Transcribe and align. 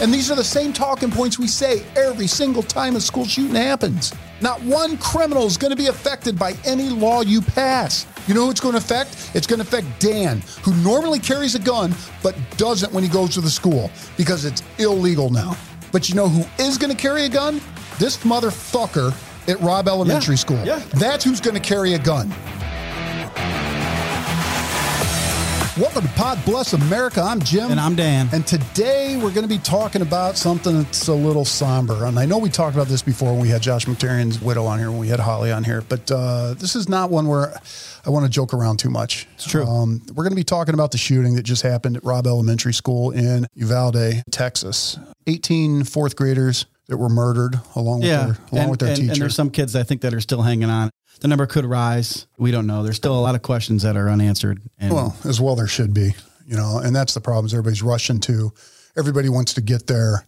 And 0.00 0.12
these 0.14 0.30
are 0.30 0.34
the 0.34 0.44
same 0.44 0.72
talking 0.72 1.10
points 1.10 1.38
we 1.38 1.46
say 1.46 1.84
every 1.94 2.26
single 2.26 2.62
time 2.62 2.96
a 2.96 3.00
school 3.00 3.26
shooting 3.26 3.54
happens. 3.54 4.14
Not 4.40 4.62
one 4.62 4.96
criminal 4.96 5.44
is 5.44 5.58
going 5.58 5.72
to 5.72 5.76
be 5.76 5.88
affected 5.88 6.38
by 6.38 6.54
any 6.64 6.88
law 6.88 7.20
you 7.20 7.42
pass. 7.42 8.06
You 8.26 8.32
know 8.32 8.44
who 8.46 8.50
it's 8.50 8.60
going 8.60 8.72
to 8.72 8.78
affect? 8.78 9.30
It's 9.34 9.46
going 9.46 9.60
to 9.60 9.66
affect 9.66 10.00
Dan, 10.00 10.42
who 10.62 10.74
normally 10.76 11.18
carries 11.18 11.54
a 11.54 11.58
gun 11.58 11.94
but 12.22 12.34
doesn't 12.56 12.90
when 12.94 13.02
he 13.04 13.10
goes 13.10 13.34
to 13.34 13.42
the 13.42 13.50
school 13.50 13.90
because 14.16 14.46
it's 14.46 14.62
illegal 14.78 15.28
now. 15.28 15.54
But 15.92 16.08
you 16.08 16.14
know 16.14 16.28
who 16.28 16.44
is 16.64 16.78
going 16.78 16.90
to 16.94 16.96
carry 16.96 17.24
a 17.24 17.28
gun? 17.28 17.60
This 17.98 18.16
motherfucker 18.18 19.12
at 19.48 19.60
Robb 19.60 19.86
Elementary 19.88 20.34
Yeah, 20.36 20.40
School. 20.40 20.64
yeah. 20.64 20.78
That's 20.94 21.24
who's 21.24 21.40
going 21.40 21.54
to 21.56 21.60
carry 21.60 21.92
a 21.92 21.98
gun. 21.98 22.32
Welcome 25.80 26.02
to 26.02 26.08
Pod 26.12 26.38
Bless 26.44 26.74
America. 26.74 27.22
I'm 27.22 27.40
Jim. 27.40 27.70
And 27.70 27.80
I'm 27.80 27.94
Dan. 27.94 28.28
And 28.34 28.46
today 28.46 29.16
we're 29.16 29.30
going 29.30 29.44
to 29.44 29.48
be 29.48 29.56
talking 29.56 30.02
about 30.02 30.36
something 30.36 30.82
that's 30.82 31.08
a 31.08 31.14
little 31.14 31.46
somber. 31.46 32.04
And 32.04 32.18
I 32.18 32.26
know 32.26 32.36
we 32.36 32.50
talked 32.50 32.76
about 32.76 32.86
this 32.88 33.00
before 33.00 33.32
when 33.32 33.40
we 33.40 33.48
had 33.48 33.62
Josh 33.62 33.86
Miktarian's 33.86 34.42
widow 34.42 34.66
on 34.66 34.78
here, 34.78 34.90
when 34.90 35.00
we 35.00 35.08
had 35.08 35.20
Holly 35.20 35.50
on 35.50 35.64
here, 35.64 35.82
but 35.88 36.10
uh, 36.10 36.52
this 36.52 36.76
is 36.76 36.86
not 36.86 37.08
one 37.08 37.28
where 37.28 37.58
I 38.04 38.10
want 38.10 38.26
to 38.26 38.30
joke 38.30 38.52
around 38.52 38.76
too 38.78 38.90
much. 38.90 39.26
It's 39.36 39.46
true. 39.46 39.64
Um, 39.64 40.02
we're 40.08 40.24
going 40.24 40.32
to 40.32 40.36
be 40.36 40.44
talking 40.44 40.74
about 40.74 40.90
the 40.92 40.98
shooting 40.98 41.34
that 41.36 41.44
just 41.44 41.62
happened 41.62 41.96
at 41.96 42.04
Robb 42.04 42.26
Elementary 42.26 42.74
School 42.74 43.10
in 43.12 43.46
Uvalde, 43.54 44.22
Texas. 44.30 44.98
18 45.28 45.84
fourth 45.84 46.14
graders 46.14 46.66
that 46.88 46.98
were 46.98 47.08
murdered 47.08 47.58
along 47.74 48.00
with 48.00 48.08
Yeah. 48.10 48.16
their, 48.16 48.26
along 48.26 48.38
and, 48.52 48.70
with 48.70 48.80
their 48.80 48.88
and, 48.90 48.98
teacher. 48.98 49.12
and 49.12 49.22
there's 49.22 49.34
some 49.34 49.48
kids 49.48 49.74
I 49.74 49.82
think 49.84 50.02
that 50.02 50.12
are 50.12 50.20
still 50.20 50.42
hanging 50.42 50.68
on. 50.68 50.90
The 51.20 51.28
number 51.28 51.46
could 51.46 51.64
rise. 51.66 52.26
We 52.38 52.50
don't 52.50 52.66
know. 52.66 52.82
There's 52.82 52.96
still 52.96 53.18
a 53.18 53.20
lot 53.20 53.34
of 53.34 53.42
questions 53.42 53.82
that 53.82 53.96
are 53.96 54.08
unanswered. 54.08 54.62
And 54.78 54.92
Well, 54.94 55.16
as 55.24 55.40
well 55.40 55.54
there 55.54 55.66
should 55.66 55.92
be, 55.92 56.14
you 56.46 56.56
know, 56.56 56.78
and 56.78 56.96
that's 56.96 57.14
the 57.14 57.20
problem. 57.20 57.46
Everybody's 57.52 57.82
rushing 57.82 58.20
to, 58.20 58.52
everybody 58.96 59.28
wants 59.28 59.54
to 59.54 59.60
get 59.60 59.86
their 59.86 60.26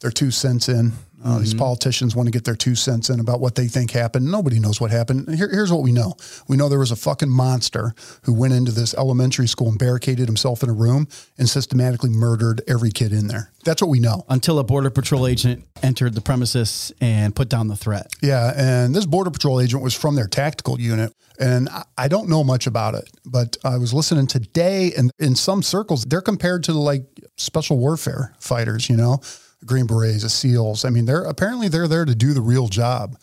their 0.00 0.10
two 0.10 0.30
cents 0.30 0.68
in. 0.68 0.92
Uh, 1.24 1.40
These 1.40 1.54
politicians 1.54 2.14
want 2.14 2.28
to 2.28 2.30
get 2.30 2.44
their 2.44 2.54
two 2.54 2.76
cents 2.76 3.10
in 3.10 3.18
about 3.18 3.40
what 3.40 3.56
they 3.56 3.66
think 3.66 3.90
happened. 3.90 4.30
Nobody 4.30 4.60
knows 4.60 4.80
what 4.80 4.92
happened. 4.92 5.28
Here, 5.34 5.48
here's 5.50 5.72
what 5.72 5.82
we 5.82 5.90
know: 5.90 6.14
we 6.46 6.56
know 6.56 6.68
there 6.68 6.78
was 6.78 6.92
a 6.92 6.96
fucking 6.96 7.28
monster 7.28 7.92
who 8.22 8.32
went 8.32 8.52
into 8.54 8.70
this 8.70 8.94
elementary 8.94 9.48
school 9.48 9.68
and 9.68 9.76
barricaded 9.80 10.28
himself 10.28 10.62
in 10.62 10.68
a 10.68 10.72
room 10.72 11.08
and 11.36 11.48
systematically 11.50 12.10
murdered 12.10 12.62
every 12.68 12.92
kid 12.92 13.12
in 13.12 13.26
there. 13.26 13.50
That's 13.64 13.82
what 13.82 13.88
we 13.90 13.98
know. 13.98 14.24
until 14.28 14.60
a 14.60 14.64
border 14.64 14.90
patrol 14.90 15.26
agent 15.26 15.64
entered 15.82 16.14
the 16.14 16.20
premises 16.20 16.92
and 17.00 17.34
put 17.34 17.48
down 17.48 17.66
the 17.66 17.74
threat. 17.76 18.06
Yeah, 18.22 18.52
and 18.56 18.94
this 18.94 19.04
border 19.04 19.30
patrol 19.32 19.60
agent 19.60 19.82
was 19.82 19.94
from 19.94 20.14
their 20.14 20.28
tactical 20.28 20.80
unit, 20.80 21.12
and 21.40 21.68
I- 21.68 21.82
I 21.98 22.06
don't 22.08 22.28
know 22.28 22.44
much 22.44 22.68
about 22.68 22.94
it, 22.94 23.10
but 23.26 23.56
I 23.64 23.76
was 23.78 23.92
listening 23.92 24.28
today, 24.28 24.92
and 24.96 25.10
in 25.18 25.34
some 25.34 25.64
circles, 25.64 26.04
they're 26.04 26.20
compared 26.20 26.62
to 26.64 26.74
like 26.74 27.06
special 27.36 27.76
warfare 27.78 28.34
fighters, 28.38 28.88
you 28.88 28.96
know, 28.96 29.20
Green 29.64 29.86
Berets, 29.86 30.22
the 30.22 30.28
SEALs. 30.28 30.84
I 30.84 30.90
mean, 30.90 31.04
they're 31.04 31.24
apparently 31.24 31.68
they're 31.68 31.88
there 31.88 32.04
to 32.04 32.14
do 32.14 32.32
the 32.32 32.40
real 32.40 32.68
job, 32.68 33.16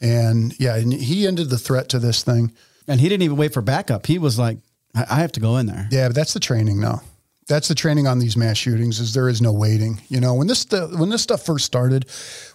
and 0.00 0.58
yeah, 0.58 0.76
and 0.76 0.92
he 0.92 1.26
ended 1.26 1.50
the 1.50 1.58
threat 1.58 1.88
to 1.90 1.98
this 1.98 2.22
thing. 2.22 2.52
And 2.88 3.00
he 3.00 3.08
didn't 3.08 3.22
even 3.22 3.36
wait 3.36 3.54
for 3.54 3.62
backup. 3.62 4.06
He 4.06 4.18
was 4.18 4.38
like, 4.38 4.58
I, 4.94 5.06
I 5.10 5.14
have 5.16 5.32
to 5.32 5.40
go 5.40 5.56
in 5.58 5.66
there. 5.66 5.88
Yeah, 5.90 6.08
but 6.08 6.16
that's 6.16 6.34
the 6.34 6.40
training 6.40 6.80
now. 6.80 7.02
That's 7.48 7.68
the 7.68 7.74
training 7.74 8.06
on 8.06 8.20
these 8.20 8.36
mass 8.36 8.56
shootings 8.56 9.00
is 9.00 9.14
there 9.14 9.28
is 9.28 9.42
no 9.42 9.52
waiting. 9.52 10.00
You 10.08 10.20
know, 10.20 10.34
when 10.34 10.46
this 10.46 10.60
stu- 10.60 10.96
when 10.96 11.10
this 11.10 11.22
stuff 11.22 11.44
first 11.44 11.64
started, 11.66 12.06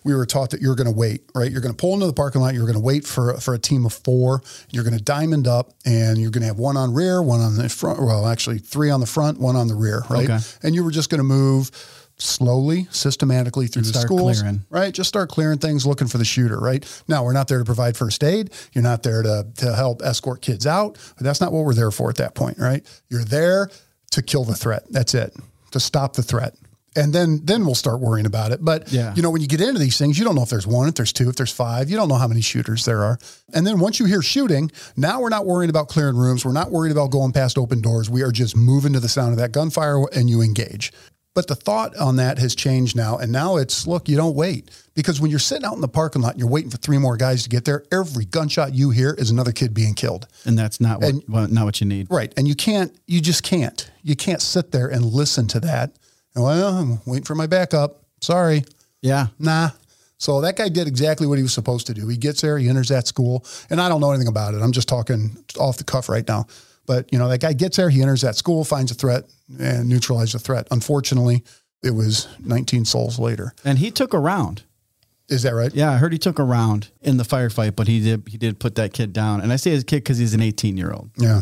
we 0.03 0.15
were 0.15 0.25
taught 0.25 0.51
that 0.51 0.61
you're 0.61 0.75
going 0.75 0.87
to 0.87 0.95
wait, 0.95 1.29
right? 1.35 1.51
You're 1.51 1.61
going 1.61 1.73
to 1.73 1.77
pull 1.77 1.93
into 1.93 2.07
the 2.07 2.13
parking 2.13 2.41
lot. 2.41 2.53
You're 2.53 2.65
going 2.65 2.73
to 2.73 2.79
wait 2.79 3.05
for 3.05 3.35
for 3.35 3.53
a 3.53 3.59
team 3.59 3.85
of 3.85 3.93
four. 3.93 4.41
You're 4.71 4.85
going 4.85 4.97
to 4.97 5.03
diamond 5.03 5.45
up, 5.45 5.73
and 5.85 6.17
you're 6.17 6.31
going 6.31 6.41
to 6.41 6.47
have 6.47 6.57
one 6.57 6.77
on 6.77 6.93
rear, 6.93 7.21
one 7.21 7.41
on 7.41 7.57
the 7.57 7.67
front. 7.69 8.01
Well, 8.01 8.27
actually, 8.27 8.59
three 8.59 8.89
on 8.89 9.01
the 9.01 9.05
front, 9.05 9.39
one 9.39 9.57
on 9.57 9.67
the 9.67 9.75
rear, 9.75 10.03
right? 10.09 10.29
Okay. 10.29 10.39
And 10.63 10.73
you 10.73 10.83
were 10.83 10.91
just 10.91 11.09
going 11.09 11.19
to 11.19 11.25
move 11.25 11.69
slowly, 12.19 12.87
systematically 12.89 13.67
through 13.67 13.83
the 13.83 13.89
start 13.89 14.05
schools, 14.05 14.41
clearing. 14.41 14.61
right? 14.69 14.93
Just 14.93 15.07
start 15.07 15.29
clearing 15.29 15.59
things, 15.59 15.85
looking 15.85 16.07
for 16.07 16.17
the 16.17 16.25
shooter, 16.25 16.57
right? 16.59 16.83
Now, 17.07 17.23
we're 17.23 17.33
not 17.33 17.47
there 17.47 17.59
to 17.59 17.65
provide 17.65 17.95
first 17.95 18.23
aid. 18.23 18.51
You're 18.73 18.83
not 18.83 19.03
there 19.03 19.21
to, 19.21 19.45
to 19.57 19.73
help 19.75 20.01
escort 20.01 20.41
kids 20.41 20.65
out. 20.65 20.97
But 21.17 21.23
that's 21.23 21.41
not 21.41 21.51
what 21.51 21.63
we're 21.65 21.73
there 21.75 21.91
for 21.91 22.09
at 22.09 22.15
that 22.17 22.33
point, 22.35 22.57
right? 22.59 22.85
You're 23.09 23.23
there 23.23 23.69
to 24.11 24.21
kill 24.21 24.43
the 24.45 24.55
threat. 24.55 24.83
That's 24.89 25.13
it, 25.13 25.35
to 25.71 25.79
stop 25.79 26.13
the 26.13 26.23
threat. 26.23 26.55
And 26.95 27.13
then, 27.13 27.41
then 27.43 27.63
we'll 27.63 27.75
start 27.75 27.99
worrying 27.99 28.25
about 28.25 28.51
it. 28.51 28.65
But 28.65 28.91
Yeah. 28.91 29.13
you 29.13 29.21
know, 29.21 29.29
when 29.29 29.41
you 29.43 29.47
get 29.47 29.61
into 29.61 29.79
these 29.79 29.99
things, 29.99 30.17
you 30.17 30.25
don't 30.25 30.33
know 30.33 30.41
if 30.41 30.49
there's 30.49 30.65
one, 30.65 30.87
if 30.87 30.95
there's 30.95 31.13
two, 31.13 31.29
if 31.29 31.35
there's 31.35 31.51
five. 31.51 31.91
You 31.91 31.95
don't 31.95 32.09
know 32.09 32.15
how 32.15 32.27
many 32.27 32.41
shooters 32.41 32.85
there 32.85 33.03
are. 33.03 33.19
And 33.53 33.67
then 33.67 33.77
once 33.77 33.99
you 33.99 34.07
hear 34.07 34.23
shooting, 34.23 34.71
now 34.95 35.21
we're 35.21 35.29
not 35.29 35.45
worrying 35.45 35.69
about 35.69 35.89
clearing 35.89 36.15
rooms. 36.15 36.43
We're 36.43 36.53
not 36.53 36.71
worried 36.71 36.91
about 36.91 37.11
going 37.11 37.33
past 37.33 37.59
open 37.59 37.81
doors. 37.81 38.09
We 38.09 38.23
are 38.23 38.31
just 38.31 38.55
moving 38.55 38.93
to 38.93 38.99
the 38.99 39.09
sound 39.09 39.33
of 39.33 39.37
that 39.37 39.51
gunfire, 39.51 40.03
and 40.11 40.27
you 40.27 40.41
engage. 40.41 40.91
But 41.37 41.45
the 41.45 41.53
thought 41.53 41.95
on 41.97 42.15
that 42.15 42.39
has 42.39 42.55
changed 42.55 42.95
now. 42.95 43.19
And 43.19 43.31
now 43.31 43.57
it's 43.57 43.85
look, 43.85 44.09
you 44.09 44.17
don't 44.17 44.33
wait. 44.33 44.71
Because 44.95 45.21
when 45.21 45.29
you're 45.29 45.37
sitting 45.39 45.65
out 45.65 45.75
in 45.75 45.81
the 45.81 45.87
parking 45.87 46.23
lot 46.23 46.31
and 46.31 46.39
you're 46.39 46.49
waiting 46.49 46.71
for 46.71 46.77
three 46.77 46.97
more 46.97 47.15
guys 47.15 47.43
to 47.43 47.49
get 47.49 47.63
there, 47.63 47.83
every 47.91 48.25
gunshot 48.25 48.73
you 48.73 48.89
hear 48.89 49.13
is 49.13 49.29
another 49.29 49.51
kid 49.51 49.71
being 49.71 49.93
killed. 49.93 50.27
And 50.45 50.57
that's 50.57 50.81
not 50.81 50.99
what, 50.99 51.09
And- 51.11 51.23
what 51.27 51.51
not 51.51 51.65
what 51.65 51.79
you 51.79 51.85
need. 51.85 52.07
Right. 52.09 52.33
And 52.35 52.47
you 52.47 52.55
can't, 52.55 52.91
you 53.05 53.21
just 53.21 53.43
can't. 53.43 53.87
You 54.01 54.15
can't 54.15 54.41
sit 54.41 54.71
there 54.71 54.87
and 54.87 55.05
listen 55.05 55.45
to 55.49 55.59
that. 55.59 55.91
And, 56.33 56.43
well, 56.43 56.75
I'm 56.75 57.01
waiting 57.05 57.25
for 57.25 57.35
my 57.35 57.45
backup. 57.45 58.01
Sorry. 58.19 58.63
Yeah. 59.03 59.27
Nah. 59.37 59.69
So 60.17 60.41
that 60.41 60.55
guy 60.57 60.69
did 60.69 60.87
exactly 60.87 61.27
what 61.27 61.37
he 61.37 61.43
was 61.43 61.53
supposed 61.53 61.85
to 61.85 61.93
do. 61.93 62.07
He 62.07 62.17
gets 62.17 62.41
there, 62.41 62.57
he 62.57 62.67
enters 62.67 62.87
that 62.89 63.05
school, 63.05 63.45
and 63.69 63.79
I 63.79 63.89
don't 63.89 64.01
know 64.01 64.09
anything 64.09 64.27
about 64.27 64.55
it. 64.55 64.63
I'm 64.63 64.71
just 64.71 64.87
talking 64.87 65.37
off 65.59 65.77
the 65.77 65.83
cuff 65.83 66.09
right 66.09 66.27
now. 66.27 66.47
But 66.87 67.11
you 67.13 67.19
know, 67.19 67.27
that 67.27 67.41
guy 67.41 67.53
gets 67.53 67.77
there, 67.77 67.89
he 67.91 68.01
enters 68.01 68.21
that 68.21 68.35
school, 68.35 68.63
finds 68.63 68.91
a 68.91 68.95
threat, 68.95 69.25
and 69.59 69.87
neutralizes 69.87 70.33
the 70.33 70.39
threat. 70.39 70.67
Unfortunately, 70.71 71.43
it 71.83 71.91
was 71.91 72.27
19 72.39 72.85
souls 72.85 73.19
later. 73.19 73.53
And 73.63 73.77
he 73.77 73.91
took 73.91 74.13
a 74.13 74.19
round. 74.19 74.63
Is 75.29 75.43
that 75.43 75.53
right? 75.53 75.73
Yeah, 75.75 75.91
I 75.91 75.97
heard 75.97 76.13
he 76.13 76.17
took 76.17 76.39
a 76.39 76.43
round 76.43 76.89
in 77.01 77.17
the 77.17 77.25
firefight, 77.25 77.75
but 77.75 77.87
he 77.87 77.99
did 78.01 78.23
he 78.29 78.37
did 78.37 78.59
put 78.59 78.75
that 78.75 78.93
kid 78.93 79.11
down. 79.13 79.41
And 79.41 79.51
I 79.53 79.57
say 79.57 79.71
his 79.71 79.83
kid 79.83 79.97
because 79.97 80.17
he's 80.17 80.33
an 80.33 80.41
18 80.41 80.77
year 80.77 80.91
old. 80.91 81.11
Yeah. 81.17 81.41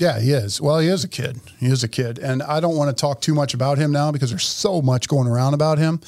Yeah, 0.00 0.18
he 0.18 0.32
is. 0.32 0.60
Well, 0.60 0.80
he 0.80 0.88
is 0.88 1.04
a 1.04 1.08
kid. 1.08 1.38
He 1.60 1.66
is 1.66 1.84
a 1.84 1.88
kid. 1.88 2.18
And 2.18 2.42
I 2.42 2.58
don't 2.58 2.76
want 2.76 2.94
to 2.94 3.00
talk 3.00 3.20
too 3.20 3.32
much 3.32 3.54
about 3.54 3.78
him 3.78 3.92
now 3.92 4.10
because 4.10 4.30
there's 4.30 4.44
so 4.44 4.82
much 4.82 5.06
going 5.06 5.28
around 5.28 5.54
about 5.54 5.78
him. 5.78 6.00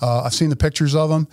Uh, 0.00 0.22
I've 0.22 0.32
seen 0.34 0.48
the 0.48 0.54
pictures 0.56 0.94
of 0.94 1.10
him. 1.10 1.26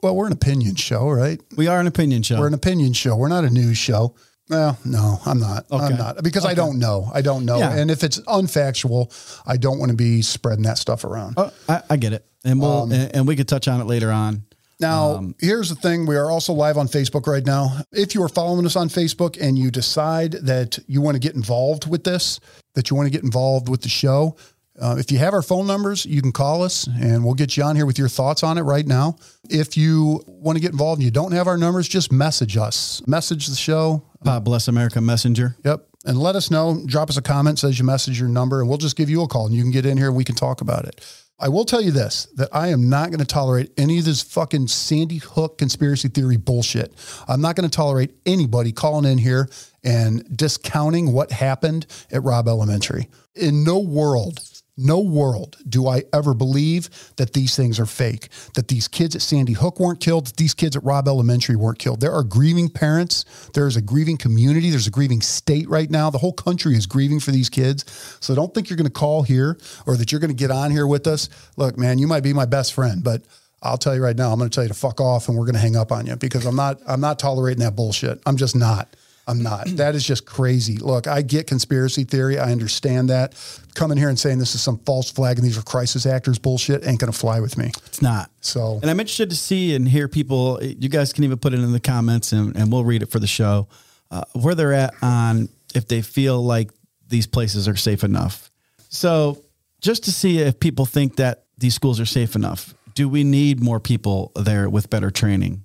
Well, 0.00 0.14
we're 0.14 0.28
an 0.28 0.32
opinion 0.32 0.76
show, 0.76 1.08
right? 1.10 1.40
We 1.56 1.66
are 1.66 1.80
an 1.80 1.88
opinion 1.88 2.22
show. 2.22 2.38
We're 2.38 2.46
an 2.46 2.54
opinion 2.54 2.92
show. 2.92 3.16
We're 3.16 3.26
not 3.26 3.42
a 3.42 3.50
news 3.50 3.76
show. 3.76 4.14
Well, 4.48 4.78
no, 4.84 5.18
I'm 5.26 5.38
not. 5.38 5.66
Okay. 5.70 5.84
I'm 5.84 5.96
not 5.96 6.22
because 6.22 6.46
I 6.46 6.54
don't 6.54 6.78
know. 6.78 7.10
I 7.12 7.20
don't 7.20 7.44
know. 7.44 7.58
Yeah. 7.58 7.76
And 7.76 7.90
if 7.90 8.02
it's 8.02 8.18
unfactual, 8.20 9.12
I 9.46 9.56
don't 9.56 9.78
want 9.78 9.90
to 9.90 9.96
be 9.96 10.22
spreading 10.22 10.64
that 10.64 10.78
stuff 10.78 11.04
around. 11.04 11.34
Oh, 11.36 11.52
I, 11.68 11.82
I 11.90 11.96
get 11.96 12.12
it, 12.12 12.24
and 12.44 12.60
we'll 12.60 12.82
Um, 12.82 12.92
and, 12.92 13.14
and 13.14 13.28
we 13.28 13.36
could 13.36 13.48
touch 13.48 13.68
on 13.68 13.80
it 13.80 13.84
later 13.84 14.10
on. 14.10 14.44
Now, 14.80 15.16
Um, 15.16 15.34
here's 15.40 15.68
the 15.70 15.74
thing. 15.74 16.06
We 16.06 16.16
are 16.16 16.30
also 16.30 16.52
live 16.52 16.78
on 16.78 16.86
Facebook 16.86 17.26
right 17.26 17.44
now. 17.44 17.80
If 17.92 18.14
you 18.14 18.22
are 18.22 18.28
following 18.28 18.64
us 18.64 18.76
on 18.76 18.88
Facebook 18.88 19.36
and 19.40 19.58
you 19.58 19.70
decide 19.72 20.32
that 20.32 20.78
you 20.86 21.00
want 21.02 21.16
to 21.16 21.18
get 21.18 21.34
involved 21.34 21.90
with 21.90 22.04
this, 22.04 22.38
that 22.74 22.88
you 22.88 22.96
want 22.96 23.06
to 23.06 23.10
get 23.10 23.24
involved 23.24 23.68
with 23.68 23.82
the 23.82 23.88
show, 23.88 24.36
uh, 24.80 24.94
if 24.96 25.10
you 25.10 25.18
have 25.18 25.34
our 25.34 25.42
phone 25.42 25.66
numbers, 25.66 26.06
you 26.06 26.22
can 26.22 26.30
call 26.30 26.62
us 26.62 26.86
and 26.86 27.24
we'll 27.24 27.34
get 27.34 27.56
you 27.56 27.64
on 27.64 27.74
here 27.74 27.86
with 27.86 27.98
your 27.98 28.08
thoughts 28.08 28.44
on 28.44 28.56
it 28.56 28.62
right 28.62 28.86
now. 28.86 29.16
If 29.50 29.76
you 29.76 30.22
want 30.28 30.54
to 30.56 30.62
get 30.62 30.70
involved 30.70 31.00
and 31.00 31.04
you 31.04 31.10
don't 31.10 31.32
have 31.32 31.48
our 31.48 31.58
numbers, 31.58 31.88
just 31.88 32.12
message 32.12 32.56
us. 32.56 33.02
Message 33.04 33.48
the 33.48 33.56
show. 33.56 34.04
Pod 34.24 34.44
Bless 34.44 34.68
America 34.68 35.00
Messenger. 35.00 35.56
Yep. 35.64 35.86
And 36.04 36.18
let 36.18 36.36
us 36.36 36.50
know. 36.50 36.82
Drop 36.86 37.10
us 37.10 37.16
a 37.16 37.22
comment, 37.22 37.58
says 37.58 37.78
you 37.78 37.84
message 37.84 38.20
your 38.20 38.28
number, 38.28 38.60
and 38.60 38.68
we'll 38.68 38.78
just 38.78 38.96
give 38.96 39.10
you 39.10 39.22
a 39.22 39.28
call 39.28 39.46
and 39.46 39.54
you 39.54 39.62
can 39.62 39.72
get 39.72 39.84
in 39.84 39.96
here 39.96 40.08
and 40.08 40.16
we 40.16 40.24
can 40.24 40.34
talk 40.34 40.60
about 40.60 40.84
it. 40.84 41.04
I 41.40 41.48
will 41.48 41.64
tell 41.64 41.80
you 41.80 41.92
this 41.92 42.26
that 42.36 42.48
I 42.52 42.68
am 42.68 42.88
not 42.88 43.10
going 43.10 43.20
to 43.20 43.24
tolerate 43.24 43.70
any 43.76 43.98
of 43.98 44.04
this 44.04 44.22
fucking 44.22 44.66
Sandy 44.68 45.18
Hook 45.18 45.58
conspiracy 45.58 46.08
theory 46.08 46.36
bullshit. 46.36 46.92
I'm 47.28 47.40
not 47.40 47.54
going 47.54 47.68
to 47.68 47.74
tolerate 47.74 48.12
anybody 48.26 48.72
calling 48.72 49.10
in 49.10 49.18
here 49.18 49.48
and 49.84 50.36
discounting 50.36 51.12
what 51.12 51.30
happened 51.30 51.86
at 52.10 52.24
Robb 52.24 52.48
Elementary. 52.48 53.08
In 53.36 53.62
no 53.62 53.78
world, 53.78 54.40
no 54.78 55.00
world 55.00 55.56
do 55.68 55.88
I 55.88 56.04
ever 56.12 56.34
believe 56.34 56.88
that 57.16 57.32
these 57.32 57.56
things 57.56 57.80
are 57.80 57.86
fake, 57.86 58.28
that 58.54 58.68
these 58.68 58.88
kids 58.88 59.16
at 59.16 59.22
Sandy 59.22 59.54
Hook 59.54 59.80
weren't 59.80 60.00
killed, 60.00 60.28
that 60.28 60.36
these 60.36 60.54
kids 60.54 60.76
at 60.76 60.84
Robb 60.84 61.08
Elementary 61.08 61.56
weren't 61.56 61.78
killed. 61.78 62.00
There 62.00 62.12
are 62.12 62.22
grieving 62.22 62.68
parents. 62.68 63.24
There's 63.54 63.76
a 63.76 63.82
grieving 63.82 64.16
community. 64.16 64.70
There's 64.70 64.86
a 64.86 64.92
grieving 64.92 65.20
state 65.20 65.68
right 65.68 65.90
now. 65.90 66.10
The 66.10 66.18
whole 66.18 66.32
country 66.32 66.76
is 66.76 66.86
grieving 66.86 67.20
for 67.20 67.32
these 67.32 67.48
kids. 67.48 67.84
So 68.20 68.34
don't 68.34 68.54
think 68.54 68.70
you're 68.70 68.76
going 68.76 68.86
to 68.86 68.92
call 68.92 69.22
here 69.22 69.58
or 69.86 69.96
that 69.96 70.12
you're 70.12 70.20
going 70.20 70.30
to 70.30 70.36
get 70.36 70.50
on 70.50 70.70
here 70.70 70.86
with 70.86 71.06
us. 71.06 71.28
Look, 71.56 71.76
man, 71.76 71.98
you 71.98 72.06
might 72.06 72.22
be 72.22 72.32
my 72.32 72.46
best 72.46 72.72
friend, 72.72 73.02
but 73.02 73.22
I'll 73.62 73.78
tell 73.78 73.94
you 73.94 74.02
right 74.02 74.16
now, 74.16 74.30
I'm 74.30 74.38
going 74.38 74.48
to 74.48 74.54
tell 74.54 74.64
you 74.64 74.68
to 74.68 74.74
fuck 74.74 75.00
off 75.00 75.28
and 75.28 75.36
we're 75.36 75.44
going 75.44 75.54
to 75.54 75.60
hang 75.60 75.76
up 75.76 75.90
on 75.90 76.06
you 76.06 76.16
because 76.16 76.46
I'm 76.46 76.56
not, 76.56 76.80
I'm 76.86 77.00
not 77.00 77.18
tolerating 77.18 77.64
that 77.64 77.74
bullshit. 77.74 78.20
I'm 78.24 78.36
just 78.36 78.54
not. 78.54 78.94
I'm 79.28 79.42
not. 79.42 79.68
That 79.76 79.94
is 79.94 80.04
just 80.04 80.26
crazy. 80.26 80.78
Look, 80.78 81.06
I 81.06 81.22
get 81.22 81.46
conspiracy 81.46 82.04
theory. 82.04 82.38
I 82.38 82.50
understand 82.50 83.10
that. 83.10 83.34
Coming 83.74 83.96
here 83.98 84.08
and 84.08 84.18
saying 84.18 84.38
this 84.38 84.54
is 84.54 84.62
some 84.62 84.78
false 84.78 85.10
flag 85.10 85.38
and 85.38 85.46
these 85.46 85.56
are 85.58 85.62
crisis 85.62 86.06
actors 86.06 86.38
bullshit 86.38 86.86
ain't 86.86 86.98
going 86.98 87.12
to 87.12 87.16
fly 87.16 87.38
with 87.38 87.56
me. 87.56 87.70
It's 87.86 88.02
not. 88.02 88.30
So, 88.40 88.78
And 88.82 88.90
I'm 88.90 88.98
interested 88.98 89.30
to 89.30 89.36
see 89.36 89.74
and 89.74 89.86
hear 89.86 90.08
people. 90.08 90.58
You 90.62 90.88
guys 90.88 91.12
can 91.12 91.24
even 91.24 91.38
put 91.38 91.54
it 91.54 91.60
in 91.60 91.72
the 91.72 91.80
comments, 91.80 92.32
and, 92.32 92.56
and 92.56 92.72
we'll 92.72 92.84
read 92.84 93.02
it 93.02 93.10
for 93.10 93.20
the 93.20 93.26
show. 93.26 93.68
Uh, 94.10 94.22
where 94.32 94.54
they're 94.54 94.72
at 94.72 94.94
on 95.02 95.50
if 95.74 95.86
they 95.86 96.00
feel 96.00 96.42
like 96.42 96.70
these 97.08 97.26
places 97.26 97.68
are 97.68 97.76
safe 97.76 98.02
enough. 98.02 98.50
So 98.88 99.44
just 99.82 100.04
to 100.04 100.12
see 100.12 100.38
if 100.38 100.58
people 100.58 100.86
think 100.86 101.16
that 101.16 101.44
these 101.58 101.74
schools 101.74 102.00
are 102.00 102.06
safe 102.06 102.34
enough? 102.34 102.74
Do 102.94 103.08
we 103.08 103.24
need 103.24 103.62
more 103.62 103.80
people 103.80 104.32
there 104.34 104.70
with 104.70 104.90
better 104.90 105.10
training? 105.10 105.64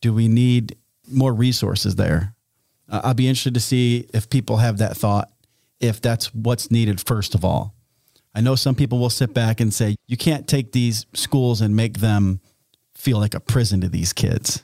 Do 0.00 0.12
we 0.12 0.28
need 0.28 0.76
more 1.10 1.34
resources 1.34 1.96
there? 1.96 2.34
Uh, 2.90 3.00
I'll 3.04 3.14
be 3.14 3.28
interested 3.28 3.54
to 3.54 3.60
see 3.60 4.08
if 4.12 4.28
people 4.28 4.58
have 4.58 4.78
that 4.78 4.96
thought, 4.96 5.30
if 5.78 6.00
that's 6.00 6.34
what's 6.34 6.70
needed 6.70 7.00
first 7.00 7.34
of 7.34 7.44
all. 7.44 7.74
I 8.34 8.40
know 8.40 8.54
some 8.54 8.74
people 8.74 8.98
will 8.98 9.10
sit 9.10 9.34
back 9.34 9.60
and 9.60 9.72
say, 9.72 9.96
you 10.06 10.16
can't 10.16 10.46
take 10.46 10.72
these 10.72 11.06
schools 11.14 11.60
and 11.60 11.74
make 11.74 11.98
them 11.98 12.40
feel 12.94 13.18
like 13.18 13.34
a 13.34 13.40
prison 13.40 13.80
to 13.80 13.88
these 13.88 14.12
kids. 14.12 14.62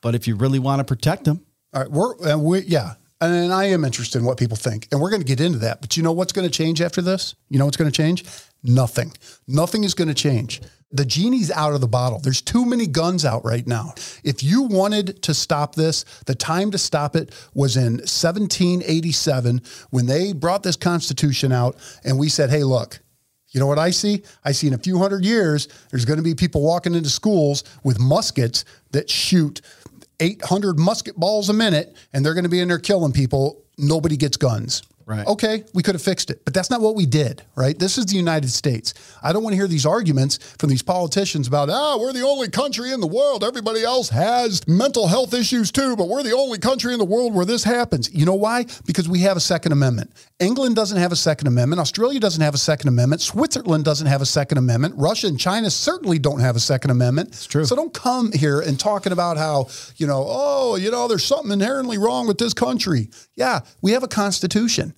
But 0.00 0.14
if 0.14 0.26
you 0.26 0.34
really 0.34 0.58
want 0.58 0.80
to 0.80 0.84
protect 0.84 1.24
them, 1.24 1.44
All 1.72 1.82
right, 1.82 1.90
we're 1.90 2.14
and 2.28 2.44
we 2.44 2.60
yeah, 2.62 2.94
and 3.20 3.52
I 3.52 3.66
am 3.66 3.84
interested 3.84 4.18
in 4.18 4.24
what 4.24 4.36
people 4.36 4.56
think, 4.56 4.88
and 4.90 5.00
we're 5.00 5.10
going 5.10 5.22
to 5.22 5.28
get 5.28 5.40
into 5.40 5.58
that. 5.58 5.80
But 5.80 5.96
you 5.96 6.02
know 6.02 6.12
what's 6.12 6.32
going 6.32 6.48
to 6.48 6.50
change 6.50 6.80
after 6.80 7.00
this? 7.00 7.36
You 7.48 7.58
know 7.58 7.66
what's 7.66 7.76
going 7.76 7.90
to 7.90 7.96
change? 7.96 8.24
Nothing. 8.64 9.12
Nothing 9.46 9.84
is 9.84 9.94
going 9.94 10.08
to 10.08 10.14
change. 10.14 10.60
The 10.92 11.04
genie's 11.04 11.50
out 11.50 11.72
of 11.72 11.80
the 11.80 11.88
bottle. 11.88 12.18
There's 12.18 12.42
too 12.42 12.66
many 12.66 12.86
guns 12.86 13.24
out 13.24 13.44
right 13.44 13.66
now. 13.66 13.94
If 14.24 14.42
you 14.42 14.62
wanted 14.62 15.22
to 15.22 15.34
stop 15.34 15.74
this, 15.74 16.04
the 16.26 16.34
time 16.34 16.70
to 16.72 16.78
stop 16.78 17.16
it 17.16 17.34
was 17.54 17.76
in 17.76 17.94
1787 17.94 19.62
when 19.90 20.06
they 20.06 20.32
brought 20.32 20.62
this 20.62 20.76
Constitution 20.76 21.50
out, 21.52 21.76
and 22.04 22.18
we 22.18 22.28
said, 22.28 22.50
"Hey, 22.50 22.64
look." 22.64 23.00
You 23.52 23.60
know 23.60 23.66
what 23.66 23.78
I 23.78 23.90
see? 23.90 24.22
I 24.44 24.52
see 24.52 24.66
in 24.66 24.72
a 24.72 24.78
few 24.78 24.98
hundred 24.98 25.26
years, 25.26 25.68
there's 25.90 26.06
going 26.06 26.16
to 26.16 26.22
be 26.22 26.34
people 26.34 26.62
walking 26.62 26.94
into 26.94 27.10
schools 27.10 27.64
with 27.84 27.98
muskets 27.98 28.64
that 28.92 29.10
shoot 29.10 29.60
800 30.20 30.78
musket 30.78 31.16
balls 31.16 31.50
a 31.50 31.52
minute, 31.52 31.94
and 32.12 32.24
they're 32.24 32.32
going 32.32 32.44
to 32.44 32.50
be 32.50 32.60
in 32.60 32.68
there 32.68 32.78
killing 32.78 33.12
people. 33.12 33.62
Nobody 33.76 34.16
gets 34.16 34.38
guns. 34.38 34.82
Right. 35.12 35.26
Okay, 35.26 35.64
we 35.74 35.82
could 35.82 35.94
have 35.94 36.00
fixed 36.00 36.30
it, 36.30 36.42
but 36.46 36.54
that's 36.54 36.70
not 36.70 36.80
what 36.80 36.94
we 36.94 37.04
did, 37.04 37.42
right? 37.54 37.78
This 37.78 37.98
is 37.98 38.06
the 38.06 38.16
United 38.16 38.48
States. 38.48 38.94
I 39.22 39.34
don't 39.34 39.42
want 39.42 39.52
to 39.52 39.58
hear 39.58 39.68
these 39.68 39.84
arguments 39.84 40.38
from 40.58 40.70
these 40.70 40.82
politicians 40.82 41.46
about, 41.46 41.68
ah, 41.68 41.98
we're 42.00 42.14
the 42.14 42.22
only 42.22 42.48
country 42.48 42.92
in 42.92 43.00
the 43.00 43.06
world. 43.06 43.44
Everybody 43.44 43.82
else 43.84 44.08
has 44.08 44.66
mental 44.66 45.06
health 45.06 45.34
issues 45.34 45.70
too, 45.70 45.96
but 45.96 46.08
we're 46.08 46.22
the 46.22 46.32
only 46.32 46.58
country 46.58 46.94
in 46.94 46.98
the 46.98 47.04
world 47.04 47.34
where 47.34 47.44
this 47.44 47.62
happens. 47.62 48.10
You 48.14 48.24
know 48.24 48.36
why? 48.36 48.64
Because 48.86 49.06
we 49.06 49.18
have 49.18 49.36
a 49.36 49.40
Second 49.40 49.72
Amendment. 49.72 50.12
England 50.40 50.76
doesn't 50.76 50.96
have 50.96 51.12
a 51.12 51.16
Second 51.16 51.46
Amendment. 51.46 51.78
Australia 51.78 52.18
doesn't 52.18 52.40
have 52.40 52.54
a 52.54 52.58
Second 52.58 52.88
Amendment. 52.88 53.20
Switzerland 53.20 53.84
doesn't 53.84 54.06
have 54.06 54.22
a 54.22 54.26
Second 54.26 54.56
Amendment. 54.56 54.94
Russia 54.96 55.26
and 55.26 55.38
China 55.38 55.68
certainly 55.68 56.18
don't 56.18 56.40
have 56.40 56.56
a 56.56 56.60
Second 56.60 56.90
Amendment. 56.90 57.28
It's 57.28 57.44
true. 57.44 57.66
So 57.66 57.76
don't 57.76 57.92
come 57.92 58.32
here 58.32 58.60
and 58.60 58.80
talking 58.80 59.12
about 59.12 59.36
how, 59.36 59.68
you 59.96 60.06
know, 60.06 60.24
oh, 60.26 60.76
you 60.76 60.90
know, 60.90 61.06
there's 61.06 61.24
something 61.24 61.52
inherently 61.52 61.98
wrong 61.98 62.26
with 62.26 62.38
this 62.38 62.54
country. 62.54 63.10
Yeah, 63.36 63.60
we 63.82 63.92
have 63.92 64.02
a 64.02 64.08
constitution. 64.08 64.94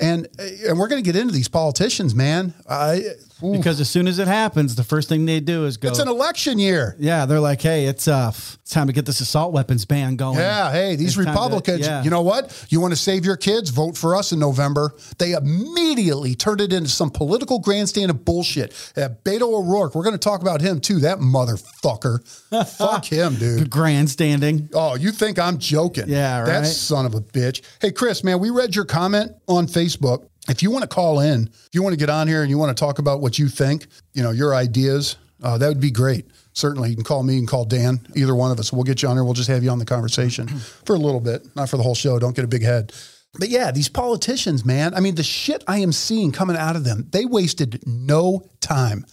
And 0.00 0.26
uh, 0.38 0.68
and 0.68 0.78
we're 0.78 0.88
going 0.88 1.02
to 1.02 1.06
get 1.12 1.20
into 1.20 1.32
these 1.32 1.48
politicians, 1.48 2.14
man. 2.14 2.52
I 2.68 3.02
ooh, 3.42 3.52
because 3.56 3.80
as 3.80 3.88
soon 3.90 4.06
as 4.06 4.18
it 4.18 4.28
happens, 4.28 4.74
the 4.74 4.84
first 4.84 5.08
thing 5.08 5.26
they 5.26 5.40
do 5.40 5.64
is 5.66 5.76
go. 5.76 5.88
it's 5.88 5.98
an 5.98 6.08
election 6.08 6.58
year. 6.58 6.96
yeah, 6.98 7.26
they're 7.26 7.40
like, 7.40 7.60
"Hey, 7.62 7.86
it's 7.86 8.06
uh, 8.06 8.30
it's 8.34 8.70
time 8.70 8.86
to 8.86 8.92
get 8.92 9.06
this 9.06 9.20
assault 9.20 9.52
weapons 9.52 9.84
ban 9.84 10.16
going." 10.16 10.38
Yeah, 10.38 10.70
hey, 10.72 10.96
these 10.96 11.08
It's 11.08 11.16
time 11.16 11.24
to- 11.26 11.30
Republicans, 11.30 11.86
yeah. 11.86 12.02
you 12.02 12.10
know 12.10 12.22
what? 12.22 12.66
You 12.68 12.80
want 12.80 12.92
to 12.92 12.96
save 12.98 13.24
your 13.24 13.36
kids? 13.36 13.70
Vote 13.70 13.96
for 13.96 14.14
us 14.16 14.32
in 14.32 14.38
November. 14.38 14.92
They 15.18 15.32
immediately 15.32 16.34
turned 16.34 16.60
it 16.60 16.72
into 16.72 16.88
some 16.90 17.10
political 17.10 17.58
grandstand 17.58 18.10
of 18.10 18.24
bullshit. 18.24 18.72
Uh, 18.96 19.08
Beto 19.24 19.42
O'Rourke, 19.54 19.94
we're 19.94 20.04
going 20.04 20.12
to 20.14 20.18
talk 20.18 20.40
about 20.42 20.60
him 20.60 20.80
too. 20.80 21.00
That 21.00 21.18
motherfucker. 21.18 22.20
Fuck 22.78 23.04
him, 23.06 23.34
dude. 23.36 23.70
grandstanding. 23.70 24.68
Oh, 24.74 24.94
you 24.96 25.10
think 25.10 25.38
I'm 25.38 25.58
joking? 25.58 26.04
Yeah, 26.08 26.40
right. 26.40 26.46
That 26.46 26.66
son 26.66 27.06
of 27.06 27.14
a 27.14 27.20
bitch. 27.20 27.62
Hey, 27.80 27.90
Chris, 27.92 28.22
man, 28.24 28.38
we 28.38 28.50
read 28.50 28.74
your 28.74 28.84
comment 28.84 29.32
on 29.48 29.66
Facebook. 29.66 30.28
If 30.48 30.62
you 30.62 30.70
want 30.70 30.82
to 30.82 30.88
call 30.88 31.20
in, 31.20 31.46
if 31.46 31.70
you 31.72 31.82
want 31.82 31.94
to 31.94 31.98
get 31.98 32.10
on 32.10 32.28
here 32.28 32.42
and 32.42 32.50
you 32.50 32.58
want 32.58 32.76
to 32.76 32.80
talk 32.80 32.98
about 32.98 33.20
what 33.20 33.38
you 33.38 33.48
think, 33.48 33.86
you 34.12 34.22
know, 34.22 34.30
your 34.30 34.54
ideas, 34.54 35.16
uh, 35.42 35.58
that 35.58 35.68
would 35.68 35.80
be 35.80 35.90
great. 35.90 36.26
Certainly, 36.52 36.90
you 36.90 36.94
can 36.94 37.04
call 37.04 37.22
me 37.22 37.38
and 37.38 37.48
call 37.48 37.64
Dan, 37.64 38.06
either 38.14 38.34
one 38.34 38.50
of 38.50 38.58
us. 38.60 38.72
We'll 38.72 38.84
get 38.84 39.02
you 39.02 39.08
on 39.08 39.16
here. 39.16 39.24
We'll 39.24 39.34
just 39.34 39.48
have 39.48 39.64
you 39.64 39.70
on 39.70 39.78
the 39.78 39.84
conversation 39.84 40.48
for 40.84 40.94
a 40.94 40.98
little 40.98 41.20
bit, 41.20 41.44
not 41.56 41.68
for 41.68 41.76
the 41.76 41.82
whole 41.82 41.94
show. 41.94 42.18
Don't 42.18 42.36
get 42.36 42.44
a 42.44 42.48
big 42.48 42.62
head. 42.62 42.92
But 43.38 43.48
yeah, 43.48 43.72
these 43.72 43.88
politicians, 43.88 44.64
man, 44.64 44.94
I 44.94 45.00
mean, 45.00 45.16
the 45.16 45.24
shit 45.24 45.64
I 45.66 45.78
am 45.78 45.92
seeing 45.92 46.30
coming 46.30 46.56
out 46.56 46.76
of 46.76 46.84
them, 46.84 47.08
they 47.10 47.24
wasted 47.24 47.82
no 47.86 48.48
time. 48.60 49.04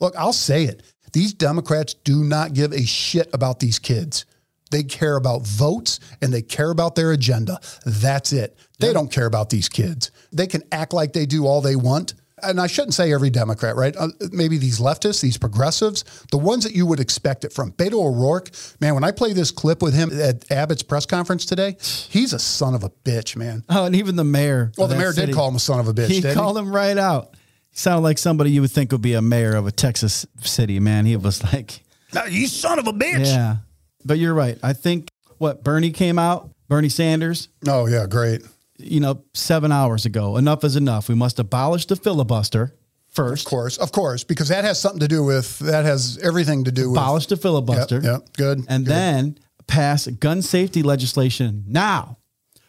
Look, 0.00 0.14
I'll 0.16 0.32
say 0.32 0.64
it. 0.64 0.82
These 1.12 1.34
Democrats 1.34 1.94
do 1.94 2.24
not 2.24 2.54
give 2.54 2.72
a 2.72 2.84
shit 2.84 3.28
about 3.32 3.60
these 3.60 3.78
kids. 3.78 4.24
They 4.70 4.82
care 4.82 5.16
about 5.16 5.46
votes 5.46 6.00
and 6.20 6.32
they 6.32 6.42
care 6.42 6.70
about 6.70 6.94
their 6.94 7.12
agenda. 7.12 7.60
That's 7.84 8.32
it. 8.32 8.56
They 8.78 8.92
don't 8.92 9.10
care 9.10 9.26
about 9.26 9.50
these 9.50 9.68
kids. 9.68 10.10
They 10.32 10.46
can 10.46 10.62
act 10.72 10.92
like 10.92 11.12
they 11.12 11.26
do 11.26 11.46
all 11.46 11.60
they 11.60 11.76
want. 11.76 12.14
And 12.42 12.60
I 12.60 12.66
shouldn't 12.66 12.92
say 12.92 13.14
every 13.14 13.30
Democrat, 13.30 13.76
right? 13.76 13.96
Uh, 13.96 14.08
maybe 14.30 14.58
these 14.58 14.78
leftists, 14.78 15.22
these 15.22 15.38
progressives, 15.38 16.04
the 16.30 16.36
ones 16.36 16.64
that 16.64 16.74
you 16.74 16.84
would 16.84 17.00
expect 17.00 17.46
it 17.46 17.52
from. 17.52 17.72
Beto 17.72 17.94
O'Rourke, 17.94 18.50
man, 18.78 18.92
when 18.94 19.04
I 19.04 19.10
play 19.10 19.32
this 19.32 19.50
clip 19.50 19.80
with 19.80 19.94
him 19.94 20.10
at 20.20 20.50
Abbott's 20.50 20.82
press 20.82 21.06
conference 21.06 21.46
today, 21.46 21.78
he's 21.80 22.34
a 22.34 22.38
son 22.38 22.74
of 22.74 22.84
a 22.84 22.90
bitch, 22.90 23.36
man. 23.36 23.64
Oh, 23.70 23.86
and 23.86 23.96
even 23.96 24.16
the 24.16 24.24
mayor. 24.24 24.70
Well, 24.76 24.86
the 24.86 24.96
mayor 24.96 25.12
city, 25.14 25.28
did 25.28 25.34
call 25.34 25.48
him 25.48 25.56
a 25.56 25.60
son 25.60 25.80
of 25.80 25.88
a 25.88 25.94
bitch. 25.94 26.08
He 26.08 26.20
didn't 26.20 26.34
called 26.34 26.58
him 26.58 26.70
right 26.70 26.98
out. 26.98 27.34
He 27.70 27.78
sounded 27.78 28.02
like 28.02 28.18
somebody 28.18 28.50
you 28.50 28.60
would 28.60 28.70
think 28.70 28.92
would 28.92 29.00
be 29.00 29.14
a 29.14 29.22
mayor 29.22 29.56
of 29.56 29.66
a 29.66 29.72
Texas 29.72 30.26
city. 30.42 30.78
Man, 30.78 31.06
he 31.06 31.16
was 31.16 31.42
like, 31.42 31.70
he? 31.70 31.82
You 32.28 32.46
son 32.48 32.78
of 32.78 32.86
a 32.86 32.92
bitch. 32.92 33.24
yeah. 33.26 33.56
But 34.06 34.18
you're 34.18 34.34
right. 34.34 34.58
I 34.62 34.72
think 34.72 35.08
what 35.38 35.64
Bernie 35.64 35.90
came 35.90 36.18
out, 36.18 36.50
Bernie 36.68 36.88
Sanders, 36.88 37.48
Oh, 37.66 37.86
yeah, 37.86 38.06
great. 38.06 38.42
you 38.78 39.00
know, 39.00 39.22
seven 39.34 39.72
hours 39.72 40.06
ago. 40.06 40.36
Enough 40.36 40.64
is 40.64 40.76
enough. 40.76 41.08
We 41.08 41.14
must 41.14 41.38
abolish 41.38 41.86
the 41.86 41.96
filibuster 41.96 42.74
first. 43.08 43.46
Of 43.46 43.50
course, 43.50 43.76
of 43.78 43.92
course, 43.92 44.24
because 44.24 44.48
that 44.48 44.64
has 44.64 44.80
something 44.80 45.00
to 45.00 45.08
do 45.08 45.24
with, 45.24 45.58
that 45.60 45.84
has 45.84 46.18
everything 46.22 46.64
to 46.64 46.72
do 46.72 46.90
with. 46.90 46.98
Abolish 46.98 47.26
the 47.26 47.34
Yep, 47.34 47.42
filibuster. 47.42 48.00
yep, 48.02 48.28
good. 48.36 48.58
and 48.68 48.84
good. 48.84 48.92
then 48.92 49.38
pass 49.66 50.06
gun 50.06 50.42
safety 50.42 50.82
legislation 50.82 51.64
now. 51.66 52.18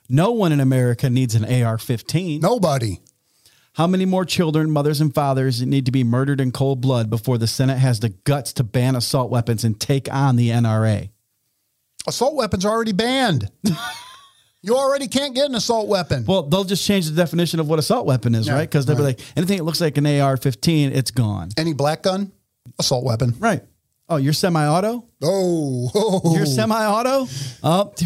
No 0.09 0.31
one 0.31 0.51
in 0.53 0.59
America 0.61 1.09
needs 1.09 1.35
an 1.35 1.43
AR 1.45 1.77
15. 1.77 2.39
Nobody. 2.41 2.99
How 3.73 3.85
many 3.85 4.05
more 4.05 4.25
children, 4.25 4.71
mothers, 4.71 5.01
and 5.01 5.13
fathers 5.13 5.61
need 5.61 5.85
to 5.85 5.91
be 5.91 6.03
murdered 6.03 6.41
in 6.41 6.51
cold 6.51 6.81
blood 6.81 7.09
before 7.11 7.37
the 7.37 7.45
Senate 7.45 7.77
has 7.77 7.99
the 7.99 8.09
guts 8.09 8.51
to 8.53 8.63
ban 8.63 8.95
assault 8.95 9.29
weapons 9.29 9.63
and 9.63 9.79
take 9.79 10.11
on 10.11 10.35
the 10.37 10.49
NRA? 10.49 11.09
Assault 12.07 12.35
weapons 12.35 12.65
are 12.65 12.71
already 12.71 12.93
banned. 12.93 13.49
you 14.61 14.75
already 14.75 15.07
can't 15.07 15.35
get 15.35 15.45
an 15.49 15.55
assault 15.55 15.87
weapon. 15.87 16.25
Well, 16.25 16.43
they'll 16.43 16.63
just 16.63 16.85
change 16.85 17.07
the 17.07 17.15
definition 17.15 17.59
of 17.59 17.67
what 17.67 17.79
assault 17.79 18.05
weapon 18.05 18.33
is, 18.33 18.47
Yeah, 18.47 18.53
right? 18.53 18.69
Because 18.69 18.85
they'll 18.85 18.95
be 18.95 19.03
like, 19.03 19.19
anything 19.35 19.57
that 19.57 19.63
looks 19.63 19.81
like 19.81 19.97
an 19.97 20.05
AR 20.05 20.37
15, 20.37 20.93
it's 20.93 21.11
gone. 21.11 21.49
Any 21.57 21.73
black 21.73 22.03
gun, 22.03 22.31
assault 22.79 23.03
weapon. 23.03 23.35
Right. 23.39 23.61
Oh, 24.09 24.15
you're 24.15 24.33
semi 24.33 24.65
auto? 24.65 25.05
Oh, 25.21 25.91
oh. 25.93 26.35
You're 26.35 26.45
semi 26.45 26.85
auto? 26.85 27.27
Oh, 27.63 27.93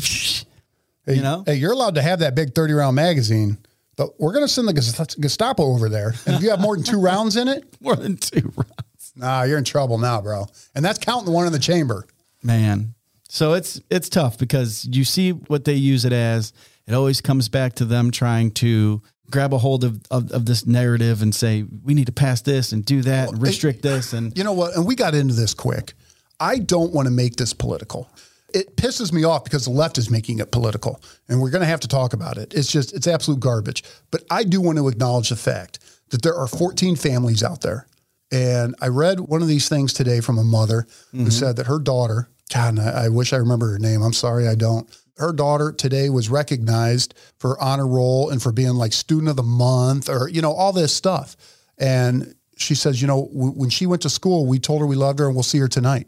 Hey, 1.05 1.15
you 1.15 1.21
know? 1.23 1.43
Hey, 1.45 1.55
you're 1.55 1.71
allowed 1.71 1.95
to 1.95 2.01
have 2.01 2.19
that 2.19 2.35
big 2.35 2.53
30 2.53 2.73
round 2.73 2.95
magazine, 2.95 3.57
but 3.95 4.19
we're 4.19 4.33
going 4.33 4.45
to 4.45 4.51
send 4.51 4.67
the 4.67 4.73
Gestapo 5.19 5.63
over 5.63 5.89
there. 5.89 6.13
And 6.27 6.35
if 6.35 6.43
you 6.43 6.51
have 6.51 6.59
more 6.59 6.75
than 6.75 6.83
two 6.85 6.99
rounds 7.01 7.35
in 7.37 7.47
it, 7.47 7.63
more 7.81 7.95
than 7.95 8.17
two 8.17 8.51
rounds. 8.55 9.13
nah, 9.15 9.43
you're 9.43 9.57
in 9.57 9.63
trouble 9.63 9.97
now, 9.97 10.21
bro. 10.21 10.45
And 10.75 10.85
that's 10.85 10.99
counting 10.99 11.25
the 11.25 11.31
one 11.31 11.47
in 11.47 11.53
the 11.53 11.59
chamber. 11.59 12.05
Man. 12.43 12.93
So 13.33 13.53
it's 13.53 13.79
it's 13.89 14.09
tough 14.09 14.38
because 14.38 14.85
you 14.91 15.05
see 15.05 15.31
what 15.31 15.63
they 15.63 15.73
use 15.73 16.03
it 16.03 16.11
as. 16.11 16.51
It 16.85 16.93
always 16.93 17.21
comes 17.21 17.47
back 17.47 17.75
to 17.75 17.85
them 17.85 18.11
trying 18.11 18.51
to 18.55 19.01
grab 19.31 19.53
a 19.53 19.57
hold 19.57 19.85
of, 19.85 20.01
of, 20.11 20.29
of 20.33 20.45
this 20.45 20.67
narrative 20.67 21.21
and 21.21 21.33
say, 21.33 21.63
we 21.85 21.93
need 21.93 22.07
to 22.07 22.11
pass 22.11 22.41
this 22.41 22.73
and 22.73 22.83
do 22.83 23.01
that 23.03 23.29
and 23.29 23.41
restrict 23.41 23.83
this. 23.83 24.11
And 24.11 24.38
You 24.38 24.43
know 24.43 24.51
what? 24.51 24.75
And 24.75 24.85
we 24.85 24.95
got 24.95 25.15
into 25.15 25.33
this 25.33 25.53
quick. 25.53 25.93
I 26.41 26.59
don't 26.59 26.91
want 26.91 27.05
to 27.05 27.11
make 27.11 27.38
this 27.38 27.53
political. 27.53 28.09
It 28.53 28.75
pisses 28.75 29.13
me 29.13 29.23
off 29.23 29.45
because 29.45 29.63
the 29.63 29.71
left 29.71 29.97
is 29.97 30.09
making 30.09 30.39
it 30.39 30.51
political, 30.51 31.01
and 31.29 31.39
we're 31.39 31.51
going 31.51 31.61
to 31.61 31.67
have 31.67 31.79
to 31.81 31.88
talk 31.88 32.11
about 32.11 32.38
it. 32.38 32.53
It's 32.53 32.69
just, 32.69 32.93
it's 32.93 33.07
absolute 33.07 33.39
garbage. 33.39 33.85
But 34.11 34.25
I 34.29 34.43
do 34.43 34.59
want 34.59 34.77
to 34.77 34.89
acknowledge 34.89 35.29
the 35.29 35.38
fact 35.38 35.79
that 36.09 36.21
there 36.21 36.35
are 36.35 36.47
14 36.47 36.97
families 36.97 37.43
out 37.43 37.61
there. 37.61 37.88
And 38.29 38.75
I 38.81 38.89
read 38.89 39.21
one 39.21 39.41
of 39.41 39.47
these 39.47 39.69
things 39.69 39.93
today 39.93 40.19
from 40.19 40.38
a 40.38 40.43
mother 40.43 40.85
who 41.11 41.19
mm-hmm. 41.19 41.29
said 41.29 41.55
that 41.55 41.67
her 41.67 41.79
daughter, 41.79 42.27
God, 42.53 42.79
I, 42.79 43.05
I 43.05 43.10
wish 43.10 43.34
I 43.34 43.38
remember 43.38 43.72
her 43.72 43.79
name. 43.79 44.01
I'm 44.01 44.13
sorry, 44.13 44.48
I 44.48 44.55
don't. 44.55 44.89
Her 45.17 45.34
daughter 45.34 45.72
today 45.72 46.10
was 46.10 46.29
recognized 46.29 47.13
for 47.39 47.62
honor 47.62 47.88
roll 47.88 48.29
and 48.29 48.41
for 48.41 48.51
being 48.51 48.74
like 48.74 48.93
student 48.93 49.29
of 49.29 49.36
the 49.36 49.43
month 49.43 50.10
or, 50.10 50.27
you 50.29 50.41
know, 50.41 50.53
all 50.53 50.74
this 50.74 50.93
stuff. 50.93 51.36
And 51.77 52.36
she 52.58 52.75
says, 52.75 53.01
you 53.01 53.08
know, 53.08 53.27
w- 53.34 53.53
when 53.53 53.70
she 53.70 53.86
went 53.86 54.01
to 54.03 54.10
school, 54.10 54.48
we 54.48 54.60
told 54.60 54.81
her 54.81 54.88
we 54.88 54.96
loved 54.96 55.20
her 55.20 55.27
and 55.27 55.36
we'll 55.36 55.43
see 55.43 55.60
her 55.60 55.67
tonight. 55.67 56.08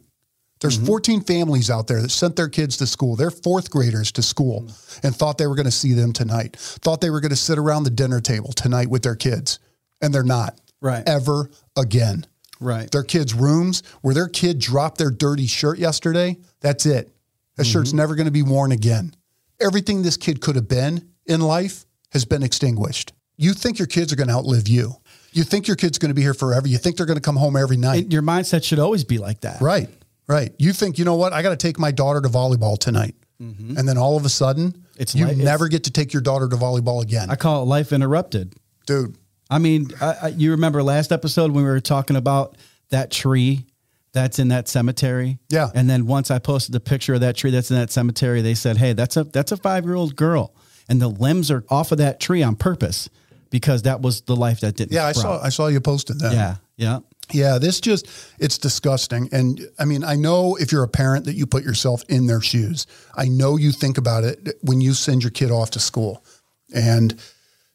There's 0.61 0.77
mm-hmm. 0.77 0.87
14 0.87 1.21
families 1.21 1.69
out 1.69 1.87
there 1.87 2.01
that 2.01 2.09
sent 2.09 2.37
their 2.37 2.47
kids 2.47 2.77
to 2.77 2.87
school. 2.87 3.15
They're 3.15 3.31
fourth 3.31 3.69
graders 3.69 4.11
to 4.13 4.21
school 4.21 4.63
mm. 4.63 5.03
and 5.03 5.15
thought 5.15 5.37
they 5.37 5.47
were 5.47 5.55
going 5.55 5.65
to 5.65 5.71
see 5.71 5.93
them 5.93 6.13
tonight, 6.13 6.55
thought 6.55 7.01
they 7.01 7.09
were 7.09 7.19
going 7.19 7.31
to 7.31 7.35
sit 7.35 7.59
around 7.59 7.83
the 7.83 7.89
dinner 7.89 8.21
table 8.21 8.53
tonight 8.53 8.89
with 8.89 9.03
their 9.03 9.15
kids. 9.15 9.59
And 10.01 10.13
they're 10.13 10.23
not. 10.23 10.59
Right. 10.81 11.03
Ever 11.07 11.49
again. 11.77 12.25
Right. 12.63 12.89
Their 12.91 13.03
kids' 13.03 13.33
rooms 13.33 13.83
where 14.01 14.13
their 14.13 14.27
kid 14.27 14.59
dropped 14.59 14.97
their 14.97 15.11
dirty 15.11 15.45
shirt 15.47 15.77
yesterday, 15.79 16.37
that's 16.61 16.85
it. 16.85 17.11
That 17.57 17.65
shirt's 17.65 17.93
never 17.93 18.15
going 18.15 18.25
to 18.25 18.31
be 18.31 18.41
worn 18.41 18.71
again. 18.71 19.13
Everything 19.61 20.01
this 20.01 20.17
kid 20.17 20.41
could 20.41 20.55
have 20.55 20.67
been 20.67 21.09
in 21.27 21.39
life 21.41 21.85
has 22.11 22.25
been 22.25 22.41
extinguished. 22.43 23.13
You 23.37 23.53
think 23.53 23.77
your 23.79 23.87
kids 23.87 24.11
are 24.11 24.15
going 24.15 24.27
to 24.29 24.33
outlive 24.33 24.67
you. 24.67 24.93
You 25.31 25.43
think 25.43 25.67
your 25.67 25.75
kid's 25.75 25.97
going 25.97 26.09
to 26.09 26.15
be 26.15 26.21
here 26.21 26.33
forever. 26.33 26.67
You 26.67 26.77
think 26.77 26.97
they're 26.97 27.05
going 27.05 27.17
to 27.17 27.21
come 27.21 27.35
home 27.35 27.55
every 27.55 27.77
night. 27.77 28.11
Your 28.11 28.21
mindset 28.21 28.63
should 28.63 28.79
always 28.79 29.03
be 29.03 29.17
like 29.17 29.41
that. 29.41 29.61
right. 29.61 29.89
Right. 30.27 30.53
You 30.57 30.71
think, 30.71 30.97
you 30.97 31.03
know 31.05 31.15
what? 31.15 31.33
I 31.33 31.41
got 31.41 31.49
to 31.49 31.57
take 31.57 31.77
my 31.77 31.91
daughter 31.91 32.21
to 32.21 32.29
volleyball 32.29 32.77
tonight. 32.79 33.15
And 33.39 33.85
then 33.87 33.97
all 33.97 34.15
of 34.15 34.23
a 34.25 34.29
sudden, 34.29 34.71
Mm-hmm. 34.71 35.01
It's 35.01 35.15
you 35.15 35.25
li- 35.25 35.31
it's- 35.31 35.43
never 35.45 35.67
get 35.67 35.83
to 35.85 35.91
take 35.91 36.13
your 36.13 36.21
daughter 36.21 36.47
to 36.47 36.55
volleyball 36.55 37.01
again. 37.01 37.29
I 37.31 37.35
call 37.35 37.63
it 37.63 37.65
life 37.65 37.91
interrupted. 37.91 38.53
Dude, 38.85 39.17
I 39.49 39.59
mean, 39.59 39.89
I, 40.01 40.15
I, 40.23 40.27
you 40.29 40.51
remember 40.51 40.81
last 40.83 41.11
episode 41.11 41.51
when 41.51 41.63
we 41.63 41.69
were 41.69 41.79
talking 41.79 42.15
about 42.15 42.57
that 42.89 43.11
tree 43.11 43.65
that's 44.13 44.39
in 44.39 44.49
that 44.49 44.67
cemetery? 44.67 45.39
Yeah. 45.49 45.69
And 45.73 45.89
then 45.89 46.05
once 46.05 46.31
I 46.31 46.39
posted 46.39 46.73
the 46.73 46.79
picture 46.79 47.13
of 47.13 47.21
that 47.21 47.35
tree 47.35 47.51
that's 47.51 47.69
in 47.69 47.77
that 47.77 47.91
cemetery, 47.91 48.41
they 48.41 48.55
said, 48.55 48.77
"Hey, 48.77 48.93
that's 48.93 49.17
a 49.17 49.25
that's 49.25 49.51
a 49.51 49.57
five 49.57 49.85
year 49.85 49.95
old 49.95 50.15
girl, 50.15 50.55
and 50.87 51.01
the 51.01 51.07
limbs 51.07 51.51
are 51.51 51.63
off 51.69 51.91
of 51.91 51.97
that 51.97 52.19
tree 52.19 52.43
on 52.43 52.55
purpose 52.55 53.09
because 53.49 53.83
that 53.83 54.01
was 54.01 54.21
the 54.21 54.35
life 54.35 54.61
that 54.61 54.75
didn't." 54.75 54.93
yeah, 54.93 55.05
I 55.05 55.11
saw 55.11 55.41
I 55.41 55.49
saw 55.49 55.67
you 55.67 55.81
posted 55.81 56.19
that. 56.19 56.33
Yeah, 56.33 56.55
yeah. 56.77 56.99
Yeah, 57.31 57.57
this 57.57 57.79
just 57.79 58.07
it's 58.37 58.57
disgusting. 58.57 59.29
And 59.31 59.61
I 59.79 59.85
mean, 59.85 60.03
I 60.03 60.15
know 60.15 60.55
if 60.57 60.71
you're 60.71 60.83
a 60.83 60.89
parent 60.89 61.25
that 61.25 61.35
you 61.35 61.45
put 61.45 61.63
yourself 61.63 62.03
in 62.09 62.27
their 62.27 62.41
shoes. 62.41 62.85
I 63.15 63.25
know 63.25 63.57
you 63.57 63.71
think 63.71 63.97
about 63.97 64.23
it 64.23 64.57
when 64.61 64.81
you 64.81 64.93
send 64.93 65.23
your 65.23 65.31
kid 65.31 65.49
off 65.49 65.71
to 65.71 65.79
school. 65.79 66.23
And 66.75 67.15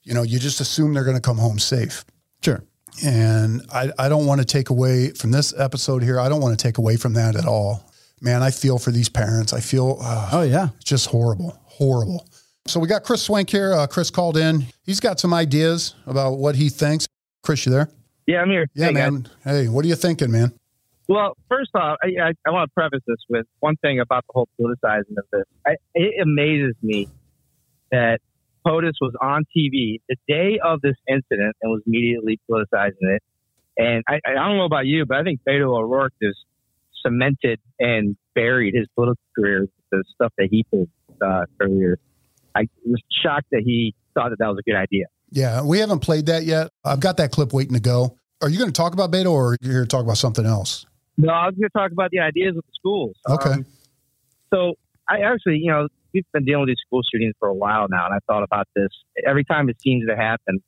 you 0.08 0.14
know, 0.14 0.22
you 0.22 0.38
just 0.38 0.60
assume 0.60 0.94
they're 0.94 1.04
going 1.04 1.16
to 1.16 1.22
come 1.22 1.38
home 1.38 1.58
safe. 1.58 2.04
Sure. 2.42 2.62
And 3.04 3.62
I, 3.72 3.90
I 3.98 4.08
don't 4.08 4.26
want 4.26 4.40
to 4.40 4.44
take 4.46 4.70
away 4.70 5.10
from 5.10 5.30
this 5.30 5.52
episode 5.58 6.02
here. 6.02 6.18
I 6.18 6.28
don't 6.28 6.40
want 6.40 6.58
to 6.58 6.62
take 6.62 6.78
away 6.78 6.96
from 6.96 7.12
that 7.14 7.36
at 7.36 7.44
all. 7.46 7.84
Man, 8.20 8.42
I 8.42 8.50
feel 8.50 8.78
for 8.78 8.90
these 8.90 9.08
parents. 9.08 9.52
I 9.52 9.60
feel 9.60 9.98
uh, 10.02 10.30
Oh 10.32 10.42
yeah. 10.42 10.68
it's 10.76 10.84
just 10.90 11.06
horrible, 11.08 11.56
horrible. 11.66 12.26
So 12.66 12.80
we 12.80 12.88
got 12.88 13.04
Chris 13.04 13.22
Swank 13.22 13.48
here. 13.50 13.72
Uh, 13.74 13.86
Chris 13.86 14.10
called 14.10 14.36
in. 14.36 14.64
He's 14.84 14.98
got 15.00 15.20
some 15.20 15.32
ideas 15.32 15.94
about 16.06 16.32
what 16.38 16.56
he 16.56 16.68
thinks. 16.68 17.06
Chris, 17.44 17.64
you 17.66 17.72
there? 17.72 17.88
Yeah, 18.26 18.40
I'm 18.42 18.50
here. 18.50 18.66
Yeah, 18.74 18.86
Hey, 18.88 18.92
guys. 18.94 19.12
man. 19.12 19.28
Hey, 19.44 19.68
what 19.68 19.84
are 19.84 19.88
you 19.88 19.94
thinking, 19.94 20.30
man? 20.32 20.52
Well, 21.08 21.34
first 21.48 21.70
off, 21.74 21.96
I, 22.02 22.08
I, 22.22 22.32
I 22.46 22.50
want 22.50 22.68
to 22.68 22.74
preface 22.74 23.00
this 23.06 23.16
with 23.28 23.46
one 23.60 23.76
thing 23.76 24.00
about 24.00 24.24
the 24.26 24.32
whole 24.34 24.48
politicizing 24.60 25.16
of 25.16 25.24
this. 25.32 25.44
I, 25.66 25.76
it 25.94 26.20
amazes 26.20 26.74
me 26.82 27.08
that 27.92 28.20
POTUS 28.66 28.94
was 29.00 29.14
on 29.20 29.44
TV 29.56 30.00
the 30.08 30.16
day 30.26 30.58
of 30.64 30.80
this 30.80 30.96
incident 31.08 31.56
and 31.62 31.70
was 31.70 31.82
immediately 31.86 32.40
politicizing 32.50 33.16
it. 33.16 33.22
And 33.76 34.02
I, 34.08 34.20
I 34.26 34.34
don't 34.34 34.56
know 34.56 34.64
about 34.64 34.86
you, 34.86 35.06
but 35.06 35.18
I 35.18 35.22
think 35.22 35.40
Beto 35.48 35.78
O'Rourke 35.78 36.12
just 36.20 36.38
cemented 37.04 37.60
and 37.78 38.16
buried 38.34 38.74
his 38.74 38.86
political 38.94 39.22
career 39.36 39.62
with 39.62 39.70
the 39.90 40.04
stuff 40.14 40.32
that 40.38 40.48
he 40.50 40.64
did 40.72 40.88
uh, 41.22 41.44
earlier. 41.60 41.98
I 42.54 42.68
was 42.84 43.00
shocked 43.22 43.46
that 43.52 43.62
he 43.64 43.94
thought 44.14 44.30
that 44.30 44.38
that 44.40 44.48
was 44.48 44.58
a 44.58 44.68
good 44.68 44.76
idea. 44.76 45.06
Yeah, 45.30 45.62
we 45.62 45.78
haven't 45.78 46.00
played 46.00 46.26
that 46.26 46.44
yet. 46.44 46.70
I've 46.84 47.00
got 47.00 47.18
that 47.18 47.30
clip 47.30 47.52
waiting 47.52 47.74
to 47.74 47.80
go. 47.80 48.16
Are 48.40 48.48
you 48.48 48.58
going 48.58 48.70
to 48.70 48.76
talk 48.76 48.94
about 48.94 49.12
Beto 49.12 49.30
or 49.30 49.52
are 49.52 49.56
you 49.60 49.70
here 49.70 49.82
to 49.82 49.88
talk 49.88 50.02
about 50.02 50.16
something 50.16 50.46
else? 50.46 50.86
No, 51.16 51.32
I 51.32 51.46
was 51.46 51.54
going 51.54 51.68
to 51.68 51.78
talk 51.78 51.92
about 51.92 52.10
the 52.10 52.20
ideas 52.20 52.56
of 52.56 52.64
the 52.64 52.72
schools. 52.74 53.16
Okay. 53.28 53.50
Um, 53.50 53.66
so 54.52 54.74
I 55.08 55.20
actually, 55.20 55.58
you 55.58 55.70
know, 55.70 55.88
we've 56.12 56.24
been 56.32 56.44
dealing 56.44 56.62
with 56.62 56.68
these 56.68 56.82
school 56.86 57.00
shootings 57.12 57.34
for 57.38 57.48
a 57.48 57.54
while 57.54 57.86
now, 57.90 58.06
and 58.06 58.14
I 58.14 58.18
thought 58.26 58.42
about 58.42 58.68
this 58.74 58.88
every 59.26 59.44
time 59.44 59.68
it 59.68 59.80
seems 59.80 60.06
to 60.08 60.16
happen. 60.16 60.60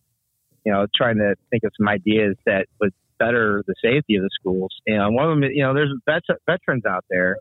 You 0.65 0.73
know, 0.73 0.87
trying 0.95 1.17
to 1.17 1.35
think 1.51 1.65
of 1.65 1.73
some 1.79 1.89
ideas 1.89 2.37
that 2.45 2.67
would 2.81 2.93
better 3.19 3.63
the 3.67 3.75
safety 3.83 4.17
of 4.17 4.23
the 4.23 4.31
schools. 4.39 4.71
Know, 4.87 5.11
one 5.11 5.25
of 5.25 5.31
them, 5.31 5.51
you 5.51 5.63
know, 5.63 5.75
there's 5.75 5.93
vet- 6.07 6.39
veterans 6.47 6.85
out 6.85 7.05
there 7.09 7.37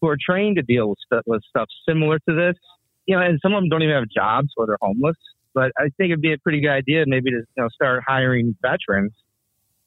who 0.00 0.08
are 0.08 0.16
trained 0.18 0.56
to 0.56 0.62
deal 0.62 0.88
with 0.88 0.98
stuff, 1.04 1.22
with 1.26 1.42
stuff 1.48 1.68
similar 1.86 2.18
to 2.18 2.34
this. 2.34 2.56
You 3.06 3.16
know, 3.16 3.22
and 3.22 3.38
some 3.42 3.52
of 3.52 3.62
them 3.62 3.68
don't 3.68 3.82
even 3.82 3.94
have 3.94 4.08
jobs 4.08 4.48
or 4.56 4.66
they're 4.66 4.78
homeless. 4.80 5.16
But 5.54 5.72
I 5.78 5.90
think 5.96 6.10
it'd 6.10 6.20
be 6.20 6.32
a 6.32 6.38
pretty 6.38 6.60
good 6.60 6.70
idea 6.70 7.04
maybe 7.06 7.30
to 7.30 7.38
you 7.38 7.62
know 7.62 7.68
start 7.68 8.02
hiring 8.06 8.56
veterans 8.62 9.12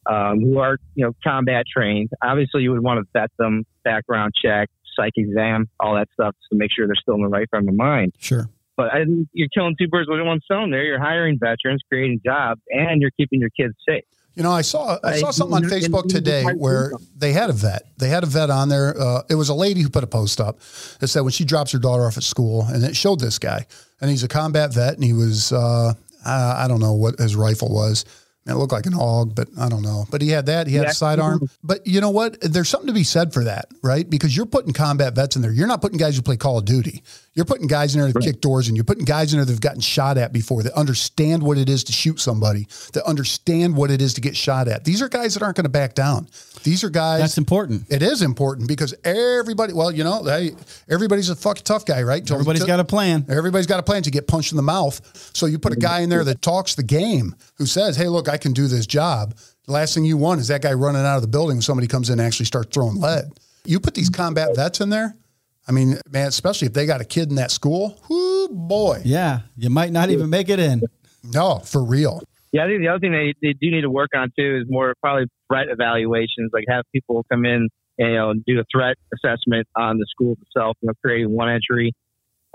um, 0.06 0.40
who 0.40 0.58
are 0.58 0.78
you 0.94 1.04
know 1.04 1.12
combat 1.24 1.64
trained. 1.72 2.10
Obviously, 2.22 2.62
you 2.62 2.70
would 2.72 2.82
want 2.82 3.00
to 3.00 3.18
vet 3.18 3.30
them, 3.38 3.64
background 3.82 4.32
check, 4.40 4.68
psych 4.96 5.12
exam, 5.16 5.68
all 5.80 5.94
that 5.94 6.08
stuff 6.12 6.34
to 6.50 6.58
make 6.58 6.70
sure 6.76 6.86
they're 6.86 6.94
still 6.94 7.14
in 7.14 7.22
the 7.22 7.28
right 7.28 7.48
frame 7.50 7.68
of 7.68 7.74
mind. 7.74 8.14
Sure. 8.18 8.48
But 8.76 8.92
I, 8.92 9.04
you're 9.32 9.48
killing 9.54 9.76
two 9.78 9.88
birds 9.88 10.08
with 10.08 10.20
one 10.20 10.40
stone. 10.40 10.70
There, 10.70 10.82
you're 10.82 11.00
hiring 11.00 11.38
veterans, 11.38 11.82
creating 11.88 12.20
jobs, 12.24 12.60
and 12.70 13.00
you're 13.00 13.12
keeping 13.16 13.40
your 13.40 13.50
kids 13.50 13.74
safe. 13.88 14.04
You 14.34 14.42
know, 14.42 14.50
I 14.50 14.62
saw 14.62 14.98
I 15.04 15.18
saw 15.18 15.30
something 15.30 15.56
on 15.56 15.62
Facebook 15.62 16.08
today 16.08 16.42
where 16.42 16.90
they 17.16 17.32
had 17.32 17.50
a 17.50 17.52
vet. 17.52 17.84
They 17.98 18.08
had 18.08 18.24
a 18.24 18.26
vet 18.26 18.50
on 18.50 18.68
there. 18.68 19.00
Uh, 19.00 19.22
it 19.30 19.36
was 19.36 19.48
a 19.48 19.54
lady 19.54 19.80
who 19.80 19.88
put 19.88 20.02
a 20.02 20.08
post 20.08 20.40
up 20.40 20.58
that 20.98 21.06
said 21.06 21.20
when 21.20 21.30
she 21.30 21.44
drops 21.44 21.70
her 21.70 21.78
daughter 21.78 22.04
off 22.04 22.16
at 22.16 22.24
school, 22.24 22.66
and 22.68 22.82
it 22.82 22.96
showed 22.96 23.20
this 23.20 23.38
guy, 23.38 23.64
and 24.00 24.10
he's 24.10 24.24
a 24.24 24.28
combat 24.28 24.74
vet, 24.74 24.94
and 24.94 25.04
he 25.04 25.12
was 25.12 25.52
uh, 25.52 25.94
I, 26.26 26.64
I 26.64 26.68
don't 26.68 26.80
know 26.80 26.94
what 26.94 27.16
his 27.20 27.36
rifle 27.36 27.68
was. 27.68 28.04
It 28.46 28.54
looked 28.54 28.72
like 28.72 28.84
an 28.84 28.92
AUG, 28.92 29.34
but 29.34 29.48
I 29.58 29.70
don't 29.70 29.80
know. 29.82 30.04
But 30.10 30.20
he 30.20 30.28
had 30.28 30.46
that. 30.46 30.66
He 30.66 30.74
had 30.74 30.84
Yeah. 30.84 30.90
a 30.90 30.94
sidearm. 30.94 31.48
But 31.62 31.86
you 31.86 32.00
know 32.02 32.10
what? 32.10 32.38
There's 32.42 32.68
something 32.68 32.88
to 32.88 32.92
be 32.92 33.02
said 33.04 33.32
for 33.32 33.42
that, 33.44 33.68
right? 33.82 34.08
Because 34.08 34.36
you're 34.36 34.44
putting 34.44 34.74
combat 34.74 35.14
vets 35.14 35.34
in 35.34 35.40
there. 35.42 35.50
You're 35.52 35.66
not 35.66 35.80
putting 35.80 35.96
guys 35.98 36.14
who 36.16 36.22
play 36.22 36.36
Call 36.36 36.58
of 36.58 36.66
Duty. 36.66 37.02
You're 37.34 37.44
putting 37.44 37.66
guys 37.66 37.94
in 37.96 38.00
there 38.00 38.12
that 38.12 38.20
kick 38.22 38.40
doors, 38.40 38.68
and 38.68 38.76
you're 38.76 38.84
putting 38.84 39.04
guys 39.04 39.32
in 39.32 39.38
there 39.38 39.44
that've 39.44 39.60
gotten 39.60 39.80
shot 39.80 40.18
at 40.18 40.32
before, 40.32 40.62
that 40.62 40.72
understand 40.74 41.42
what 41.42 41.58
it 41.58 41.68
is 41.68 41.82
to 41.84 41.92
shoot 41.92 42.20
somebody, 42.20 42.68
that 42.92 43.04
understand 43.04 43.76
what 43.76 43.90
it 43.90 44.00
is 44.00 44.14
to 44.14 44.20
get 44.20 44.36
shot 44.36 44.68
at. 44.68 44.84
These 44.84 45.02
are 45.02 45.08
guys 45.08 45.34
that 45.34 45.42
aren't 45.42 45.56
going 45.56 45.64
to 45.64 45.68
back 45.70 45.94
down. 45.94 46.28
These 46.62 46.84
are 46.84 46.90
guys. 46.90 47.20
That's 47.20 47.38
important. 47.38 47.86
it 47.90 48.02
is 48.02 48.22
important 48.22 48.68
because 48.68 48.94
everybody. 49.04 49.72
Well, 49.72 49.90
you 49.90 50.04
know, 50.04 50.22
they, 50.22 50.52
everybody's 50.88 51.28
a 51.28 51.34
fucking 51.34 51.64
tough 51.64 51.84
guy, 51.84 52.02
right? 52.02 52.24
Till- 52.24 52.36
Everybody's 52.36 52.60
till- 52.60 52.68
got 52.68 52.78
a 52.80 52.84
plan. 52.84 53.26
Everybody's 53.28 53.66
got 53.66 53.80
a 53.80 53.82
plan 53.82 54.02
to 54.04 54.10
get 54.12 54.28
punched 54.28 54.52
in 54.52 54.56
the 54.56 54.62
mouth. 54.62 55.00
So 55.34 55.46
you 55.46 55.58
put 55.58 55.72
a 55.72 55.76
guy 55.76 56.00
in 56.00 56.10
there 56.10 56.22
that 56.24 56.40
talks 56.40 56.76
the 56.76 56.82
game, 56.84 57.34
who 57.56 57.66
says, 57.66 57.96
"Hey, 57.96 58.06
look, 58.08 58.28
I 58.28 58.36
can 58.36 58.52
do 58.52 58.68
this 58.68 58.86
job." 58.86 59.34
The 59.66 59.72
last 59.72 59.94
thing 59.94 60.04
you 60.04 60.16
want 60.16 60.40
is 60.40 60.48
that 60.48 60.62
guy 60.62 60.72
running 60.72 61.02
out 61.02 61.16
of 61.16 61.22
the 61.22 61.28
building 61.28 61.56
when 61.56 61.62
somebody 61.62 61.88
comes 61.88 62.10
in 62.10 62.20
and 62.20 62.26
actually 62.26 62.46
starts 62.46 62.72
throwing 62.72 63.00
lead. 63.00 63.24
You 63.64 63.80
put 63.80 63.94
these 63.94 64.10
combat 64.10 64.54
vets 64.54 64.80
in 64.80 64.90
there. 64.90 65.16
I 65.66 65.72
mean, 65.72 65.98
man, 66.10 66.28
especially 66.28 66.66
if 66.66 66.74
they 66.74 66.86
got 66.86 67.00
a 67.00 67.04
kid 67.04 67.30
in 67.30 67.36
that 67.36 67.50
school. 67.50 67.98
Whoo, 68.08 68.48
boy, 68.48 69.00
Yeah. 69.04 69.40
You 69.56 69.70
might 69.70 69.92
not 69.92 70.10
even 70.10 70.28
make 70.30 70.48
it 70.48 70.58
in. 70.58 70.82
no, 71.22 71.58
for 71.60 71.82
real. 71.82 72.22
Yeah, 72.52 72.64
I 72.64 72.68
think 72.68 72.82
the 72.82 72.88
other 72.88 73.00
thing 73.00 73.12
they, 73.12 73.34
they 73.42 73.52
do 73.54 73.70
need 73.70 73.80
to 73.80 73.90
work 73.90 74.10
on 74.14 74.30
too 74.38 74.60
is 74.62 74.66
more 74.70 74.94
probably 75.02 75.26
threat 75.50 75.66
evaluations. 75.70 76.50
Like 76.52 76.64
have 76.68 76.84
people 76.92 77.24
come 77.30 77.44
in 77.44 77.68
and 77.98 78.08
you 78.10 78.14
know 78.14 78.34
do 78.46 78.60
a 78.60 78.64
threat 78.72 78.96
assessment 79.12 79.66
on 79.76 79.98
the 79.98 80.06
school 80.08 80.36
itself. 80.42 80.76
You 80.80 80.88
know, 80.88 80.92
creating 81.04 81.34
one 81.34 81.48
entry. 81.48 81.92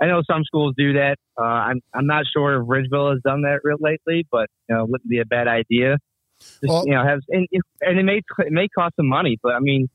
I 0.00 0.06
know 0.06 0.22
some 0.26 0.44
schools 0.44 0.74
do 0.78 0.94
that. 0.94 1.16
Uh, 1.38 1.42
I'm 1.44 1.80
I'm 1.94 2.06
not 2.06 2.24
sure 2.32 2.62
if 2.62 2.66
Ridgeville 2.66 3.10
has 3.12 3.20
done 3.22 3.42
that 3.42 3.60
real 3.62 3.76
lately, 3.78 4.26
but 4.30 4.48
you 4.70 4.74
know, 4.76 4.84
wouldn't 4.86 5.08
be 5.10 5.18
a 5.20 5.26
bad 5.26 5.48
idea. 5.48 5.98
Just, 6.40 6.56
Well- 6.62 6.84
you 6.86 6.94
know, 6.94 7.04
have 7.04 7.20
and, 7.28 7.46
and 7.82 7.98
it 7.98 8.02
may 8.04 8.22
it 8.38 8.52
may 8.52 8.68
cost 8.68 8.96
some 8.96 9.08
money, 9.08 9.36
but 9.42 9.52
I 9.52 9.58
mean, 9.60 9.82
you 9.82 9.88
can't 9.88 9.90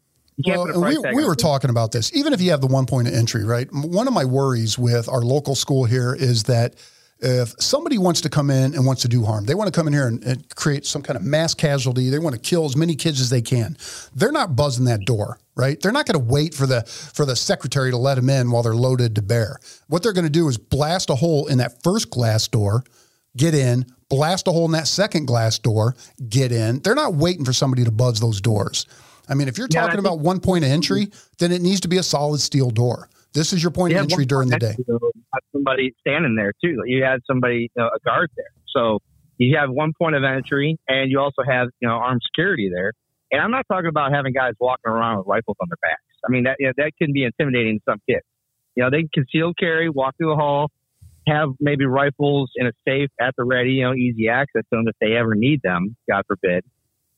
Well, 0.45 0.65
put 0.65 0.71
a 0.71 0.73
and 0.73 0.81
price 0.81 1.15
we, 1.15 1.21
we 1.21 1.25
were 1.25 1.35
talking 1.35 1.69
about 1.69 1.91
this. 1.91 2.13
Even 2.13 2.33
if 2.33 2.41
you 2.41 2.51
have 2.51 2.61
the 2.61 2.67
one 2.67 2.85
point 2.85 3.07
of 3.07 3.13
entry, 3.13 3.43
right? 3.43 3.67
One 3.71 4.07
of 4.07 4.13
my 4.13 4.25
worries 4.25 4.77
with 4.77 5.07
our 5.07 5.21
local 5.21 5.55
school 5.55 5.85
here 5.85 6.13
is 6.13 6.43
that 6.43 6.75
if 7.19 7.55
somebody 7.59 7.97
wants 7.97 8.21
to 8.21 8.29
come 8.29 8.49
in 8.49 8.75
and 8.75 8.85
wants 8.85 9.01
to 9.03 9.07
do 9.07 9.23
harm, 9.23 9.45
they 9.45 9.55
want 9.55 9.73
to 9.73 9.77
come 9.77 9.87
in 9.87 9.93
here 9.93 10.07
and, 10.07 10.21
and 10.23 10.55
create 10.55 10.85
some 10.85 11.01
kind 11.01 11.15
of 11.15 11.23
mass 11.23 11.53
casualty. 11.53 12.09
They 12.09 12.19
want 12.19 12.35
to 12.35 12.41
kill 12.41 12.65
as 12.65 12.75
many 12.75 12.95
kids 12.95 13.21
as 13.21 13.29
they 13.29 13.41
can. 13.41 13.77
They're 14.13 14.33
not 14.33 14.55
buzzing 14.55 14.85
that 14.85 15.01
door, 15.05 15.39
right? 15.55 15.79
They're 15.79 15.93
not 15.93 16.05
going 16.05 16.19
to 16.19 16.25
wait 16.25 16.53
for 16.53 16.67
the 16.67 16.83
for 16.83 17.25
the 17.25 17.35
secretary 17.35 17.91
to 17.91 17.97
let 17.97 18.15
them 18.15 18.29
in 18.29 18.51
while 18.51 18.63
they're 18.63 18.75
loaded 18.75 19.15
to 19.15 19.21
bear. 19.21 19.59
What 19.87 20.03
they're 20.03 20.13
going 20.13 20.25
to 20.25 20.29
do 20.29 20.49
is 20.49 20.57
blast 20.57 21.09
a 21.09 21.15
hole 21.15 21.47
in 21.47 21.59
that 21.59 21.81
first 21.83 22.09
glass 22.09 22.49
door, 22.49 22.83
get 23.37 23.55
in, 23.55 23.85
blast 24.09 24.47
a 24.47 24.51
hole 24.51 24.65
in 24.65 24.71
that 24.73 24.87
second 24.87 25.25
glass 25.25 25.57
door, 25.57 25.95
get 26.27 26.51
in. 26.51 26.81
They're 26.81 26.95
not 26.95 27.15
waiting 27.15 27.45
for 27.45 27.53
somebody 27.53 27.85
to 27.85 27.91
buzz 27.91 28.19
those 28.19 28.41
doors. 28.41 28.85
I 29.29 29.33
mean, 29.33 29.47
if 29.47 29.57
you're 29.57 29.67
Yeah, 29.69 29.81
talking 29.81 29.99
about 29.99 30.19
one 30.19 30.39
point 30.39 30.63
of 30.63 30.71
entry, 30.71 31.11
then 31.39 31.51
it 31.51 31.61
needs 31.61 31.81
to 31.81 31.87
be 31.87 31.97
a 31.97 32.03
solid 32.03 32.39
steel 32.39 32.69
door. 32.69 33.09
This 33.33 33.51
is 33.51 33.61
your 33.61 33.71
point 33.71 33.91
You 33.93 33.99
of 33.99 34.03
entry 34.03 34.25
during 34.25 34.49
the 34.49 34.57
day. 34.57 34.75
though, 34.87 34.99
have 35.33 35.43
somebody 35.51 35.93
standing 35.99 36.35
there 36.35 36.53
too. 36.63 36.81
You 36.85 37.03
have 37.03 37.19
somebody, 37.27 37.69
you 37.75 37.81
know, 37.81 37.89
a 37.93 37.99
guard 38.05 38.29
there. 38.37 38.45
So 38.75 38.99
you 39.37 39.57
have 39.57 39.69
one 39.69 39.91
point 39.97 40.15
of 40.15 40.23
entry, 40.23 40.77
and 40.87 41.11
you 41.11 41.19
also 41.19 41.43
have, 41.45 41.67
you 41.81 41.87
know, 41.87 41.95
armed 41.95 42.21
security 42.25 42.69
there. 42.73 42.93
And 43.31 43.41
I'm 43.41 43.51
not 43.51 43.65
talking 43.69 43.89
about 43.89 44.13
having 44.13 44.33
guys 44.33 44.53
walking 44.59 44.89
around 44.89 45.17
with 45.17 45.27
rifles 45.27 45.57
on 45.59 45.67
their 45.69 45.77
backs. 45.81 46.01
I 46.25 46.31
mean, 46.31 46.43
that 46.43 46.55
you 46.59 46.67
know, 46.67 46.73
that 46.77 46.91
can 46.97 47.11
be 47.11 47.25
intimidating 47.25 47.79
to 47.79 47.83
some 47.91 47.99
kids. 48.09 48.25
You 48.75 48.83
know, 48.83 48.89
they 48.89 48.99
can 48.99 49.09
conceal 49.13 49.53
carry, 49.53 49.89
walk 49.89 50.15
through 50.17 50.29
the 50.29 50.35
hall, 50.35 50.71
have 51.27 51.49
maybe 51.59 51.85
rifles 51.85 52.51
in 52.55 52.67
a 52.67 52.71
safe 52.87 53.09
at 53.19 53.33
the 53.37 53.43
ready, 53.43 53.71
you 53.71 53.83
know, 53.83 53.93
easy 53.93 54.29
access 54.29 54.63
to 54.71 54.77
them 54.77 54.85
if 54.87 54.95
they 55.01 55.15
ever 55.17 55.35
need 55.35 55.61
them, 55.61 55.95
God 56.09 56.23
forbid. 56.27 56.63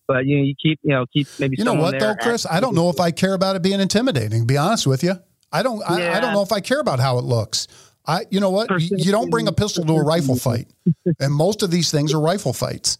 But 0.07 0.25
you 0.25 0.37
know, 0.37 0.43
you 0.43 0.55
keep, 0.55 0.79
you 0.83 0.91
know, 0.91 1.05
keep 1.05 1.27
maybe. 1.39 1.57
You 1.57 1.65
know 1.65 1.71
someone 1.71 1.93
what 1.93 1.99
though, 1.99 2.15
Chris? 2.15 2.45
I 2.49 2.59
don't 2.59 2.75
know 2.75 2.89
if 2.89 2.99
I 2.99 3.11
care 3.11 3.33
about 3.33 3.55
it 3.55 3.61
being 3.61 3.79
intimidating. 3.79 4.41
To 4.41 4.45
be 4.45 4.57
honest 4.57 4.87
with 4.87 5.03
you, 5.03 5.15
I 5.51 5.63
don't. 5.63 5.81
I, 5.83 6.17
I 6.17 6.19
don't 6.19 6.33
know 6.33 6.41
if 6.41 6.51
I 6.51 6.61
care 6.61 6.79
about 6.79 6.99
how 6.99 7.17
it 7.17 7.25
looks. 7.25 7.67
I, 8.05 8.25
you 8.29 8.39
know 8.39 8.49
what? 8.49 8.69
You, 8.81 8.97
you 8.97 9.11
don't 9.11 9.29
bring 9.29 9.49
a 9.49 9.51
pistol 9.51 9.83
to 9.83 9.93
a 9.93 10.03
rifle 10.03 10.37
fight, 10.37 10.67
and 11.19 11.33
most 11.33 11.61
of 11.61 11.71
these 11.71 11.91
things 11.91 12.13
are 12.13 12.19
rifle 12.21 12.53
fights. 12.53 12.97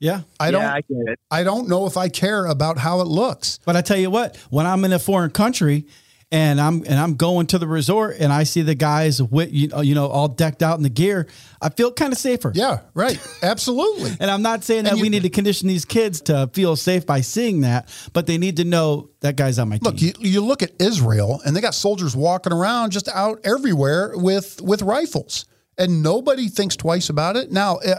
Yeah. 0.00 0.22
I 0.38 0.50
don't. 0.50 0.62
Yeah, 0.62 0.74
I 0.74 0.80
get 0.80 1.12
it. 1.12 1.20
I 1.30 1.44
don't 1.44 1.68
know 1.68 1.86
if 1.86 1.96
I 1.96 2.08
care 2.08 2.46
about 2.46 2.78
how 2.78 3.00
it 3.00 3.06
looks. 3.06 3.58
But 3.64 3.76
I 3.76 3.82
tell 3.82 3.98
you 3.98 4.10
what, 4.10 4.36
when 4.50 4.66
I'm 4.66 4.84
in 4.84 4.92
a 4.92 4.98
foreign 4.98 5.30
country 5.30 5.86
and 6.32 6.60
I'm 6.60 6.84
and 6.86 6.94
I'm 6.94 7.14
going 7.14 7.46
to 7.48 7.58
the 7.58 7.66
resort 7.66 8.16
and 8.20 8.32
I 8.32 8.44
see 8.44 8.62
the 8.62 8.74
guys 8.74 9.20
with 9.22 9.52
you 9.52 9.68
know, 9.68 9.80
you 9.80 9.94
know 9.94 10.06
all 10.08 10.28
decked 10.28 10.62
out 10.62 10.76
in 10.76 10.82
the 10.82 10.88
gear, 10.90 11.26
I 11.60 11.70
feel 11.70 11.92
kind 11.92 12.12
of 12.12 12.18
safer. 12.18 12.52
Yeah, 12.54 12.80
right. 12.94 13.18
Absolutely. 13.42 14.12
And 14.20 14.30
I'm 14.30 14.42
not 14.42 14.62
saying 14.64 14.84
that 14.84 14.96
you- 14.96 15.02
we 15.02 15.08
need 15.08 15.22
to 15.22 15.30
condition 15.30 15.66
these 15.68 15.84
kids 15.84 16.20
to 16.22 16.48
feel 16.52 16.76
safe 16.76 17.04
by 17.06 17.20
seeing 17.22 17.62
that, 17.62 17.88
but 18.12 18.26
they 18.26 18.38
need 18.38 18.58
to 18.58 18.64
know 18.64 19.10
that 19.20 19.36
guy's 19.36 19.58
on 19.58 19.68
my 19.68 19.78
team. 19.78 19.82
Look, 19.92 20.00
you, 20.02 20.12
you 20.20 20.40
look 20.44 20.62
at 20.62 20.72
Israel, 20.78 21.40
and 21.44 21.56
they 21.56 21.60
got 21.60 21.74
soldiers 21.74 22.14
walking 22.14 22.52
around 22.52 22.90
just 22.92 23.08
out 23.08 23.40
everywhere 23.44 24.12
with 24.14 24.60
with 24.60 24.82
rifles, 24.82 25.46
and 25.78 26.02
nobody 26.02 26.48
thinks 26.48 26.76
twice 26.76 27.08
about 27.08 27.36
it. 27.36 27.50
Now, 27.50 27.76
uh, 27.78 27.94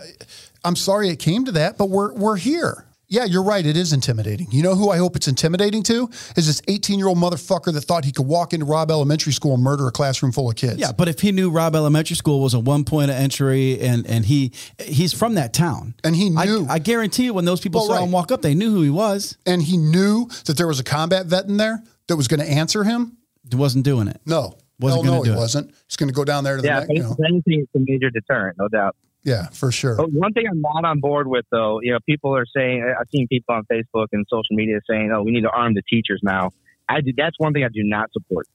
I'm 0.63 0.75
sorry 0.75 1.09
it 1.09 1.17
came 1.17 1.45
to 1.45 1.51
that, 1.53 1.77
but 1.77 1.89
we're 1.89 2.13
we're 2.13 2.37
here. 2.37 2.85
Yeah, 3.11 3.25
you're 3.25 3.43
right. 3.43 3.65
It 3.65 3.75
is 3.75 3.91
intimidating. 3.91 4.47
You 4.51 4.63
know 4.63 4.73
who 4.73 4.89
I 4.89 4.95
hope 4.97 5.17
it's 5.17 5.27
intimidating 5.27 5.83
to 5.83 6.09
is 6.37 6.47
this 6.47 6.61
18 6.69 6.97
year 6.97 7.09
old 7.09 7.17
motherfucker 7.17 7.73
that 7.73 7.81
thought 7.81 8.05
he 8.05 8.13
could 8.13 8.25
walk 8.25 8.53
into 8.53 8.65
Robb 8.65 8.89
Elementary 8.89 9.33
School 9.33 9.53
and 9.53 9.61
murder 9.61 9.85
a 9.87 9.91
classroom 9.91 10.31
full 10.31 10.49
of 10.49 10.55
kids. 10.55 10.77
yeah, 10.77 10.93
but 10.93 11.09
if 11.09 11.19
he 11.19 11.33
knew 11.33 11.49
Robb 11.51 11.75
Elementary 11.75 12.15
School 12.15 12.39
was 12.41 12.53
a 12.53 12.59
one 12.59 12.85
point 12.85 13.11
of 13.11 13.17
entry 13.17 13.79
and 13.81 14.07
and 14.07 14.25
he 14.25 14.53
he's 14.79 15.11
from 15.13 15.35
that 15.35 15.53
town. 15.53 15.93
And 16.05 16.15
he 16.15 16.29
knew. 16.29 16.65
I, 16.69 16.79
guarantee 16.79 17.25
you 17.25 17.33
when 17.33 17.43
those 17.45 17.59
people 17.59 17.81
Well, 17.81 17.87
saw 17.89 17.95
right. 17.95 18.03
him 18.03 18.11
walk 18.13 18.31
up, 18.31 18.41
they 18.41 18.55
knew 18.55 18.71
who 18.71 18.81
he 18.81 18.89
was. 18.89 19.37
and 19.45 19.61
he 19.61 19.75
knew 19.75 20.27
that 20.45 20.55
there 20.57 20.67
was 20.67 20.79
a 20.79 20.83
combat 20.83 21.25
vet 21.25 21.45
in 21.49 21.57
there 21.57 21.83
that 22.07 22.15
was 22.15 22.29
going 22.29 22.39
to 22.39 22.49
answer 22.49 22.85
him. 22.85 23.17
He 23.49 23.57
wasn't 23.57 23.83
doing 23.83 24.07
it. 24.07 24.21
No, 24.25 24.53
Wasn't 24.79 25.03
Hell 25.03 25.11
gonna 25.13 25.17
no, 25.17 25.23
do 25.25 25.31
he 25.31 25.35
it. 25.35 25.39
wasn't. 25.39 25.71
He's 25.87 25.97
going 25.97 26.07
to 26.09 26.13
go 26.15 26.23
down 26.23 26.45
there 26.45 26.55
to 26.55 26.61
the 26.61 26.67
Yeah, 26.69 26.79
neck. 26.79 26.87
You 26.91 27.03
know. 27.03 27.15
anything, 27.27 27.61
it's 27.67 27.75
a 27.75 27.79
major 27.79 28.09
deterrent, 28.09 28.57
no 28.57 28.69
doubt. 28.69 28.95
Yeah, 29.23 29.47
for 29.49 29.71
sure. 29.71 29.95
But 29.95 30.11
one 30.11 30.33
thing 30.33 30.45
I'm 30.49 30.61
not 30.61 30.83
on 30.83 30.99
board 30.99 31.27
with, 31.27 31.45
though, 31.51 31.79
you 31.81 31.91
know, 31.91 31.99
people 32.07 32.35
are 32.35 32.45
saying 32.55 32.83
I've 32.99 33.07
seen 33.13 33.27
people 33.27 33.53
on 33.53 33.63
Facebook 33.71 34.07
and 34.11 34.25
social 34.29 34.55
media 34.55 34.79
saying, 34.89 35.11
"Oh, 35.13 35.21
we 35.21 35.31
need 35.31 35.41
to 35.41 35.49
arm 35.49 35.75
the 35.75 35.83
teachers 35.87 36.21
now." 36.23 36.49
I 36.89 37.01
do, 37.01 37.11
that's 37.15 37.35
one 37.37 37.53
thing 37.53 37.63
I 37.63 37.69
do 37.69 37.83
not 37.83 38.11
support. 38.11 38.47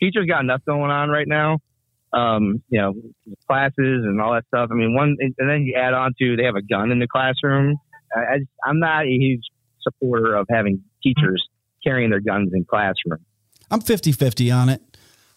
Teachers 0.00 0.26
got 0.26 0.40
enough 0.40 0.62
going 0.66 0.90
on 0.90 1.08
right 1.08 1.26
now, 1.26 1.58
um, 2.12 2.62
you 2.68 2.80
know, 2.80 2.94
classes 3.46 3.74
and 4.04 4.20
all 4.20 4.34
that 4.34 4.44
stuff. 4.48 4.68
I 4.70 4.74
mean, 4.74 4.94
one, 4.94 5.16
and 5.20 5.34
then 5.38 5.62
you 5.62 5.74
add 5.74 5.94
on 5.94 6.12
to 6.18 6.36
they 6.36 6.44
have 6.44 6.54
a 6.54 6.62
gun 6.62 6.90
in 6.90 6.98
the 6.98 7.08
classroom. 7.08 7.76
I, 8.14 8.20
I, 8.20 8.38
I'm 8.64 8.78
not 8.78 9.04
a 9.04 9.08
huge 9.08 9.42
supporter 9.82 10.34
of 10.34 10.46
having 10.50 10.82
teachers 11.02 11.46
carrying 11.82 12.10
their 12.10 12.20
guns 12.20 12.50
in 12.52 12.64
classroom. 12.64 13.24
I'm 13.70 13.80
50-50 13.80 14.54
on 14.54 14.68
it. 14.68 14.82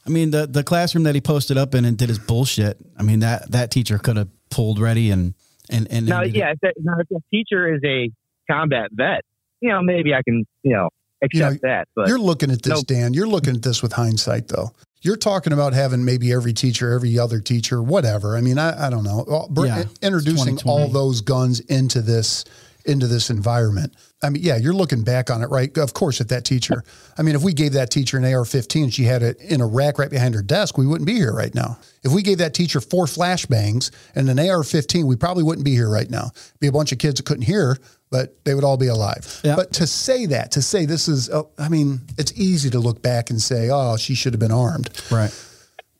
I 0.06 0.10
mean, 0.10 0.32
the 0.32 0.46
the 0.46 0.64
classroom 0.64 1.06
that 1.06 1.16
he 1.16 1.22
posted 1.22 1.58
up 1.58 1.74
in 1.74 1.86
and 1.86 1.98
did 1.98 2.10
his 2.10 2.20
bullshit. 2.20 2.78
I 2.98 3.04
mean, 3.04 3.20
that 3.20 3.50
that 3.52 3.72
teacher 3.72 3.98
could 3.98 4.18
have 4.18 4.28
pulled 4.54 4.80
ready 4.80 5.10
and 5.12 5.34
and 5.70 5.88
and 5.92 6.06
Now, 6.06 6.22
and- 6.22 6.34
yeah, 6.36 6.52
if, 6.52 6.60
that, 6.62 6.76
now 6.82 6.94
if 7.00 7.10
a 7.12 7.22
teacher 7.32 7.74
is 7.74 7.82
a 7.86 8.12
combat 8.52 8.90
vet, 8.92 9.22
you 9.62 9.70
know, 9.70 9.82
maybe 9.82 10.14
I 10.14 10.22
can, 10.22 10.46
you 10.64 10.74
know, 10.74 10.90
accept 11.24 11.62
that. 11.62 11.88
But 11.96 12.08
You're 12.10 12.20
looking 12.20 12.52
at 12.52 12.62
this, 12.62 12.74
Nope. 12.74 12.86
Dan. 12.88 13.14
You're 13.14 13.28
looking 13.28 13.56
at 13.56 13.64
this 13.64 13.82
with 13.82 13.94
hindsight, 13.94 14.50
though. 14.50 14.72
You're 15.02 15.18
talking 15.18 15.52
about 15.54 15.74
having 15.74 16.06
maybe 16.06 16.32
every 16.32 16.54
teacher, 16.54 16.92
every 16.94 17.18
other 17.20 17.40
teacher, 17.40 17.82
whatever. 17.82 18.38
I 18.38 18.42
mean, 18.42 18.58
I, 18.58 18.88
I 18.88 18.90
don't 18.90 19.04
know. 19.04 19.48
Br- 19.50 19.66
Yeah, 19.66 19.84
introducing 20.02 20.60
all 20.66 20.88
those 20.88 21.22
guns 21.22 21.60
into 21.62 22.02
this 22.02 22.46
into 22.86 23.08
this 23.08 23.30
environment. 23.30 23.96
I 24.22 24.30
mean, 24.30 24.44
yeah, 24.44 24.58
you're 24.58 24.74
looking 24.74 25.04
back 25.04 25.30
on 25.30 25.42
it, 25.42 25.50
right? 25.50 25.76
Of 25.78 25.94
course, 25.94 26.22
if 26.22 26.30
that 26.30 26.46
teacher, 26.46 26.84
I 27.18 27.22
mean, 27.22 27.36
if 27.36 27.42
we 27.42 27.54
gave 27.54 27.74
that 27.74 27.90
teacher 27.90 28.18
an 28.18 28.26
AR-15, 28.26 28.94
she 28.94 29.04
had 29.04 29.22
it 29.24 29.40
in 29.40 29.62
a 29.62 29.68
rack 29.68 30.00
right 30.00 30.10
behind 30.10 30.36
her 30.36 30.42
desk, 30.42 30.78
we 30.78 30.88
wouldn't 30.88 31.08
be 31.08 31.16
here 31.16 31.34
right 31.34 31.54
now. 31.54 31.78
If 32.04 32.12
we 32.12 32.22
gave 32.22 32.38
that 32.40 32.54
teacher 32.54 32.82
four 32.82 33.06
flashbangs 33.06 33.92
and 34.16 34.30
an 34.30 34.40
AR-15, 34.40 35.06
we 35.06 35.16
probably 35.16 35.44
wouldn't 35.44 35.66
be 35.66 35.72
here 35.72 35.90
right 35.90 36.10
now. 36.10 36.32
Be 36.60 36.68
a 36.68 36.72
bunch 36.72 36.92
of 36.92 37.00
kids 37.00 37.18
that 37.18 37.26
couldn't 37.26 37.44
hear, 37.44 37.78
but 38.10 38.44
they 38.46 38.54
would 38.54 38.64
all 38.64 38.78
be 38.78 38.88
alive. 38.88 39.42
Yeah. 39.44 39.56
But 39.56 39.74
to 39.74 39.88
say 39.88 40.26
that, 40.28 40.52
to 40.52 40.62
say 40.62 40.86
this 40.86 41.08
is, 41.08 41.30
uh, 41.30 41.44
I 41.58 41.70
mean, 41.70 42.02
it's 42.18 42.34
easy 42.34 42.70
to 42.72 42.80
look 42.80 43.02
back 43.02 43.30
and 43.30 43.42
say, 43.42 43.70
oh, 43.72 43.98
she 43.98 44.16
should 44.16 44.34
have 44.34 44.40
been 44.40 44.52
armed. 44.52 44.90
right. 45.12 45.34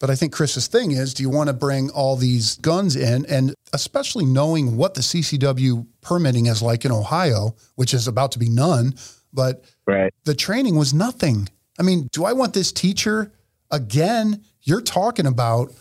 But 0.04 0.10
I 0.10 0.16
think 0.16 0.34
Chris's 0.34 0.68
thing 0.68 0.92
is, 0.92 1.14
do 1.14 1.24
you 1.24 1.30
want 1.30 1.48
to 1.48 1.54
bring 1.54 1.90
all 1.92 2.18
these 2.18 2.58
guns 2.58 2.98
in, 2.98 3.26
and 3.28 3.56
especially 3.72 4.26
knowing 4.26 4.76
what 4.76 4.96
the 4.96 5.00
CCW 5.00 5.88
permitting 6.02 6.48
is 6.48 6.62
like 6.62 6.84
in 6.84 6.92
Ohio, 6.92 7.56
which 7.76 7.94
is 7.94 8.06
about 8.06 8.34
to 8.34 8.40
be 8.40 8.50
none, 8.50 8.96
but 9.32 9.64
right. 9.88 10.14
the 10.26 10.36
training 10.36 10.76
was 10.76 10.94
nothing. 10.94 11.48
I 11.80 11.84
mean, 11.84 12.10
do 12.12 12.26
I 12.26 12.34
want 12.34 12.54
this 12.54 12.74
teacher 12.74 13.32
again? 13.72 14.44
You're 14.64 14.82
talking 14.82 15.26
about 15.26 15.72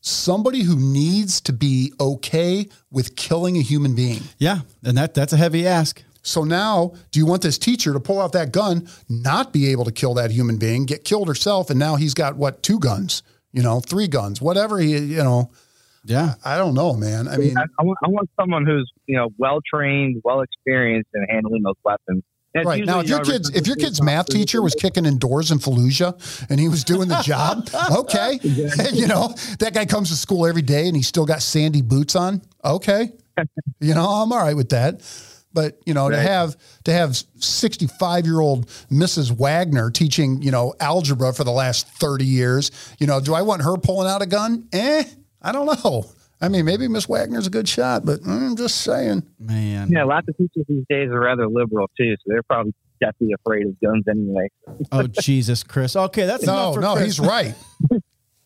somebody 0.00 0.62
who 0.62 0.80
needs 0.80 1.42
to 1.42 1.52
be 1.52 1.92
okay 2.00 2.70
with 2.90 3.14
killing 3.14 3.58
a 3.58 3.60
human 3.60 3.94
being. 3.94 4.22
Yeah, 4.38 4.60
and 4.84 4.96
that 4.96 5.12
that's 5.12 5.34
a 5.34 5.36
heavy 5.36 5.66
ask. 5.66 6.02
So 6.22 6.44
now, 6.44 6.94
do 7.10 7.20
you 7.20 7.26
want 7.26 7.42
this 7.42 7.58
teacher 7.58 7.92
to 7.92 8.00
pull 8.00 8.22
out 8.22 8.32
that 8.32 8.52
gun, 8.52 8.88
not 9.10 9.52
be 9.52 9.70
able 9.70 9.84
to 9.84 9.92
kill 9.92 10.14
that 10.14 10.30
human 10.30 10.56
being, 10.56 10.86
get 10.86 11.04
killed 11.04 11.28
herself, 11.28 11.68
and 11.68 11.78
now 11.78 11.96
he's 11.96 12.14
got 12.14 12.36
what 12.36 12.62
two 12.62 12.78
guns, 12.78 13.22
you 13.56 13.62
know, 13.62 13.80
three 13.80 14.06
guns, 14.06 14.40
whatever 14.40 14.78
he, 14.78 14.98
you 14.98 15.24
know, 15.24 15.50
Yeah. 16.04 16.34
I 16.44 16.58
don't 16.58 16.74
know, 16.74 16.92
man. 16.92 17.26
I 17.26 17.38
mean, 17.38 17.56
I, 17.56 17.64
I, 17.78 17.82
want, 17.82 17.98
I 18.04 18.08
want 18.08 18.30
someone 18.38 18.66
who's 18.66 18.88
you 19.06 19.16
know 19.16 19.30
well 19.38 19.60
trained, 19.68 20.20
well 20.22 20.42
experienced 20.42 21.08
in 21.14 21.24
handling 21.28 21.62
those 21.62 21.74
weapons. 21.82 22.22
And 22.54 22.66
right 22.66 22.84
now, 22.84 23.00
if 23.00 23.08
your 23.08 23.24
kids, 23.24 23.50
if 23.54 23.66
your 23.66 23.76
kid's 23.76 24.00
math 24.02 24.26
teacher 24.26 24.62
was 24.62 24.74
kicking 24.74 25.04
in 25.04 25.18
doors 25.18 25.50
in 25.50 25.58
Fallujah 25.58 26.14
and 26.48 26.60
he 26.60 26.68
was 26.68 26.84
doing 26.84 27.08
the 27.08 27.20
job, 27.22 27.68
okay, 27.90 28.38
you 28.92 29.06
know, 29.06 29.34
that 29.58 29.72
guy 29.74 29.84
comes 29.84 30.10
to 30.10 30.16
school 30.16 30.46
every 30.46 30.62
day 30.62 30.86
and 30.86 30.96
he's 30.96 31.08
still 31.08 31.26
got 31.26 31.42
sandy 31.42 31.82
boots 31.82 32.14
on, 32.14 32.42
okay, 32.64 33.10
you 33.80 33.94
know, 33.94 34.06
I'm 34.08 34.32
all 34.32 34.38
right 34.38 34.56
with 34.56 34.70
that. 34.70 35.02
But 35.56 35.80
you 35.86 35.94
know, 35.94 36.10
to 36.10 36.18
have 36.18 36.54
to 36.84 36.92
have 36.92 37.16
65 37.16 38.26
year 38.26 38.40
old 38.40 38.66
Mrs. 38.90 39.32
Wagner 39.32 39.90
teaching, 39.90 40.42
you 40.42 40.50
know, 40.50 40.74
algebra 40.80 41.32
for 41.32 41.44
the 41.44 41.50
last 41.50 41.88
30 41.88 42.26
years, 42.26 42.70
you 43.00 43.06
know, 43.06 43.20
do 43.20 43.32
I 43.32 43.40
want 43.40 43.62
her 43.62 43.78
pulling 43.78 44.06
out 44.06 44.20
a 44.20 44.26
gun? 44.26 44.68
Eh, 44.74 45.04
I 45.40 45.52
don't 45.52 45.64
know. 45.82 46.04
I 46.42 46.48
mean, 46.48 46.66
maybe 46.66 46.86
Miss 46.88 47.08
Wagner's 47.08 47.46
a 47.46 47.50
good 47.50 47.66
shot, 47.66 48.04
but 48.04 48.20
mm, 48.20 48.50
I'm 48.50 48.56
just 48.56 48.82
saying. 48.82 49.22
Man. 49.40 49.90
Yeah, 49.90 50.04
lots 50.04 50.28
of 50.28 50.36
teachers 50.36 50.66
these 50.68 50.84
days 50.90 51.08
are 51.08 51.20
rather 51.20 51.48
liberal 51.48 51.88
too, 51.96 52.14
so 52.16 52.22
they're 52.26 52.42
probably 52.42 52.74
definitely 53.00 53.34
afraid 53.40 53.66
of 53.66 53.80
guns 53.80 54.04
anyway. 54.10 54.48
Oh 54.92 55.06
Jesus, 55.06 55.62
Chris. 55.62 55.96
Okay, 55.96 56.26
that's 56.26 56.44
No, 56.44 56.52
enough 56.52 56.74
for 56.74 56.80
no, 56.82 56.94
Chris. 56.96 57.06
he's 57.06 57.20
right. 57.20 57.54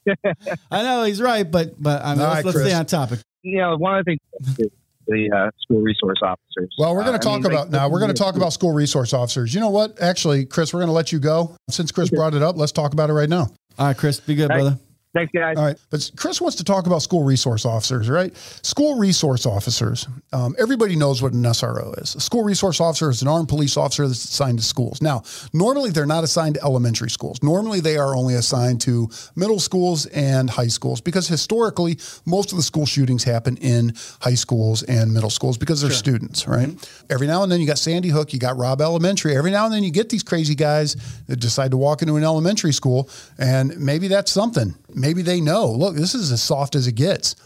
I 0.71 0.83
know 0.85 1.03
he's 1.03 1.21
right, 1.21 1.51
but 1.51 1.83
but 1.83 2.05
I 2.05 2.15
mean, 2.15 2.23
All 2.23 2.29
let's, 2.29 2.37
right, 2.37 2.55
let's 2.55 2.69
stay 2.69 2.73
on 2.73 2.87
topic. 2.87 3.19
You 3.43 3.59
know, 3.59 3.77
one 3.77 3.99
of 3.99 4.05
the 4.05 4.17
things 4.45 4.59
is 4.61 4.71
the 5.11 5.31
uh, 5.37 5.51
school 5.61 5.81
resource 5.83 6.19
officers. 6.23 6.75
Well, 6.79 6.95
we're 6.95 7.03
going 7.05 7.15
Uh, 7.15 7.19
to 7.19 7.29
I 7.29 7.31
talk 7.33 7.43
mean, 7.43 7.53
about 7.53 7.67
like- 7.67 7.73
now. 7.73 7.89
We're 7.89 7.99
going 8.01 8.13
to 8.15 8.19
talk 8.23 8.37
about 8.37 8.53
school 8.53 8.73
resource 8.73 9.13
officers. 9.13 9.53
You 9.53 9.61
know 9.61 9.71
what? 9.71 10.01
Actually, 10.01 10.47
Chris, 10.47 10.73
we're 10.73 10.81
going 10.81 10.89
to 10.89 10.93
let 10.95 11.13
you 11.13 11.19
go. 11.19 11.55
Since 11.69 11.93
Chris 11.93 12.09
brought 12.11 12.35
it 12.35 12.43
up, 12.43 12.57
let's 12.57 12.73
talk 12.73 12.93
about 12.93 13.11
it 13.11 13.15
right 13.15 13.29
now. 13.29 13.49
All 13.79 13.87
right, 13.89 13.97
Chris, 13.97 14.21
be 14.21 14.35
good, 14.35 14.51
Hey. 14.51 14.59
brother. 14.61 14.79
Thanks, 15.13 15.33
guys. 15.33 15.57
All 15.57 15.65
right. 15.65 15.77
But 15.91 16.09
Chris 16.15 16.41
wants 16.41 16.57
to 16.59 16.65
talk 16.65 16.87
about 16.87 17.03
school 17.03 17.25
resource 17.25 17.67
officers, 17.67 18.09
right? 18.09 18.37
School 18.63 18.97
resource 18.97 19.45
officers. 19.45 20.07
Um, 20.33 20.55
everybody 20.57 20.95
knows 20.95 21.21
what 21.21 21.33
an 21.33 21.43
SRO 21.43 22.01
is. 22.01 22.15
A 22.15 22.21
school 22.21 22.45
resource 22.45 22.81
officer 22.81 23.11
is 23.11 23.21
an 23.21 23.27
armed 23.27 23.49
police 23.49 23.77
officer 23.77 24.07
that's 24.07 24.23
assigned 24.23 24.61
to 24.61 24.65
schools. 24.65 25.03
Now, 25.03 25.25
normally 25.53 25.91
they're 25.91 26.07
not 26.07 26.23
assigned 26.23 26.55
to 26.55 26.63
elementary 26.63 27.11
schools. 27.11 27.43
Normally 27.43 27.81
they 27.81 27.97
are 27.97 28.15
only 28.15 28.35
assigned 28.35 28.83
to 28.83 29.11
middle 29.35 29.59
schools 29.59 30.07
and 30.07 30.49
high 30.49 30.69
schools 30.69 31.01
because 31.01 31.27
historically, 31.27 31.99
most 32.25 32.53
of 32.53 32.57
the 32.57 32.63
school 32.63 32.87
shootings 32.87 33.25
happen 33.25 33.57
in 33.57 33.95
high 34.21 34.35
schools 34.35 34.85
and 34.85 35.13
middle 35.13 35.31
schools 35.31 35.59
because 35.59 35.81
they're 35.81 35.91
students, 35.91 36.47
right? 36.47 36.71
Every 37.11 37.27
now 37.27 37.43
and 37.43 37.51
then 37.51 37.61
you 37.61 37.67
got 37.67 37.79
Sandy 37.79 38.11
Hook, 38.11 38.33
you 38.33 38.39
got 38.39 38.57
Robb 38.57 38.81
Elementary. 38.81 39.37
Every 39.37 39.51
now 39.51 39.65
and 39.65 39.75
then 39.75 39.83
you 39.83 39.91
get 39.91 40.09
these 40.09 40.23
crazy 40.23 40.55
guys 40.55 40.95
that 41.27 41.41
decide 41.41 41.73
to 41.73 41.77
walk 41.77 42.01
into 42.01 42.15
an 42.15 42.23
elementary 42.23 42.73
school, 42.73 43.11
and 43.39 43.77
maybe 43.77 44.07
that's 44.07 44.31
something. 44.31 44.77
Maybe 44.95 45.23
they 45.23 45.41
know, 45.41 45.71
look, 45.71 45.95
this 45.97 46.15
is 46.15 46.31
as 46.33 46.43
soft 46.43 46.75
as 46.75 46.87
it 46.87 46.93
gets. 46.93 47.37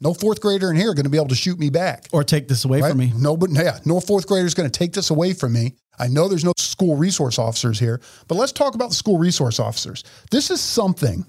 No 0.00 0.14
fourth 0.14 0.40
grader 0.40 0.68
in 0.70 0.76
here 0.76 0.94
going 0.94 1.04
to 1.04 1.10
be 1.10 1.16
able 1.16 1.28
to 1.28 1.34
shoot 1.36 1.58
me 1.58 1.70
back. 1.70 2.08
Or 2.12 2.24
take 2.24 2.48
this 2.48 2.64
away 2.64 2.80
Right? 2.80 2.90
from 2.90 2.98
me. 2.98 3.12
No, 3.16 3.36
but 3.36 3.50
yeah, 3.50 3.78
no 3.84 4.00
fourth 4.00 4.26
grader 4.26 4.46
is 4.46 4.54
going 4.54 4.68
to 4.68 4.76
take 4.78 4.92
this 4.92 5.10
away 5.10 5.32
from 5.32 5.52
me. 5.52 5.76
I 5.98 6.08
know 6.08 6.26
there's 6.26 6.44
no 6.44 6.54
school 6.56 6.96
resource 6.96 7.38
officers 7.38 7.78
here, 7.78 8.00
but 8.26 8.34
let's 8.34 8.50
talk 8.52 8.74
about 8.74 8.88
the 8.88 8.94
school 8.96 9.18
resource 9.18 9.60
officers. 9.60 10.02
This 10.30 10.50
is 10.50 10.60
something 10.60 11.24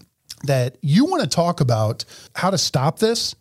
that 0.46 0.78
you 0.82 1.06
want 1.06 1.22
to 1.22 1.30
talk 1.30 1.62
about 1.62 2.04
how 2.36 2.50
to 2.50 2.58
stop 2.58 2.98
this. 2.98 3.36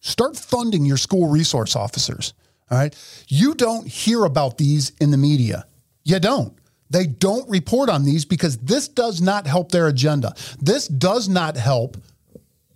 Start 0.00 0.36
funding 0.36 0.84
your 0.84 0.96
school 0.96 1.28
resource 1.28 1.76
officers. 1.76 2.34
All 2.70 2.78
right. 2.78 2.96
You 3.28 3.54
don't 3.54 3.86
hear 3.86 4.24
about 4.24 4.58
these 4.58 4.90
in 5.00 5.10
the 5.10 5.16
media. 5.18 5.66
You 6.04 6.18
don't. 6.18 6.54
They 6.90 7.06
don't 7.06 7.48
report 7.48 7.88
on 7.88 8.04
these 8.04 8.24
because 8.24 8.58
this 8.58 8.88
does 8.88 9.20
not 9.20 9.46
help 9.46 9.70
their 9.70 9.86
agenda. 9.86 10.34
This 10.60 10.88
does 10.88 11.28
not 11.28 11.56
help 11.56 11.96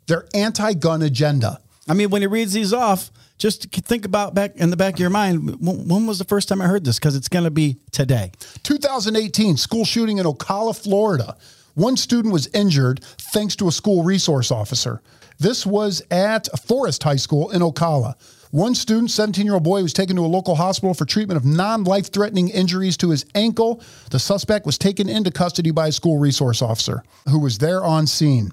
their 0.06 0.26
anti 0.34 0.74
gun 0.74 1.02
agenda. 1.02 1.60
I 1.88 1.94
mean, 1.94 2.10
when 2.10 2.22
he 2.22 2.26
reads 2.26 2.52
these 2.52 2.72
off, 2.72 3.10
just 3.36 3.70
think 3.72 4.04
about 4.04 4.34
back 4.34 4.56
in 4.56 4.70
the 4.70 4.76
back 4.76 4.94
of 4.94 5.00
your 5.00 5.10
mind. 5.10 5.60
When, 5.60 5.88
when 5.88 6.06
was 6.06 6.18
the 6.18 6.24
first 6.24 6.48
time 6.48 6.62
I 6.62 6.66
heard 6.66 6.84
this? 6.84 6.98
Because 6.98 7.16
it's 7.16 7.28
going 7.28 7.44
to 7.44 7.50
be 7.50 7.76
today. 7.90 8.32
2018 8.62 9.56
school 9.56 9.84
shooting 9.84 10.18
in 10.18 10.26
Ocala, 10.26 10.80
Florida. 10.80 11.36
One 11.74 11.96
student 11.96 12.32
was 12.32 12.46
injured 12.54 13.02
thanks 13.18 13.56
to 13.56 13.68
a 13.68 13.72
school 13.72 14.04
resource 14.04 14.52
officer. 14.52 15.02
This 15.40 15.66
was 15.66 16.00
at 16.12 16.48
Forest 16.60 17.02
High 17.02 17.16
School 17.16 17.50
in 17.50 17.60
Ocala. 17.60 18.14
One 18.54 18.76
student, 18.76 19.10
17 19.10 19.44
year 19.44 19.54
old 19.54 19.64
boy, 19.64 19.82
was 19.82 19.92
taken 19.92 20.14
to 20.14 20.24
a 20.24 20.28
local 20.28 20.54
hospital 20.54 20.94
for 20.94 21.04
treatment 21.04 21.38
of 21.38 21.44
non 21.44 21.82
life 21.82 22.12
threatening 22.12 22.50
injuries 22.50 22.96
to 22.98 23.10
his 23.10 23.26
ankle. 23.34 23.82
The 24.12 24.20
suspect 24.20 24.64
was 24.64 24.78
taken 24.78 25.08
into 25.08 25.32
custody 25.32 25.72
by 25.72 25.88
a 25.88 25.92
school 25.92 26.18
resource 26.18 26.62
officer 26.62 27.02
who 27.28 27.40
was 27.40 27.58
there 27.58 27.82
on 27.82 28.06
scene. 28.06 28.52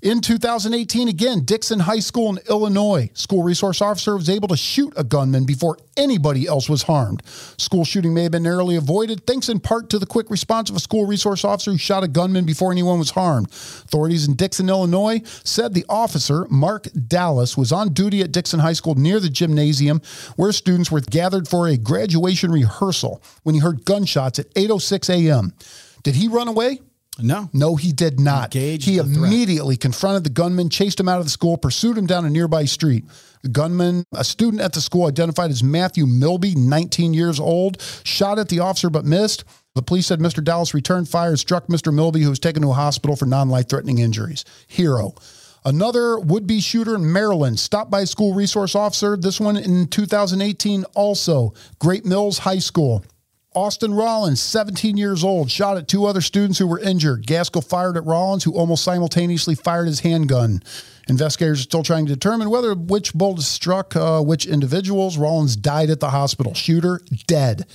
In 0.00 0.20
2018, 0.20 1.08
again, 1.08 1.40
Dixon 1.40 1.80
High 1.80 1.98
School 1.98 2.30
in 2.30 2.38
Illinois, 2.48 3.10
school 3.14 3.42
resource 3.42 3.82
officer 3.82 4.16
was 4.16 4.30
able 4.30 4.46
to 4.46 4.56
shoot 4.56 4.92
a 4.96 5.02
gunman 5.02 5.44
before 5.44 5.76
anybody 5.96 6.46
else 6.46 6.68
was 6.68 6.84
harmed. 6.84 7.20
School 7.56 7.84
shooting 7.84 8.14
may 8.14 8.22
have 8.22 8.30
been 8.30 8.44
narrowly 8.44 8.76
avoided 8.76 9.26
thanks 9.26 9.48
in 9.48 9.58
part 9.58 9.90
to 9.90 9.98
the 9.98 10.06
quick 10.06 10.30
response 10.30 10.70
of 10.70 10.76
a 10.76 10.80
school 10.80 11.04
resource 11.04 11.44
officer 11.44 11.72
who 11.72 11.78
shot 11.78 12.04
a 12.04 12.08
gunman 12.08 12.46
before 12.46 12.70
anyone 12.70 13.00
was 13.00 13.10
harmed. 13.10 13.48
Authorities 13.48 14.28
in 14.28 14.36
Dixon, 14.36 14.68
Illinois 14.68 15.20
said 15.42 15.74
the 15.74 15.84
officer, 15.88 16.46
Mark 16.48 16.86
Dallas, 17.08 17.56
was 17.56 17.72
on 17.72 17.92
duty 17.92 18.22
at 18.22 18.30
Dixon 18.30 18.60
High 18.60 18.74
School 18.74 18.94
near 18.94 19.18
the 19.18 19.28
gymnasium 19.28 20.00
where 20.36 20.52
students 20.52 20.92
were 20.92 21.00
gathered 21.00 21.48
for 21.48 21.66
a 21.66 21.76
graduation 21.76 22.52
rehearsal 22.52 23.20
when 23.42 23.56
he 23.56 23.60
heard 23.60 23.84
gunshots 23.84 24.38
at 24.38 24.54
8:06 24.54 25.10
a.m. 25.10 25.54
Did 26.04 26.14
he 26.14 26.28
run 26.28 26.46
away? 26.46 26.78
No. 27.18 27.50
No, 27.52 27.76
he 27.76 27.92
did 27.92 28.20
not. 28.20 28.54
Engaged 28.54 28.84
he 28.84 28.98
the 28.98 29.04
threat. 29.04 29.16
immediately 29.16 29.76
confronted 29.76 30.24
the 30.24 30.30
gunman, 30.30 30.70
chased 30.70 31.00
him 31.00 31.08
out 31.08 31.18
of 31.18 31.24
the 31.24 31.30
school, 31.30 31.56
pursued 31.56 31.98
him 31.98 32.06
down 32.06 32.24
a 32.24 32.30
nearby 32.30 32.64
street. 32.64 33.04
The 33.42 33.48
gunman, 33.48 34.04
a 34.12 34.24
student 34.24 34.62
at 34.62 34.72
the 34.72 34.80
school 34.80 35.06
identified 35.06 35.50
as 35.50 35.62
Matthew 35.62 36.06
Milby, 36.06 36.54
19 36.54 37.14
years 37.14 37.38
old, 37.38 37.80
shot 38.04 38.38
at 38.38 38.48
the 38.48 38.60
officer 38.60 38.90
but 38.90 39.04
missed. 39.04 39.44
The 39.74 39.82
police 39.82 40.06
said 40.06 40.18
Mr. 40.18 40.42
Dallas 40.42 40.74
returned 40.74 41.08
fire 41.08 41.30
and 41.30 41.38
struck 41.38 41.66
Mr. 41.66 41.94
Milby, 41.94 42.22
who 42.22 42.30
was 42.30 42.40
taken 42.40 42.62
to 42.62 42.70
a 42.70 42.74
hospital 42.74 43.14
for 43.16 43.26
non 43.26 43.48
life 43.48 43.68
threatening 43.68 43.98
injuries. 43.98 44.44
Hero. 44.66 45.14
Another 45.64 46.18
would 46.18 46.46
be 46.46 46.60
shooter 46.60 46.94
in 46.94 47.12
Maryland, 47.12 47.60
stopped 47.60 47.90
by 47.90 48.02
a 48.02 48.06
school 48.06 48.34
resource 48.34 48.74
officer. 48.74 49.16
This 49.16 49.40
one 49.40 49.56
in 49.56 49.86
2018, 49.88 50.84
also. 50.94 51.52
Great 51.78 52.04
Mills 52.04 52.38
High 52.38 52.60
School. 52.60 53.04
Austin 53.54 53.94
Rollins, 53.94 54.40
17 54.40 54.96
years 54.96 55.24
old, 55.24 55.50
shot 55.50 55.76
at 55.78 55.88
two 55.88 56.04
other 56.04 56.20
students 56.20 56.58
who 56.58 56.66
were 56.66 56.78
injured. 56.78 57.26
Gaskill 57.26 57.62
fired 57.64 57.96
at 57.96 58.04
Rollins, 58.04 58.44
who 58.44 58.52
almost 58.52 58.84
simultaneously 58.84 59.54
fired 59.54 59.86
his 59.86 60.00
handgun. 60.00 60.62
Investigators 61.08 61.60
are 61.60 61.62
still 61.62 61.82
trying 61.82 62.04
to 62.06 62.12
determine 62.12 62.50
whether 62.50 62.74
which 62.74 63.14
bullet 63.14 63.40
struck 63.40 63.96
uh, 63.96 64.20
which 64.20 64.46
individuals. 64.46 65.16
Rollins 65.16 65.56
died 65.56 65.88
at 65.88 66.00
the 66.00 66.10
hospital. 66.10 66.52
Shooter 66.52 67.00
dead. 67.26 67.66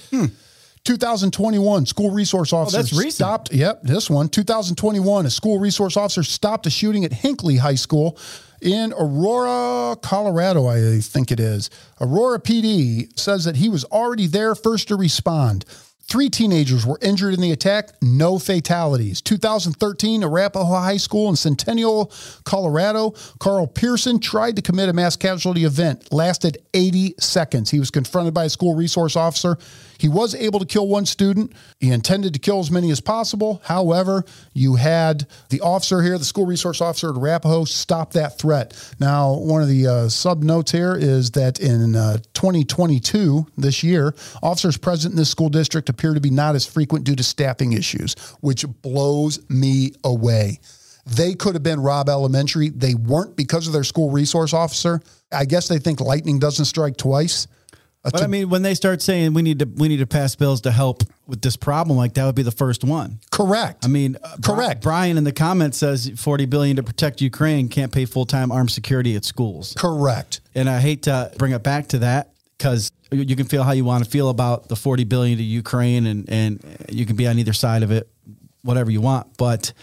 2021 0.84 1.86
school 1.86 2.12
resource 2.12 2.54
officer 2.54 2.78
that's 2.78 3.16
stopped. 3.16 3.54
Yep, 3.54 3.84
this 3.84 4.10
one. 4.10 4.30
2021, 4.30 5.26
a 5.26 5.30
school 5.30 5.58
resource 5.58 5.98
officer 5.98 6.24
stopped 6.24 6.68
a 6.68 6.70
shooting 6.70 7.06
at 7.06 7.12
Hinkley 7.12 7.58
High 7.58 7.76
School 7.76 8.18
in 8.64 8.94
Aurora, 8.94 9.98
Colorado, 9.98 10.68
I 10.68 11.00
think 11.00 11.32
it 11.32 11.40
is. 11.40 11.70
Aurora 12.00 12.40
PD 12.40 13.18
says 13.20 13.44
that 13.44 13.58
he 13.58 13.70
was 13.70 13.84
already 13.86 14.26
there 14.26 14.56
first 14.56 14.88
to 14.88 14.96
respond. 14.96 15.66
Three 16.14 16.30
teenagers 16.30 16.86
were 16.86 17.00
injured 17.02 17.34
in 17.34 17.42
the 17.42 17.54
attack, 17.54 17.90
no 18.00 18.38
fatalities. 18.38 19.20
2013, 19.20 20.22
Arapahoe 20.22 20.76
High 20.76 20.98
School 20.98 21.28
in 21.28 21.36
Centennial, 21.36 22.12
Colorado. 22.44 23.16
Karl 23.40 23.66
Pierson 23.66 24.20
tried 24.20 24.56
to 24.58 24.62
commit 24.62 24.90
a 24.90 24.94
mass 24.94 25.16
casualty 25.16 25.64
event, 25.64 26.14
lasted 26.14 26.60
80 26.76 27.16
seconds. 27.20 27.72
He 27.72 27.80
was 27.80 27.90
confronted 27.90 28.32
by 28.32 28.44
a 28.44 28.50
school 28.50 28.76
resource 28.76 29.16
officer. 29.16 29.58
He 29.98 30.10
was 30.10 30.36
able 30.36 30.60
to 30.60 30.66
kill 30.66 30.88
one 30.88 31.06
student. 31.06 31.54
He 31.80 31.90
intended 31.90 32.34
to 32.34 32.40
kill 32.40 32.60
as 32.60 32.70
many 32.70 32.92
as 32.92 33.00
possible. 33.00 33.62
However, 33.64 34.24
you 34.54 34.76
had 34.76 35.26
the 35.50 35.62
officer 35.62 36.04
here, 36.04 36.18
the 36.18 36.26
school 36.26 36.46
resource 36.46 36.82
officer 36.82 37.10
at 37.10 37.16
Arapahoe, 37.16 37.64
stop 37.66 38.12
that 38.14 38.38
threat. 38.38 38.74
Now, 39.00 39.34
one 39.34 39.62
of 39.62 39.68
the 39.68 39.88
uh, 39.88 40.10
sub 40.10 40.44
notes 40.44 40.72
here 40.72 40.94
is 40.94 41.32
that 41.32 41.60
in 41.60 41.96
uh, 41.96 42.18
2022, 42.34 43.48
this 43.58 43.82
year, 43.82 44.14
officers 44.44 44.78
present 44.78 45.14
in 45.14 45.18
this 45.18 45.30
school 45.30 45.50
district 45.50 45.90
appear 46.04 46.14
to 46.14 46.20
be 46.20 46.30
not 46.30 46.56
as 46.56 46.66
frequent 46.66 47.06
due 47.06 47.16
to 47.16 47.24
staffing 47.24 47.72
issues, 47.74 48.14
which 48.42 48.66
blows 48.82 49.40
me 49.50 49.94
away. 50.04 50.60
They 51.06 51.34
could 51.34 51.54
have 51.56 51.64
been 51.64 51.80
Robb 51.80 52.10
Elementary. 52.10 52.70
They 52.70 52.94
weren't 52.94 53.36
because 53.38 53.68
of 53.68 53.74
their 53.74 53.84
school 53.86 54.10
resource 54.12 54.54
officer. 54.54 55.02
I 55.32 55.46
guess 55.46 55.68
they 55.70 55.80
think 55.80 56.02
lightning 56.02 56.40
doesn't 56.40 56.66
strike 56.66 56.98
twice. 56.98 57.48
Uh, 58.06 58.10
But 58.12 58.24
I 58.24 58.28
mean, 58.28 58.50
when 58.50 58.64
they 58.64 58.74
start 58.74 59.02
saying 59.02 59.34
we 59.34 59.42
need 59.42 59.60
to 59.60 59.66
we 59.66 59.88
need 59.88 59.98
to 59.98 60.08
pass 60.08 60.36
bills 60.36 60.62
to 60.62 60.72
help 60.72 61.04
with 61.26 61.42
this 61.42 61.56
problem, 61.56 61.98
like 61.98 62.14
that 62.16 62.26
would 62.26 62.36
be 62.36 62.44
the 62.44 62.52
first 62.52 62.84
one. 62.84 63.20
correct. 63.32 63.86
I 63.86 63.88
mean, 63.88 64.18
uh, 64.22 64.36
Correct. 64.44 64.82
Brian 64.84 65.18
in 65.18 65.24
the 65.24 65.32
comments 65.32 65.78
says 65.78 66.12
40 66.18 66.46
billion 66.48 66.76
to 66.76 66.84
protect 66.84 67.22
Ukraine 67.22 67.70
can't 67.70 67.94
pay 67.94 68.04
full 68.06 68.26
time 68.26 68.52
armed 68.52 68.72
security 68.72 69.16
at 69.16 69.24
schools. 69.24 69.74
correct. 69.78 70.42
And 70.54 70.70
I 70.70 70.80
hate 70.82 71.04
to 71.04 71.32
bring 71.38 71.54
it 71.54 71.64
back 71.64 71.88
to 71.90 72.00
that 72.00 72.32
because 72.58 72.92
you 73.14 73.36
can 73.36 73.46
feel 73.46 73.64
how 73.64 73.72
you 73.72 73.86
want 73.86 74.04
to 74.04 74.10
feel 74.10 74.30
about 74.30 74.68
the 74.70 74.76
40 74.76 75.04
billion 75.06 75.38
to 75.38 75.44
Ukraine 75.44 76.06
and, 76.08 76.30
and 76.30 76.88
you 76.90 77.06
can 77.06 77.16
be 77.16 77.28
on 77.28 77.38
either 77.40 77.54
side 77.54 77.84
of 77.84 77.92
it, 77.92 78.10
whatever 78.64 78.92
you 78.92 79.02
want. 79.02 79.38
But 79.38 79.74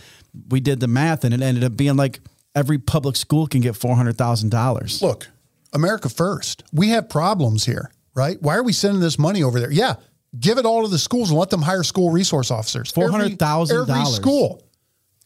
we 0.49 0.61
did 0.61 0.81
the 0.81 0.89
math 0.89 1.25
and 1.25 1.35
it 1.35 1.41
ended 1.43 1.65
up 1.65 1.77
being 1.77 1.97
like 1.97 2.21
every 2.55 2.79
public 2.79 3.17
school 3.17 3.47
can 3.47 3.61
get 3.61 3.75
$400,000. 3.75 5.03
Look, 5.03 5.29
America 5.73 6.09
first. 6.09 6.65
We 6.73 6.89
have 6.91 7.09
problems 7.09 7.65
here, 7.65 7.91
right? 8.15 8.41
Why 8.41 8.57
are 8.57 8.63
we 8.63 8.73
sending 8.73 9.01
this 9.01 9.19
money 9.19 9.43
over 9.43 9.61
there? 9.61 9.71
Yeah, 9.71 9.95
give 10.39 10.59
it 10.59 10.67
all 10.67 10.83
to 10.83 10.89
the 10.89 10.99
schools 10.99 11.31
and 11.31 11.39
let 11.39 11.51
them 11.51 11.63
hire 11.63 11.83
school 11.83 12.11
resource 12.11 12.51
officers. 12.51 12.93
$400,000. 12.93 13.89
Every 13.89 14.05
school. 14.07 14.63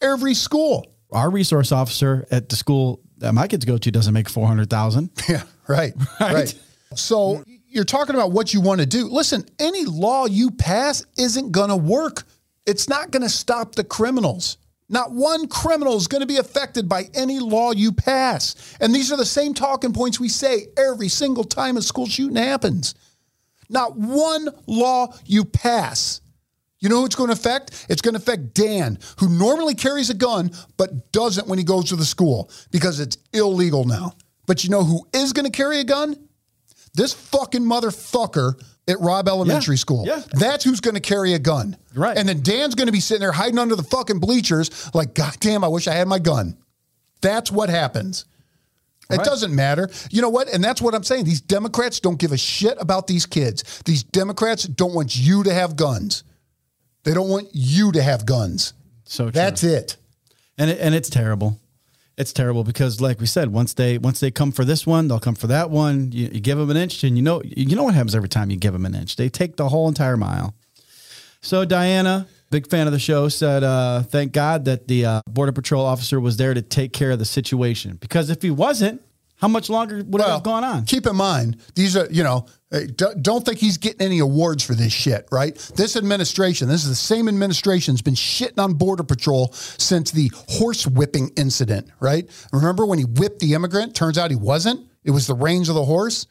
Every 0.01 0.33
school. 0.33 0.91
Our 1.11 1.29
resource 1.29 1.71
officer 1.71 2.27
at 2.31 2.49
the 2.49 2.55
school 2.55 3.01
that 3.17 3.33
my 3.33 3.47
kids 3.47 3.65
go 3.65 3.77
to 3.77 3.91
doesn't 3.91 4.13
make 4.13 4.29
400,000. 4.29 5.09
Yeah, 5.29 5.43
right, 5.67 5.93
right. 6.19 6.53
So 6.95 7.43
you're 7.75 7.83
talking 7.83 8.15
about 8.15 8.31
what 8.31 8.53
you 8.53 8.61
want 8.61 8.79
to 8.79 8.87
do. 8.87 9.07
Listen, 9.09 9.45
any 9.59 9.83
law 9.83 10.25
you 10.25 10.49
pass 10.49 11.05
isn't 11.17 11.51
going 11.51 11.69
to 11.69 11.75
work. 11.75 12.23
It's 12.65 12.87
not 12.87 13.11
going 13.11 13.21
to 13.21 13.29
stop 13.29 13.75
the 13.75 13.83
criminals. 13.83 14.57
Not 14.87 15.11
one 15.11 15.47
criminal 15.47 15.97
is 15.97 16.07
going 16.07 16.21
to 16.21 16.27
be 16.27 16.37
affected 16.37 16.87
by 16.87 17.09
any 17.13 17.39
law 17.39 17.73
you 17.73 17.91
pass. 17.91 18.77
And 18.79 18.95
these 18.95 19.11
are 19.11 19.17
the 19.17 19.25
same 19.25 19.53
talking 19.53 19.91
points 19.91 20.19
we 20.19 20.29
say 20.29 20.67
every 20.77 21.09
single 21.09 21.43
time 21.43 21.75
a 21.75 21.81
school 21.81 22.07
shooting 22.07 22.37
happens. 22.37 22.95
Not 23.67 23.97
one 23.97 24.47
law 24.67 25.13
you 25.25 25.43
pass. 25.43 26.21
You 26.79 26.87
know 26.87 26.99
who 26.99 27.05
it's 27.05 27.15
going 27.15 27.29
to 27.29 27.33
affect? 27.33 27.87
It's 27.89 28.01
going 28.01 28.13
to 28.13 28.19
affect 28.19 28.53
Dan, 28.53 28.99
who 29.19 29.27
normally 29.27 29.73
carries 29.73 30.09
a 30.09 30.13
gun 30.13 30.51
but 30.77 31.11
doesn't 31.11 31.47
when 31.47 31.57
he 31.57 31.65
goes 31.65 31.89
to 31.89 31.95
the 31.95 32.05
school 32.05 32.49
because 32.71 32.99
it's 32.99 33.17
illegal 33.33 33.83
now. 33.83 34.13
But 34.45 34.63
you 34.63 34.69
know 34.69 34.83
who 34.83 35.05
is 35.13 35.33
going 35.33 35.45
to 35.45 35.51
carry 35.51 35.79
a 35.79 35.83
gun? 35.83 36.24
This 36.95 37.13
fucking 37.13 37.61
motherfucker 37.63 38.59
at 38.87 38.99
Robb 38.99 39.27
Elementary 39.27 39.75
Yeah, 39.75 39.79
School. 39.79 40.05
yeah. 40.07 40.21
That's 40.33 40.63
who's 40.63 40.79
going 40.79 40.95
to 40.95 41.01
carry 41.01 41.33
a 41.33 41.39
gun. 41.39 41.75
Right. 41.93 42.17
And 42.17 42.27
then 42.27 42.41
Dan's 42.41 42.75
going 42.75 42.87
to 42.87 42.91
be 42.93 42.99
sitting 42.99 43.21
there 43.21 43.31
hiding 43.31 43.57
under 43.59 43.75
the 43.75 43.83
fucking 43.83 44.19
bleachers 44.19 44.89
like, 44.93 45.13
God 45.13 45.35
damn, 45.39 45.63
I 45.63 45.67
wish 45.67 45.87
I 45.87 45.93
had 45.93 46.07
my 46.07 46.19
gun. 46.19 46.57
That's 47.21 47.51
what 47.51 47.69
happens. 47.69 48.25
It 49.09 49.17
Right. 49.17 49.25
doesn't 49.25 49.53
matter. 49.53 49.89
You 50.09 50.21
know 50.21 50.29
what? 50.29 50.47
And 50.51 50.63
that's 50.63 50.81
what 50.81 50.95
I'm 50.95 51.03
saying. 51.03 51.25
These 51.25 51.41
Democrats 51.41 51.99
don't 51.99 52.17
give 52.17 52.31
a 52.31 52.37
shit 52.37 52.75
about 52.79 53.07
these 53.07 53.25
kids. 53.25 53.63
These 53.85 54.03
Democrats 54.03 54.63
don't 54.63 54.93
want 54.95 55.15
you 55.15 55.43
to 55.43 55.53
have 55.53 55.75
guns. 55.75 56.23
They 57.03 57.13
don't 57.13 57.29
want 57.29 57.49
you 57.53 57.91
to 57.91 58.01
have 58.01 58.25
guns. 58.25 58.73
So 59.03 59.25
true. 59.25 59.31
That's 59.31 59.63
it. 59.63 59.97
and 60.57 60.71
it, 60.71 60.79
and 60.79 60.95
it's 60.95 61.09
terrible. 61.09 61.59
It's 62.17 62.31
terrible 62.31 62.63
because, 62.63 63.01
like 63.01 63.19
we 63.19 63.25
said, 63.25 63.51
once 63.51 63.73
they 63.73 63.97
once 63.97 64.21
they 64.21 64.31
come 64.31 64.51
for 64.53 64.63
this 64.63 64.87
one, 64.87 65.09
they'll 65.09 65.19
come 65.19 65.35
for 65.35 65.47
that 65.47 65.69
one. 65.69 66.11
You, 66.13 66.29
you 66.31 66.39
give 66.39 66.57
them 66.57 66.69
an 66.69 66.77
inch, 66.77 67.03
and 67.03 67.17
you 67.17 67.23
know 67.23 67.41
you 67.43 67.75
know 67.75 67.83
what 67.83 67.93
happens 67.93 68.15
every 68.15 68.29
time 68.29 68.49
you 68.49 68.57
give 68.57 68.73
them 68.73 68.85
an 68.85 68.95
inch. 68.95 69.17
They 69.17 69.27
take 69.27 69.57
the 69.57 69.67
whole 69.67 69.89
entire 69.89 70.15
mile. 70.15 70.55
So 71.41 71.65
Diana, 71.65 72.27
big 72.51 72.69
fan 72.69 72.87
of 72.87 72.93
the 72.93 72.99
show, 72.99 73.27
said, 73.27 73.63
uh, 73.63 74.03
"Thank 74.03 74.31
God 74.31 74.63
that 74.65 74.87
the 74.87 75.05
uh, 75.05 75.21
border 75.27 75.51
patrol 75.51 75.85
officer 75.85 76.19
was 76.21 76.37
there 76.37 76.53
to 76.53 76.61
take 76.61 76.93
care 76.93 77.11
of 77.11 77.19
the 77.19 77.25
situation. 77.25 77.97
Because 77.99 78.29
if 78.29 78.41
he 78.41 78.49
wasn't, 78.49 79.01
how 79.37 79.47
much 79.47 79.69
longer 79.69 80.03
would 80.05 80.21
it 80.21 80.27
have 80.27 80.43
gone 80.43 80.63
on? 80.63 80.85
Keep 80.85 81.07
in 81.07 81.15
mind, 81.15 81.57
these 81.75 81.97
are, 81.97 82.07
you 82.09 82.23
know, 82.23 82.45
don't 82.95 83.45
think 83.45 83.59
he's 83.59 83.77
getting 83.77 84.01
any 84.01 84.19
awards 84.19 84.63
for 84.63 84.73
this 84.73 84.91
shit, 84.91 85.27
right? 85.31 85.55
This 85.75 85.95
administration, 85.95 86.67
this 86.67 86.83
is 86.83 86.89
the 86.89 86.95
same 86.95 87.27
administration's 87.27 88.01
been 88.01 88.15
shitting 88.15 88.57
on 88.57 88.73
Border 88.73 89.03
Patrol 89.03 89.51
since 89.53 90.11
the 90.11 90.31
horse 90.49 90.87
whipping 90.87 91.31
incident, 91.37 91.89
right? 91.99 92.29
Remember 92.51 92.85
when 92.85 92.99
he 92.99 93.05
whipped 93.05 93.39
the 93.39 93.53
immigrant? 93.53 93.95
Turns 93.95 94.17
out 94.17 94.31
he 94.31 94.37
wasn't. 94.37 94.89
It 95.03 95.11
was 95.11 95.27
the 95.27 95.35
reins 95.35 95.69
of 95.69 95.75
the 95.75 95.85
horse. 95.85 96.27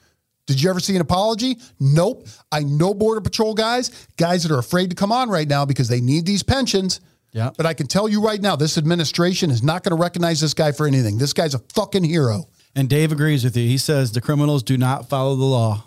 Did 0.47 0.63
you 0.63 0.69
ever 0.69 0.81
see 0.81 0.95
an 0.95 1.01
apology? 1.01 1.59
Nope. 1.81 2.27
I 2.53 2.61
know 2.61 2.93
Border 2.93 3.23
Patrol 3.23 3.55
guys, 3.55 4.09
guys 4.17 4.43
that 4.43 4.53
are 4.53 4.59
afraid 4.59 4.91
to 4.91 4.97
come 4.97 5.13
on 5.13 5.31
right 5.31 5.49
now 5.49 5.65
because 5.65 5.89
they 5.89 6.01
need 6.01 6.27
these 6.27 6.43
pensions. 6.43 7.01
Yeah. 7.33 7.51
But 7.57 7.67
I 7.67 7.75
can 7.75 7.87
tell 7.87 8.09
you 8.09 8.23
right 8.23 8.41
now, 8.41 8.55
this 8.55 8.77
administration 8.77 9.51
is 9.51 9.63
not 9.63 9.83
going 9.83 9.97
to 9.97 10.01
recognize 10.01 10.41
this 10.41 10.55
guy 10.55 10.73
for 10.73 10.87
anything. 10.87 11.19
This 11.19 11.33
guy's 11.33 11.55
a 11.55 11.61
fucking 11.75 12.05
hero. 12.05 12.45
And 12.77 12.89
Dave 12.89 13.13
agrees 13.13 13.45
with 13.45 13.57
you. 13.57 13.67
He 13.67 13.79
says 13.79 14.13
the 14.13 14.21
criminals 14.21 14.63
do 14.63 14.77
not 14.77 15.09
follow 15.09 15.37
the 15.37 15.45
law. 15.45 15.85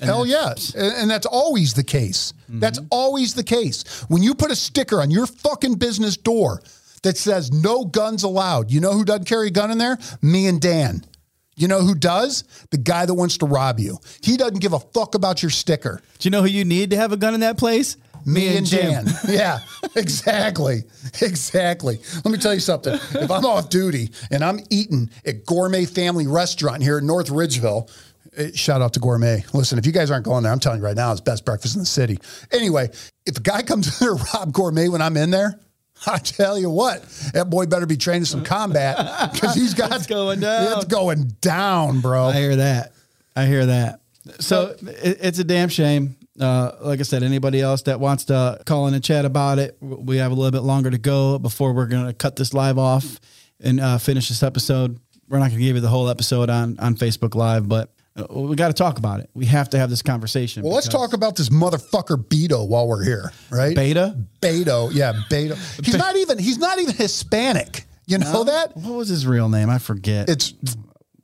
And 0.00 0.08
Hell 0.08 0.26
yes. 0.26 0.74
And 0.74 0.94
and 0.94 1.10
that's 1.10 1.26
always 1.26 1.74
the 1.74 1.84
case. 1.84 2.32
That's 2.48 2.78
mm-hmm. 2.78 2.88
always 2.90 3.34
the 3.34 3.44
case. 3.44 4.04
When 4.08 4.22
you 4.22 4.34
put 4.34 4.50
a 4.50 4.56
sticker 4.56 5.00
on 5.00 5.10
your 5.10 5.26
fucking 5.26 5.74
business 5.74 6.16
door 6.16 6.60
that 7.02 7.16
says 7.16 7.52
no 7.52 7.84
guns 7.84 8.22
allowed, 8.22 8.70
you 8.70 8.80
know 8.80 8.92
who 8.92 9.04
doesn't 9.04 9.26
carry 9.26 9.48
a 9.48 9.50
gun 9.50 9.70
in 9.70 9.78
there? 9.78 9.98
Me 10.20 10.46
and 10.46 10.60
Dan. 10.60 11.04
You 11.54 11.68
know 11.68 11.80
who 11.80 11.94
does? 11.94 12.44
The 12.70 12.78
guy 12.78 13.04
that 13.04 13.14
wants 13.14 13.38
to 13.38 13.46
rob 13.46 13.78
you. 13.78 13.98
He 14.22 14.36
doesn't 14.36 14.60
give 14.60 14.72
a 14.72 14.80
fuck 14.80 15.14
about 15.14 15.42
your 15.42 15.50
sticker. 15.50 16.00
Do 16.18 16.26
you 16.26 16.30
know 16.30 16.40
who 16.40 16.48
you 16.48 16.64
need 16.64 16.90
to 16.90 16.96
have 16.96 17.12
a 17.12 17.16
gun 17.16 17.34
in 17.34 17.40
that 17.40 17.58
place? 17.58 17.96
Me, 18.24 18.56
and 18.56 18.66
Jan. 18.66 19.06
yeah, 19.28 19.60
exactly. 19.94 20.84
Exactly. 21.20 21.98
Let 22.24 22.32
me 22.32 22.38
tell 22.38 22.54
you 22.54 22.60
something. 22.60 22.94
If 22.94 23.30
I'm 23.30 23.44
off 23.44 23.68
duty 23.68 24.10
and 24.30 24.44
I'm 24.44 24.60
eating 24.70 25.10
at 25.26 25.44
Gourmet 25.46 25.84
Family 25.84 26.26
Restaurant 26.26 26.82
here 26.82 26.98
in 26.98 27.06
North 27.06 27.28
Ridgeville, 27.28 27.90
eh, 28.36 28.50
shout 28.54 28.82
out 28.82 28.92
to 28.94 29.00
Gourmet. 29.00 29.44
Listen, 29.52 29.78
if 29.78 29.86
you 29.86 29.92
guys 29.92 30.10
aren't 30.10 30.24
going 30.24 30.42
there, 30.44 30.52
I'm 30.52 30.60
telling 30.60 30.78
you 30.78 30.84
right 30.84 30.96
now, 30.96 31.12
it's 31.12 31.20
best 31.20 31.44
breakfast 31.44 31.74
in 31.74 31.80
the 31.80 31.86
city. 31.86 32.18
Anyway, 32.52 32.90
if 33.26 33.36
a 33.36 33.40
guy 33.40 33.62
comes 33.62 34.00
in 34.00 34.06
there, 34.06 34.14
Rob 34.34 34.52
Gourmet, 34.52 34.88
when 34.88 35.02
I'm 35.02 35.16
in 35.16 35.30
there, 35.30 35.58
I 36.06 36.18
tell 36.18 36.58
you 36.58 36.70
what, 36.70 37.02
that 37.32 37.50
boy 37.50 37.66
better 37.66 37.86
be 37.86 37.96
trained 37.96 38.22
in 38.22 38.26
some 38.26 38.44
combat 38.44 39.32
because 39.32 39.54
he's 39.54 39.74
got 39.74 39.92
It's 39.92 40.06
going 40.06 40.40
down. 40.40 40.78
It's 40.78 40.86
going 40.86 41.28
down, 41.40 42.00
bro. 42.00 42.26
I 42.26 42.34
hear 42.34 42.56
that. 42.56 42.92
I 43.36 43.46
hear 43.46 43.66
that. 43.66 44.00
So 44.40 44.76
it, 44.82 45.18
it's 45.20 45.38
a 45.38 45.44
damn 45.44 45.68
shame. 45.68 46.16
Uh, 46.40 46.72
like 46.80 46.98
I 47.00 47.02
said, 47.02 47.22
anybody 47.22 47.60
else 47.60 47.82
that 47.82 48.00
wants 48.00 48.24
to 48.26 48.60
call 48.64 48.86
in 48.88 48.94
and 48.94 49.04
chat 49.04 49.24
about 49.24 49.58
it, 49.58 49.76
we 49.80 50.16
have 50.16 50.32
a 50.32 50.34
little 50.34 50.50
bit 50.50 50.62
longer 50.62 50.90
to 50.90 50.98
go 50.98 51.38
before 51.38 51.74
we're 51.74 51.86
going 51.86 52.06
to 52.06 52.14
cut 52.14 52.36
this 52.36 52.54
live 52.54 52.78
off 52.78 53.20
and 53.60 53.80
uh, 53.80 53.98
finish 53.98 54.28
this 54.28 54.42
episode. 54.42 54.98
We're 55.28 55.38
not 55.38 55.48
going 55.48 55.58
to 55.60 55.64
give 55.64 55.76
you 55.76 55.82
the 55.82 55.88
whole 55.88 56.08
episode 56.08 56.48
on 56.50 56.78
on 56.78 56.94
Facebook 56.94 57.34
Live, 57.34 57.68
but 57.68 57.92
uh, 58.16 58.26
we 58.30 58.56
got 58.56 58.68
to 58.68 58.74
talk 58.74 58.98
about 58.98 59.20
it. 59.20 59.30
We 59.34 59.46
have 59.46 59.70
to 59.70 59.78
have 59.78 59.88
this 59.90 60.02
conversation. 60.02 60.62
Well, 60.62 60.72
let's 60.72 60.88
talk 60.88 61.12
about 61.12 61.36
this 61.36 61.48
motherfucker 61.48 62.16
Beto 62.16 62.66
while 62.66 62.86
we're 62.86 63.04
here, 63.04 63.32
right? 63.50 63.74
Beta. 63.74 64.16
Beto, 64.40 64.90
yeah, 64.92 65.12
Beto. 65.30 65.56
He's 65.84 65.96
not 65.96 66.16
even 66.16 66.38
he's 66.38 66.58
not 66.58 66.78
even 66.78 66.94
Hispanic. 66.94 67.84
You 68.06 68.18
know 68.18 68.44
that? 68.44 68.76
What 68.76 68.94
was 68.94 69.08
his 69.08 69.26
real 69.26 69.48
name? 69.48 69.70
I 69.70 69.78
forget. 69.78 70.28
It's 70.28 70.54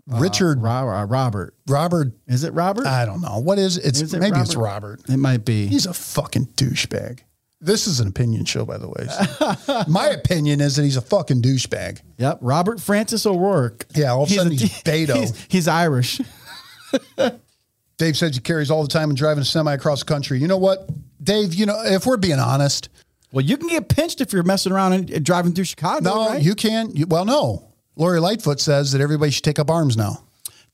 Richard 0.09 0.59
uh, 0.59 1.07
Robert. 1.07 1.55
Robert. 1.69 2.13
Is 2.27 2.45
it 2.45 2.53
Robert? 2.55 2.87
I 2.87 3.05
don't 3.05 3.21
know 3.21 3.39
what 3.39 3.59
is 3.59 3.77
it's 3.77 4.01
Is 4.01 4.15
it 4.15 4.21
maybe 4.21 4.39
it's 4.39 4.57
Robert? 4.57 5.01
Robert. 5.01 5.09
it 5.11 5.19
might 5.19 5.45
be. 5.45 5.67
He's 5.67 5.87
a 5.87 5.93
fucking 5.95 6.47
douchebag. 6.57 7.21
This 7.61 7.87
is 7.89 7.99
an 8.01 8.07
opinion 8.09 8.45
show, 8.45 8.65
by 8.65 8.79
the 8.79 8.89
way. 8.89 9.07
So 9.09 9.83
my 9.89 10.07
opinion 10.09 10.61
is 10.61 10.77
that 10.77 10.85
he's 10.85 10.97
a 10.97 11.01
fucking 11.03 11.43
douchebag. 11.43 12.01
Yep, 12.19 12.39
Robert 12.41 12.81
Francis 12.81 13.27
O'Rourke. 13.27 13.85
Yeah, 13.95 14.13
all 14.13 14.23
of 14.23 14.31
a 14.31 14.35
sudden 14.35 14.53
he's 14.53 14.63
Beto. 14.85 15.17
He's, 15.17 15.47
he's 15.49 15.69
Irish. 15.69 16.21
Dave 17.99 18.17
says 18.17 18.35
he 18.37 18.41
carries 18.41 18.71
all 18.71 18.83
the 18.83 18.89
time 18.89 19.11
and 19.11 19.17
driving 19.17 19.43
a 19.43 19.45
semi 19.45 19.75
across 19.75 20.01
the 20.01 20.07
country. 20.07 20.39
You 20.39 20.47
know 20.47 20.57
what, 20.57 20.89
Dave? 21.23 21.53
You 21.55 21.67
know 21.67 21.83
if 21.85 22.07
we're 22.07 22.17
being 22.17 22.39
honest, 22.39 22.89
Well, 23.33 23.45
you 23.45 23.57
can 23.57 23.69
get 23.69 23.89
pinched 23.89 24.21
if 24.21 24.33
you're 24.33 24.45
messing 24.45 24.71
around 24.73 24.93
and, 24.93 25.11
and 25.11 25.25
driving 25.25 25.53
through 25.53 25.65
Chicago. 25.65 26.09
no, 26.09 26.29
right? 26.29 26.43
you 26.43 26.55
can. 26.55 26.95
You, 26.95 27.07
well, 27.09 27.25
no. 27.25 27.68
Lori 27.99 28.21
Lightfoot 28.21 28.61
says 28.61 28.93
that 28.93 29.01
everybody 29.01 29.31
should 29.33 29.45
take 29.45 29.59
up 29.59 29.71
arms 29.71 29.97
now. 29.97 30.23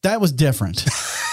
that 0.03 0.21
was 0.21 0.31
different. 0.31 0.85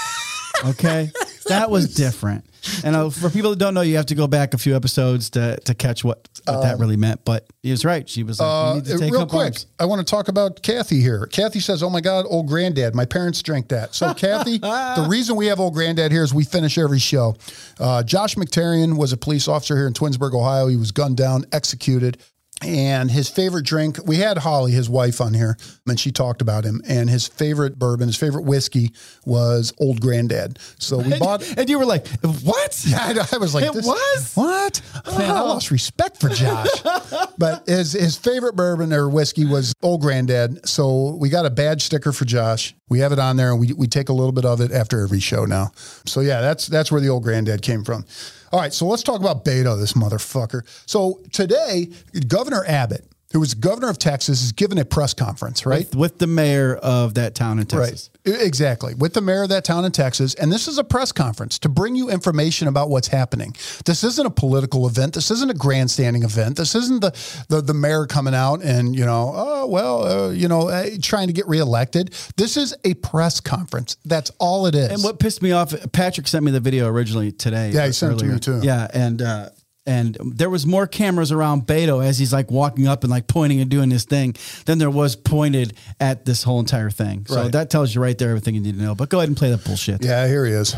okay, 0.66 1.10
that 1.48 1.70
was 1.70 1.94
different. 1.94 2.46
And 2.84 2.96
uh, 2.96 3.10
for 3.10 3.30
people 3.30 3.50
that 3.50 3.60
don't 3.60 3.74
know, 3.74 3.82
you 3.82 3.98
have 3.98 4.06
to 4.08 4.16
go 4.16 4.28
back 4.28 4.54
a 4.54 4.58
few 4.58 4.76
episodes 4.76 5.32
to 5.32 5.58
to 5.66 5.74
catch 5.74 6.04
what, 6.04 6.30
what 6.46 6.62
that 6.62 6.78
really 6.78 6.96
meant. 6.96 7.26
But 7.26 7.48
he 7.64 7.72
was 7.72 7.84
right. 7.84 8.08
She 8.08 8.24
was 8.24 8.40
like, 8.40 8.48
Uh, 8.48 8.70
"You 8.70 8.76
need 8.76 8.86
to 8.86 8.98
take 9.00 9.12
real 9.12 9.22
up 9.22 9.30
quick, 9.30 9.44
arms." 9.46 9.66
I 9.80 9.86
want 9.86 10.06
to 10.06 10.10
talk 10.10 10.28
about 10.28 10.62
Kathy 10.62 11.02
here. 11.02 11.26
Kathy 11.26 11.60
says, 11.60 11.82
"Oh 11.82 11.90
my 11.90 12.02
God, 12.02 12.26
old 12.30 12.48
granddad. 12.48 12.94
My 12.96 13.06
parents 13.06 13.42
drank 13.42 13.70
that." 13.70 13.96
So, 13.96 14.14
Kathy, 14.14 14.58
the 14.60 15.08
reason 15.10 15.36
we 15.36 15.48
have 15.48 15.60
old 15.60 15.74
granddad 15.74 16.12
here 16.12 16.24
is 16.24 16.34
we 16.34 16.46
finish 16.46 16.78
every 16.78 17.00
show. 17.00 17.36
Uh, 17.80 18.04
Josh 18.04 18.36
Miktarian 18.36 18.96
was 18.98 19.12
a 19.12 19.18
police 19.18 19.48
officer 19.48 19.76
here 19.76 19.88
in 19.88 19.94
Twinsburg, 19.94 20.34
Ohio. 20.34 20.68
He 20.68 20.78
was 20.78 20.92
gunned 20.92 21.18
down, 21.18 21.46
executed. 21.52 22.18
And 22.64 23.10
his 23.10 23.28
favorite 23.28 23.66
drink, 23.66 23.98
we 24.06 24.18
had 24.18 24.38
Holly, 24.38 24.72
his 24.72 24.88
wife, 24.90 25.20
on 25.20 25.34
here, 25.34 25.58
and 25.88 26.00
she 26.00 26.12
talked 26.12 26.42
about 26.42 26.64
him. 26.64 26.82
And 26.88 27.10
his 27.10 27.28
favorite 27.28 27.80
bourbon, 27.80 28.08
his 28.08 28.18
favorite 28.18 28.44
whiskey 28.44 28.92
was 29.26 29.74
Old 29.80 30.00
Granddad. 30.00 30.60
So 30.80 31.00
we 31.00 31.18
bought. 31.20 31.44
And 31.58 31.68
you 31.70 31.80
were 31.80 31.86
like, 31.86 32.08
"What?" 32.22 32.86
I, 32.96 33.26
I 33.34 33.38
was 33.38 33.56
like, 33.56 33.66
It 33.66 33.74
this- 33.74 33.86
was? 33.86 34.32
what? 34.36 34.82
Man, 35.18 35.32
I 35.32 35.42
lost 35.42 35.72
respect 35.72 36.20
for 36.20 36.30
Josh. 36.30 36.70
but 37.38 37.68
his 37.68 37.94
his 37.94 38.16
favorite 38.16 38.56
bourbon 38.56 38.94
or 38.94 39.10
whiskey 39.10 39.46
was 39.46 39.74
Old 39.82 40.02
Granddad. 40.02 40.68
So 40.70 41.16
we 41.20 41.30
got 41.30 41.46
a 41.46 41.50
badge 41.50 41.82
sticker 41.84 42.12
for 42.12 42.26
Josh. 42.26 42.76
We 42.90 43.00
have 43.00 43.12
it 43.12 43.20
on 43.20 43.38
there, 43.38 43.52
and 43.52 43.60
we 43.60 43.74
we 43.74 43.88
take 43.88 44.10
a 44.10 44.14
little 44.14 44.32
bit 44.34 44.46
of 44.46 44.62
it 44.62 44.72
after 44.72 45.02
every 45.02 45.20
show 45.20 45.46
now. 45.46 45.72
So 46.06 46.20
yeah, 46.22 46.42
that's 46.42 46.68
that's 46.68 46.92
where 46.92 47.02
the 47.02 47.10
Old 47.10 47.24
Granddad 47.24 47.62
came 47.64 47.84
from. 47.84 48.06
All 48.52 48.60
right, 48.60 48.74
so 48.74 48.86
let's 48.86 49.04
talk 49.04 49.22
about 49.22 49.46
Beto, 49.46 49.80
this 49.80 49.94
motherfucker. 49.94 50.64
So 50.86 51.22
today, 51.32 51.90
Governor 52.28 52.66
Abbott, 52.68 53.06
who 53.32 53.40
was 53.40 53.54
governor 53.54 53.90
of 53.90 53.98
Texas, 53.98 54.42
is 54.42 54.52
giving 54.52 54.80
a 54.80 54.86
press 54.86 55.14
conference, 55.14 55.66
right? 55.66 55.88
With, 55.90 55.96
with 55.96 56.18
the 56.20 56.28
mayor 56.28 56.76
of 56.76 57.14
that 57.16 57.36
town 57.36 57.60
in 57.60 57.66
Texas. 57.66 58.10
Right. 58.26 58.42
Exactly. 58.42 58.94
With 58.94 59.14
the 59.14 59.22
mayor 59.22 59.44
of 59.44 59.50
that 59.50 59.64
town 59.64 59.84
in 59.84 59.92
Texas. 59.92 60.36
And 60.36 60.52
this 60.52 60.68
is 60.68 60.78
a 60.78 60.84
press 60.84 61.12
conference 61.12 61.58
to 61.60 61.70
bring 61.70 61.96
you 61.96 62.10
information 62.10 62.68
about 62.68 62.90
what's 62.90 63.08
happening. 63.08 63.56
This 63.86 64.04
isn't 64.04 64.26
a 64.26 64.30
political 64.30 64.88
event. 64.88 65.16
This 65.16 65.32
isn't 65.32 65.50
a 65.50 65.56
grandstanding 65.56 66.24
event. 66.24 66.58
This 66.58 66.76
isn't 66.76 67.02
the 67.02 67.12
the, 67.50 67.62
the 67.62 67.74
mayor 67.74 68.06
coming 68.06 68.36
out 68.36 68.62
and, 68.62 68.96
you 68.96 69.06
know, 69.06 69.32
oh, 69.34 69.66
well, 69.68 70.04
uh, 70.04 70.30
you 70.30 70.48
know, 70.48 70.70
uh, 70.70 70.86
trying 71.02 71.28
to 71.28 71.34
get 71.34 71.48
reelected. 71.48 72.14
This 72.38 72.58
is 72.58 72.76
a 72.84 72.94
press 72.96 73.40
conference. 73.40 73.98
That's 74.06 74.32
all 74.40 74.68
it 74.68 74.76
is. 74.76 74.90
And 74.90 75.04
what 75.04 75.20
pissed 75.20 75.42
me 75.42 75.52
off, 75.52 75.74
Patrick 75.92 76.28
sent 76.28 76.46
me 76.46 76.52
the 76.52 76.60
video 76.60 76.88
originally 76.88 77.32
today. 77.32 77.72
Yeah, 77.72 77.88
he 77.88 77.92
sent 77.92 78.14
it 78.14 78.20
to 78.20 78.26
me 78.26 78.40
too. 78.40 78.60
Yeah, 78.62 78.88
and 78.94 79.22
uh, 79.22 79.50
and 79.86 80.16
there 80.22 80.50
was 80.50 80.66
more 80.68 80.86
cameras 80.88 81.32
around 81.32 81.66
Beto 81.66 82.06
as 82.06 82.20
he's 82.20 82.32
like 82.32 82.52
walking 82.52 82.88
up 82.88 83.04
and 83.04 83.10
like 83.12 83.28
pointing 83.28 83.60
and 83.62 83.70
doing 83.70 83.90
this 83.90 84.04
thing 84.06 84.36
than 84.66 84.78
there 84.78 84.90
was 84.92 85.16
pointed 85.16 85.74
at 86.00 86.26
this 86.26 86.44
whole 86.44 86.60
entire 86.60 86.90
thing. 86.92 87.26
So 87.28 87.36
Right. 87.44 87.52
that 87.52 87.70
tells 87.70 87.96
you 87.96 88.02
right 88.02 88.18
there 88.18 88.30
everything 88.30 88.54
you 88.56 88.62
need 88.62 88.78
to 88.78 88.84
know. 88.84 88.94
But 88.96 89.10
go 89.10 89.18
ahead 89.20 89.30
and 89.30 89.38
play 89.38 89.50
that 89.52 89.64
bullshit. 89.64 90.04
yeah, 90.04 90.28
here 90.28 90.46
he 90.46 90.52
is. 90.52 90.76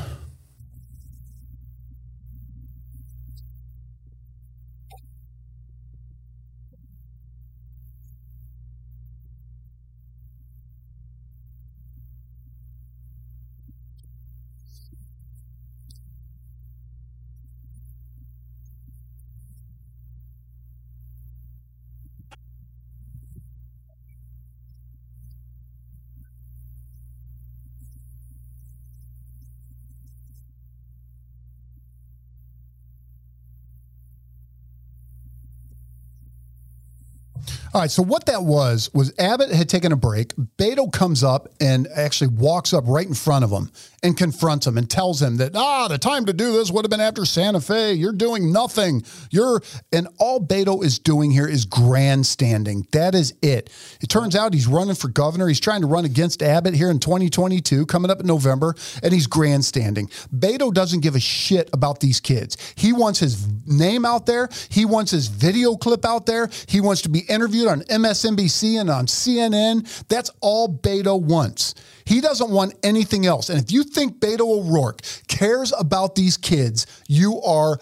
All 37.73 37.81
right. 37.81 37.89
So 37.89 38.03
what 38.03 38.27
that 38.27 38.43
was 38.43 38.91
was 38.93 39.11
Abbott 39.17 39.51
had 39.51 39.67
taken 39.67 39.91
a 39.91 39.95
break. 39.95 40.35
Beto 40.35 40.91
comes 40.91 41.23
up 41.23 41.47
and 41.59 41.87
actually 41.95 42.27
walks 42.27 42.71
up 42.71 42.83
right 42.85 43.07
in 43.07 43.15
front 43.15 43.43
of 43.43 43.49
him 43.49 43.71
and 44.03 44.15
confronts 44.15 44.67
him 44.67 44.77
and 44.77 44.87
tells 44.87 45.19
him 45.19 45.37
that 45.37 45.55
ah, 45.55 45.87
the 45.87 45.97
time 45.97 46.25
to 46.25 46.33
do 46.33 46.51
this 46.51 46.69
would 46.69 46.85
have 46.85 46.91
been 46.91 46.99
after 46.99 47.25
Santa 47.25 47.59
Fe. 47.59 47.93
You're 47.93 48.13
doing 48.13 48.51
nothing. 48.51 49.01
You're 49.31 49.61
and 49.91 50.07
all 50.19 50.39
Beto 50.39 50.83
is 50.83 50.99
doing 50.99 51.31
here 51.31 51.47
is 51.47 51.65
grandstanding. 51.65 52.85
That 52.91 53.15
is 53.15 53.33
it. 53.41 53.71
It 54.01 54.07
turns 54.07 54.35
out 54.35 54.53
he's 54.53 54.67
running 54.67 54.93
for 54.93 55.07
governor. 55.07 55.47
He's 55.47 55.59
trying 55.59 55.81
to 55.81 55.87
run 55.87 56.05
against 56.05 56.43
Abbott 56.43 56.75
here 56.75 56.91
in 56.91 56.99
2022, 56.99 57.87
coming 57.87 58.11
up 58.11 58.19
in 58.19 58.27
November, 58.27 58.75
and 59.01 59.11
he's 59.11 59.25
grandstanding. 59.25 60.09
Beto 60.35 60.71
doesn't 60.71 60.99
give 60.99 61.15
a 61.15 61.19
shit 61.19 61.71
about 61.73 62.01
these 62.01 62.19
kids. 62.19 62.55
He 62.75 62.93
wants 62.93 63.19
his 63.19 63.47
name 63.65 64.05
out 64.05 64.27
there. 64.27 64.49
He 64.69 64.85
wants 64.85 65.09
his 65.09 65.27
video 65.27 65.75
clip 65.75 66.05
out 66.05 66.27
there. 66.27 66.51
He 66.67 66.79
wants 66.79 67.01
to 67.01 67.09
be 67.09 67.21
interviewed 67.21 67.62
on 67.67 67.81
MSNBC 67.81 68.79
and 68.79 68.89
on 68.89 69.07
CNN. 69.07 70.07
That's 70.07 70.31
all 70.41 70.67
Beto 70.67 71.21
wants. 71.21 71.75
He 72.05 72.21
doesn't 72.21 72.49
want 72.49 72.75
anything 72.83 73.25
else. 73.25 73.49
And 73.49 73.59
if 73.61 73.71
you 73.71 73.83
think 73.83 74.19
Beto 74.19 74.41
O'Rourke 74.41 75.01
cares 75.27 75.73
about 75.77 76.15
these 76.15 76.37
kids, 76.37 76.85
you 77.07 77.41
are 77.41 77.77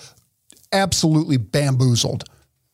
absolutely 0.71 1.37
bamboozled. 1.37 2.25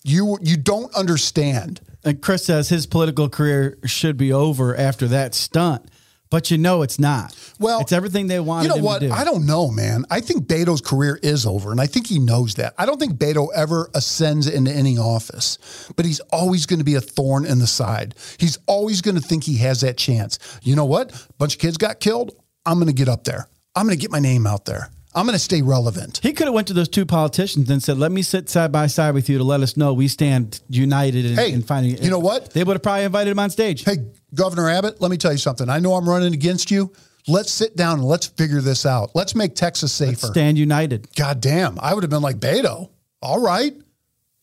You 0.03 0.37
you 0.41 0.57
don't 0.57 0.93
understand. 0.95 1.81
And 2.03 2.21
Chris 2.21 2.45
says 2.45 2.69
his 2.69 2.85
political 2.85 3.27
career 3.27 3.77
should 3.85 4.17
be 4.17 4.31
over 4.31 4.75
after 4.75 5.07
that 5.07 5.35
stunt. 5.35 5.89
But 6.29 6.51
you 6.51 6.57
know 6.57 6.81
it's 6.81 6.99
not. 6.99 7.35
Well, 7.59 7.79
it's 7.79 7.91
everything 7.91 8.27
they 8.27 8.39
wanted 8.39 8.69
You 8.69 8.75
know 8.75 8.83
what? 8.83 9.03
I 9.03 9.23
don't 9.23 9.45
know, 9.45 9.69
man. 9.69 10.05
I 10.11 10.19
think 10.19 10.45
Beto's 10.45 10.81
career 10.81 11.19
is 11.21 11.45
over, 11.45 11.71
and 11.71 11.79
I 11.79 11.87
think 11.87 12.07
he 12.07 12.19
knows 12.19 12.55
that. 12.55 12.73
I 12.77 12.85
don't 12.85 12.99
think 12.99 13.13
Beto 13.13 13.47
ever 13.55 13.89
ascends 13.93 14.47
into 14.47 14.71
any 14.71 14.97
office, 14.97 15.57
but 15.95 16.05
he's 16.05 16.19
always 16.31 16.65
going 16.65 16.79
to 16.79 16.85
be 16.85 16.95
a 16.95 17.01
thorn 17.01 17.45
in 17.45 17.59
the 17.59 17.67
side. 17.67 18.15
He's 18.37 18.57
always 18.67 19.01
going 19.01 19.15
to 19.15 19.21
think 19.21 19.43
he 19.43 19.57
has 19.57 19.81
that 19.81 19.97
chance. 19.97 20.39
You 20.63 20.75
know 20.75 20.85
what? 20.85 21.11
A 21.11 21.33
bunch 21.37 21.55
of 21.55 21.61
kids 21.61 21.77
got 21.77 21.99
killed. 21.99 22.35
I'm 22.65 22.75
going 22.75 22.87
to 22.87 22.93
get 22.93 23.07
up 23.07 23.23
there. 23.23 23.47
I'm 23.75 23.85
going 23.85 23.97
to 23.97 24.01
get 24.01 24.11
my 24.11 24.19
name 24.19 24.45
out 24.45 24.65
there. 24.65 24.89
I'm 25.17 25.25
going 25.25 25.33
to 25.33 25.39
stay 25.39 25.63
relevant. 25.63 26.19
He 26.21 26.31
could 26.31 26.45
have 26.45 26.53
went 26.53 26.67
to 26.67 26.73
those 26.73 26.87
two 26.87 27.05
politicians 27.05 27.69
and 27.71 27.81
said, 27.81 27.97
"Let 27.97 28.11
me 28.11 28.21
sit 28.21 28.49
side 28.49 28.71
by 28.71 28.85
side 28.85 29.15
with 29.15 29.29
you 29.29 29.39
to 29.39 29.43
let 29.43 29.61
us 29.61 29.75
know 29.75 29.93
we 29.93 30.07
stand 30.07 30.61
united 30.69 31.25
in, 31.25 31.35
Hey, 31.35 31.51
in 31.51 31.63
finding." 31.63 32.01
you 32.03 32.11
know 32.11 32.19
what? 32.19 32.51
They 32.51 32.63
would 32.63 32.75
have 32.75 32.83
probably 32.83 33.03
invited 33.05 33.31
him 33.31 33.39
on 33.39 33.49
stage. 33.49 33.83
Hey, 33.83 33.97
Governor 34.35 34.69
Abbott, 34.69 35.01
let 35.01 35.09
me 35.09 35.17
tell 35.17 35.31
you 35.31 35.39
something. 35.39 35.69
I 35.69 35.79
know 35.79 35.95
I'm 35.95 36.07
running 36.07 36.33
against 36.35 36.69
you. 36.69 36.93
Let's 37.27 37.51
sit 37.51 37.75
down 37.75 37.99
and 37.99 38.07
let's 38.07 38.27
figure 38.27 38.61
this 38.61 38.85
out. 38.85 39.11
Let's 39.15 39.33
make 39.33 39.55
Texas 39.55 39.91
safer. 39.91 40.27
Stand 40.27 40.57
united. 40.57 41.07
God 41.15 41.41
damn. 41.41 41.79
I 41.79 41.93
would 41.93 42.03
have 42.03 42.09
been 42.11 42.21
like, 42.21 42.37
Beto, 42.37 42.89
all 43.21 43.41
right. 43.41 43.75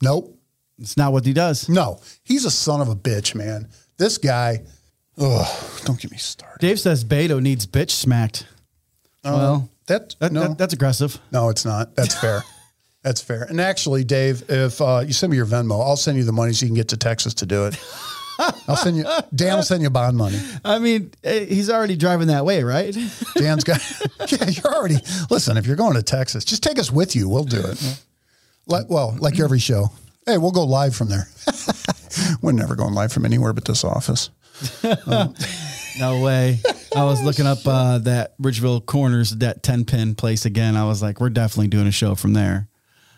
Nope. 0.02 0.36
It's 0.78 0.96
not 0.96 1.12
what 1.12 1.24
he 1.24 1.32
does. 1.32 1.68
No, 1.68 2.00
he's 2.24 2.44
a 2.44 2.50
son 2.50 2.80
of 2.80 2.88
a 2.88 2.96
bitch, 2.96 3.34
man. 3.34 3.68
This 3.96 4.18
guy, 4.18 4.64
ugh, 5.18 5.46
don't 5.84 6.00
get 6.00 6.10
me 6.10 6.16
started. 6.18 6.58
Dave 6.58 6.80
says 6.80 7.04
Beto 7.04 7.40
needs 7.40 7.64
bitch 7.66 7.90
smacked. 7.90 8.46
Uh-huh. 9.22 9.36
well, 9.36 9.70
That, 9.86 10.14
that, 10.18 10.32
no, 10.32 10.48
that- 10.48 10.58
that's 10.58 10.72
aggressive. 10.74 11.18
no, 11.30 11.48
it's 11.50 11.64
not. 11.64 11.94
That's 11.96 12.18
fair. 12.18 12.42
That's 13.02 13.20
fair. 13.20 13.42
And 13.42 13.60
actually, 13.60 14.02
Dave, 14.02 14.44
if 14.48 14.80
uh, 14.80 15.02
you 15.06 15.12
send 15.12 15.30
me 15.30 15.36
your 15.36 15.44
Venmo, 15.44 15.72
I'll 15.78 15.94
send 15.94 16.16
you 16.16 16.24
the 16.24 16.32
money 16.32 16.54
so 16.54 16.64
you 16.64 16.70
can 16.70 16.74
get 16.76 16.88
to 16.88 16.96
Texas 16.96 17.34
to 17.34 17.44
do 17.44 17.66
it. 17.66 17.76
I'll 18.66 18.76
send 18.76 18.96
you, 18.96 19.04
Dan 19.34 19.56
will 19.56 19.62
send 19.62 19.82
you 19.82 19.90
bond 19.90 20.16
money. 20.16 20.40
I 20.64 20.78
mean, 20.78 21.10
eh, 21.22 21.44
he's 21.44 21.68
already 21.68 21.96
driving 21.96 22.28
that 22.28 22.46
way, 22.46 22.62
right? 22.64 22.96
Dan's 23.36 23.62
got, 23.62 23.78
yeah, 24.32 24.48
you're 24.48 24.74
already, 24.74 24.96
listen, 25.28 25.58
if 25.58 25.66
you're 25.66 25.76
going 25.76 25.96
to 25.96 26.02
Texas, 26.02 26.46
just 26.46 26.62
take 26.62 26.78
us 26.78 26.90
with 26.90 27.14
you. 27.14 27.28
We'll 27.28 27.44
do 27.44 27.60
it. 27.60 27.98
Like, 28.66 28.88
well, 28.88 29.14
like 29.20 29.38
every 29.38 29.58
show. 29.58 29.90
Hey, 30.24 30.38
we'll 30.38 30.50
go 30.52 30.64
live 30.64 30.96
from 30.96 31.10
there. 31.10 31.28
We're 32.40 32.52
never 32.52 32.74
going 32.74 32.94
live 32.94 33.12
from 33.12 33.26
anywhere 33.26 33.52
but 33.52 33.66
this 33.66 33.84
office. 33.84 34.30
No 36.00 36.22
way. 36.22 36.58
I 36.96 37.04
was 37.04 37.22
looking 37.22 37.46
up 37.46 37.58
uh, 37.66 37.98
that 37.98 38.38
Ridgeville 38.38 38.84
Corners, 38.84 39.30
that 39.36 39.62
10 39.62 39.84
pin 39.84 40.14
place 40.14 40.44
again. 40.44 40.76
I 40.76 40.84
was 40.84 41.02
like, 41.02 41.20
we're 41.20 41.30
definitely 41.30 41.68
doing 41.68 41.86
a 41.86 41.92
show 41.92 42.14
from 42.14 42.32
there. 42.32 42.68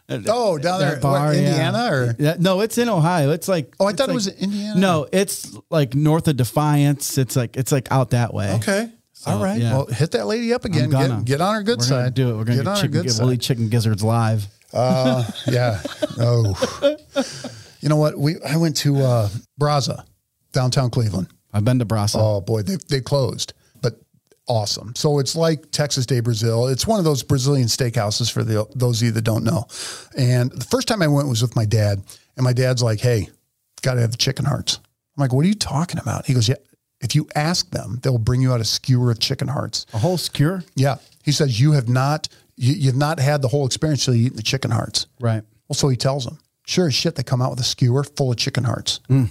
Oh, 0.08 0.56
down 0.56 0.78
there, 0.78 1.00
bar, 1.00 1.26
what, 1.28 1.36
yeah. 1.36 1.48
Indiana, 1.48 1.88
or 1.90 2.14
Yeah, 2.18 2.36
no, 2.38 2.60
it's 2.60 2.78
in 2.78 2.88
Ohio. 2.88 3.30
It's 3.32 3.48
like 3.48 3.74
oh, 3.80 3.86
I 3.86 3.92
thought 3.92 4.08
it 4.08 4.14
was 4.14 4.28
Indiana. 4.28 4.78
No, 4.78 5.08
it's 5.12 5.56
like 5.68 5.96
north 5.96 6.28
of 6.28 6.36
Defiance. 6.36 7.18
It's 7.18 7.34
like 7.34 7.56
it's 7.56 7.72
like 7.72 7.90
out 7.90 8.10
that 8.10 8.32
way. 8.32 8.54
Okay. 8.54 8.88
All 9.26 9.42
right. 9.42 9.60
yeah. 9.60 9.72
Well, 9.72 9.86
hit 9.86 10.12
that 10.12 10.26
lady 10.28 10.52
up 10.52 10.64
again. 10.64 10.90
Get, 10.90 11.24
get 11.24 11.40
on 11.40 11.56
her 11.56 11.62
good 11.64 11.78
We're 11.78 11.84
side. 11.84 12.14
do 12.14 12.30
it. 12.30 12.36
We're 12.36 12.44
gonna 12.44 12.58
get 12.58 12.64
get 12.64 12.70
on 12.70 12.80
her 12.80 12.88
good 12.88 13.10
side. 13.10 13.32
eat 13.32 13.40
chicken 13.40 13.68
gizzards 13.68 14.04
live. 14.04 14.46
Uh, 14.72 15.28
yeah. 15.48 15.82
Oh. 16.18 16.54
you 17.80 17.88
know 17.88 17.96
what? 17.96 18.16
We 18.16 18.36
I 18.42 18.56
went 18.58 18.76
to 18.78 18.98
uh, 18.98 19.28
Braza, 19.60 20.04
downtown 20.52 20.90
Cleveland. 20.90 21.28
I've 21.52 21.64
been 21.64 21.78
to 21.78 21.86
Brasa. 21.86 22.16
Oh 22.18 22.40
boy, 22.40 22.62
they 22.62 22.76
they 22.88 23.00
closed, 23.00 23.54
awesome. 24.48 24.94
So 24.94 25.18
it's 25.18 25.36
like 25.36 25.70
Texas 25.70 26.06
de 26.06 26.20
Brazil. 26.20 26.68
It's 26.68 26.86
one 26.86 26.98
of 26.98 27.04
those 27.04 27.22
Brazilian 27.22 27.68
steakhouses 27.68 28.30
for 28.30 28.44
the 28.44 28.66
those 28.74 29.02
of 29.02 29.06
you 29.06 29.12
that 29.12 29.22
don't 29.22 29.44
know. 29.44 29.66
And 30.16 30.50
the 30.52 30.64
first 30.64 30.88
time 30.88 31.02
I 31.02 31.08
went 31.08 31.28
was 31.28 31.42
with 31.42 31.56
my 31.56 31.64
dad, 31.64 32.02
and 32.36 32.44
my 32.44 32.52
dad's 32.52 32.82
like, 32.82 33.00
"Hey, 33.00 33.28
got 33.82 33.94
to 33.94 34.00
have 34.00 34.12
the 34.12 34.18
chicken 34.18 34.44
hearts." 34.44 34.78
I'm 35.16 35.22
like, 35.22 35.32
"What 35.32 35.44
are 35.44 35.48
you 35.48 35.54
talking 35.54 35.98
about?" 35.98 36.26
He 36.26 36.34
goes, 36.34 36.48
"Yeah." 36.48 36.56
If 37.00 37.14
you 37.14 37.28
ask 37.34 37.70
them, 37.70 37.98
they'll 38.02 38.18
bring 38.18 38.40
you 38.40 38.52
out 38.52 38.60
a 38.60 38.64
skewer 38.64 39.10
of 39.10 39.18
chicken 39.18 39.48
hearts. 39.48 39.84
A 39.92 39.98
whole 39.98 40.16
skewer. 40.16 40.64
Yeah. 40.76 40.96
He 41.24 41.30
says, 41.30 41.60
you 41.60 41.72
have 41.72 41.88
not, 41.88 42.28
you, 42.56 42.72
you've 42.72 42.96
not 42.96 43.18
had 43.18 43.42
the 43.42 43.48
whole 43.48 43.66
experience 43.66 44.04
till 44.04 44.14
you 44.14 44.26
eat 44.26 44.36
the 44.36 44.42
chicken 44.42 44.70
hearts. 44.70 45.06
Right. 45.20 45.42
Well, 45.68 45.74
so 45.74 45.88
he 45.88 45.96
tells 45.96 46.24
them, 46.24 46.38
sure 46.64 46.86
as 46.86 46.94
shit, 46.94 47.14
they 47.14 47.22
come 47.22 47.42
out 47.42 47.50
with 47.50 47.60
a 47.60 47.64
skewer 47.64 48.02
full 48.02 48.30
of 48.30 48.38
chicken 48.38 48.64
hearts. 48.64 49.00
Hmm. 49.08 49.24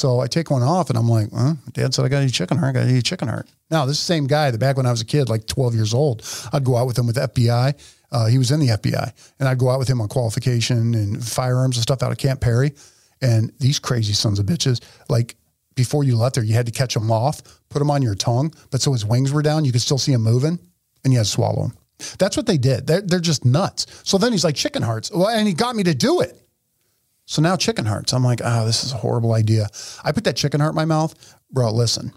So 0.00 0.20
I 0.20 0.28
take 0.28 0.50
one 0.50 0.62
off 0.62 0.88
and 0.88 0.98
I'm 0.98 1.10
like, 1.10 1.30
huh? 1.30 1.56
Dad 1.74 1.92
said, 1.92 2.06
I 2.06 2.08
got 2.08 2.20
to 2.20 2.26
eat 2.26 2.32
chicken 2.32 2.56
heart. 2.56 2.74
I 2.74 2.80
got 2.80 2.86
to 2.86 2.96
eat 2.96 3.04
chicken 3.04 3.28
heart. 3.28 3.46
Now, 3.70 3.84
this 3.84 3.98
same 3.98 4.26
guy, 4.26 4.50
the 4.50 4.56
back 4.56 4.78
when 4.78 4.86
I 4.86 4.90
was 4.90 5.02
a 5.02 5.04
kid, 5.04 5.28
like 5.28 5.46
12 5.46 5.74
years 5.74 5.92
old, 5.92 6.26
I'd 6.54 6.64
go 6.64 6.78
out 6.78 6.86
with 6.86 6.98
him 6.98 7.06
with 7.06 7.16
FBI. 7.16 7.78
Uh, 8.10 8.26
he 8.26 8.38
was 8.38 8.50
in 8.50 8.60
the 8.60 8.68
FBI 8.68 9.12
and 9.38 9.46
I'd 9.46 9.58
go 9.58 9.68
out 9.68 9.78
with 9.78 9.88
him 9.88 10.00
on 10.00 10.08
qualification 10.08 10.94
and 10.94 11.22
firearms 11.22 11.76
and 11.76 11.82
stuff 11.82 12.02
out 12.02 12.12
of 12.12 12.16
Camp 12.16 12.40
Perry. 12.40 12.72
And 13.20 13.52
these 13.60 13.78
crazy 13.78 14.14
sons 14.14 14.38
of 14.38 14.46
bitches, 14.46 14.82
like 15.10 15.36
before 15.74 16.02
you 16.02 16.16
left 16.16 16.36
there, 16.36 16.44
you 16.44 16.54
had 16.54 16.64
to 16.64 16.72
catch 16.72 16.94
them 16.94 17.10
off, 17.10 17.42
put 17.68 17.80
them 17.80 17.90
on 17.90 18.00
your 18.00 18.14
tongue, 18.14 18.54
but 18.70 18.80
so 18.80 18.94
his 18.94 19.04
wings 19.04 19.34
were 19.34 19.42
down, 19.42 19.66
you 19.66 19.70
could 19.70 19.82
still 19.82 19.98
see 19.98 20.14
him 20.14 20.22
moving 20.22 20.58
and 21.04 21.12
you 21.12 21.18
had 21.18 21.26
to 21.26 21.30
swallow 21.30 21.64
them. 21.64 21.76
That's 22.18 22.38
what 22.38 22.46
they 22.46 22.56
did. 22.56 22.86
They're, 22.86 23.02
they're 23.02 23.20
just 23.20 23.44
nuts. 23.44 23.84
So 24.04 24.16
then 24.16 24.32
he's 24.32 24.44
like, 24.44 24.54
chicken 24.54 24.82
hearts. 24.82 25.10
Well, 25.10 25.28
and 25.28 25.46
he 25.46 25.52
got 25.52 25.76
me 25.76 25.82
to 25.82 25.94
do 25.94 26.22
it. 26.22 26.39
So 27.30 27.40
now 27.40 27.54
chicken 27.54 27.84
hearts. 27.84 28.12
I'm 28.12 28.24
like, 28.24 28.40
oh, 28.42 28.66
this 28.66 28.82
is 28.82 28.92
a 28.92 28.96
horrible 28.96 29.34
idea. 29.34 29.68
I 30.02 30.10
put 30.10 30.24
that 30.24 30.34
chicken 30.34 30.58
heart 30.58 30.72
in 30.72 30.74
my 30.74 30.84
mouth. 30.84 31.14
Bro, 31.52 31.70
listen. 31.74 32.12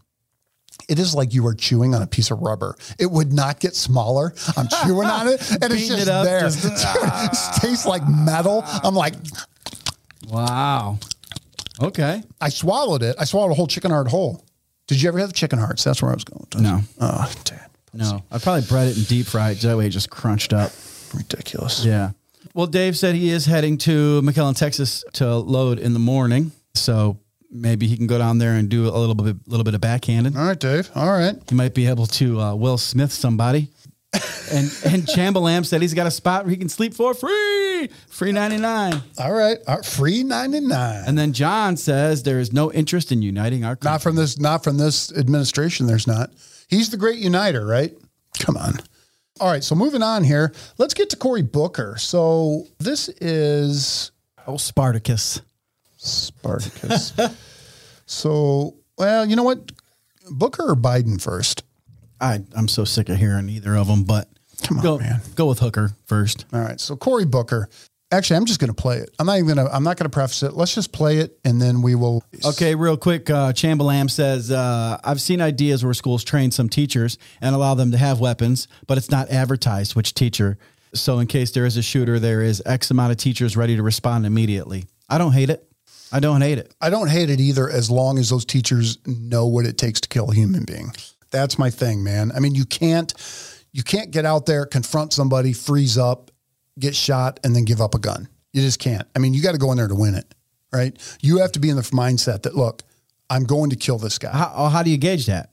It 0.90 0.98
is 0.98 1.14
like 1.14 1.36
you 1.36 1.46
are 1.46 1.54
chewing 1.54 1.94
on 1.94 2.02
a 2.02 2.08
piece 2.08 2.32
of 2.32 2.40
rubber. 2.40 2.76
It 2.98 3.12
would 3.12 3.32
not 3.32 3.60
get 3.60 3.76
smaller. 3.76 4.34
I'm 4.58 4.68
chewing 4.68 5.08
on 5.08 5.28
it 5.28 5.52
and 5.52 5.72
it's 5.72 5.88
just 5.88 6.02
it 6.02 6.08
up, 6.08 6.26
there. 6.26 6.42
just- 6.42 6.66
it 6.66 6.72
ah. 6.76 7.60
tastes 7.62 7.86
like 7.86 8.02
metal. 8.08 8.64
I'm 8.66 8.96
like, 8.96 9.14
Wow. 10.30 10.98
Okay. 11.80 12.24
I 12.42 12.50
swallowed 12.50 13.04
it. 13.04 13.16
I 13.20 13.26
swallowed 13.26 13.52
a 13.52 13.54
whole 13.54 13.68
chicken 13.68 13.92
heart 13.92 14.08
whole. 14.08 14.44
Did 14.88 15.00
you 15.00 15.10
ever 15.10 15.20
have 15.20 15.32
chicken 15.32 15.60
hearts? 15.60 15.84
That's 15.84 16.02
where 16.02 16.10
I 16.10 16.16
was 16.16 16.24
going. 16.24 16.48
No. 16.58 16.80
Oh, 17.00 17.32
dad. 17.44 17.70
No. 17.94 18.24
I 18.32 18.40
probably 18.40 18.66
bread 18.68 18.88
it 18.88 18.98
and 18.98 19.08
deep 19.08 19.28
fried. 19.28 19.58
That 19.58 19.78
way 19.78 19.86
it 19.86 19.92
just 19.92 20.10
crunched 20.10 20.54
up. 20.54 20.72
Ridiculous. 21.14 21.86
Yeah. 21.86 22.14
Well, 22.54 22.68
Dave 22.68 22.98
said 22.98 23.16
he 23.16 23.30
is 23.32 23.46
heading 23.46 23.78
to 23.80 24.22
McAllen, 24.22 24.56
Texas 24.56 25.04
to 25.14 25.36
load 25.36 25.80
in 25.80 25.94
the 25.94 26.00
morning. 26.00 26.52
So 26.76 27.18
maybe 27.50 27.88
he 27.88 27.98
can 27.98 28.08
go 28.08 28.18
down 28.18 28.38
there 28.38 28.54
and 28.54 28.70
do 28.70 28.88
a 28.88 28.98
little 28.98 29.16
bit, 29.16 29.38
little 29.48 29.64
bit 29.64 29.74
of 29.74 29.82
backhanded. 29.82 30.38
All 30.38 30.46
right, 30.46 30.60
Dave. 30.60 30.90
All 30.96 31.12
right. 31.12 31.36
He 31.50 31.56
might 31.56 31.74
be 31.74 31.88
able 31.88 32.06
to 32.08 32.40
uh, 32.40 32.56
Will 32.56 32.78
Smith 32.78 33.12
somebody. 33.12 33.70
and 34.52 34.72
and 34.86 35.08
Chambalam 35.08 35.66
said 35.66 35.82
he's 35.82 35.96
got 35.96 36.06
a 36.06 36.12
spot 36.12 36.44
where 36.44 36.52
he 36.52 36.58
can 36.58 36.70
sleep 36.70 36.94
for 36.94 37.16
free, 37.16 37.90
free 38.10 38.32
ninety 38.32 38.58
nine. 38.58 39.02
All 39.18 39.34
right. 39.34 39.58
All 39.68 39.78
right. 39.78 39.86
Free 39.86 40.22
99. 40.22 41.04
And 41.08 41.18
then 41.18 41.34
John 41.34 41.78
says 41.78 42.22
there 42.22 42.40
is 42.40 42.54
no 42.54 42.72
interest 42.72 43.12
in 43.12 43.24
uniting 43.24 43.66
our 43.66 43.76
country. 43.76 43.92
Not 43.92 44.02
from 44.04 44.16
this, 44.16 44.40
not 44.40 44.64
from 44.64 44.78
this 44.78 45.12
administration. 45.18 45.88
There's 45.88 46.06
not. 46.06 46.30
He's 46.68 46.92
the 46.92 46.98
great 46.98 47.18
uniter, 47.18 47.66
right? 47.66 47.92
Come 48.38 48.56
on. 48.56 48.78
All 49.40 49.50
right. 49.52 49.64
So 49.64 49.76
moving 49.76 50.04
on 50.04 50.24
here, 50.24 50.54
let's 50.78 50.94
get 50.94 51.10
to 51.12 51.16
Cory 51.18 51.42
Booker. 51.42 51.96
So 51.98 52.68
this 52.80 53.10
is 53.10 54.12
Oh, 54.46 54.58
Spartacus. 54.58 55.42
Spartacus. 55.98 57.14
so, 58.06 58.76
well, 58.98 59.26
you 59.26 59.36
know 59.36 59.44
what? 59.44 59.72
Booker 60.30 60.70
or 60.72 60.76
Biden 60.76 61.22
first? 61.22 61.64
I 62.22 62.42
I'm 62.56 62.68
so 62.68 62.84
sick 62.86 63.10
of 63.10 63.18
hearing 63.18 63.50
either 63.50 63.76
of 63.76 63.88
them, 63.88 64.04
but 64.04 64.30
Come 64.64 64.78
on, 64.78 64.84
go 64.84 64.98
man. 65.00 65.22
go 65.36 65.48
with 65.48 65.60
Booker 65.60 65.92
first. 66.06 66.46
All 66.54 66.62
right. 66.62 66.80
So 66.80 66.96
Cory 66.96 67.26
Booker. 67.26 67.70
Actually, 68.14 68.38
I'm 68.38 68.46
just 68.46 68.60
going 68.60 68.70
to 68.72 68.80
play 68.80 68.98
it. 68.98 69.10
I'm 69.18 69.26
not 69.26 69.40
even 69.40 69.56
going 69.56 69.68
to. 69.68 69.74
I'm 69.74 69.84
not 69.84 69.98
going 69.98 70.06
to 70.06 70.14
preface 70.14 70.44
it. 70.44 70.54
Let's 70.54 70.76
just 70.76 70.92
play 70.92 71.18
it, 71.18 71.40
and 71.44 71.60
then 71.60 71.82
we 71.82 71.96
will. 71.96 72.24
Okay, 72.46 72.76
real 72.76 72.96
quick. 72.96 73.28
Uh, 73.28 73.54
Chambalam 73.54 74.08
says, 74.08 74.52
uh, 74.52 75.00
I've 75.04 75.20
seen 75.20 75.42
ideas 75.42 75.84
where 75.84 75.96
schools 75.96 76.24
train 76.24 76.52
some 76.52 76.70
teachers 76.70 77.18
and 77.42 77.56
allow 77.56 77.74
them 77.74 77.92
to 77.92 77.98
have 77.98 78.20
weapons, 78.20 78.68
but 78.86 79.00
it's 79.00 79.10
not 79.10 79.30
advertised 79.30 79.96
which 79.96 80.14
teacher. 80.14 80.60
So, 80.94 81.18
in 81.18 81.26
case 81.26 81.52
there 81.52 81.66
is 81.66 81.76
a 81.76 81.82
shooter, 81.82 82.20
there 82.20 82.44
is 82.44 82.62
X 82.68 82.92
amount 82.92 83.12
of 83.12 83.18
teachers 83.18 83.58
ready 83.58 83.76
to 83.78 83.82
respond 83.82 84.28
immediately. 84.28 84.86
I 85.10 85.18
don't 85.18 85.34
hate 85.34 85.50
it. 85.50 85.68
I 86.12 86.20
don't 86.20 86.42
hate 86.42 86.60
it. 86.60 86.72
I 86.80 86.92
don't 86.92 87.10
hate 87.10 87.32
it 87.32 87.40
either, 87.40 87.68
as 87.68 87.90
long 87.90 88.20
as 88.20 88.30
those 88.30 88.46
teachers 88.46 89.00
know 89.08 89.48
what 89.48 89.66
it 89.66 89.80
takes 89.80 90.00
to 90.02 90.08
kill 90.08 90.30
a 90.30 90.36
human 90.36 90.66
being. 90.66 90.92
That's 91.32 91.58
my 91.58 91.72
thing, 91.72 92.04
man. 92.04 92.32
I 92.36 92.40
mean, 92.40 92.54
you 92.54 92.66
can't, 92.66 93.12
you 93.72 93.82
can't 93.82 94.12
get 94.12 94.24
out 94.24 94.46
there, 94.46 94.68
confront 94.68 95.14
somebody, 95.14 95.52
freeze 95.54 95.98
up, 95.98 96.30
get 96.80 96.96
shot, 96.96 97.40
and 97.44 97.56
then 97.56 97.66
give 97.66 97.82
up 97.82 97.96
a 97.96 98.00
gun. 98.00 98.28
You 98.52 98.62
just 98.62 98.80
can't. 98.80 99.08
I 99.16 99.20
mean, 99.20 99.34
you 99.34 99.42
got 99.42 99.54
to 99.54 99.58
go 99.58 99.72
in 99.72 99.78
there 99.78 99.88
to 99.88 99.96
win 99.96 100.16
it, 100.16 100.34
right? 100.72 100.96
You 101.22 101.38
have 101.40 101.52
to 101.54 101.60
be 101.60 101.70
in 101.70 101.76
the 101.76 101.82
mindset 101.84 102.44
that 102.44 102.56
look, 102.56 102.84
I'm 103.30 103.44
going 103.46 103.72
to 103.72 103.76
kill 103.76 103.98
this 103.98 104.18
guy. 104.18 104.32
How, 104.32 104.52
oh, 104.56 104.70
how 104.70 104.84
do 104.84 104.92
you 104.92 104.98
gauge 104.98 105.26
that? 105.26 105.50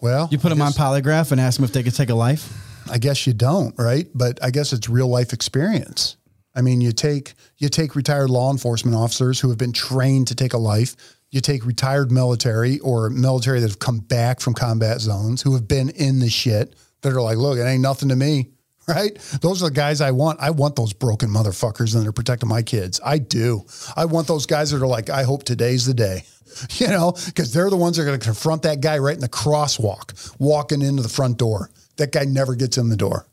Well, 0.00 0.28
You 0.30 0.38
put 0.38 0.48
them 0.48 0.60
I 0.60 0.66
on 0.66 0.72
polygraph 0.72 1.30
and 1.30 1.40
ask 1.40 1.56
them 1.56 1.64
if 1.64 1.72
they 1.72 1.84
could 1.84 1.94
take 1.94 2.10
a 2.10 2.14
life? 2.14 2.52
I 2.90 2.98
guess 2.98 3.26
you 3.26 3.32
don't, 3.32 3.74
right? 3.78 4.08
But 4.12 4.42
I 4.42 4.50
guess 4.50 4.72
it's 4.72 4.88
real 4.88 5.06
life 5.06 5.32
experience. 5.32 6.16
I 6.54 6.62
mean, 6.62 6.80
you 6.80 6.92
take 6.92 7.34
you 7.58 7.68
take 7.68 7.94
retired 7.94 8.28
law 8.28 8.50
enforcement 8.50 8.96
officers 8.96 9.40
who 9.40 9.48
have 9.48 9.58
been 9.58 9.72
trained 9.72 10.28
to 10.28 10.34
take 10.34 10.52
a 10.52 10.58
life. 10.58 10.96
You 11.30 11.40
take 11.40 11.64
retired 11.64 12.10
military 12.10 12.78
or 12.80 13.08
military 13.08 13.60
that 13.60 13.68
have 13.68 13.78
come 13.78 14.00
back 14.00 14.40
from 14.40 14.52
combat 14.52 15.00
zones 15.00 15.42
who 15.42 15.54
have 15.54 15.66
been 15.66 15.88
in 15.90 16.18
the 16.18 16.28
shit 16.28 16.74
that 17.00 17.12
are 17.12 17.22
like, 17.22 17.38
look, 17.38 17.58
it 17.58 17.62
ain't 17.62 17.82
nothing 17.82 18.08
to 18.10 18.16
me, 18.16 18.50
right? 18.88 19.16
Those 19.40 19.62
are 19.62 19.68
the 19.68 19.74
guys 19.74 20.00
I 20.00 20.10
want. 20.10 20.40
I 20.40 20.50
want 20.50 20.76
those 20.76 20.92
broken 20.92 21.28
motherfuckers 21.30 21.94
that 21.94 22.06
are 22.06 22.12
protecting 22.12 22.48
my 22.48 22.62
kids. 22.62 23.00
I 23.04 23.18
do. 23.18 23.64
I 23.96 24.04
want 24.06 24.26
those 24.26 24.46
guys 24.46 24.70
that 24.70 24.82
are 24.82 24.86
like, 24.86 25.10
I 25.10 25.22
hope 25.22 25.44
today's 25.44 25.86
the 25.86 25.94
day. 25.94 26.24
You 26.72 26.88
know, 26.88 27.12
because 27.24 27.54
they're 27.54 27.70
the 27.70 27.78
ones 27.78 27.96
that 27.96 28.02
are 28.02 28.04
going 28.04 28.18
to 28.20 28.22
confront 28.22 28.60
that 28.64 28.82
guy 28.82 28.98
right 28.98 29.14
in 29.14 29.22
the 29.22 29.28
crosswalk, 29.28 30.34
walking 30.38 30.82
into 30.82 31.00
the 31.02 31.08
front 31.08 31.38
door. 31.38 31.70
That 31.96 32.12
guy 32.12 32.24
never 32.26 32.54
gets 32.54 32.76
in 32.76 32.90
the 32.90 32.96
door. 32.96 33.26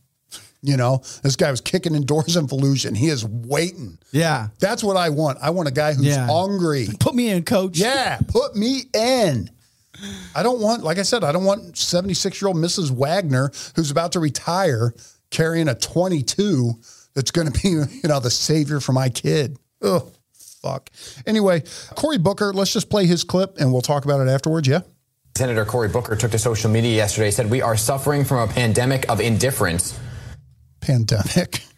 You 0.61 0.77
know, 0.77 1.01
this 1.21 1.35
guy 1.35 1.51
was 1.51 1.59
kicking 1.59 1.95
in 1.95 2.05
doors 2.05 2.37
in 2.37 2.47
Volusia. 2.47 2.95
He 2.95 3.09
is 3.09 3.25
waiting. 3.25 3.97
Yeah. 4.13 4.47
That's 4.59 4.85
what 4.85 4.95
I 4.95 5.09
want. 5.09 5.37
I 5.41 5.49
want 5.49 5.67
a 5.67 5.71
guy 5.71 5.93
who's 5.95 6.05
Yeah. 6.05 6.27
hungry. 6.27 6.87
Put 7.01 7.13
me 7.13 7.29
in, 7.29 7.43
coach. 7.43 7.77
Yeah, 7.77 8.19
put 8.25 8.55
me 8.55 8.83
in. 8.93 9.49
I 10.33 10.41
don't 10.41 10.61
want, 10.61 10.83
like 10.85 10.97
I 10.97 11.03
said, 11.03 11.25
I 11.25 11.33
don't 11.33 11.43
want 11.43 11.77
76 11.77 12.41
year 12.41 12.47
old 12.47 12.55
Mrs. 12.57 12.89
Wagner 12.89 13.51
who's 13.75 13.91
about 13.91 14.13
to 14.13 14.21
retire 14.21 14.93
carrying 15.31 15.67
a 15.67 15.75
22 15.75 16.73
that's 17.15 17.31
going 17.31 17.51
to 17.51 17.61
be, 17.61 17.69
you 18.03 18.09
know, 18.09 18.19
the 18.19 18.29
savior 18.29 18.79
for 18.79 18.93
my 18.93 19.09
kid. 19.09 19.57
Oh, 19.81 20.11
fuck. 20.61 20.89
Anyway, 21.25 21.63
Cory 21.95 22.17
Booker, 22.17 22.53
let's 22.53 22.73
just 22.73 22.89
play 22.89 23.05
his 23.05 23.23
clip 23.23 23.57
and 23.59 23.71
we'll 23.71 23.81
talk 23.81 24.05
about 24.05 24.25
it 24.25 24.29
afterwards. 24.29 24.67
Yeah. 24.67 24.81
Senator 25.37 25.63
Cory 25.63 25.87
Booker 25.87 26.15
took 26.15 26.31
to 26.31 26.39
social 26.39 26.69
media 26.69 26.95
yesterday, 26.95 27.31
said, 27.31 27.49
We 27.49 27.61
are 27.61 27.77
suffering 27.77 28.25
from 28.25 28.49
a 28.49 28.51
pandemic 28.51 29.09
of 29.09 29.21
indifference. 29.21 29.97
Pandemic. 30.81 31.63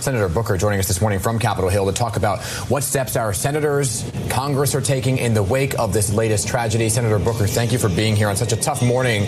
Senator 0.00 0.28
Booker 0.28 0.56
joining 0.58 0.80
us 0.80 0.88
this 0.88 1.00
morning 1.00 1.18
from 1.18 1.38
Capitol 1.38 1.70
Hill 1.70 1.86
to 1.86 1.92
talk 1.92 2.16
about 2.16 2.42
what 2.68 2.82
steps 2.82 3.16
our 3.16 3.32
senators, 3.32 4.10
Congress 4.28 4.74
are 4.74 4.80
taking 4.80 5.18
in 5.18 5.34
the 5.34 5.42
wake 5.42 5.78
of 5.78 5.92
this 5.92 6.12
latest 6.12 6.46
tragedy. 6.46 6.88
Senator 6.88 7.18
Booker, 7.18 7.46
thank 7.46 7.72
you 7.72 7.78
for 7.78 7.88
being 7.88 8.14
here 8.14 8.28
on 8.28 8.36
such 8.36 8.52
a 8.52 8.56
tough 8.56 8.82
morning 8.82 9.26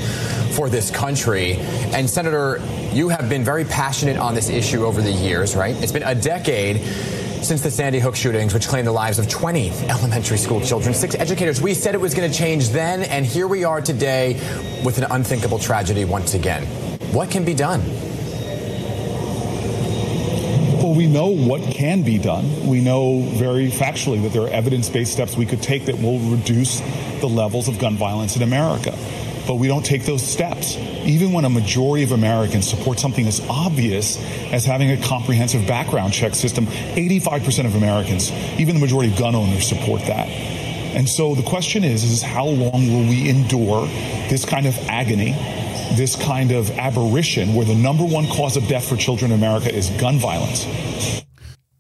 for 0.53 0.69
this 0.69 0.91
country. 0.91 1.55
And 1.95 2.09
Senator, 2.09 2.61
you 2.93 3.09
have 3.09 3.29
been 3.29 3.45
very 3.45 3.65
passionate 3.65 4.19
on 4.19 4.35
this 4.35 4.51
issue 4.51 4.85
over 4.85 5.01
the 5.01 5.13
years, 5.13 5.57
right? 5.57 5.75
It's 5.83 5.93
been 5.93 6.03
a 6.03 6.15
decade 6.15 6.83
since 7.43 7.63
the 7.63 7.71
Sandy 7.71 8.01
Hook 8.01 8.17
shootings, 8.17 8.53
which 8.53 8.67
claimed 8.69 8.87
the 8.87 8.93
lives 8.93 9.19
of 9.19 9.29
20 9.29 9.71
elementary 9.89 10.37
school 10.37 10.61
children, 10.61 10.93
six 10.95 11.15
educators. 11.15 11.61
We 11.63 11.75
said 11.75 11.95
it 11.95 12.01
was 12.01 12.13
going 12.13 12.31
to 12.31 12.37
change 12.37 12.71
then, 12.71 13.03
and 13.05 13.25
here 13.25 13.47
we 13.47 13.65
are 13.65 13.81
today 13.81 14.35
with 14.85 14.99
an 14.99 15.05
unthinkable 15.11 15.59
tragedy 15.59 16.05
once 16.05 16.35
again. 16.35 16.65
What 17.13 17.31
can 17.31 17.45
be 17.45 17.55
done? 17.55 17.83
We 20.97 21.07
know 21.07 21.27
what 21.27 21.61
can 21.63 22.01
be 22.01 22.17
done. 22.17 22.67
We 22.67 22.81
know 22.81 23.21
very 23.21 23.71
factually 23.71 24.23
that 24.23 24.33
there 24.33 24.41
are 24.45 24.49
evidence 24.49 24.89
based 24.89 25.13
steps 25.13 25.37
we 25.37 25.45
could 25.45 25.63
take 25.63 25.85
that 25.87 26.01
will 26.01 26.19
reduce 26.21 26.81
the 27.21 27.27
levels 27.27 27.69
of 27.69 27.79
gun 27.79 27.97
violence 27.97 28.35
in 28.35 28.43
America. 28.43 28.97
But 29.47 29.57
we 29.57 29.69
don't 29.69 29.85
take 29.85 30.07
those 30.07 30.27
steps. 30.27 30.75
Even 31.05 31.33
when 31.33 31.45
a 31.45 31.51
majority 31.51 32.03
of 32.03 32.13
Americans 32.13 32.67
support 32.67 32.99
something 32.99 33.27
as 33.27 33.47
obvious 33.51 34.17
as 34.53 34.65
having 34.65 34.91
a 34.91 34.97
comprehensive 34.97 35.67
background 35.67 36.15
check 36.15 36.35
system, 36.35 36.65
85% 36.65 37.67
of 37.67 37.75
Americans, 37.75 38.33
even 38.59 38.75
the 38.75 38.81
majority 38.81 39.13
of 39.13 39.19
gun 39.19 39.35
owners, 39.35 39.69
support 39.69 40.01
that. 40.07 40.29
And 40.97 41.07
so 41.07 41.35
the 41.35 41.43
question 41.43 41.85
is, 41.85 42.05
is 42.05 42.23
how 42.23 42.47
long 42.47 42.89
will 42.89 43.07
we 43.07 43.29
endure 43.29 43.87
this 44.31 44.47
kind 44.47 44.65
of 44.65 44.75
agony 44.89 45.35
this 45.97 46.17
kind 46.17 46.53
of 46.53 46.71
aberration 46.73 47.55
where 47.55 47.65
the 47.67 47.75
number 47.75 48.05
one 48.05 48.27
cause 48.27 48.57
of 48.57 48.67
death 48.69 48.89
for 48.89 48.97
children 48.97 49.33
in 49.33 49.39
America 49.39 49.75
is 49.75 49.91
gun 49.91 50.19
violence. 50.19 50.67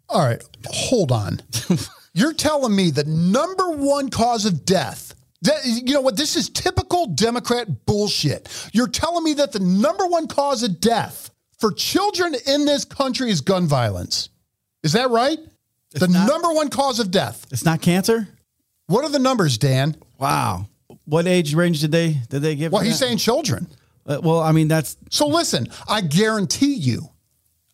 All 0.08 0.26
right, 0.26 0.42
hold 0.66 1.12
on. 1.12 1.40
You're 2.14 2.32
telling 2.32 2.74
me 2.74 2.90
the 2.90 3.04
number 3.04 3.70
one 3.70 4.08
cause 4.08 4.46
of 4.46 4.64
death. 4.64 5.14
That, 5.42 5.60
you 5.64 5.92
know 5.92 6.00
what? 6.00 6.16
This 6.16 6.34
is 6.34 6.48
typical 6.48 7.06
Democrat 7.08 7.84
bullshit. 7.84 8.48
You're 8.72 8.88
telling 8.88 9.22
me 9.22 9.34
that 9.34 9.52
the 9.52 9.60
number 9.60 10.06
one 10.06 10.26
cause 10.26 10.62
of 10.62 10.80
death 10.80 11.30
for 11.58 11.72
children 11.72 12.34
in 12.46 12.64
this 12.64 12.84
country 12.84 13.30
is 13.30 13.40
gun 13.42 13.66
violence. 13.66 14.30
Is 14.82 14.92
that 14.92 15.10
right? 15.10 15.38
It's 15.92 16.00
the 16.00 16.08
not, 16.08 16.28
number 16.28 16.52
one 16.52 16.70
cause 16.70 17.00
of 17.00 17.10
death. 17.10 17.46
It's 17.50 17.64
not 17.64 17.82
cancer. 17.82 18.28
What 18.86 19.04
are 19.04 19.10
the 19.10 19.18
numbers, 19.18 19.58
Dan? 19.58 19.96
Wow. 20.18 20.68
What 21.04 21.26
age 21.26 21.54
range 21.54 21.80
did 21.80 21.92
they 21.92 22.16
did 22.28 22.42
they 22.42 22.56
give? 22.56 22.72
Well, 22.72 22.82
he's 22.82 22.98
that? 22.98 23.06
saying 23.06 23.18
children. 23.18 23.66
Uh, 24.06 24.20
well, 24.22 24.40
I 24.40 24.52
mean, 24.52 24.68
that's. 24.68 24.96
So 25.10 25.26
listen, 25.26 25.68
I 25.88 26.00
guarantee 26.00 26.74
you, 26.74 27.10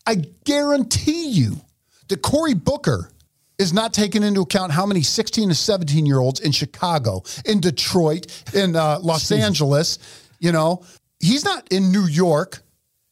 I 0.06 0.24
guarantee 0.44 1.28
you 1.28 1.60
that 2.08 2.22
Cory 2.22 2.54
Booker 2.54 3.10
is 3.58 3.72
not 3.72 3.94
taking 3.94 4.22
into 4.22 4.40
account 4.40 4.72
how 4.72 4.84
many 4.84 5.02
16 5.02 5.50
to 5.50 5.54
17 5.54 6.04
year 6.06 6.18
olds 6.18 6.40
in 6.40 6.52
Chicago, 6.52 7.22
in 7.44 7.60
Detroit, 7.60 8.26
in 8.54 8.74
uh, 8.76 8.98
Los 9.00 9.30
Angeles, 9.30 9.98
you 10.40 10.52
know, 10.52 10.84
he's 11.20 11.44
not 11.44 11.66
in 11.70 11.92
New 11.92 12.06
York. 12.06 12.62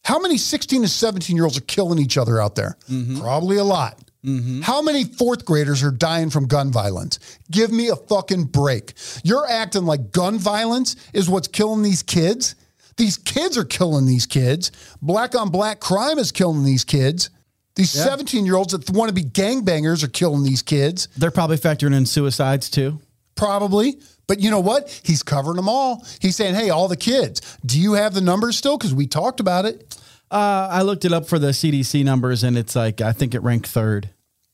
How 0.04 0.18
many 0.18 0.36
16 0.36 0.82
to 0.82 0.88
17 0.88 1.36
year 1.36 1.44
olds 1.44 1.58
are 1.58 1.62
killing 1.62 1.98
each 1.98 2.18
other 2.18 2.40
out 2.40 2.56
there? 2.56 2.76
Mm-hmm. 2.90 3.20
Probably 3.20 3.58
a 3.58 3.64
lot. 3.64 3.98
Mm-hmm. 4.24 4.60
How 4.60 4.82
many 4.82 5.04
fourth 5.04 5.44
graders 5.44 5.82
are 5.82 5.90
dying 5.90 6.28
from 6.28 6.46
gun 6.46 6.70
violence? 6.70 7.18
Give 7.50 7.70
me 7.72 7.88
a 7.88 7.96
fucking 7.96 8.44
break. 8.44 8.92
You're 9.24 9.46
acting 9.48 9.86
like 9.86 10.10
gun 10.10 10.38
violence 10.38 10.96
is 11.14 11.30
what's 11.30 11.48
killing 11.48 11.82
these 11.82 12.02
kids. 12.02 12.54
These 13.01 13.16
kids 13.16 13.57
are 13.57 13.64
killing 13.64 14.05
these 14.05 14.26
kids. 14.26 14.72
Black 15.01 15.34
on 15.34 15.48
black 15.48 15.80
crime 15.80 16.18
is 16.18 16.30
killing 16.30 16.64
these 16.64 16.84
kids. 16.84 17.30
These 17.74 17.92
17 17.92 18.44
year 18.44 18.57
olds 18.57 18.72
that 18.72 18.90
want 18.90 19.09
to 19.09 19.14
be 19.14 19.22
gangbangers 19.22 20.05
are 20.05 20.09
killing 20.09 20.42
these 20.42 20.61
kids. 20.61 21.09
They're 21.16 21.30
probably 21.30 21.57
factoring 21.57 21.96
in 21.96 22.05
suicides 22.05 22.68
too. 22.68 23.01
Probably. 23.36 23.98
But 24.26 24.40
you 24.40 24.51
know 24.51 24.61
what? 24.61 25.01
He's 25.03 25.22
covering 25.22 25.57
them 25.57 25.66
all. 25.66 26.05
He's 26.20 26.36
saying, 26.36 26.57
hey, 26.57 26.68
all 26.68 26.88
the 26.88 26.96
kids, 26.96 27.57
do 27.64 27.80
you 27.80 27.94
have 27.94 28.12
the 28.12 28.20
numbers 28.20 28.59
still? 28.59 28.76
Because 28.76 28.94
we 28.94 29.07
talked 29.07 29.40
about 29.40 29.64
it. 29.64 29.96
Uh, 30.30 30.68
I 30.70 30.82
looked 30.82 31.07
it 31.07 31.12
up 31.14 31.26
for 31.26 31.38
the 31.38 31.53
CDC 31.53 32.05
numbers 32.05 32.44
and 32.44 32.59
it's 32.59 32.76
like, 32.76 33.01
I 33.01 33.12
think 33.12 33.34
it 33.34 33.40
ranked 33.42 33.68
third. 33.68 34.11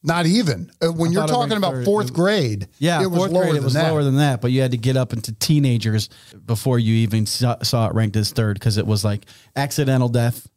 Not 0.07 0.27
even 0.27 0.71
uh, 0.81 0.93
when 0.93 1.11
I 1.11 1.15
you're 1.15 1.27
talking 1.27 1.57
about 1.57 1.85
fourth 1.85 2.13
grade. 2.13 2.69
Yeah, 2.79 3.03
it 3.03 3.11
was 3.11 3.33
lower 3.33 3.47
grade, 3.47 3.57
it 3.57 3.63
was 3.65 3.75
that. 3.75 3.91
lower 3.91 4.05
than 4.05 4.17
that. 4.17 4.41
But 4.41 4.53
you 4.53 4.63
had 4.63 4.71
to 4.71 4.77
get 4.77 4.97
up 4.97 5.13
into 5.13 5.33
teenagers 5.33 6.09
before 6.47 6.79
you 6.79 6.95
even 6.95 7.27
saw, 7.27 7.57
saw 7.63 7.89
it 7.89 7.95
ranked 7.95 8.15
as 8.15 8.31
third 8.31 8.55
because 8.55 8.79
it 8.79 8.87
was 8.87 9.05
like 9.05 9.27
accidental 9.57 10.09
death, 10.09 10.49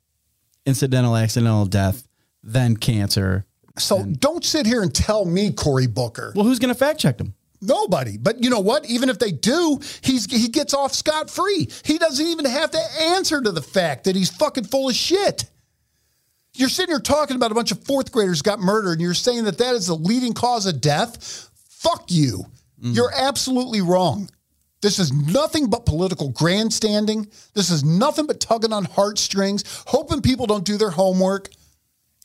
incidental 0.68 1.16
accidental 1.16 1.66
death, 1.66 2.08
then 2.44 2.78
cancer. 2.78 3.46
So 3.80 3.98
and, 3.98 4.20
don't 4.20 4.46
sit 4.46 4.68
here 4.68 4.84
and 4.84 4.94
tell 4.94 5.26
me 5.26 5.52
Cory 5.52 5.88
Booker. 5.88 6.32
Well, 6.36 6.46
who's 6.46 6.60
going 6.60 6.74
to 6.74 6.80
fact 6.80 7.00
check 7.00 7.18
them? 7.18 7.34
Nobody. 7.60 8.18
But 8.18 8.44
you 8.44 8.52
know 8.52 8.60
what? 8.60 8.86
Even 8.86 9.10
if 9.10 9.18
they 9.18 9.32
do, 9.32 9.80
he's 10.02 10.32
he 10.32 10.48
gets 10.48 10.76
off 10.76 10.94
scot 10.94 11.30
free. 11.30 11.68
He 11.84 11.98
doesn't 11.98 12.26
even 12.26 12.46
have 12.46 12.70
to 12.72 12.80
answer 13.02 13.42
to 13.42 13.52
the 13.52 13.64
fact 13.64 14.04
that 14.04 14.16
he's 14.16 14.30
fucking 14.30 14.66
full 14.66 14.90
of 14.90 14.96
shit. 14.96 15.50
You're 16.56 16.70
sitting 16.70 16.94
here 16.94 17.00
talking 17.00 17.36
about 17.36 17.52
a 17.52 17.56
bunch 17.56 17.72
of 17.72 17.84
fourth 17.86 18.12
graders 18.12 18.42
got 18.42 18.60
murdered, 18.60 18.94
and 18.94 19.02
you're 19.02 19.14
saying 19.14 19.46
that 19.46 19.58
that 19.60 19.76
is 19.76 19.88
the 19.88 19.96
leading 19.96 20.34
cause 20.34 20.66
of 20.66 20.82
death. 20.82 21.50
Fuck 21.70 22.06
you. 22.10 22.46
Mm. 22.84 22.96
You're 22.96 23.12
absolutely 23.16 23.82
wrong. 23.82 24.30
This 24.82 24.98
is 24.98 25.12
nothing 25.12 25.70
but 25.70 25.86
political 25.86 26.30
grandstanding. 26.30 27.28
This 27.54 27.70
is 27.70 27.84
nothing 27.84 28.28
but 28.28 28.40
tugging 28.40 28.72
on 28.72 28.86
heartstrings, 28.86 29.84
hoping 29.88 30.22
people 30.22 30.48
don't 30.48 30.64
do 30.64 30.78
their 30.78 30.90
homework, 30.90 31.50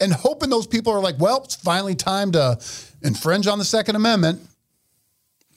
and 0.01 0.13
hoping 0.13 0.51
those 0.51 0.67
people 0.67 0.93
are 0.93 1.01
like, 1.01 1.19
well, 1.19 1.43
it's 1.45 1.57
finally 1.57 1.95
time 1.95 2.33
to 2.33 2.59
infringe 3.03 3.47
on 3.47 3.59
the 3.59 3.65
Second 3.65 3.97
Amendment. 3.97 4.41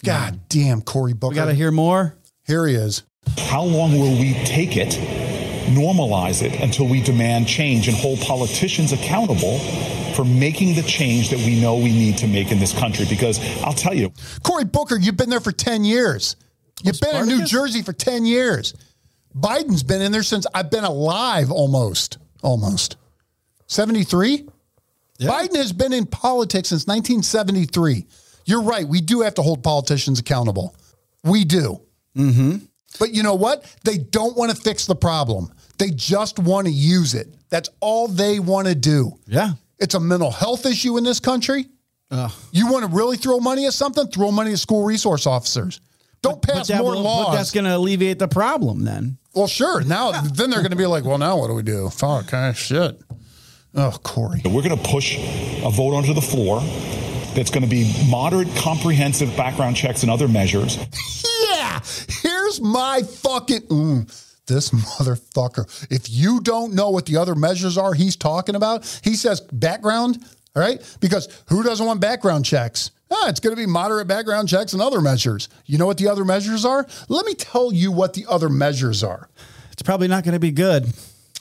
God 0.04 0.40
damn, 0.50 0.82
Cory 0.82 1.14
Booker. 1.14 1.32
We 1.32 1.36
got 1.36 1.46
to 1.46 1.54
hear 1.54 1.72
more. 1.72 2.16
Here 2.46 2.66
he 2.68 2.76
is. 2.76 3.04
How 3.38 3.64
long 3.64 3.92
will 4.00 4.18
we 4.18 4.34
take 4.46 4.78
it 4.78 4.96
normalize 5.68 6.42
it 6.42 6.60
until 6.62 6.88
we 6.88 7.02
demand 7.02 7.48
change 7.48 7.88
and 7.88 7.98
hold 7.98 8.20
politicians 8.20 8.94
accountable 8.94 9.60
for 10.16 10.26
making 10.26 10.76
the 10.76 10.82
change 10.82 11.30
that 11.30 11.40
we 11.40 11.60
know 11.60 11.76
we 11.76 11.92
need 11.92 12.18
to 12.18 12.28
make 12.28 12.52
in 12.52 12.60
this 12.60 12.74
country. 12.74 13.06
Because 13.10 13.40
I'll 13.64 13.74
tell 13.74 13.94
you, 13.94 14.12
Cory 14.44 14.66
Booker, 14.66 14.98
you've 14.98 15.18
been 15.18 15.30
there 15.30 15.40
for 15.40 15.52
10 15.52 15.84
years. 15.84 16.36
You've 16.84 17.00
been 17.00 17.16
in 17.16 17.28
New 17.28 17.46
Jersey 17.46 17.82
for 17.82 17.94
10 17.94 18.26
years. 18.26 18.74
Biden's 19.36 19.84
been 19.84 20.02
in 20.02 20.12
there 20.12 20.24
since 20.24 20.48
I've 20.54 20.72
been 20.72 20.84
alive 20.84 21.52
almost. 21.52 22.18
Almost. 22.42 22.98
73? 23.68 24.48
Yeah. 25.20 25.30
Biden 25.30 25.56
has 25.56 25.74
been 25.74 25.94
in 25.94 26.06
politics 26.06 26.70
since 26.70 26.88
1973. 26.88 28.06
You're 28.46 28.62
right. 28.62 28.88
We 28.88 29.02
do 29.02 29.22
have 29.22 29.36
to 29.36 29.42
hold 29.42 29.64
politicians 29.64 30.20
accountable. 30.20 30.76
We 31.24 31.44
do. 31.44 31.82
Mm-hmm. 32.16 32.58
But 33.00 33.14
you 33.14 33.24
know 33.24 33.36
what? 33.36 33.66
They 33.84 33.98
don't 33.98 34.38
want 34.38 34.52
to 34.52 34.58
fix 34.58 34.86
the 34.86 34.96
problem. 34.96 35.52
They 35.78 35.92
just 35.92 36.40
want 36.40 36.68
to 36.68 36.74
use 36.74 37.14
it. 37.14 37.28
That's 37.50 37.70
all 37.80 38.08
they 38.08 38.40
want 38.40 38.68
to 38.68 38.76
do. 38.76 39.14
Yeah. 39.28 39.52
It's 39.80 39.94
a 39.94 40.00
mental 40.00 40.32
health 40.32 40.66
issue 40.66 40.98
in 40.98 41.04
this 41.04 41.20
country. 41.20 41.68
You 42.52 42.72
want 42.72 42.86
to 42.86 42.96
really 42.96 43.18
throw 43.18 43.40
money 43.40 43.66
at 43.66 43.74
something? 43.74 44.08
Throw 44.08 44.32
money 44.32 44.54
at 44.54 44.60
school 44.60 44.86
resource 44.86 45.28
officers. 45.28 45.82
Don't 46.22 46.42
but, 46.42 46.54
pass 46.54 46.68
but 46.70 46.80
more 46.80 46.94
will, 46.94 47.02
laws. 47.02 47.36
that's 47.36 47.52
going 47.52 47.66
to 47.66 47.76
alleviate 47.76 48.18
the 48.18 48.28
problem 48.28 48.86
then. 48.86 49.18
Well, 49.36 49.48
sure. 49.48 49.82
Now, 49.82 50.12
yeah. 50.12 50.22
then 50.34 50.50
they're 50.50 50.62
going 50.62 50.72
to 50.72 50.78
be 50.78 50.86
like, 50.86 51.04
well, 51.04 51.18
now 51.18 51.38
what 51.38 51.48
do 51.48 51.54
we 51.54 51.62
do? 51.62 51.90
Fuck, 51.90 52.34
okay, 52.34 52.54
shit. 52.56 53.00
Oh, 53.76 53.96
Cory. 54.02 54.42
We're 54.44 54.64
going 54.64 54.78
to 54.78 54.90
push 54.90 55.18
a 55.18 55.70
vote 55.70 55.94
onto 55.94 56.14
the 56.14 56.22
floor 56.22 56.62
that's 57.36 57.52
going 57.52 57.64
to 57.64 57.70
be 57.70 57.94
moderate, 58.10 58.48
comprehensive 58.56 59.36
background 59.38 59.76
checks 59.76 60.02
and 60.02 60.10
other 60.10 60.28
measures. 60.28 60.78
yeah. 61.52 61.82
Here's 62.24 62.60
my 62.62 63.04
fucking. 63.04 63.62
Mm 63.68 64.27
this 64.48 64.70
motherfucker. 64.72 65.88
If 65.92 66.10
you 66.10 66.42
don't 66.42 66.74
know 66.74 66.90
what 66.90 67.06
the 67.06 67.18
other 67.18 67.36
measures 67.36 67.78
are 67.78 67.94
he's 67.94 68.16
talking 68.16 68.56
about, 68.56 69.00
he 69.04 69.16
says 69.16 69.42
background, 69.42 70.18
all 70.56 70.62
right? 70.62 70.82
Because 71.00 71.28
who 71.50 71.64
doesn't 71.64 71.86
want 71.86 72.02
background 72.02 72.46
checks? 72.46 72.92
Ah, 73.10 73.30
it's 73.30 73.40
going 73.40 73.56
to 73.56 73.62
be 73.62 73.66
moderate 73.66 74.08
background 74.08 74.50
checks 74.50 74.74
and 74.74 74.82
other 74.82 75.00
measures. 75.00 75.48
You 75.66 75.78
know 75.78 75.86
what 75.86 75.98
the 75.98 76.10
other 76.10 76.26
measures 76.26 76.66
are? 76.66 76.86
Let 77.08 77.26
me 77.26 77.36
tell 77.36 77.72
you 77.72 77.92
what 77.92 78.14
the 78.14 78.26
other 78.28 78.50
measures 78.50 79.04
are. 79.04 79.30
It's 79.72 79.82
probably 79.82 80.08
not 80.08 80.24
going 80.24 80.34
to 80.34 80.40
be 80.40 80.52
good. 80.52 80.92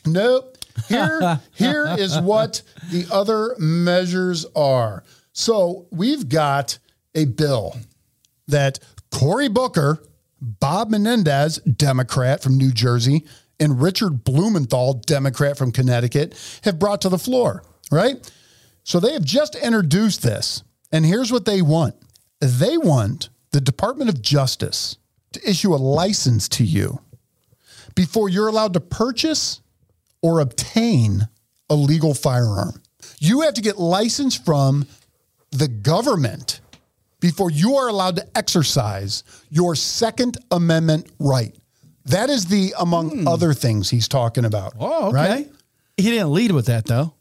Nope. 0.04 0.52
Here, 0.88 1.40
here 1.54 1.86
is 1.98 2.18
what 2.18 2.60
the 2.90 3.06
other 3.10 3.56
measures 3.58 4.44
are. 4.54 5.04
So 5.32 5.86
we've 5.90 6.28
got 6.28 6.78
a 7.14 7.24
bill 7.24 7.76
that 8.48 8.78
Cory 9.10 9.48
Booker, 9.48 10.02
Bob 10.46 10.90
Menendez, 10.90 11.56
Democrat 11.58 12.42
from 12.42 12.56
New 12.56 12.70
Jersey, 12.70 13.24
and 13.58 13.80
Richard 13.82 14.22
Blumenthal, 14.22 14.94
Democrat 14.94 15.58
from 15.58 15.72
Connecticut, 15.72 16.34
have 16.62 16.78
brought 16.78 17.00
to 17.02 17.08
the 17.08 17.18
floor, 17.18 17.64
right? 17.90 18.30
So 18.84 19.00
they 19.00 19.12
have 19.12 19.24
just 19.24 19.56
introduced 19.56 20.22
this. 20.22 20.62
And 20.92 21.04
here's 21.04 21.32
what 21.32 21.44
they 21.44 21.62
want 21.62 21.96
they 22.40 22.76
want 22.78 23.30
the 23.50 23.60
Department 23.60 24.10
of 24.10 24.22
Justice 24.22 24.98
to 25.32 25.48
issue 25.48 25.74
a 25.74 25.76
license 25.76 26.48
to 26.50 26.64
you 26.64 27.00
before 27.94 28.28
you're 28.28 28.48
allowed 28.48 28.74
to 28.74 28.80
purchase 28.80 29.60
or 30.22 30.40
obtain 30.40 31.28
a 31.68 31.74
legal 31.74 32.14
firearm. 32.14 32.82
You 33.18 33.40
have 33.40 33.54
to 33.54 33.62
get 33.62 33.78
licensed 33.78 34.44
from 34.44 34.86
the 35.50 35.68
government 35.68 36.60
before 37.20 37.50
you 37.50 37.76
are 37.76 37.88
allowed 37.88 38.16
to 38.16 38.26
exercise 38.36 39.24
your 39.50 39.74
Second 39.74 40.38
Amendment 40.50 41.10
right. 41.18 41.56
That 42.06 42.30
is 42.30 42.46
the, 42.46 42.72
among 42.78 43.10
hmm. 43.10 43.28
other 43.28 43.52
things, 43.52 43.90
he's 43.90 44.08
talking 44.08 44.44
about. 44.44 44.74
Oh, 44.78 45.08
okay. 45.08 45.16
Right? 45.16 45.52
He 45.96 46.04
didn't 46.04 46.32
lead 46.32 46.52
with 46.52 46.66
that 46.66 46.84
though. 46.84 47.14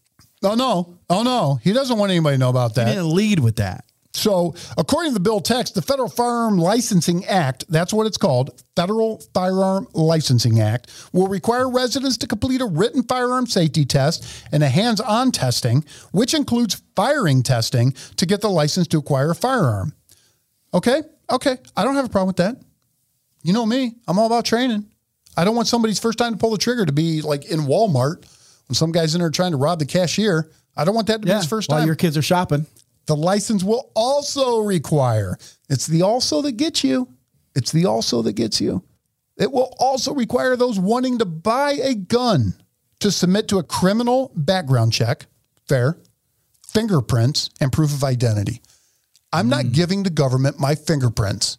Oh, 0.43 0.55
no. 0.55 0.97
Oh, 1.09 1.23
no. 1.23 1.59
He 1.63 1.73
doesn't 1.73 1.97
want 1.97 2.11
anybody 2.11 2.35
to 2.35 2.39
know 2.39 2.49
about 2.49 2.75
that. 2.75 2.87
He 2.87 2.93
didn't 2.93 3.13
lead 3.13 3.39
with 3.39 3.55
that. 3.55 3.85
So, 4.15 4.55
according 4.77 5.11
to 5.11 5.13
the 5.13 5.19
bill 5.19 5.41
text, 5.41 5.75
the 5.75 5.81
Federal 5.81 6.07
Firearm 6.07 6.57
Licensing 6.57 7.25
Act, 7.25 7.65
that's 7.67 7.93
what 7.93 8.07
it's 8.07 8.17
called, 8.17 8.63
Federal 8.75 9.21
Firearm 9.33 9.87
Licensing 9.93 10.61
Act, 10.61 10.89
will 11.11 11.27
require 11.27 11.69
residents 11.69 12.15
to 12.19 12.27
complete 12.27 12.61
a 12.61 12.65
written 12.65 13.03
firearm 13.03 13.45
safety 13.45 13.83
test 13.83 14.25
and 14.53 14.63
a 14.63 14.69
hands 14.69 15.01
on 15.01 15.31
testing, 15.31 15.83
which 16.13 16.33
includes 16.33 16.81
firing 16.95 17.43
testing 17.43 17.91
to 18.15 18.25
get 18.25 18.39
the 18.39 18.49
license 18.49 18.87
to 18.87 18.99
acquire 18.99 19.31
a 19.31 19.35
firearm. 19.35 19.93
Okay. 20.73 21.03
Okay. 21.29 21.57
I 21.75 21.83
don't 21.83 21.95
have 21.95 22.05
a 22.05 22.09
problem 22.09 22.27
with 22.27 22.37
that. 22.37 22.55
You 23.43 23.51
know 23.51 23.65
me, 23.65 23.95
I'm 24.07 24.17
all 24.17 24.27
about 24.27 24.45
training. 24.45 24.85
I 25.35 25.43
don't 25.43 25.55
want 25.57 25.67
somebody's 25.67 25.99
first 25.99 26.17
time 26.17 26.31
to 26.31 26.37
pull 26.37 26.51
the 26.51 26.57
trigger 26.57 26.85
to 26.85 26.93
be 26.93 27.21
like 27.21 27.45
in 27.45 27.61
Walmart 27.61 28.25
when 28.67 28.75
some 28.75 28.93
guy's 28.93 29.13
in 29.13 29.19
there 29.19 29.29
trying 29.29 29.51
to 29.51 29.57
rob 29.57 29.79
the 29.79 29.85
cashier. 29.85 30.49
I 30.77 30.85
don't 30.85 30.95
want 30.95 31.07
that 31.07 31.21
to 31.21 31.27
be 31.27 31.33
his 31.33 31.45
first 31.45 31.69
While 31.69 31.79
time. 31.79 31.87
your 31.87 31.95
kids 31.95 32.17
are 32.17 32.21
shopping. 32.21 32.65
The 33.05 33.15
license 33.15 33.63
will 33.63 33.91
also 33.95 34.59
require, 34.59 35.37
it's 35.69 35.87
the 35.87 36.01
also 36.01 36.41
that 36.41 36.53
gets 36.53 36.83
you. 36.83 37.07
It's 37.55 37.71
the 37.71 37.85
also 37.85 38.21
that 38.23 38.33
gets 38.33 38.59
you. 38.59 38.83
It 39.37 39.51
will 39.51 39.73
also 39.79 40.13
require 40.13 40.55
those 40.55 40.79
wanting 40.79 41.19
to 41.19 41.25
buy 41.25 41.73
a 41.73 41.93
gun 41.93 42.55
to 42.99 43.11
submit 43.11 43.47
to 43.49 43.59
a 43.59 43.63
criminal 43.63 44.31
background 44.35 44.93
check, 44.93 45.25
fair, 45.67 45.97
fingerprints, 46.67 47.49
and 47.59 47.71
proof 47.71 47.93
of 47.93 48.03
identity. 48.03 48.61
I'm 49.31 49.49
not 49.49 49.65
mm. 49.65 49.73
giving 49.73 50.03
the 50.03 50.09
government 50.09 50.59
my 50.59 50.75
fingerprints 50.75 51.57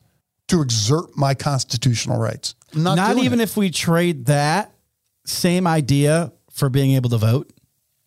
to 0.48 0.62
exert 0.62 1.16
my 1.16 1.34
constitutional 1.34 2.18
rights. 2.18 2.54
I'm 2.74 2.82
not, 2.82 2.96
Not, 2.96 3.18
even 3.18 3.40
it. 3.40 3.44
if 3.44 3.56
we 3.56 3.70
trade 3.70 4.26
that 4.26 4.72
same 5.24 5.66
idea 5.66 6.32
for 6.52 6.68
being 6.68 6.92
able 6.92 7.10
to 7.10 7.18
vote. 7.18 7.52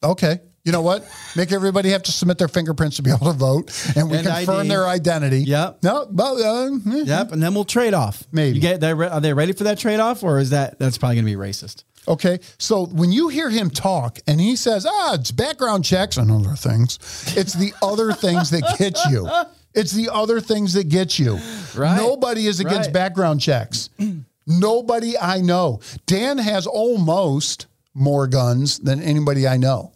Okay. 0.03 0.39
You 0.65 0.71
know 0.73 0.81
what? 0.81 1.07
Make 1.35 1.51
everybody 1.51 1.89
have 1.89 2.03
to 2.03 2.11
submit 2.11 2.37
their 2.37 2.47
fingerprints 2.49 2.97
to 2.97 3.01
be 3.01 3.09
able 3.11 3.27
to 3.31 3.33
vote, 3.37 3.71
and 3.95 4.09
we 4.11 4.17
And 4.17 4.27
confirm 4.27 4.59
ID. 4.61 4.69
their 4.69 4.87
identity. 4.87 5.39
Yep. 5.43 5.79
No, 5.83 6.05
but 6.11 6.33
uh, 6.41 6.65
eh. 6.65 7.03
Yep, 7.05 7.31
and 7.31 7.41
then 7.41 7.53
we'll 7.53 7.63
trade 7.65 7.93
off. 7.93 8.23
Maybe. 8.31 8.55
you 8.55 8.61
get. 8.61 8.83
Are 8.83 9.21
they 9.21 9.33
ready 9.33 9.53
for 9.53 9.63
that 9.65 9.77
trade 9.79 9.99
off, 9.99 10.21
or 10.23 10.37
is 10.39 10.49
that 10.51 10.77
that's 10.77 10.97
probably 10.97 11.15
going 11.15 11.25
to 11.25 11.31
be 11.31 11.37
racist? 11.37 11.83
Okay. 12.07 12.39
So 12.57 12.85
when 12.85 13.11
you 13.11 13.27
hear 13.29 13.49
him 13.49 13.69
talk 13.69 14.19
and 14.27 14.39
he 14.41 14.55
says, 14.55 14.85
ah, 14.89 15.13
it's 15.15 15.31
background 15.31 15.85
checks 15.85 16.17
and 16.17 16.31
other 16.31 16.55
things, 16.55 16.97
it's 17.37 17.53
the 17.53 17.73
other 17.83 18.11
things 18.13 18.49
that 18.49 18.63
get 18.79 18.97
you. 19.09 19.29
It's 19.75 19.91
the 19.91 20.09
other 20.11 20.41
things 20.41 20.73
that 20.73 20.89
get 20.89 21.19
you. 21.19 21.37
Right. 21.75 21.95
Nobody 21.97 22.47
is 22.47 22.59
against 22.59 22.87
Right. 22.87 22.93
background 22.93 23.41
checks. 23.41 23.89
Nobody 24.47 25.17
I 25.17 25.41
know. 25.41 25.79
Dan 26.07 26.37
has 26.39 26.65
almost 26.65 27.67
more 27.93 28.25
guns 28.27 28.79
than 28.79 29.01
anybody 29.01 29.47
I 29.47 29.57
know. 29.57 29.91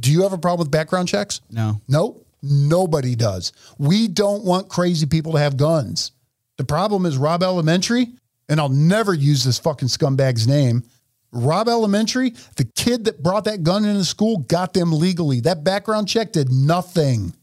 Do 0.00 0.12
you 0.12 0.22
have 0.22 0.32
a 0.32 0.38
problem 0.38 0.66
with 0.66 0.70
background 0.70 1.08
checks? 1.08 1.40
No. 1.50 1.80
Nope. 1.88 2.26
Nobody 2.42 3.16
does. 3.16 3.52
We 3.78 4.08
don't 4.08 4.44
want 4.44 4.68
crazy 4.68 5.06
people 5.06 5.32
to 5.32 5.38
have 5.38 5.56
guns. 5.56 6.12
The 6.56 6.64
problem 6.64 7.06
is 7.06 7.16
Robb 7.16 7.42
Elementary, 7.42 8.08
and 8.48 8.60
I'll 8.60 8.68
never 8.68 9.12
use 9.12 9.44
this 9.44 9.58
fucking 9.58 9.88
scumbag's 9.88 10.46
name. 10.46 10.84
Robb 11.32 11.68
Elementary, 11.68 12.34
the 12.56 12.64
kid 12.64 13.04
that 13.04 13.22
brought 13.22 13.44
that 13.44 13.62
gun 13.62 13.84
into 13.84 14.04
school 14.04 14.38
got 14.38 14.72
them 14.72 14.92
legally. 14.92 15.40
That 15.40 15.64
background 15.64 16.08
check 16.08 16.32
did 16.32 16.50
nothing. 16.50 17.34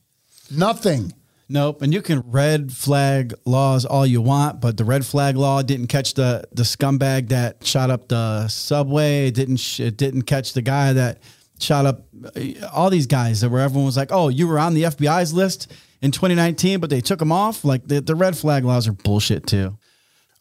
Nothing. 0.50 1.14
Nope. 1.48 1.82
And 1.84 1.94
you 1.94 2.02
can 2.02 2.22
red 2.26 2.72
flag 2.72 3.34
laws 3.46 3.86
all 3.86 4.06
you 4.06 4.22
want, 4.22 4.60
but 4.62 4.78
the 4.78 4.86
red 4.86 5.06
flag 5.06 5.38
law 5.38 5.62
didn't 5.62 5.88
catch 5.88 6.16
the 6.16 6.44
the 6.52 6.64
scumbag 6.64 7.30
that 7.30 7.64
shot 7.66 7.92
up 7.92 8.08
the 8.08 8.48
subway. 8.48 9.28
It 9.28 9.36
didn't 9.36 9.80
it 9.80 9.98
didn't 9.98 10.24
catch 10.24 10.54
the 10.54 10.64
guy 10.64 10.94
that 10.94 11.20
shot 11.60 11.86
up 11.86 12.06
uh, 12.36 12.68
all 12.74 12.90
these 12.90 13.08
guys 13.08 13.42
that 13.42 13.50
where 13.50 13.62
everyone 13.62 13.86
was 13.86 13.98
like, 13.98 14.12
"Oh, 14.12 14.30
you 14.30 14.48
were 14.48 14.60
on 14.60 14.74
the 14.74 14.84
FBI's 14.84 15.34
list 15.34 15.72
in 16.02 16.12
2019, 16.12 16.80
but 16.80 16.90
they 16.90 17.02
took 17.02 17.20
them 17.20 17.32
off." 17.32 17.64
Like 17.64 17.88
the, 17.88 18.02
the 18.02 18.16
red 18.16 18.38
flag 18.38 18.64
laws 18.66 18.88
are 18.88 18.94
bullshit 18.94 19.48
too. 19.48 19.78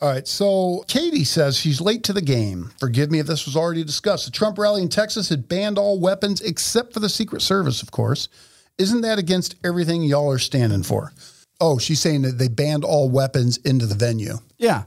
All 0.00 0.10
right. 0.10 0.26
So 0.26 0.84
Katie 0.88 1.24
says 1.24 1.56
she's 1.56 1.80
late 1.80 2.02
to 2.04 2.12
the 2.12 2.20
game. 2.20 2.72
Forgive 2.78 3.10
me 3.10 3.20
if 3.20 3.26
this 3.26 3.46
was 3.46 3.56
already 3.56 3.84
discussed. 3.84 4.26
The 4.26 4.32
Trump 4.32 4.58
rally 4.58 4.82
in 4.82 4.88
Texas 4.88 5.28
had 5.28 5.48
banned 5.48 5.78
all 5.78 5.98
weapons 6.00 6.40
except 6.40 6.92
for 6.92 7.00
the 7.00 7.08
Secret 7.08 7.42
Service, 7.42 7.82
of 7.82 7.90
course. 7.90 8.28
Isn't 8.76 9.02
that 9.02 9.18
against 9.18 9.54
everything 9.64 10.02
y'all 10.02 10.30
are 10.30 10.38
standing 10.38 10.82
for? 10.82 11.12
Oh, 11.60 11.78
she's 11.78 12.00
saying 12.00 12.22
that 12.22 12.38
they 12.38 12.48
banned 12.48 12.84
all 12.84 13.08
weapons 13.08 13.56
into 13.58 13.86
the 13.86 13.94
venue. 13.94 14.34
Yeah. 14.58 14.84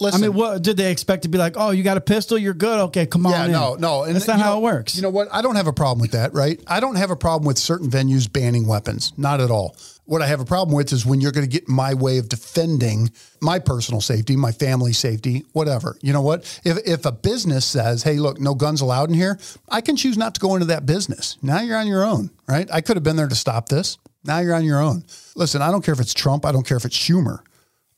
Listen. 0.00 0.24
I 0.24 0.26
mean, 0.28 0.36
what 0.36 0.62
did 0.62 0.76
they 0.76 0.90
expect 0.90 1.22
to 1.22 1.28
be 1.28 1.38
like? 1.38 1.54
Oh, 1.56 1.70
you 1.70 1.82
got 1.82 1.96
a 1.96 2.00
pistol, 2.00 2.36
you're 2.36 2.54
good. 2.54 2.80
Okay, 2.86 3.06
come 3.06 3.26
on. 3.26 3.32
Yeah, 3.32 3.44
in." 3.46 3.52
no, 3.52 3.74
no. 3.74 4.02
And 4.04 4.14
that's 4.14 4.26
not 4.26 4.38
how 4.38 4.52
know- 4.52 4.58
it 4.58 4.62
works. 4.62 4.96
You 4.96 5.02
know 5.02 5.10
what? 5.10 5.28
I 5.32 5.42
don't 5.42 5.56
have 5.56 5.66
a 5.66 5.72
problem 5.72 6.00
with 6.00 6.12
that, 6.12 6.34
right? 6.34 6.60
I 6.66 6.80
don't 6.80 6.96
have 6.96 7.10
a 7.10 7.16
problem 7.16 7.46
with 7.46 7.58
certain 7.58 7.90
venues 7.90 8.30
banning 8.30 8.66
weapons. 8.66 9.12
Not 9.16 9.40
at 9.40 9.50
all. 9.50 9.76
What 10.04 10.22
I 10.22 10.26
have 10.26 10.38
a 10.38 10.44
problem 10.44 10.76
with 10.76 10.92
is 10.92 11.04
when 11.04 11.20
you're 11.20 11.32
going 11.32 11.48
to 11.48 11.50
get 11.50 11.68
my 11.68 11.92
way 11.94 12.18
of 12.18 12.28
defending 12.28 13.10
my 13.40 13.58
personal 13.58 14.00
safety, 14.00 14.36
my 14.36 14.52
family 14.52 14.92
safety, 14.92 15.44
whatever. 15.52 15.96
You 16.00 16.12
know 16.12 16.22
what? 16.22 16.60
If 16.64 16.78
if 16.86 17.04
a 17.06 17.12
business 17.12 17.64
says, 17.64 18.04
"Hey, 18.04 18.18
look, 18.18 18.40
no 18.40 18.54
guns 18.54 18.80
allowed 18.80 19.08
in 19.08 19.14
here," 19.16 19.38
I 19.68 19.80
can 19.80 19.96
choose 19.96 20.16
not 20.16 20.34
to 20.34 20.40
go 20.40 20.54
into 20.54 20.66
that 20.66 20.86
business. 20.86 21.36
Now 21.42 21.60
you're 21.60 21.76
on 21.76 21.88
your 21.88 22.04
own, 22.04 22.30
right? 22.46 22.68
I 22.72 22.82
could 22.82 22.96
have 22.96 23.02
been 23.02 23.16
there 23.16 23.28
to 23.28 23.34
stop 23.34 23.68
this. 23.68 23.98
Now 24.24 24.38
you're 24.38 24.54
on 24.54 24.64
your 24.64 24.80
own. 24.80 25.04
Listen, 25.34 25.62
I 25.62 25.70
don't 25.70 25.84
care 25.84 25.94
if 25.94 26.00
it's 26.00 26.14
Trump. 26.14 26.44
I 26.44 26.52
don't 26.52 26.66
care 26.66 26.76
if 26.76 26.84
it's 26.84 26.96
Schumer. 26.96 27.40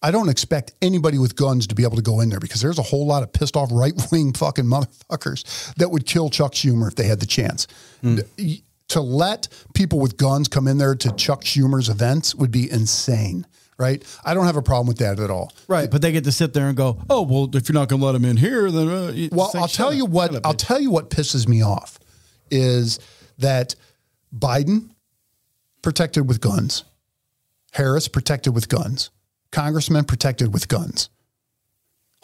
I 0.00 0.10
don't 0.12 0.28
expect 0.28 0.72
anybody 0.80 1.18
with 1.18 1.34
guns 1.34 1.66
to 1.68 1.74
be 1.74 1.82
able 1.82 1.96
to 1.96 2.02
go 2.02 2.20
in 2.20 2.28
there 2.28 2.38
because 2.38 2.60
there's 2.60 2.78
a 2.78 2.82
whole 2.82 3.06
lot 3.06 3.22
of 3.24 3.32
pissed 3.32 3.56
off 3.56 3.68
right 3.72 3.94
wing 4.12 4.32
fucking 4.36 4.64
motherfuckers 4.64 5.74
that 5.74 5.90
would 5.90 6.06
kill 6.06 6.30
Chuck 6.30 6.52
Schumer 6.52 6.86
if 6.88 6.94
they 6.94 7.06
had 7.06 7.20
the 7.20 7.26
chance. 7.26 7.66
Y- 8.02 8.22
To 8.88 9.00
let 9.00 9.48
people 9.74 9.98
with 9.98 10.16
guns 10.16 10.48
come 10.48 10.66
in 10.68 10.78
there 10.78 10.94
to 10.94 11.12
Chuck 11.12 11.42
Schumer's 11.44 11.88
events 11.88 12.34
would 12.34 12.50
be 12.50 12.70
insane, 12.70 13.44
right? 13.76 14.02
I 14.24 14.32
don't 14.34 14.46
have 14.46 14.56
a 14.56 14.62
problem 14.62 14.86
with 14.86 14.98
that 14.98 15.18
at 15.20 15.30
all. 15.30 15.52
Right, 15.66 15.90
but 15.90 16.00
they 16.00 16.10
get 16.12 16.24
to 16.24 16.32
sit 16.32 16.54
there 16.54 16.68
and 16.68 16.76
go, 16.76 17.02
"Oh, 17.10 17.22
well, 17.22 17.50
if 17.54 17.68
you're 17.68 17.74
not 17.74 17.88
going 17.88 18.00
to 18.00 18.06
let 18.06 18.12
them 18.12 18.24
in 18.24 18.36
here, 18.38 18.70
then 18.70 18.88
uh, 18.88 19.28
Well, 19.32 19.50
I'll 19.54 19.68
tell 19.68 19.88
up, 19.88 19.94
you 19.94 20.06
what. 20.06 20.34
up, 20.36 20.46
I'll 20.46 20.54
bitch. 20.54 20.66
tell 20.68 20.80
you 20.80 20.90
what 20.90 21.10
pisses 21.10 21.46
me 21.48 21.60
off 21.62 21.98
is 22.50 22.98
that 23.38 23.74
Biden 24.34 24.90
protected 25.82 26.28
with 26.28 26.40
guns, 26.40 26.84
Harris 27.72 28.08
protected 28.08 28.54
with 28.54 28.68
guns, 28.68 29.10
Congressman 29.52 30.04
protected 30.04 30.52
with 30.52 30.68
guns, 30.68 31.08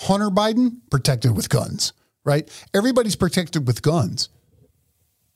Hunter 0.01 0.31
Biden 0.31 0.79
protected 0.91 1.37
with 1.37 1.49
guns. 1.49 1.93
Right? 2.27 2.49
Everybody's 2.73 3.17
protected 3.17 3.67
with 3.67 3.83
guns, 3.83 4.31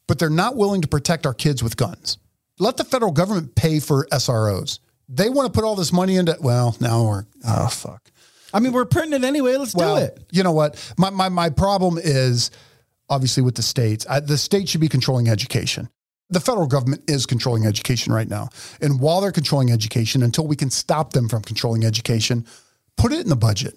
but 0.07 0.19
they're 0.19 0.31
not 0.31 0.57
willing 0.57 0.81
to 0.81 0.89
protect 0.89 1.27
our 1.27 1.35
kids 1.35 1.63
with 1.63 1.77
guns. 1.77 2.17
Let 2.59 2.79
the 2.79 2.85
federal 2.85 3.13
government 3.13 3.55
pay 3.55 3.79
for 3.79 4.07
SROs. 4.11 4.79
They 5.07 5.29
want 5.29 5.47
to 5.47 5.53
put 5.53 5.67
all 5.67 5.77
this 5.77 5.93
money 5.93 6.17
into. 6.17 6.37
Well, 6.41 6.77
now 6.81 7.05
we're 7.07 7.27
oh 7.47 7.69
fuck. 7.69 8.11
I 8.55 8.61
mean, 8.61 8.73
we're 8.73 8.87
printing 8.87 9.23
it 9.23 9.27
anyway. 9.27 9.57
Let's 9.57 9.75
Well, 9.75 9.97
do 9.97 10.03
it. 10.05 10.19
you 10.33 10.43
know 10.43 10.53
what? 10.53 10.95
My, 10.97 11.11
my, 11.11 11.29
my 11.29 11.51
problem 11.51 11.99
is 12.03 12.51
obviously 13.11 13.43
with 13.43 13.57
the 13.57 13.63
states. 13.63 14.07
I, 14.09 14.21
the 14.21 14.39
state 14.39 14.71
should 14.71 14.81
be 14.81 14.89
controlling 14.89 15.29
education. 15.29 15.91
The 16.31 16.41
federal 16.41 16.67
government 16.67 17.03
is 17.09 17.25
controlling 17.27 17.65
education 17.67 18.13
right 18.13 18.29
now. 18.29 18.49
And 18.81 19.01
while 19.01 19.21
they're 19.21 19.33
controlling 19.33 19.71
education, 19.71 20.23
until 20.23 20.47
we 20.47 20.57
can 20.57 20.71
stop 20.71 21.13
them 21.13 21.29
from 21.29 21.43
controlling 21.43 21.85
education, 21.85 22.47
put 22.97 23.13
it 23.13 23.21
in 23.21 23.29
the 23.29 23.37
budget. 23.37 23.75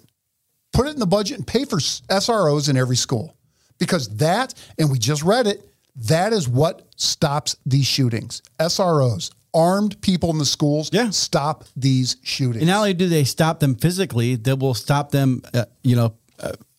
Put 0.72 0.86
it 0.86 0.94
in 0.94 0.98
the 1.00 1.06
budget 1.06 1.38
and 1.38 1.46
pay 1.46 1.64
for 1.64 1.78
SROs 1.78 2.68
in 2.68 2.76
every 2.76 2.96
school. 2.96 3.36
Because 3.78 4.08
that, 4.16 4.54
and 4.78 4.90
we 4.90 4.98
just 4.98 5.22
read 5.22 5.46
it, 5.46 5.66
that 5.96 6.32
is 6.32 6.48
what 6.48 6.86
stops 6.96 7.56
these 7.66 7.86
shootings. 7.86 8.42
SROs, 8.58 9.30
armed 9.54 10.00
people 10.02 10.30
in 10.30 10.38
the 10.38 10.46
schools, 10.46 10.90
Yeah. 10.92 11.10
stop 11.10 11.64
these 11.76 12.16
shootings. 12.22 12.62
And 12.62 12.68
not 12.68 12.78
only 12.78 12.94
do 12.94 13.08
they 13.08 13.24
stop 13.24 13.60
them 13.60 13.74
physically, 13.74 14.36
they 14.36 14.54
will 14.54 14.74
stop 14.74 15.10
them, 15.10 15.42
uh, 15.52 15.64
you 15.82 15.96
know, 15.96 16.14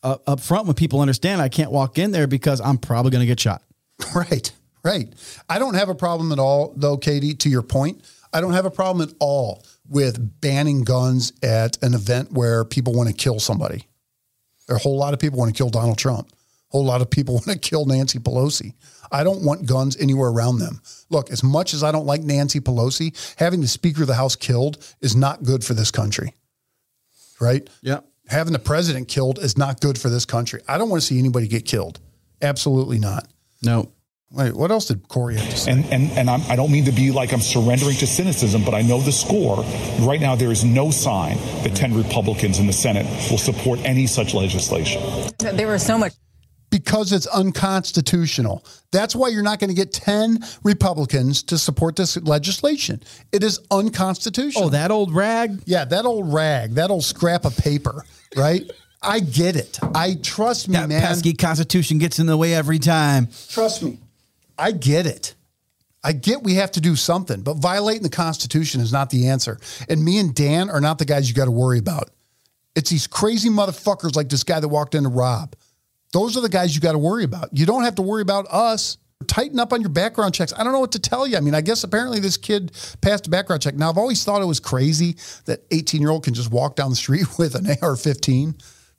uh, 0.03 0.17
up 0.27 0.39
front 0.39 0.65
when 0.65 0.75
people 0.75 0.99
understand 1.01 1.41
I 1.41 1.49
can't 1.49 1.71
walk 1.71 1.97
in 1.97 2.11
there 2.11 2.27
because 2.27 2.59
I'm 2.61 2.77
probably 2.77 3.11
going 3.11 3.21
to 3.21 3.25
get 3.27 3.39
shot. 3.39 3.61
Right, 4.15 4.51
right. 4.83 5.13
I 5.49 5.59
don't 5.59 5.75
have 5.75 5.89
a 5.89 5.95
problem 5.95 6.31
at 6.31 6.39
all, 6.39 6.73
though, 6.75 6.97
Katie, 6.97 7.35
to 7.35 7.49
your 7.49 7.61
point. 7.61 8.03
I 8.33 8.41
don't 8.41 8.53
have 8.53 8.65
a 8.65 8.71
problem 8.71 9.07
at 9.07 9.15
all 9.19 9.63
with 9.87 10.41
banning 10.41 10.83
guns 10.83 11.33
at 11.43 11.81
an 11.83 11.93
event 11.93 12.31
where 12.31 12.65
people 12.65 12.93
want 12.93 13.09
to 13.09 13.15
kill 13.15 13.39
somebody. 13.39 13.87
A 14.69 14.77
whole 14.77 14.97
lot 14.97 15.13
of 15.13 15.19
people 15.19 15.37
want 15.39 15.53
to 15.53 15.57
kill 15.57 15.69
Donald 15.69 15.97
Trump. 15.97 16.29
A 16.31 16.77
whole 16.77 16.85
lot 16.85 17.01
of 17.01 17.09
people 17.09 17.35
want 17.45 17.45
to 17.47 17.57
kill 17.59 17.85
Nancy 17.85 18.19
Pelosi. 18.19 18.73
I 19.11 19.23
don't 19.23 19.43
want 19.43 19.67
guns 19.67 19.95
anywhere 19.97 20.29
around 20.29 20.57
them. 20.57 20.81
Look, 21.09 21.29
as 21.29 21.43
much 21.43 21.75
as 21.75 21.83
I 21.83 21.91
don't 21.91 22.07
like 22.07 22.23
Nancy 22.23 22.59
Pelosi, 22.59 23.35
having 23.37 23.61
the 23.61 23.67
Speaker 23.67 24.01
of 24.01 24.07
the 24.07 24.15
House 24.15 24.35
killed 24.35 24.83
is 25.01 25.15
not 25.15 25.43
good 25.43 25.63
for 25.63 25.75
this 25.75 25.91
country. 25.91 26.33
Right? 27.39 27.69
Yeah. 27.81 27.99
Having 28.27 28.53
the 28.53 28.59
president 28.59 29.09
killed 29.09 29.37
is 29.37 29.57
not 29.57 29.81
good 29.81 29.99
for 29.99 30.09
this 30.09 30.25
country. 30.25 30.61
I 30.67 30.77
don't 30.79 30.89
want 30.89 31.01
to 31.01 31.07
see 31.07 31.19
anybody 31.19 31.47
get 31.47 31.65
killed. 31.65 31.99
Absolutely 32.41 32.97
not. 32.97 33.27
No. 33.61 33.91
Wait, 34.33 34.51
what 34.55 34.71
else 34.71 34.85
did 34.87 35.07
Cory 35.09 35.35
have 35.35 35.47
to 35.47 35.55
say? 35.57 35.71
And 35.71 35.85
and 35.93 36.11
and 36.17 36.27
I'm, 36.27 36.41
I 36.49 36.55
don't 36.55 36.71
mean 36.71 36.85
to 36.85 36.91
be 36.91 37.11
like 37.11 37.31
I'm 37.33 37.39
surrendering 37.39 37.95
to 37.97 38.07
cynicism, 38.07 38.63
but 38.65 38.73
I 38.73 38.81
know 38.81 38.99
the 38.99 39.11
score. 39.11 39.57
Right 39.99 40.19
now, 40.19 40.35
there 40.35 40.51
is 40.51 40.63
no 40.63 40.89
sign 40.89 41.37
that 41.63 41.75
10 41.75 41.93
Republicans 41.95 42.57
in 42.57 42.65
the 42.65 42.73
Senate 42.73 43.05
will 43.29 43.37
support 43.37 43.79
any 43.85 44.07
such 44.07 44.33
legislation. 44.33 45.01
There 45.37 45.67
was 45.67 45.85
so 45.85 45.99
much 45.99 46.13
because 46.71 47.13
it's 47.13 47.27
unconstitutional. 47.27 48.65
That's 48.91 49.15
why 49.15 49.27
you're 49.27 49.43
not 49.43 49.59
going 49.59 49.69
to 49.69 49.75
get 49.75 49.93
10 49.93 50.39
Republicans 50.63 51.43
to 51.43 51.59
support 51.59 51.95
this 51.95 52.17
legislation. 52.17 53.03
It 53.31 53.43
is 53.43 53.59
unconstitutional. 53.69 54.65
Oh, 54.65 54.69
that 54.69 54.89
old 54.89 55.13
rag? 55.13 55.61
Yeah, 55.65 55.85
that 55.85 56.05
old 56.05 56.33
rag, 56.33 56.73
that 56.73 56.89
old 56.89 57.03
scrap 57.03 57.45
of 57.45 57.55
paper, 57.55 58.03
right? 58.35 58.69
I 59.03 59.19
get 59.19 59.55
it. 59.55 59.77
I 59.93 60.15
trust 60.15 60.67
me, 60.69 60.77
That 60.77 60.89
man. 60.89 61.01
pesky 61.01 61.33
Constitution 61.33 61.99
gets 61.99 62.17
in 62.17 62.25
the 62.25 62.37
way 62.37 62.55
every 62.55 62.79
time. 62.79 63.27
Trust 63.49 63.83
me. 63.83 63.99
I 64.57 64.71
get 64.71 65.05
it. 65.05 65.35
I 66.03 66.11
get 66.11 66.43
we 66.43 66.55
have 66.55 66.71
to 66.71 66.81
do 66.81 66.95
something, 66.95 67.41
but 67.41 67.55
violating 67.57 68.03
the 68.03 68.09
Constitution 68.09 68.81
is 68.81 68.91
not 68.91 69.09
the 69.09 69.27
answer. 69.27 69.57
And 69.87 70.03
me 70.03 70.19
and 70.19 70.35
Dan 70.35 70.69
are 70.69 70.81
not 70.81 70.99
the 70.99 71.05
guys 71.05 71.29
you 71.29 71.35
got 71.35 71.45
to 71.45 71.51
worry 71.51 71.79
about. 71.79 72.09
It's 72.75 72.89
these 72.89 73.07
crazy 73.07 73.49
motherfuckers 73.49 74.15
like 74.15 74.29
this 74.29 74.43
guy 74.43 74.59
that 74.59 74.67
walked 74.67 74.95
into 74.95 75.09
Robb. 75.09 75.55
Those 76.11 76.35
are 76.35 76.41
the 76.41 76.49
guys 76.49 76.75
you 76.75 76.81
got 76.81 76.91
to 76.91 76.97
worry 76.97 77.23
about. 77.23 77.49
You 77.53 77.65
don't 77.65 77.83
have 77.83 77.95
to 77.95 78.01
worry 78.01 78.21
about 78.21 78.47
us. 78.49 78.97
Tighten 79.27 79.57
up 79.59 79.71
on 79.71 79.79
your 79.79 79.89
background 79.89 80.33
checks. 80.33 80.51
I 80.57 80.63
don't 80.63 80.73
know 80.73 80.81
what 80.81 80.91
to 80.91 80.99
tell 80.99 81.25
you. 81.25 81.37
I 81.37 81.39
mean, 81.39 81.55
I 81.55 81.61
guess 81.61 81.83
apparently 81.85 82.19
this 82.19 82.35
kid 82.35 82.73
passed 82.99 83.27
a 83.27 83.29
background 83.29 83.61
check. 83.61 83.75
Now, 83.75 83.89
I've 83.89 83.97
always 83.97 84.23
thought 84.23 84.41
it 84.41 84.45
was 84.45 84.59
crazy 84.59 85.15
that 85.45 85.63
18 85.71 86.01
year 86.01 86.09
old 86.09 86.25
can 86.25 86.33
just 86.33 86.51
walk 86.51 86.75
down 86.75 86.89
the 86.89 86.95
street 86.97 87.25
with 87.37 87.55
an 87.55 87.67
AR 87.81 87.95
15. 87.95 88.55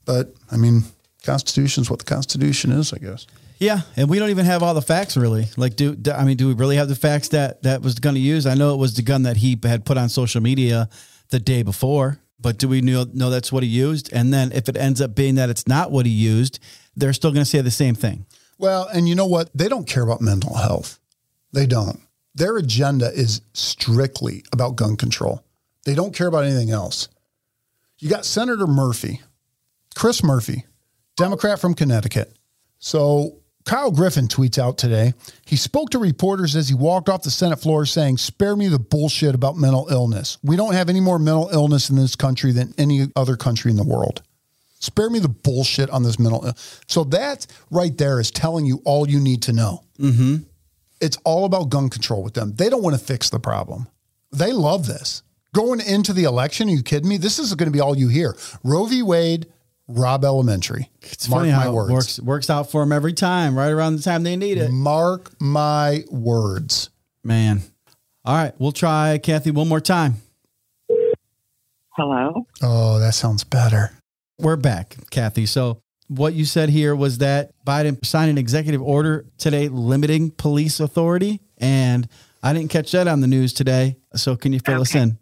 But 0.06 0.34
I 0.50 0.56
mean, 0.56 0.84
Constitution 1.22 1.82
is 1.82 1.90
what 1.90 1.98
the 1.98 2.04
Constitution 2.06 2.72
is, 2.72 2.92
I 2.94 2.98
guess. 2.98 3.26
Yeah, 3.64 3.80
and 3.96 4.10
we 4.10 4.18
don't 4.18 4.28
even 4.28 4.44
have 4.44 4.62
all 4.62 4.74
the 4.74 4.82
facts 4.82 5.16
really. 5.16 5.46
Like, 5.56 5.74
do, 5.74 5.94
do 5.94 6.12
I 6.12 6.24
mean, 6.24 6.36
do 6.36 6.48
we 6.48 6.52
really 6.52 6.76
have 6.76 6.88
the 6.88 6.94
facts 6.94 7.28
that 7.28 7.62
that 7.62 7.80
was 7.80 7.94
going 7.94 8.14
to 8.14 8.20
use? 8.20 8.44
I 8.44 8.52
know 8.52 8.74
it 8.74 8.76
was 8.76 8.92
the 8.92 9.02
gun 9.02 9.22
that 9.22 9.38
he 9.38 9.58
had 9.62 9.86
put 9.86 9.96
on 9.96 10.10
social 10.10 10.42
media 10.42 10.90
the 11.30 11.40
day 11.40 11.62
before, 11.62 12.20
but 12.38 12.58
do 12.58 12.68
we 12.68 12.82
know 12.82 13.06
know 13.14 13.30
that's 13.30 13.50
what 13.50 13.62
he 13.62 13.68
used? 13.70 14.12
And 14.12 14.34
then 14.34 14.52
if 14.52 14.68
it 14.68 14.76
ends 14.76 15.00
up 15.00 15.14
being 15.14 15.36
that 15.36 15.48
it's 15.48 15.66
not 15.66 15.90
what 15.90 16.04
he 16.04 16.12
used, 16.12 16.58
they're 16.94 17.14
still 17.14 17.30
going 17.30 17.42
to 17.42 17.48
say 17.48 17.62
the 17.62 17.70
same 17.70 17.94
thing. 17.94 18.26
Well, 18.58 18.86
and 18.92 19.08
you 19.08 19.14
know 19.14 19.26
what? 19.26 19.48
They 19.54 19.68
don't 19.68 19.88
care 19.88 20.02
about 20.02 20.20
mental 20.20 20.56
health. 20.56 20.98
They 21.54 21.64
don't. 21.64 22.00
Their 22.34 22.58
agenda 22.58 23.10
is 23.14 23.40
strictly 23.54 24.44
about 24.52 24.76
gun 24.76 24.96
control. 24.96 25.42
They 25.86 25.94
don't 25.94 26.14
care 26.14 26.26
about 26.26 26.44
anything 26.44 26.70
else. 26.70 27.08
You 27.98 28.10
got 28.10 28.26
Senator 28.26 28.66
Murphy, 28.66 29.22
Chris 29.94 30.22
Murphy, 30.22 30.66
Democrat 31.16 31.60
from 31.60 31.72
Connecticut. 31.72 32.36
So 32.78 33.38
Kyle 33.64 33.90
Griffin 33.90 34.28
tweets 34.28 34.58
out 34.58 34.76
today. 34.76 35.14
He 35.46 35.56
spoke 35.56 35.90
to 35.90 35.98
reporters 35.98 36.54
as 36.54 36.68
he 36.68 36.74
walked 36.74 37.08
off 37.08 37.22
the 37.22 37.30
Senate 37.30 37.60
floor 37.60 37.86
saying, 37.86 38.18
Spare 38.18 38.56
me 38.56 38.68
the 38.68 38.78
bullshit 38.78 39.34
about 39.34 39.56
mental 39.56 39.88
illness. 39.90 40.36
We 40.42 40.56
don't 40.56 40.74
have 40.74 40.90
any 40.90 41.00
more 41.00 41.18
mental 41.18 41.48
illness 41.50 41.88
in 41.88 41.96
this 41.96 42.14
country 42.14 42.52
than 42.52 42.74
any 42.76 43.08
other 43.16 43.36
country 43.36 43.70
in 43.70 43.78
the 43.78 43.84
world. 43.84 44.22
Spare 44.80 45.08
me 45.08 45.18
the 45.18 45.30
bullshit 45.30 45.88
on 45.88 46.02
this 46.02 46.18
mental. 46.18 46.42
illness. 46.42 46.82
So 46.88 47.04
that 47.04 47.46
right 47.70 47.96
there 47.96 48.20
is 48.20 48.30
telling 48.30 48.66
you 48.66 48.82
all 48.84 49.08
you 49.08 49.18
need 49.18 49.42
to 49.44 49.52
know. 49.54 49.82
Mm-hmm. 49.98 50.36
It's 51.00 51.16
all 51.24 51.46
about 51.46 51.70
gun 51.70 51.88
control 51.88 52.22
with 52.22 52.34
them. 52.34 52.54
They 52.56 52.68
don't 52.68 52.82
want 52.82 52.98
to 52.98 53.04
fix 53.04 53.30
the 53.30 53.40
problem. 53.40 53.88
They 54.30 54.52
love 54.52 54.86
this. 54.86 55.22
Going 55.54 55.80
into 55.80 56.12
the 56.12 56.24
election, 56.24 56.68
are 56.68 56.72
you 56.72 56.82
kidding 56.82 57.08
me? 57.08 57.16
This 57.16 57.38
is 57.38 57.54
going 57.54 57.68
to 57.68 57.72
be 57.72 57.80
all 57.80 57.96
you 57.96 58.08
hear. 58.08 58.36
Roe 58.62 58.84
v. 58.84 59.02
Wade, 59.02 59.46
Robb 59.88 60.24
Elementary. 60.24 60.90
It's 61.02 61.28
Mark 61.28 61.40
funny 61.40 61.52
my 61.52 61.62
how 61.62 61.72
words. 61.72 61.90
it 61.90 61.92
works 61.92 62.20
works 62.20 62.50
out 62.50 62.70
for 62.70 62.82
them 62.82 62.92
every 62.92 63.12
time, 63.12 63.56
right 63.56 63.70
around 63.70 63.96
the 63.96 64.02
time 64.02 64.22
they 64.22 64.36
need 64.36 64.58
it. 64.58 64.70
Mark 64.70 65.32
my 65.40 66.04
words. 66.10 66.90
Man. 67.22 67.62
All 68.24 68.34
right, 68.34 68.54
we'll 68.58 68.72
try 68.72 69.18
Kathy 69.18 69.50
one 69.50 69.68
more 69.68 69.80
time. 69.80 70.16
Hello. 71.90 72.46
Oh, 72.62 72.98
that 72.98 73.14
sounds 73.14 73.44
better. 73.44 73.92
We're 74.38 74.56
back, 74.56 74.96
Kathy. 75.10 75.46
So 75.46 75.80
what 76.08 76.34
you 76.34 76.44
said 76.44 76.70
here 76.70 76.96
was 76.96 77.18
that 77.18 77.52
Biden 77.66 78.04
signed 78.04 78.30
an 78.30 78.38
executive 78.38 78.82
order 78.82 79.26
today 79.38 79.68
limiting 79.68 80.30
police 80.30 80.80
authority, 80.80 81.40
and 81.58 82.08
I 82.42 82.52
didn't 82.52 82.70
catch 82.70 82.92
that 82.92 83.06
on 83.06 83.20
the 83.20 83.26
news 83.26 83.52
today. 83.52 83.96
So 84.14 84.36
can 84.36 84.52
you 84.52 84.60
fill 84.60 84.80
us 84.80 84.94
in? 84.94 85.18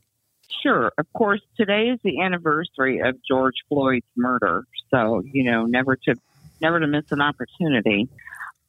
Sure. 0.63 0.93
Of 0.99 1.13
course, 1.13 1.41
today 1.57 1.89
is 1.89 1.99
the 2.05 2.21
anniversary 2.21 3.01
of 3.01 3.17
George 3.27 3.57
Floyd's 3.69 4.07
murder, 4.17 4.65
so 4.91 5.23
you 5.25 5.45
know 5.45 5.65
never 5.65 5.97
to 5.97 6.15
never 6.61 6.81
to 6.81 6.87
miss 6.87 7.05
an 7.11 7.21
opportunity. 7.21 8.09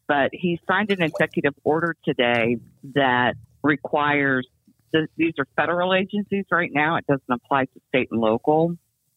But 0.07 0.31
he 0.33 0.59
signed 0.67 0.89
an 0.91 1.01
executive 1.01 1.53
order 1.63 1.95
today 2.03 2.57
that 2.95 3.35
requires 3.63 4.47
th- 4.93 5.09
these 5.17 5.33
are 5.39 5.47
federal 5.55 5.93
agencies 5.93 6.45
right 6.51 6.71
now. 6.73 6.97
It 6.97 7.05
doesn't 7.07 7.29
apply 7.29 7.65
to 7.65 7.81
state 7.89 8.09
and 8.11 8.19
local, 8.19 8.75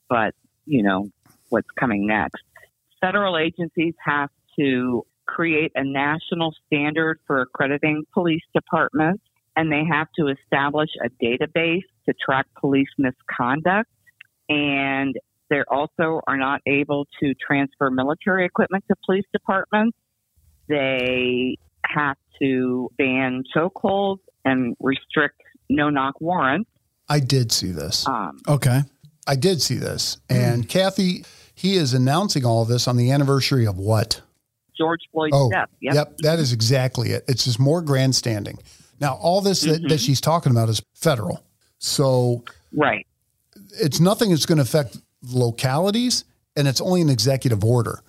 but 0.09 0.35
you 0.64 0.83
know 0.83 1.11
what's 1.49 1.71
coming 1.79 2.07
next. 2.07 2.43
Federal 3.01 3.37
agencies 3.37 3.95
have 4.05 4.31
to 4.59 5.07
create 5.27 5.73
a 5.75 5.85
national 5.85 6.55
standard 6.67 7.19
for 7.27 7.41
accrediting 7.41 8.05
police 8.14 8.43
departments 8.55 9.23
and 9.57 9.73
they 9.73 9.85
have 9.85 10.07
to 10.19 10.29
establish 10.29 10.91
a 11.05 11.09
database 11.23 11.83
to 12.09 12.14
track 12.24 12.46
police 12.59 12.88
misconduct. 12.98 13.90
And 14.48 15.14
they 15.50 15.62
also 15.70 16.20
are 16.26 16.36
not 16.36 16.61
able 16.66 17.07
to 17.20 17.34
transfer 17.34 17.90
military 17.90 18.44
equipment 18.44 18.84
to 18.88 18.96
police 19.04 19.24
departments. 19.32 19.96
They 20.68 21.57
have 21.84 22.16
to 22.40 22.90
ban 22.98 23.44
chokeholds 23.54 24.18
and 24.44 24.76
restrict 24.80 25.40
no 25.68 25.90
knock 25.90 26.20
warrants. 26.20 26.70
I 27.09 27.20
did 27.20 27.52
see 27.52 27.70
this. 27.70 28.07
Um, 28.07 28.40
Okay. 28.48 28.80
I 29.28 29.34
did 29.36 29.61
see 29.61 29.76
this. 29.76 30.18
And 30.30 30.68
Kathy, 30.68 31.24
he 31.54 31.76
is 31.76 31.94
announcing 31.94 32.44
all 32.44 32.62
of 32.62 32.68
this 32.68 32.86
on 32.86 32.96
the 32.96 33.11
anniversary 33.11 33.66
of 33.66 33.76
what? 33.78 34.20
George 34.78 35.00
Floyd's 35.12 35.32
Oh, 35.34 35.50
death. 35.50 35.68
yep. 35.80 36.16
That 36.18 36.38
is 36.38 36.52
exactly 36.52 37.11
it. 37.11 37.24
It's 37.26 37.44
just 37.44 37.59
more 37.59 37.82
grandstanding. 37.82 38.59
Now, 39.00 39.14
all 39.14 39.40
this 39.40 39.62
that, 39.62 39.82
that 39.88 39.98
she's 40.00 40.20
talking 40.20 40.52
about 40.52 40.68
is 40.68 40.80
federal. 40.94 41.42
So 41.79 42.45
Right. 42.72 43.07
it's 43.81 44.01
nothing 44.01 44.31
that's 44.31 44.47
going 44.47 44.57
to 44.59 44.62
affect 44.62 44.99
localities 45.22 46.24
and 46.57 46.66
it's 46.66 46.81
only 46.81 47.01
an 47.03 47.09
executive 47.11 47.64
order. 47.64 48.01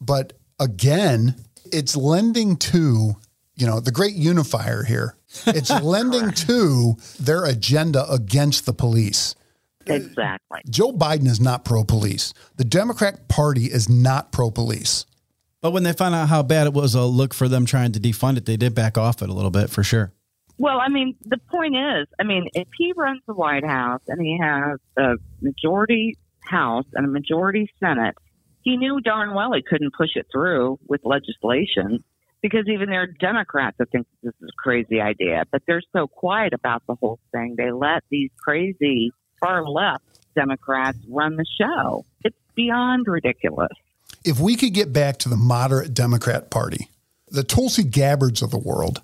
But 0.00 0.34
again, 0.60 1.34
it's 1.72 1.96
lending 1.96 2.56
to, 2.56 3.16
you 3.56 3.66
know, 3.66 3.80
the 3.80 3.90
great 3.90 4.14
unifier 4.14 4.84
here. 4.84 5.16
It's 5.46 5.70
lending 5.82 6.30
to 6.32 6.96
their 7.18 7.44
agenda 7.44 8.10
against 8.10 8.66
the 8.66 8.72
police. 8.72 9.34
Exactly. 9.86 10.60
Joe 10.68 10.92
Biden 10.92 11.26
is 11.26 11.40
not 11.40 11.64
pro 11.64 11.84
police. 11.84 12.34
The 12.56 12.64
Democrat 12.64 13.28
Party 13.28 13.66
is 13.66 13.88
not 13.88 14.32
pro 14.32 14.50
police. 14.50 15.06
But 15.62 15.70
when 15.72 15.84
they 15.84 15.92
found 15.92 16.14
out 16.14 16.28
how 16.28 16.42
bad 16.42 16.66
it 16.66 16.72
was 16.72 16.94
a 16.94 17.02
look 17.02 17.32
for 17.32 17.48
them 17.48 17.66
trying 17.66 17.92
to 17.92 18.00
defund 18.00 18.36
it, 18.36 18.46
they 18.46 18.56
did 18.56 18.74
back 18.74 18.98
off 18.98 19.22
it 19.22 19.28
a 19.28 19.32
little 19.32 19.50
bit 19.50 19.70
for 19.70 19.82
sure. 19.82 20.12
Well, 20.58 20.80
I 20.80 20.88
mean, 20.88 21.16
the 21.22 21.38
point 21.50 21.76
is, 21.76 22.06
I 22.18 22.24
mean, 22.24 22.48
if 22.54 22.68
he 22.78 22.92
runs 22.96 23.20
the 23.26 23.34
White 23.34 23.64
House 23.64 24.00
and 24.08 24.20
he 24.20 24.38
has 24.40 24.78
a 24.96 25.16
majority 25.40 26.16
House 26.40 26.86
and 26.94 27.04
a 27.04 27.08
majority 27.08 27.70
Senate, 27.78 28.14
he 28.62 28.76
knew 28.76 29.00
darn 29.00 29.34
well 29.34 29.52
he 29.52 29.62
couldn't 29.62 29.94
push 29.96 30.10
it 30.14 30.26
through 30.32 30.78
with 30.88 31.02
legislation 31.04 32.02
because 32.42 32.64
even 32.68 32.88
there 32.88 33.02
are 33.02 33.06
Democrats 33.06 33.76
that 33.78 33.90
think 33.90 34.06
this 34.22 34.32
is 34.40 34.48
a 34.48 34.62
crazy 34.62 35.00
idea, 35.00 35.44
but 35.50 35.62
they're 35.66 35.82
so 35.94 36.06
quiet 36.06 36.52
about 36.52 36.82
the 36.86 36.94
whole 36.94 37.18
thing. 37.32 37.54
They 37.56 37.70
let 37.70 38.04
these 38.10 38.30
crazy 38.38 39.10
far 39.40 39.64
left 39.64 40.04
Democrats 40.34 40.98
run 41.08 41.36
the 41.36 41.46
show. 41.60 42.04
It's 42.24 42.36
beyond 42.54 43.06
ridiculous. 43.08 43.72
If 44.24 44.40
we 44.40 44.56
could 44.56 44.74
get 44.74 44.92
back 44.92 45.18
to 45.18 45.28
the 45.28 45.36
moderate 45.36 45.94
Democrat 45.94 46.50
Party, 46.50 46.90
the 47.28 47.44
Tulsi 47.44 47.84
Gabbards 47.84 48.42
of 48.42 48.50
the 48.50 48.58
world, 48.58 49.02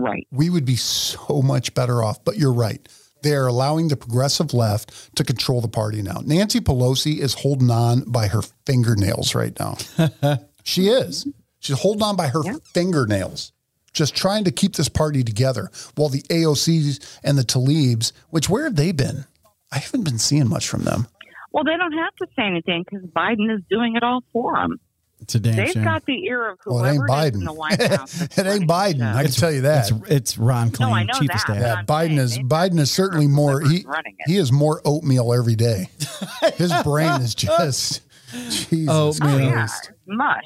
Right. 0.00 0.26
we 0.30 0.50
would 0.50 0.64
be 0.64 0.76
so 0.76 1.42
much 1.42 1.74
better 1.74 2.02
off. 2.02 2.24
But 2.24 2.36
you're 2.38 2.52
right. 2.52 2.86
They 3.22 3.34
are 3.34 3.46
allowing 3.46 3.88
the 3.88 3.96
progressive 3.96 4.52
left 4.54 5.16
to 5.16 5.24
control 5.24 5.60
the 5.60 5.68
party 5.68 6.02
now. 6.02 6.20
Nancy 6.24 6.60
Pelosi 6.60 7.18
is 7.18 7.34
holding 7.34 7.70
on 7.70 8.00
by 8.06 8.28
her 8.28 8.42
fingernails 8.66 9.34
right 9.34 9.58
now. 9.58 9.76
she 10.64 10.88
is. 10.88 11.26
She's 11.60 11.80
holding 11.80 12.02
on 12.02 12.14
by 12.16 12.28
her 12.28 12.42
Yeah. 12.44 12.56
fingernails, 12.62 13.52
just 13.92 14.14
trying 14.14 14.44
to 14.44 14.52
keep 14.52 14.76
this 14.76 14.88
party 14.88 15.24
together. 15.24 15.70
While 15.96 16.10
the 16.10 16.22
AOCs 16.30 17.18
and 17.24 17.36
the 17.38 17.42
Tlaibs, 17.42 18.12
which 18.30 18.48
where 18.48 18.64
have 18.64 18.76
they 18.76 18.92
been? 18.92 19.24
I 19.72 19.78
haven't 19.78 20.04
been 20.04 20.18
seeing 20.18 20.48
much 20.48 20.68
from 20.68 20.82
them. 20.84 21.08
Well, 21.52 21.64
they 21.64 21.76
don't 21.76 21.92
have 21.92 22.14
to 22.16 22.26
say 22.36 22.42
anything 22.44 22.84
because 22.88 23.04
Biden 23.08 23.52
is 23.52 23.62
doing 23.70 23.96
it 23.96 24.02
all 24.04 24.22
for 24.32 24.54
them. 24.54 24.78
It's 25.20 25.34
a 25.34 25.40
damn 25.40 25.56
They've 25.56 25.70
shame. 25.70 25.84
got 25.84 26.04
the 26.04 26.24
ear 26.26 26.50
of 26.50 26.58
Well, 26.66 26.84
it 26.84 26.90
ain't 26.92 26.96
whoever 27.08 27.26
is 27.26 27.34
in 27.34 27.40
Biden. 27.40 27.44
the 27.46 27.52
White 27.52 27.82
House. 27.82 28.20
it 28.38 28.46
ain't 28.46 28.68
Biden. 28.68 28.98
show. 29.12 29.18
I 29.18 29.22
can 29.22 29.32
tell 29.32 29.52
you 29.52 29.60
that. 29.62 29.90
It's, 29.90 30.10
it's 30.10 30.38
Ron 30.38 30.70
Klain, 30.70 30.80
No, 30.88 30.94
I 30.94 31.02
know 31.04 31.12
chief 31.14 31.22
of 31.22 31.26
that. 31.28 31.40
staff. 31.40 31.56
Yeah, 31.58 31.82
Biden 31.84 32.18
is 32.18 32.38
Biden 32.38 32.78
is 32.78 32.90
certainly 32.90 33.26
more 33.26 33.60
he 33.60 33.66
whoever's 33.66 33.84
running 33.86 34.14
it. 34.18 34.30
he 34.30 34.36
is 34.36 34.52
more 34.52 34.80
oatmeal 34.84 35.32
every 35.32 35.54
day. 35.56 35.88
His 36.56 36.72
brain 36.84 37.20
is 37.22 37.34
just 37.34 38.02
Jesus 38.32 38.88
Oh, 38.90 39.12
Oh 39.22 39.26
man. 39.26 39.40
yeah, 39.40 39.68
mush. 40.06 40.42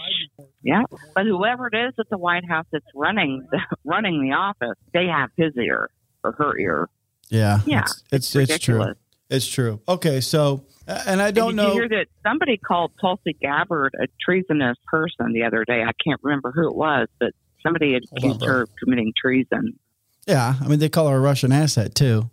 Yeah, 0.62 0.82
but 1.14 1.24
whoever 1.26 1.66
it 1.66 1.74
is 1.76 1.94
at 1.98 2.08
the 2.08 2.18
White 2.18 2.46
House 2.48 2.66
that's 2.70 2.84
running 2.94 3.46
the, 3.50 3.58
running 3.84 4.22
the 4.22 4.34
office, 4.36 4.76
they 4.94 5.06
have 5.06 5.30
his 5.36 5.52
ear 5.56 5.90
or 6.22 6.32
her 6.32 6.56
ear. 6.58 6.88
Yeah, 7.28 7.60
Yeah, 7.66 7.82
it's 8.12 8.34
it's, 8.34 8.50
it's 8.50 8.58
true. 8.64 8.94
It's 9.28 9.46
true. 9.48 9.80
Okay, 9.88 10.20
so 10.20 10.64
uh, 10.88 11.02
and 11.06 11.20
I 11.22 11.30
don't 11.30 11.50
Did 11.50 11.56
know. 11.56 11.68
you 11.68 11.80
hear 11.80 11.88
that 11.88 12.06
somebody 12.22 12.56
called 12.56 12.92
Tulsi 13.00 13.36
Gabbard 13.40 13.94
a 14.00 14.06
treasonous 14.20 14.76
person 14.86 15.32
the 15.32 15.44
other 15.44 15.64
day? 15.64 15.82
I 15.82 15.92
can't 16.04 16.20
remember 16.22 16.52
who 16.52 16.68
it 16.68 16.74
was, 16.74 17.08
but 17.18 17.32
somebody 17.62 17.94
had 17.94 18.02
accused 18.16 18.40
bro. 18.40 18.48
her 18.48 18.62
of 18.62 18.70
committing 18.82 19.12
treason. 19.20 19.78
Yeah, 20.26 20.54
I 20.60 20.68
mean 20.68 20.78
they 20.78 20.88
call 20.88 21.08
her 21.08 21.16
a 21.16 21.20
Russian 21.20 21.52
asset 21.52 21.94
too. 21.94 22.30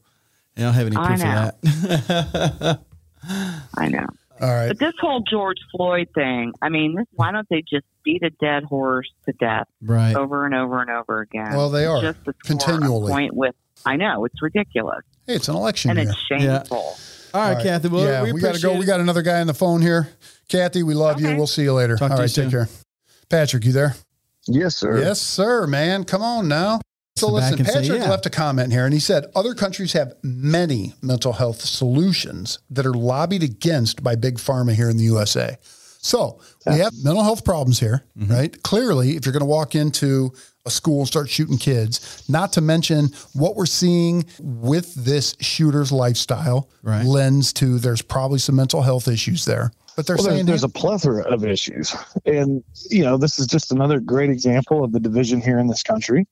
I 0.56 0.62
don't 0.62 0.74
have 0.74 0.88
any 0.88 0.95
proof 0.95 1.12
of 1.12 1.20
that. 1.20 2.80
I 3.78 3.88
know. 3.89 4.08
All 4.39 4.50
right. 4.54 4.68
But 4.68 4.80
this 4.80 4.93
whole 5.00 5.22
George 5.22 5.58
Floyd 5.72 6.10
thing, 6.14 6.54
I 6.62 6.70
mean, 6.70 6.95
this, 6.95 7.06
why 7.14 7.32
don't 7.32 7.48
they 7.50 7.62
just 7.62 7.86
beat 8.04 8.24
a 8.24 8.30
dead 8.30 8.64
horse 8.64 9.12
to 9.26 9.34
death 9.34 9.68
right. 9.82 10.16
over 10.16 10.45
and 10.45 10.54
over 10.54 10.80
and 10.80 10.91
over 10.91 11.22
again? 11.22 11.56
Well, 11.56 11.70
they 11.70 11.86
are, 11.86 12.02
just 12.02 12.24
to 12.26 12.34
score 12.43 12.58
continually. 12.58 13.12
A 13.12 13.16
point 13.16 13.34
with, 13.34 13.56
I 13.86 13.95
know 13.95 14.26
it's 14.26 14.39
ridiculous 14.41 15.04
Hey, 15.28 15.36
it's 15.36 15.50
an 15.50 15.56
election 15.56 15.91
and 15.91 16.00
year. 16.00 16.10
it's 16.10 16.20
shameful. 16.20 16.98
All 17.34 17.41
right, 17.41 17.49
All 17.49 17.55
right. 17.55 17.63
Kathy. 17.63 17.88
Well, 17.89 18.03
yeah, 18.05 18.23
we, 18.23 18.34
we, 18.34 18.41
got 18.41 18.55
to 18.55 18.61
go. 18.61 18.69
appreciate 18.69 18.80
We 18.80 18.86
got 18.86 18.99
another 18.99 19.21
guy 19.21 19.41
on 19.41 19.47
the 19.47 19.53
phone 19.53 19.82
here. 19.82 20.09
Kathy, 20.47 20.84
we 20.84 20.93
love 20.93 21.19
you. 21.21 21.36
We'll 21.36 21.47
see 21.47 21.63
you 21.63 21.73
later. 21.73 21.95
Talk 21.97 22.11
All 22.11 22.17
to 22.17 22.23
you 22.23 22.28
right, 22.28 22.34
take 22.34 22.49
care. 22.51 22.69
Patrick, 23.30 23.65
you 23.65 23.71
there? 23.73 23.95
Yes, 24.47 24.78
sir. 24.78 24.99
Yes, 24.99 25.21
sir, 25.21 25.67
man. 25.67 26.05
Come 26.05 26.21
on 26.21 26.47
now. 26.47 26.80
So 27.17 27.28
Sit 27.28 27.36
back 27.36 27.51
listen, 27.51 27.59
and 27.59 27.67
say, 27.67 27.73
Patrick 27.82 28.01
yeah. 28.03 28.09
left 28.11 28.25
a 28.28 28.30
comment 28.30 28.71
here 28.71 28.86
and 28.86 28.93
he 28.93 28.99
said 28.99 29.25
other 29.36 29.55
countries 29.55 29.93
have 29.93 30.13
many 30.21 30.93
mental 31.01 31.34
health 31.34 31.61
solutions 31.61 32.59
that 32.69 32.86
are 32.86 32.93
lobbied 32.93 33.41
against 33.41 34.03
by 34.03 34.15
big 34.15 34.36
pharma 34.38 34.73
here 34.75 34.88
in 34.88 34.97
the 34.97 35.03
USA. 35.05 35.57
So 35.99 36.39
we 36.67 36.78
have 36.78 36.93
mental 37.03 37.23
health 37.23 37.43
problems 37.43 37.80
here, 37.80 38.03
Mm-hmm. 38.17 38.32
right? 38.34 38.63
Clearly, 38.63 39.15
if 39.17 39.25
you're 39.25 39.34
going 39.34 39.39
to 39.41 39.45
walk 39.47 39.73
into 39.75 40.32
a 40.68 40.70
school 40.70 40.99
and 40.99 41.07
start 41.07 41.30
shooting 41.30 41.57
kids, 41.57 42.24
not 42.30 42.53
to 42.53 42.61
mention 42.61 43.09
what 43.34 43.55
we're 43.55 43.65
seeing 43.65 44.26
with 44.39 44.93
this 44.93 45.36
shooter's 45.39 45.91
lifestyle 45.91 46.70
Right. 46.84 47.05
lends 47.05 47.51
to 47.53 47.80
there's 47.80 48.01
probably 48.01 48.39
some 48.39 48.55
mental 48.55 48.82
health 48.82 49.07
issues 49.07 49.45
there. 49.45 49.72
But 49.95 50.05
they're 50.05 50.15
Well, 50.15 50.26
there's, 50.26 50.36
saying 50.36 50.45
there's 50.45 50.63
a 50.63 50.70
plethora 50.70 51.24
of 51.24 51.43
issues. 51.43 51.95
And, 52.26 52.63
you 52.89 53.03
know, 53.03 53.18
this 53.18 53.39
is 53.39 53.47
just 53.47 53.72
another 53.72 53.99
great 53.99 54.30
example 54.30 54.84
of 54.84 54.91
the 54.91 54.99
division 54.99 55.41
here 55.41 55.57
in 55.57 55.68
this 55.68 55.82
country. 55.82 56.28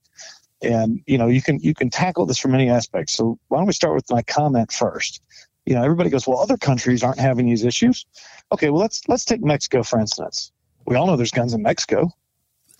And, 0.61 1.01
you 1.07 1.17
know, 1.17 1.27
you 1.27 1.41
can 1.41 1.59
you 1.59 1.73
can 1.73 1.89
tackle 1.89 2.25
this 2.25 2.38
from 2.38 2.51
many 2.51 2.69
aspects. 2.69 3.13
So 3.13 3.39
why 3.47 3.57
don't 3.57 3.67
we 3.67 3.73
start 3.73 3.95
with 3.95 4.09
my 4.11 4.21
comment 4.21 4.71
first? 4.71 5.21
You 5.65 5.73
know, 5.73 5.83
everybody 5.83 6.11
goes, 6.11 6.27
well, 6.27 6.39
other 6.39 6.57
countries 6.57 7.01
aren't 7.03 7.19
having 7.19 7.47
these 7.47 7.65
issues. 7.65 8.05
Okay, 8.51 8.69
well 8.69 8.81
let's 8.81 9.01
let's 9.07 9.25
take 9.25 9.43
Mexico 9.43 9.81
for 9.83 9.99
instance. 9.99 10.51
We 10.86 10.95
all 10.95 11.07
know 11.07 11.17
there's 11.17 11.31
guns 11.31 11.53
in 11.53 11.63
Mexico, 11.63 12.11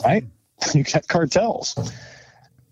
right? 0.04 0.24
You 0.74 0.84
got 0.84 1.08
cartels. 1.08 1.76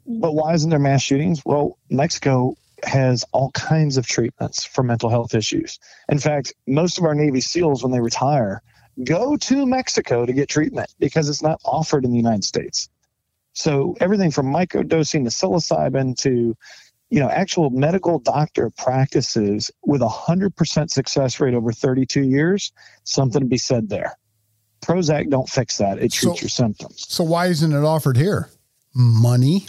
But 0.05 0.34
why 0.34 0.53
isn't 0.53 0.69
there 0.69 0.79
mass 0.79 1.01
shootings? 1.01 1.41
Well, 1.45 1.77
Mexico 1.89 2.55
has 2.84 3.23
all 3.31 3.51
kinds 3.51 3.97
of 3.97 4.05
treatments 4.05 4.63
for 4.63 4.84
mental 4.84 5.09
health 5.09 5.34
issues. 5.34 5.79
In 6.09 6.19
fact, 6.19 6.53
most 6.67 6.97
of 6.97 7.05
our 7.05 7.15
Navy 7.15 7.39
SEALs, 7.39 7.84
when 7.84 7.91
they 7.91 8.01
retire, 8.01 8.61
go 9.03 9.38
to 9.38 9.65
Mexico 9.65 10.25
to 10.25 10.34
get 10.34 10.49
treatment 10.49 10.93
because 10.99 11.29
it's 11.29 11.41
not 11.41 11.61
offered 11.65 12.05
in 12.05 12.11
the 12.11 12.17
United 12.17 12.43
States. 12.43 12.89
So 13.53 13.95
everything 13.99 14.31
from 14.31 14.47
microdosing 14.47 15.23
to 15.23 15.29
psilocybin 15.29 16.17
to, 16.21 16.55
you 17.09 17.19
know, 17.19 17.29
actual 17.29 17.69
medical 17.69 18.19
doctor 18.19 18.69
practices 18.71 19.71
with 19.86 20.01
a 20.01 20.09
hundred 20.09 20.55
percent 20.55 20.91
success 20.91 21.39
rate 21.39 21.53
over 21.53 21.71
32 21.71 22.23
years, 22.23 22.71
something 23.03 23.41
to 23.41 23.47
be 23.47 23.57
said 23.57 23.89
there. 23.89 24.17
Prozac 24.84 25.29
don't 25.29 25.47
fix 25.49 25.77
that. 25.77 25.97
It 25.97 26.11
treats 26.11 26.39
So- 26.39 26.43
your 26.43 26.49
symptoms. 26.49 27.05
so 27.07 27.23
why 27.23 27.47
isn't 27.47 27.71
it 27.71 27.84
offered 27.84 28.17
here? 28.17 28.49
Money. 28.93 29.67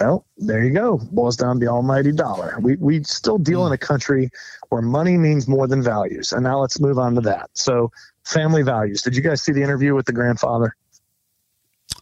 Well, 0.00 0.24
there 0.38 0.64
you 0.64 0.72
go. 0.72 0.98
Boils 1.12 1.36
down 1.36 1.56
to 1.56 1.60
the 1.66 1.70
almighty 1.70 2.12
dollar. 2.12 2.56
We 2.60 2.76
we 2.76 3.02
still 3.04 3.36
deal 3.38 3.66
in 3.66 3.72
a 3.72 3.78
country 3.78 4.30
where 4.70 4.80
money 4.80 5.18
means 5.18 5.46
more 5.46 5.66
than 5.66 5.82
values. 5.82 6.32
And 6.32 6.42
now 6.44 6.58
let's 6.60 6.80
move 6.80 6.98
on 6.98 7.14
to 7.16 7.20
that. 7.22 7.50
So 7.52 7.92
family 8.24 8.62
values. 8.62 9.02
Did 9.02 9.14
you 9.14 9.20
guys 9.22 9.42
see 9.42 9.52
the 9.52 9.62
interview 9.62 9.94
with 9.94 10.06
the 10.06 10.12
grandfather? 10.14 10.74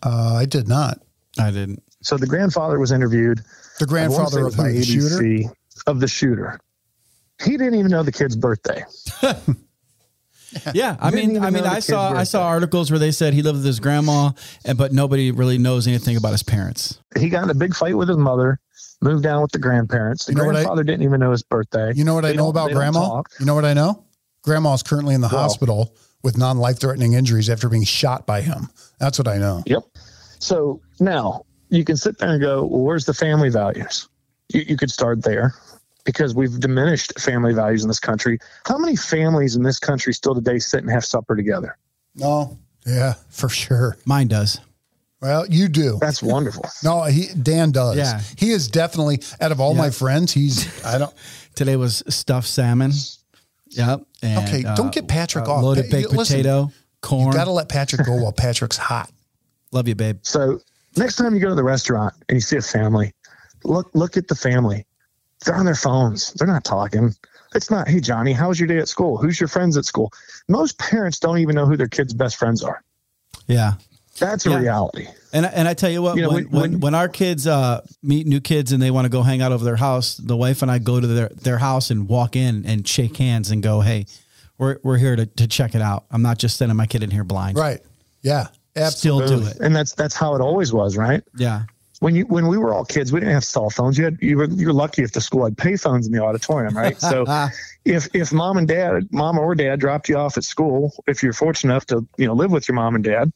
Uh, 0.05 0.35
I 0.37 0.45
did 0.45 0.69
not. 0.69 1.01
I 1.39 1.51
didn't. 1.51 1.83
So 2.03 2.17
the 2.17 2.27
grandfather 2.29 2.79
was 2.79 2.93
interviewed. 2.93 3.39
The 3.81 3.87
I 3.91 4.09
wanna 4.09 4.31
say 4.31 4.37
grandfather 4.37 4.41
of 4.41 4.45
was 4.47 4.55
who? 4.57 4.73
The 4.73 4.85
shooter? 5.43 5.55
Of 5.89 6.01
the 6.01 6.09
shooter. 6.09 6.61
He 7.43 7.53
didn't 7.57 7.75
even 7.75 7.91
know 7.91 8.03
the 8.05 8.13
kid's 8.13 8.37
birthday. 8.37 8.85
Yeah, 10.75 10.97
I 11.01 11.11
mean, 11.11 11.39
I 11.39 11.51
mean, 11.51 11.65
I 11.65 11.81
saw 11.81 12.13
I 12.13 12.25
saw 12.25 12.47
articles 12.47 12.91
where 12.91 12.99
they 12.99 13.13
said 13.13 13.35
he 13.35 13.43
lived 13.43 13.59
with 13.59 13.65
his 13.67 13.81
grandma, 13.81 14.33
and 14.65 14.77
but 14.77 14.93
nobody 14.93 15.31
really 15.31 15.59
knows 15.59 15.87
anything 15.87 16.17
about 16.17 16.33
his 16.33 16.43
parents. 16.43 17.01
He 17.19 17.29
got 17.29 17.45
in 17.45 17.51
a 17.51 17.55
big 17.55 17.75
fight 17.75 17.97
with 17.97 18.09
his 18.09 18.17
mother, 18.19 18.59
moved 19.01 19.23
down 19.23 19.43
with 19.43 19.53
the 19.53 19.59
grandparents. 19.59 20.25
The 20.27 20.33
You 20.33 20.39
know 20.39 20.45
what 20.47 20.57
I- 20.57 20.61
grandfather 20.61 20.85
didn't 20.85 21.03
even 21.03 21.21
know 21.21 21.31
his 21.31 21.43
birthday. 21.43 21.93
You 21.95 22.05
know 22.05 22.15
what 22.15 22.25
I 22.25 22.33
know 22.33 22.49
about 22.49 22.73
grandma? 22.73 23.23
You 23.39 23.47
know 23.47 23.55
what 23.55 23.65
I 23.65 23.75
know? 23.75 24.05
Grandma's 24.43 24.83
currently 24.83 25.15
in 25.15 25.21
the 25.21 25.29
Well- 25.31 25.43
hospital 25.43 25.95
with 26.23 26.37
non 26.37 26.59
life 26.59 26.79
threatening 26.81 27.13
injuries 27.15 27.49
after 27.49 27.69
being 27.69 27.85
shot 27.85 28.27
by 28.27 28.41
him. 28.41 28.69
That's 28.99 29.19
what 29.19 29.29
I 29.29 29.39
know. 29.39 29.63
Yep. 29.67 29.85
So 30.41 30.81
now 30.99 31.45
you 31.69 31.85
can 31.85 31.97
sit 31.97 32.19
there 32.19 32.31
and 32.31 32.41
go, 32.41 32.65
well, 32.65 32.83
where's 32.83 33.05
the 33.05 33.15
family 33.15 33.49
values? 33.51 34.09
You, 34.53 34.65
you 34.69 34.77
could 34.77 34.91
start 34.91 35.23
there 35.23 35.55
because 36.05 36.35
we've 36.35 36.59
diminished 36.61 37.19
family 37.21 37.53
values 37.55 37.83
in 37.83 37.89
this 37.89 38.01
country. 38.01 38.39
How 38.67 38.79
many 38.79 38.97
families 38.97 39.57
in 39.57 39.63
this 39.63 39.79
country 39.79 40.13
still 40.13 40.35
today 40.35 40.59
sit 40.59 40.81
and 40.83 40.91
have 40.91 41.05
supper 41.05 41.37
together? 41.37 41.77
No. 42.15 42.59
Yeah, 42.87 43.15
for 43.29 43.49
sure. 43.49 43.97
Mine 44.05 44.29
does. 44.29 44.61
Well, 45.21 45.47
you 45.47 45.69
do. 45.69 45.99
That's 46.01 46.23
wonderful. 46.23 46.65
No, 46.83 47.03
he 47.05 47.27
Dan 47.35 47.73
does. 47.73 47.97
Yeah. 47.97 48.21
He 48.39 48.51
is 48.51 48.69
definitely 48.69 49.21
out 49.41 49.53
of 49.53 49.61
all 49.61 49.75
my 49.75 49.91
friends, 49.91 50.33
he's 50.33 50.85
I 50.85 50.97
don't 50.99 51.15
Today 51.55 51.77
was 51.77 52.03
stuffed 52.09 52.49
salmon. 52.49 52.93
Yep. 53.69 54.03
And, 54.23 54.39
uh, 54.39 54.43
Okay, 54.43 54.63
don't 54.77 54.93
get 54.93 55.09
Patrick 55.09 55.47
off. 55.47 55.63
Loaded 55.63 55.87
Hey, 55.87 55.91
baked 55.91 56.13
listen, 56.13 56.39
potato, 56.39 56.73
corn. 57.03 57.27
you 57.27 57.33
gotta 57.33 57.51
let 57.53 57.69
Patrick 57.69 58.07
go 58.07 58.15
while 58.17 58.33
Patrick's 58.33 58.79
hot. 58.79 59.11
Love 59.73 59.87
you, 59.87 59.95
babe. 59.95 60.19
So 60.23 60.61
next 60.97 61.17
time 61.17 61.35
you 61.35 61.41
go 61.41 61.51
to 61.51 61.55
the 61.55 61.63
restaurant 61.63 62.15
and 62.29 62.37
you 62.37 62.41
see 62.41 62.57
a 62.57 62.63
family, 62.63 63.13
look 63.63 63.91
look 63.95 64.17
at 64.17 64.27
the 64.27 64.35
family. 64.35 64.87
They're 65.45 65.55
on 65.55 65.65
their 65.67 65.75
phones. 65.75 66.33
They're 66.35 66.47
not 66.49 66.65
talking. 66.65 67.15
It's 67.55 67.71
not, 67.71 67.89
hey 67.89 68.01
Johnny, 68.01 68.33
how 68.33 68.49
was 68.49 68.61
your 68.61 68.69
day 68.69 68.79
at 68.79 68.89
school? 68.89 69.17
Who's 69.17 69.41
your 69.41 69.49
friends 69.49 69.77
at 69.77 69.85
school? 69.85 70.13
Most 70.49 70.79
parents 70.79 71.19
don't 71.19 71.39
even 71.39 71.55
know 71.57 71.67
who 71.67 71.77
their 71.77 71.89
kids' 71.89 72.13
best 72.15 72.37
friends 72.37 72.63
are. 72.63 72.83
Yeah. 73.47 73.75
That's 74.19 74.47
a 74.47 74.51
Yeah. 74.51 74.59
reality. 74.61 75.09
And 75.33 75.47
and 75.47 75.67
I 75.67 75.75
tell 75.75 75.91
you 75.91 76.03
what, 76.03 76.17
You 76.17 76.23
know, 76.23 76.29
when, 76.31 76.45
when- 76.45 76.51
when, 76.61 76.71
when- 76.73 76.81
when 76.81 76.95
our 76.95 77.09
kids 77.09 77.47
uh, 77.47 77.81
meet 78.03 78.27
new 78.27 78.41
kids 78.41 78.73
and 78.73 78.83
they 78.83 78.91
want 78.91 79.07
to 79.07 79.09
go 79.09 79.23
hang 79.23 79.41
out 79.43 79.51
over 79.53 79.65
their 79.65 79.77
house, 79.77 80.17
the 80.17 80.37
wife 80.37 80.63
and 80.63 80.71
I 80.71 80.79
go 80.79 81.01
to 81.01 81.07
their, 81.07 81.29
their 81.31 81.59
house 81.59 81.91
and 81.91 82.09
walk 82.09 82.37
in 82.37 82.65
and 82.67 82.87
shake 82.87 83.17
hands 83.17 83.51
and 83.51 83.63
go, 83.63 83.81
hey, 83.81 84.07
we're, 84.59 84.79
we're 84.83 84.99
here 84.99 85.17
to, 85.17 85.25
to 85.27 85.47
check 85.49 85.75
it 85.75 85.81
out. 85.81 86.05
I'm 86.11 86.23
not 86.23 86.39
just 86.39 86.57
sending 86.59 86.77
my 86.77 86.87
kid 86.87 87.03
in 87.03 87.11
here 87.11 87.25
blind. 87.25 87.57
Right. 87.57 87.81
Yeah. 88.23 88.49
Still 88.91 89.23
Absolutely. 89.23 89.37
do 89.45 89.47
it. 89.51 89.61
And 89.61 89.75
that's 89.75 89.95
that's 89.95 90.15
how 90.15 90.35
it 90.37 90.41
always 90.41 90.73
was, 90.73 90.97
right? 90.97 91.23
Yeah. 91.37 91.63
When 92.01 92.15
you 92.15 92.25
when 92.25 92.49
we 92.49 92.59
were 92.59 92.75
all 92.75 92.85
kids, 92.85 93.13
we 93.13 93.21
didn't 93.21 93.35
have 93.35 93.45
cell 93.45 93.71
phones. 93.71 93.97
You 93.97 94.05
had 94.05 94.19
you 94.21 94.39
were 94.39 94.47
you're 94.47 94.73
lucky 94.73 95.03
if 95.03 95.13
the 95.13 95.21
school 95.21 95.45
had 95.45 95.57
payphones 95.57 96.07
in 96.07 96.13
the 96.13 96.23
auditorium, 96.23 96.77
right? 96.77 96.99
So 96.99 97.23
uh-huh. 97.29 97.49
if 97.85 98.09
if 98.15 98.33
mom 98.33 98.57
and 98.57 98.67
dad, 98.67 99.09
mom 99.13 99.39
or 99.39 99.55
dad 99.55 99.81
dropped 99.81 100.09
you 100.09 100.17
off 100.17 100.37
at 100.37 100.45
school, 100.45 100.93
if 101.07 101.23
you're 101.23 101.35
fortunate 101.35 101.73
enough 101.73 101.87
to 101.87 102.07
you 102.17 102.27
know 102.27 102.33
live 102.33 102.51
with 102.51 102.67
your 102.67 102.75
mom 102.75 102.95
and 102.95 103.05
dad, 103.05 103.31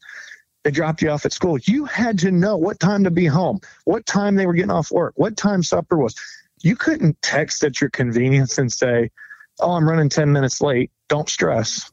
they 0.63 0.71
dropped 0.71 1.03
you 1.03 1.11
off 1.11 1.25
at 1.25 1.31
school. 1.31 1.59
You 1.59 1.85
had 1.85 2.17
to 2.19 2.31
know 2.31 2.57
what 2.57 2.79
time 2.79 3.03
to 3.03 3.11
be 3.11 3.27
home, 3.27 3.59
what 3.85 4.05
time 4.07 4.35
they 4.35 4.47
were 4.47 4.53
getting 4.53 4.71
off 4.71 4.91
work, 4.91 5.13
what 5.15 5.37
time 5.37 5.61
supper 5.61 5.97
was. 5.97 6.15
You 6.63 6.75
couldn't 6.75 7.21
text 7.21 7.63
at 7.63 7.79
your 7.79 7.91
convenience 7.91 8.57
and 8.57 8.73
say, 8.73 9.11
"Oh, 9.59 9.73
I'm 9.73 9.87
running 9.87 10.09
ten 10.09 10.33
minutes 10.33 10.59
late." 10.59 10.91
Don't 11.07 11.29
stress. 11.29 11.91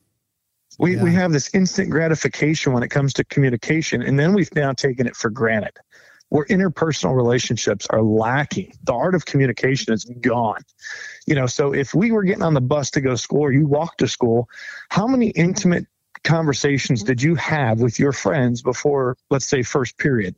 We 0.78 0.96
we 0.96 1.12
have 1.12 1.32
this 1.32 1.54
instant 1.54 1.90
gratification 1.90 2.72
when 2.72 2.82
it 2.82 2.88
comes 2.88 3.12
to 3.14 3.24
communication, 3.24 4.00
and 4.00 4.18
then 4.18 4.32
we've 4.32 4.54
now 4.54 4.72
taken 4.72 5.06
it 5.06 5.14
for 5.14 5.28
granted 5.28 5.78
where 6.32 6.46
interpersonal 6.46 7.14
relationships 7.14 7.86
are 7.90 8.00
lacking. 8.00 8.72
The 8.84 8.94
art 8.94 9.14
of 9.14 9.26
communication 9.26 9.92
is 9.92 10.06
gone. 10.22 10.62
You 11.26 11.34
know, 11.34 11.46
so 11.46 11.74
if 11.74 11.94
we 11.94 12.10
were 12.10 12.22
getting 12.22 12.42
on 12.42 12.54
the 12.54 12.60
bus 12.62 12.90
to 12.92 13.02
go 13.02 13.16
school 13.16 13.42
or 13.42 13.52
you 13.52 13.66
walk 13.66 13.98
to 13.98 14.08
school, 14.08 14.48
how 14.88 15.06
many 15.06 15.28
intimate 15.32 15.86
conversations 16.24 17.02
did 17.02 17.20
you 17.20 17.34
have 17.34 17.80
with 17.82 17.98
your 17.98 18.12
friends 18.12 18.62
before, 18.62 19.18
let's 19.28 19.44
say, 19.44 19.62
first 19.62 19.98
period? 19.98 20.34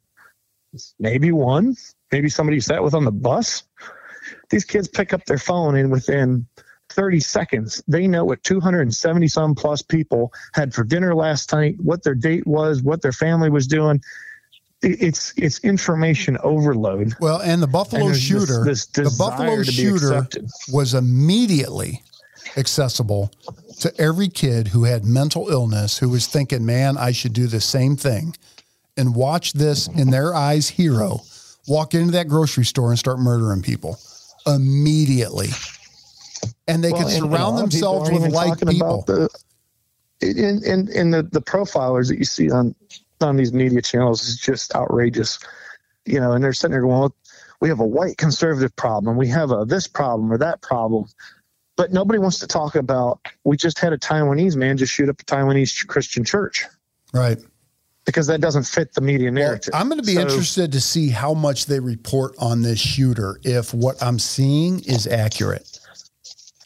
Maybe 0.99 1.31
one, 1.31 1.77
maybe 2.11 2.29
somebody 2.29 2.57
you 2.57 2.61
sat 2.61 2.83
with 2.83 2.95
on 2.95 3.05
the 3.05 3.13
bus. 3.13 3.63
These 4.51 4.65
kids 4.65 4.89
pick 4.89 5.13
up 5.13 5.25
their 5.27 5.39
phone 5.39 5.77
and 5.77 5.93
within 5.93 6.45
30 6.89 7.21
seconds, 7.21 7.85
they 7.87 8.09
know 8.09 8.25
what 8.25 8.43
270 8.43 9.29
some 9.29 9.55
plus 9.55 9.81
people 9.81 10.33
had 10.55 10.75
for 10.75 10.83
dinner 10.83 11.15
last 11.15 11.53
night, 11.53 11.77
what 11.79 12.03
their 12.03 12.17
date 12.17 12.49
was, 12.49 12.83
what 12.83 13.01
their 13.01 13.13
family 13.13 13.49
was 13.49 13.69
doing. 13.69 14.03
It- 14.85 15.03
It's 15.03 15.33
it's 15.37 15.59
information 15.61 16.37
overload. 16.43 17.15
Well, 17.21 17.41
and 17.41 17.63
the 17.63 17.67
Buffalo 17.67 18.01
And 18.03 18.09
there's 18.11 18.19
this- 18.19 18.27
shooter, 18.49 18.65
this 18.65 18.87
the 18.87 19.15
Buffalo 19.19 19.63
shooter 19.63 20.27
was 20.73 20.95
immediately 20.95 22.03
accessible 22.57 23.31
to 23.81 23.93
every 24.01 24.29
kid 24.29 24.69
who 24.69 24.85
had 24.85 25.05
mental 25.05 25.49
illness 25.49 25.99
who 25.99 26.09
was 26.09 26.27
thinking, 26.27 26.65
man, 26.65 26.97
I 26.97 27.11
should 27.13 27.33
do 27.33 27.47
the 27.49 27.61
same 27.61 27.97
thing. 27.97 28.37
And 28.97 29.15
watch 29.17 29.55
this 29.55 29.89
in 29.89 30.11
their 30.11 30.35
eyes 30.35 30.69
hero 30.69 31.21
walk 31.67 31.95
into 31.95 32.13
that 32.13 32.29
grocery 32.29 32.65
store 32.65 32.91
and 32.91 32.99
start 32.99 33.19
murdering 33.19 33.63
people 33.63 33.99
immediately. 34.47 35.49
And 36.69 36.85
they 36.85 36.93
Well, 36.93 37.03
could 37.05 37.13
and- 37.15 37.25
and 37.25 37.33
surround 37.33 37.57
lot 37.57 37.65
of 37.65 37.71
people 37.71 38.01
themselves 38.03 38.11
with 38.23 38.33
like 38.35 38.59
people. 38.69 39.03
The, 39.07 39.29
in, 40.21 40.63
in, 40.65 40.89
in 40.89 41.11
the, 41.11 41.23
the 41.23 41.41
profilers 41.43 42.09
that 42.09 42.19
you 42.19 42.25
see 42.25 42.51
on, 42.51 42.75
on 43.25 43.37
these 43.37 43.53
media 43.53 43.83
channels 43.83 44.23
is 44.29 44.37
just 44.37 44.75
outrageous. 44.75 45.39
You 46.07 46.21
know, 46.21 46.33
and 46.33 46.45
they're 46.45 46.53
sitting 46.53 46.73
there 46.73 46.83
going, 46.83 46.99
well, 46.99 47.15
we 47.61 47.69
have 47.69 47.81
a 47.81 47.87
white 47.87 48.19
conservative 48.19 48.77
problem. 48.77 49.17
We 49.17 49.29
have 49.29 49.51
a 49.51 49.65
this 49.65 49.89
problem 49.89 50.31
or 50.33 50.39
that 50.39 50.61
problem. 50.61 51.07
But 51.77 51.93
nobody 51.93 52.19
wants 52.19 52.39
to 52.41 52.47
talk 52.47 52.77
about, 52.77 53.21
we 53.45 53.57
just 53.57 53.79
had 53.79 53.93
a 53.93 53.99
Taiwanese 53.99 54.55
man 54.55 54.77
just 54.77 54.93
shoot 54.93 55.09
up 55.09 55.21
a 55.21 55.25
Taiwanese 55.25 55.87
Christian 55.89 56.25
church 56.25 56.65
right. 57.13 57.39
because 58.05 58.29
that 58.29 58.41
doesn't 58.41 58.65
fit 58.65 58.93
the 58.93 59.01
media 59.01 59.27
Well, 59.27 59.35
narrative. 59.35 59.75
I'm 59.75 59.89
going 59.89 60.01
to 60.01 60.07
be 60.07 60.15
So- 60.15 60.21
interested 60.21 60.71
to 60.73 60.81
see 60.81 61.09
how 61.09 61.35
much 61.35 61.67
they 61.67 61.81
report 61.81 62.35
on 62.39 62.63
this 62.63 62.79
shooter 62.79 63.41
if 63.43 63.75
what 63.75 64.01
I'm 64.01 64.21
seeing 64.21 64.81
is 64.81 65.07
accurate. 65.07 65.81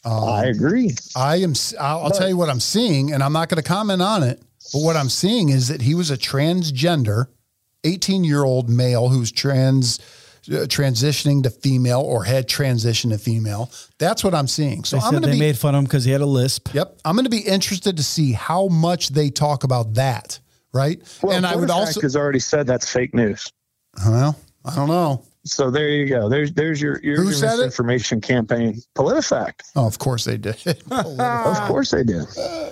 I 0.05 0.43
um, 0.43 0.45
agree. 0.45 0.95
I 1.15 1.37
am. 1.37 1.53
I'll, 1.79 2.03
I'll 2.03 2.11
tell 2.11 2.29
you 2.29 2.37
what 2.37 2.49
I'm 2.49 2.61
seeing, 2.61 3.11
and 3.11 3.21
I'm 3.21 3.33
not 3.33 3.49
going 3.49 3.61
to 3.61 3.67
comment 3.67 4.01
on 4.01 4.23
it. 4.23 4.41
But 4.73 4.79
what 4.81 4.95
I'm 4.95 5.09
seeing 5.09 5.49
is 5.49 5.67
that 5.67 5.81
he 5.81 5.95
was 5.95 6.11
a 6.11 6.17
transgender, 6.17 7.27
18 7.83 8.23
year 8.23 8.43
old 8.43 8.69
male 8.69 9.09
who's 9.09 9.31
trans, 9.31 9.99
uh, 10.49 10.65
transitioning 10.67 11.43
to 11.43 11.49
female 11.49 12.01
or 12.01 12.23
had 12.23 12.47
transitioned 12.47 13.11
to 13.11 13.17
female. 13.17 13.71
That's 13.97 14.23
what 14.23 14.33
I'm 14.33 14.47
seeing. 14.47 14.83
So 14.83 14.97
They 14.97 15.03
I'm 15.03 15.11
going 15.11 15.23
to 15.23 15.27
they 15.29 15.33
be. 15.35 15.39
made 15.39 15.57
fun 15.57 15.75
of 15.75 15.79
him 15.79 15.85
because 15.85 16.05
he 16.05 16.11
had 16.11 16.21
a 16.21 16.25
lisp. 16.25 16.73
yep. 16.73 16.97
I'm 17.05 17.15
going 17.15 17.25
to 17.25 17.29
be 17.29 17.39
interested 17.39 17.97
to 17.97 18.03
see 18.03 18.31
how 18.33 18.67
much 18.67 19.09
they 19.09 19.29
talk 19.29 19.63
about 19.63 19.93
that. 19.95 20.39
Right. 20.71 21.01
Well, 21.23 21.35
and 21.35 21.45
I 21.47 21.55
would 21.55 21.67
PolitiFact 21.69 21.73
also. 21.75 22.01
has 22.01 22.15
already 22.15 22.39
said 22.39 22.67
that's 22.67 22.91
fake 22.91 23.15
news. 23.15 23.51
Well, 24.05 24.39
I 24.63 24.75
don't 24.75 24.87
know. 24.87 25.23
So 25.51 25.71
there 25.71 25.89
you 25.89 26.05
go. 26.05 26.29
There's 26.29 26.51
there's 26.53 26.81
your 26.81 26.99
your, 27.01 27.17
Who 27.17 27.23
your 27.25 27.33
said 27.33 27.59
it? 27.59 28.21
campaign. 28.21 28.81
PolitiFact. 28.95 29.71
Oh, 29.75 29.85
of 29.87 29.99
course 29.99 30.25
they 30.25 30.37
did. 30.37 30.57
Of 30.91 31.67
course 31.67 31.91
they 31.91 32.03
did. 32.03 32.25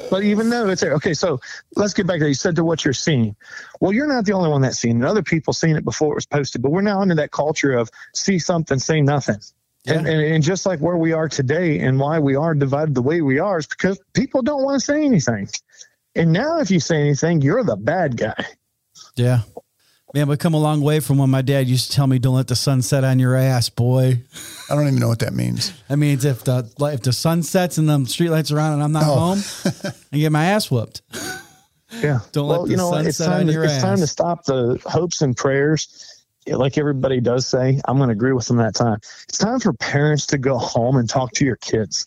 But 0.09 0.23
even 0.23 0.49
though 0.49 0.69
it's 0.69 0.81
there, 0.81 0.93
okay, 0.93 1.13
so 1.13 1.39
let's 1.75 1.93
get 1.93 2.07
back 2.07 2.19
to 2.19 2.27
you 2.27 2.33
said 2.33 2.55
to 2.55 2.63
what 2.63 2.85
you're 2.85 2.93
seeing. 2.93 3.35
Well, 3.81 3.91
you're 3.91 4.07
not 4.07 4.25
the 4.25 4.33
only 4.33 4.49
one 4.49 4.61
that's 4.61 4.79
seen 4.79 5.01
it. 5.01 5.05
Other 5.07 5.23
people 5.23 5.53
seen 5.53 5.75
it 5.75 5.83
before 5.83 6.13
it 6.13 6.15
was 6.15 6.25
posted, 6.25 6.61
but 6.61 6.71
we're 6.71 6.81
now 6.81 7.01
into 7.01 7.15
that 7.15 7.31
culture 7.31 7.73
of 7.73 7.89
see 8.13 8.39
something, 8.39 8.79
say 8.79 9.01
nothing. 9.01 9.39
And, 9.85 10.05
and, 10.05 10.21
and 10.21 10.43
just 10.43 10.65
like 10.65 10.79
where 10.79 10.97
we 10.97 11.13
are 11.13 11.29
today 11.29 11.79
and 11.79 11.97
why 11.99 12.19
we 12.19 12.35
are 12.35 12.53
divided 12.53 12.93
the 12.93 13.01
way 13.01 13.21
we 13.21 13.39
are 13.39 13.59
is 13.59 13.67
because 13.67 13.99
people 14.13 14.41
don't 14.41 14.63
want 14.63 14.79
to 14.79 14.85
say 14.85 15.05
anything. 15.05 15.47
And 16.15 16.33
now 16.33 16.59
if 16.59 16.69
you 16.69 16.79
say 16.79 16.99
anything, 16.99 17.41
you're 17.41 17.63
the 17.63 17.77
bad 17.77 18.17
guy. 18.17 18.45
Yeah. 19.15 19.41
Man, 20.17 20.27
we 20.27 20.35
come 20.35 20.55
a 20.55 20.59
long 20.59 20.81
way 20.81 20.99
from 20.99 21.19
when 21.19 21.29
my 21.29 21.43
dad 21.43 21.67
used 21.67 21.91
to 21.91 21.95
tell 21.95 22.07
me, 22.07 22.17
"Don't 22.17 22.33
let 22.33 22.47
the 22.47 22.55
sun 22.55 22.81
set 22.81 23.03
on 23.03 23.19
your 23.19 23.35
ass, 23.35 23.69
boy." 23.69 24.19
I 24.67 24.73
don't 24.73 24.87
even 24.87 24.97
know 24.97 25.09
what 25.09 25.19
that 25.19 25.35
means. 25.35 25.71
That 25.89 25.97
means 25.97 26.25
if 26.25 26.43
the 26.43 26.67
if 26.91 27.03
the 27.03 27.13
sun 27.13 27.43
sets 27.43 27.77
and 27.77 27.87
the 27.87 27.99
streetlights 27.99 28.51
are 28.51 28.59
on 28.59 28.73
and 28.73 28.81
I'm 28.81 28.91
not 28.91 29.03
Oh. 29.05 29.13
home, 29.35 29.43
I 30.11 30.17
get 30.17 30.31
my 30.31 30.45
ass 30.45 30.71
whooped. 30.71 31.03
Yeah. 32.01 32.21
Don't 32.31 32.47
let 32.47 32.63
the 32.63 32.71
you 32.71 32.77
know, 32.77 32.89
sun 32.89 33.05
it's 33.05 33.17
set 33.17 33.27
time 33.27 33.41
on 33.41 33.45
to, 33.45 33.53
your 33.53 33.65
it's 33.65 33.77
time 33.79 33.99
to 33.99 34.07
stop 34.07 34.45
the 34.45 34.81
hopes 34.87 35.21
and 35.21 35.37
prayers. 35.37 36.23
Like 36.47 36.79
everybody 36.79 37.21
does 37.21 37.45
say, 37.45 37.79
I'm 37.85 37.97
going 37.97 38.09
to 38.09 38.13
agree 38.13 38.33
with 38.33 38.47
them 38.47 38.57
that 38.57 38.73
time. 38.73 38.97
It's 39.29 39.37
time 39.37 39.59
for 39.59 39.71
parents 39.73 40.25
to 40.27 40.39
go 40.39 40.57
home 40.57 40.97
and 40.97 41.07
talk 41.07 41.31
to 41.33 41.45
your 41.45 41.57
kids. 41.57 42.03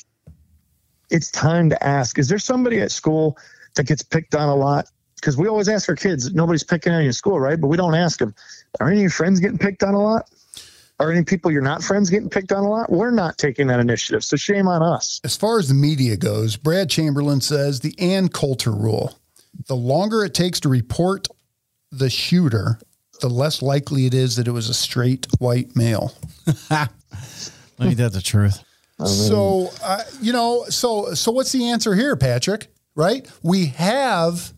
It's 1.11 1.31
time 1.31 1.71
to 1.71 1.81
ask, 1.81 2.19
is 2.19 2.27
there 2.27 2.41
somebody 2.41 2.81
at 2.81 2.91
school 2.91 3.39
that 3.77 3.87
gets 3.87 4.03
picked 4.03 4.35
on 4.35 4.49
a 4.49 4.57
lot? 4.57 4.87
Because 5.21 5.37
we 5.37 5.49
always 5.49 5.69
ask 5.69 5.89
our 5.89 5.97
kids, 5.97 6.33
nobody's 6.33 6.65
picking 6.65 6.93
on 6.93 7.03
you 7.03 7.09
in 7.09 7.13
school, 7.13 7.39
right? 7.39 7.61
But 7.61 7.69
we 7.69 7.77
don't 7.77 7.95
ask 7.95 8.19
them, 8.19 8.35
are 8.81 8.89
any 8.89 8.99
of 8.99 9.03
your 9.03 9.11
friends 9.11 9.41
getting 9.41 9.59
picked 9.59 9.83
on 9.83 9.95
a 9.95 10.03
lot? 10.03 10.31
Are 10.99 11.11
any 11.11 11.25
people 11.25 11.51
you're 11.51 11.63
not 11.63 11.83
friends 11.83 12.11
getting 12.11 12.29
picked 12.29 12.53
on 12.53 12.65
a 12.65 12.69
lot? 12.69 12.91
We're 12.91 13.11
not 13.11 13.39
taking 13.39 13.67
that 13.69 13.81
initiative. 13.81 14.23
So 14.23 14.37
shame 14.37 14.69
on 14.69 14.83
us. 14.83 15.21
As 15.25 15.35
far 15.35 15.59
as 15.59 15.69
the 15.69 15.75
media 15.75 16.17
goes, 16.17 16.57
Brad 16.57 16.91
Chamberlain 16.91 17.41
says 17.41 17.81
the 17.81 17.95
Ann 17.99 18.29
Coulter 18.29 18.73
rule 18.73 19.15
the 19.67 19.77
longer 19.77 20.25
it 20.25 20.35
takes 20.35 20.61
to 20.61 20.69
report 20.69 21.29
the 21.91 22.11
shooter, 22.11 22.79
the 23.21 23.29
less 23.29 23.63
likely 23.63 24.07
it 24.07 24.15
is 24.15 24.37
that 24.37 24.49
it 24.49 24.53
was 24.53 24.69
a 24.69 24.75
straight 24.75 25.27
white 25.39 25.75
male. 25.77 26.15
Ain't 27.81 27.97
that 27.97 28.13
the 28.13 28.23
truth? 28.23 28.63
So, 29.05 29.71
uh, 29.83 30.03
you 30.21 30.33
know, 30.33 30.67
so 30.69 31.15
so 31.15 31.33
what's 31.33 31.53
the 31.53 31.71
answer 31.71 31.95
here, 31.95 32.17
Patrick? 32.17 32.69
Right? 32.95 33.27
We 33.43 33.67
have 33.67 34.53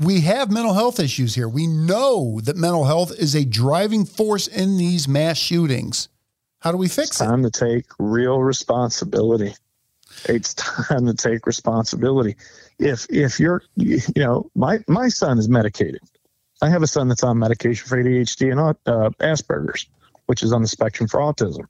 we 0.00 0.22
have 0.22 0.50
mental 0.50 0.72
health 0.72 0.98
issues 0.98 1.34
here. 1.34 1.48
We 1.48 1.66
know 1.66 2.40
that 2.44 2.56
mental 2.56 2.84
health 2.84 3.12
is 3.12 3.34
a 3.34 3.44
driving 3.44 4.06
force 4.06 4.46
in 4.46 4.78
these 4.78 5.06
mass 5.06 5.36
shootings. 5.36 6.08
How 6.60 6.72
do 6.72 6.78
we 6.78 6.88
fix 6.88 7.20
it? 7.20 7.24
time 7.24 7.42
to 7.42 7.50
take 7.50 7.84
real 7.98 8.40
responsibility. 8.40 9.54
It's 10.24 10.54
time 10.54 11.06
to 11.06 11.14
take 11.14 11.46
responsibility. 11.46 12.36
If 12.78 13.06
if 13.10 13.38
you're 13.38 13.62
you 13.76 14.00
know 14.16 14.50
my 14.54 14.80
my 14.88 15.08
son 15.08 15.38
is 15.38 15.48
medicated. 15.48 16.00
I 16.62 16.68
have 16.68 16.82
a 16.82 16.86
son 16.86 17.08
that's 17.08 17.22
on 17.22 17.38
medication 17.38 17.88
for 17.88 18.02
ADHD 18.02 18.50
and 18.50 18.60
uh, 18.60 19.10
Asperger's, 19.20 19.86
which 20.26 20.42
is 20.42 20.52
on 20.52 20.60
the 20.60 20.68
spectrum 20.68 21.08
for 21.08 21.20
autism. 21.20 21.64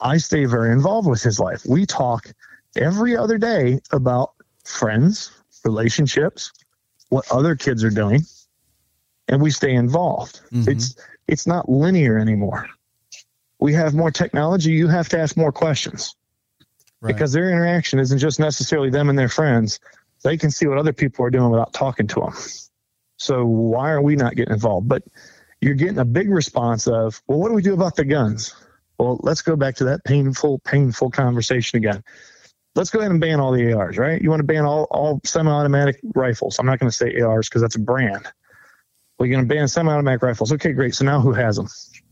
I 0.00 0.16
stay 0.16 0.46
very 0.46 0.72
involved 0.72 1.06
with 1.06 1.22
his 1.22 1.38
life. 1.38 1.62
We 1.68 1.84
talk 1.84 2.32
every 2.76 3.14
other 3.14 3.36
day 3.36 3.80
about 3.92 4.32
friends, 4.64 5.30
relationships, 5.62 6.52
what 7.10 7.30
other 7.30 7.54
kids 7.54 7.84
are 7.84 7.90
doing, 7.90 8.22
and 9.28 9.40
we 9.40 9.50
stay 9.50 9.74
involved. 9.74 10.40
Mm-hmm. 10.52 10.70
It's 10.70 10.96
it's 11.28 11.46
not 11.46 11.68
linear 11.68 12.18
anymore 12.18 12.66
we 13.60 13.74
have 13.74 13.94
more 13.94 14.10
technology, 14.10 14.72
you 14.72 14.88
have 14.88 15.08
to 15.10 15.18
ask 15.18 15.36
more 15.36 15.52
questions 15.52 16.16
Right. 17.02 17.14
because 17.14 17.32
their 17.32 17.48
interaction 17.48 17.98
isn't 17.98 18.18
just 18.18 18.38
necessarily 18.38 18.90
them 18.90 19.08
and 19.08 19.18
their 19.18 19.30
friends. 19.30 19.80
They 20.22 20.36
can 20.36 20.50
see 20.50 20.66
what 20.66 20.76
other 20.76 20.92
people 20.92 21.24
are 21.24 21.30
doing 21.30 21.48
without 21.50 21.72
talking 21.72 22.06
to 22.08 22.20
them. 22.20 22.34
So 23.16 23.46
why 23.46 23.90
are 23.90 24.02
we 24.02 24.16
not 24.16 24.36
getting 24.36 24.52
involved? 24.52 24.86
But 24.86 25.04
you're 25.62 25.74
getting 25.74 25.98
a 25.98 26.04
big 26.04 26.28
response 26.28 26.86
of, 26.86 27.22
well, 27.26 27.38
what 27.38 27.48
do 27.48 27.54
we 27.54 27.62
do 27.62 27.72
about 27.72 27.96
the 27.96 28.04
guns? 28.04 28.54
Well, 28.98 29.18
let's 29.22 29.40
go 29.40 29.56
back 29.56 29.76
to 29.76 29.84
that 29.84 30.04
painful, 30.04 30.58
painful 30.58 31.10
conversation 31.10 31.78
again. 31.78 32.04
Let's 32.76 32.90
go 32.90 33.00
ahead 33.00 33.10
and 33.10 33.20
ban 33.20 33.40
all 33.40 33.52
the 33.52 33.72
ARs, 33.72 33.98
right? 33.98 34.20
You 34.22 34.30
want 34.30 34.40
to 34.40 34.44
ban 34.46 34.64
all, 34.64 34.84
all 34.90 35.20
semi-automatic 35.24 36.00
rifles. 36.14 36.58
I'm 36.58 36.66
not 36.66 36.78
going 36.78 36.90
to 36.90 36.96
say 36.96 37.18
ARs 37.20 37.48
because 37.48 37.62
that's 37.62 37.74
a 37.76 37.80
brand. 37.80 38.26
Well, 39.18 39.26
you're 39.26 39.36
going 39.36 39.48
to 39.48 39.52
ban 39.54 39.66
semi-automatic 39.68 40.22
rifles. 40.22 40.52
Okay, 40.52 40.72
great. 40.72 40.94
So 40.94 41.04
now 41.04 41.20
who 41.20 41.32
has 41.32 41.56
them? 41.56 41.68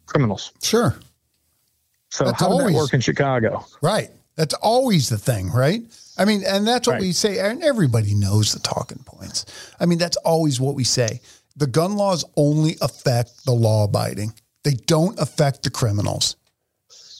Criminals. 0.06 0.52
Sure. 0.62 0.96
So 2.11 2.24
That's 2.24 2.40
how 2.40 2.48
did 2.48 2.52
always- 2.54 2.74
that 2.74 2.78
work 2.80 2.94
in 2.94 3.00
Chicago? 3.00 3.64
Right. 3.82 4.11
That's 4.36 4.54
always 4.54 5.09
the 5.09 5.18
thing, 5.18 5.50
right? 5.50 5.82
I 6.16 6.24
mean, 6.24 6.42
and 6.46 6.66
that's 6.66 6.86
what 6.86 6.94
Right. 6.94 7.02
we 7.02 7.12
say, 7.12 7.38
and 7.38 7.62
everybody 7.62 8.14
knows 8.14 8.52
the 8.52 8.61
talking 8.61 9.02
points. 9.04 9.44
I 9.80 9.86
mean, 9.86 9.98
that's 9.98 10.16
always 10.18 10.61
what 10.61 10.74
we 10.74 10.84
say. 10.84 11.20
The 11.56 11.66
gun 11.66 11.96
laws 11.96 12.24
only 12.36 12.76
affect 12.80 13.44
the 13.44 13.52
law 13.52 13.84
abiding, 13.84 14.32
they 14.64 14.74
don't 14.74 15.18
affect 15.18 15.62
the 15.64 15.70
criminals. 15.70 16.36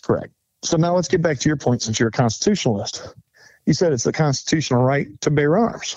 Correct. 0.03 0.33
So 0.65 0.77
now 0.77 0.95
let's 0.95 1.09
get 1.09 1.23
back 1.23 1.39
to 1.41 1.49
your 1.49 1.57
point 1.57 1.83
since 1.83 1.99
you're 2.01 2.09
a 2.09 2.13
constitutionalist. 2.13 3.15
You 3.69 3.75
said 3.75 3.93
it's 3.93 4.05
the 4.05 4.15
constitutional 4.15 4.83
right 4.83 5.09
to 5.21 5.31
bear 5.31 5.59
arms. 5.59 5.95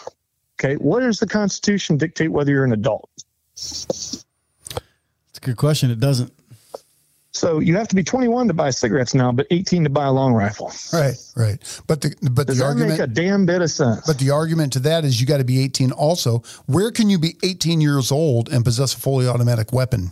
Okay. 0.59 0.75
What 0.75 0.99
does 0.99 1.19
the 1.19 1.25
Constitution 1.25 1.95
dictate 1.95 2.29
whether 2.29 2.51
you're 2.51 2.65
an 2.65 2.73
adult? 2.73 3.09
It's 3.53 4.25
a 5.37 5.39
good 5.39 5.55
question. 5.55 5.89
It 5.89 6.01
doesn't. 6.01 6.33
So 7.31 7.59
you 7.59 7.77
have 7.77 7.87
to 7.87 7.95
be 7.95 8.03
21 8.03 8.49
to 8.49 8.53
buy 8.53 8.71
cigarettes 8.71 9.13
now, 9.13 9.31
but 9.31 9.47
18 9.51 9.85
to 9.85 9.89
buy 9.89 10.03
a 10.03 10.11
long 10.11 10.33
rifle. 10.33 10.73
Right, 10.91 11.15
right. 11.37 11.81
But 11.87 12.01
the 12.01 12.13
but 12.29 12.47
Does 12.47 12.57
the 12.57 12.63
that 12.65 12.69
argument 12.71 12.91
make 12.91 12.99
a 12.99 13.07
damn 13.07 13.45
bit 13.45 13.61
of 13.61 13.71
sense? 13.71 14.05
but 14.05 14.19
the 14.19 14.31
argument 14.31 14.73
to 14.73 14.79
that 14.79 15.05
is 15.05 15.21
you 15.21 15.25
got 15.25 15.37
to 15.37 15.45
be 15.45 15.63
18 15.63 15.93
also. 15.93 16.39
Where 16.65 16.91
can 16.91 17.09
you 17.09 17.19
be 17.19 17.37
18 17.41 17.79
years 17.79 18.11
old 18.11 18.49
and 18.51 18.65
possess 18.65 18.93
a 18.93 18.99
fully 18.99 19.29
automatic 19.29 19.71
weapon? 19.71 20.11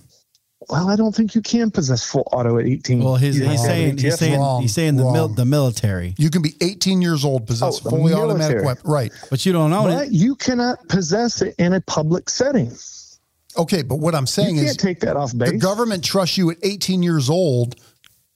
Well, 0.70 0.90
I 0.90 0.96
don't 0.96 1.16
think 1.16 1.34
you 1.36 1.42
can 1.42 1.72
possess 1.72 2.04
full 2.06 2.28
auto 2.32 2.58
at 2.60 2.66
18. 2.66 3.04
Well, 3.04 3.16
he's, 3.16 3.38
You 3.38 3.44
have 3.46 3.52
he's 3.54 3.64
saying 3.64 3.98
he's 3.98 4.18
saying 4.20 4.40
wrong, 4.40 4.62
he's 4.62 4.74
saying 4.74 4.98
the 4.98 5.12
mil, 5.12 5.28
the 5.28 5.46
military, 5.46 6.14
You 6.18 6.30
can 6.30 6.42
be 6.42 6.56
18 6.62 7.02
years 7.02 7.26
old, 7.26 7.48
possess 7.48 7.82
Oh, 7.84 7.88
a 7.88 7.92
fully 7.92 8.14
automatic 8.14 8.64
weapon. 8.64 8.90
Right. 8.90 9.12
but 9.30 9.46
you 9.46 9.52
don't 9.54 9.74
own 9.74 9.86
But 9.90 10.08
it. 10.08 10.12
you 10.14 10.36
cannot 10.36 10.88
possess 10.88 11.42
it 11.42 11.56
in 11.58 11.74
a 11.74 11.82
public 11.82 12.30
setting. 12.30 12.72
Okay, 13.58 13.82
but 13.82 13.96
what 13.98 14.14
I'm 14.16 14.28
saying 14.28 14.56
You 14.58 14.62
is 14.62 14.68
can't 14.70 14.80
take 14.80 15.00
that 15.02 15.18
off 15.18 15.36
base. 15.36 15.50
the 15.52 15.58
government 15.58 16.04
trusts 16.04 16.38
you 16.38 16.52
at 16.52 16.58
18 16.64 17.02
years 17.04 17.30
old 17.30 17.76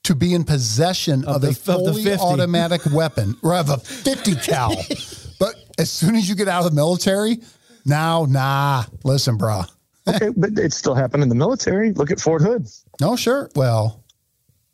to 0.05 0.15
be 0.15 0.33
in 0.33 0.43
possession 0.43 1.23
of, 1.25 1.41
the- 1.41 1.47
a 1.47 1.49
of 1.51 1.55
the 1.55 1.61
fully 1.61 2.03
50. 2.03 2.19
automatic 2.21 2.81
weapon 2.91 3.37
or 3.43 3.53
of 3.55 3.69
a 3.69 3.77
50 3.77 4.35
cal. 4.37 4.75
but 5.39 5.55
as 5.77 5.91
soon 5.91 6.15
as 6.15 6.27
you 6.27 6.35
get 6.35 6.47
out 6.47 6.65
of 6.65 6.71
the 6.71 6.75
military, 6.75 7.37
now, 7.85 8.25
nah, 8.27 8.83
listen, 9.03 9.37
brah. 9.37 9.69
Okay, 10.07 10.29
but 10.35 10.57
it 10.59 10.73
still 10.73 10.95
happened 10.95 11.23
in 11.23 11.29
the 11.29 11.35
military. 11.35 11.93
Look 11.93 12.11
at 12.11 12.19
Fort 12.19 12.41
Hood. 12.41 12.67
No, 12.99 13.15
sure. 13.15 13.49
Well, 13.55 14.03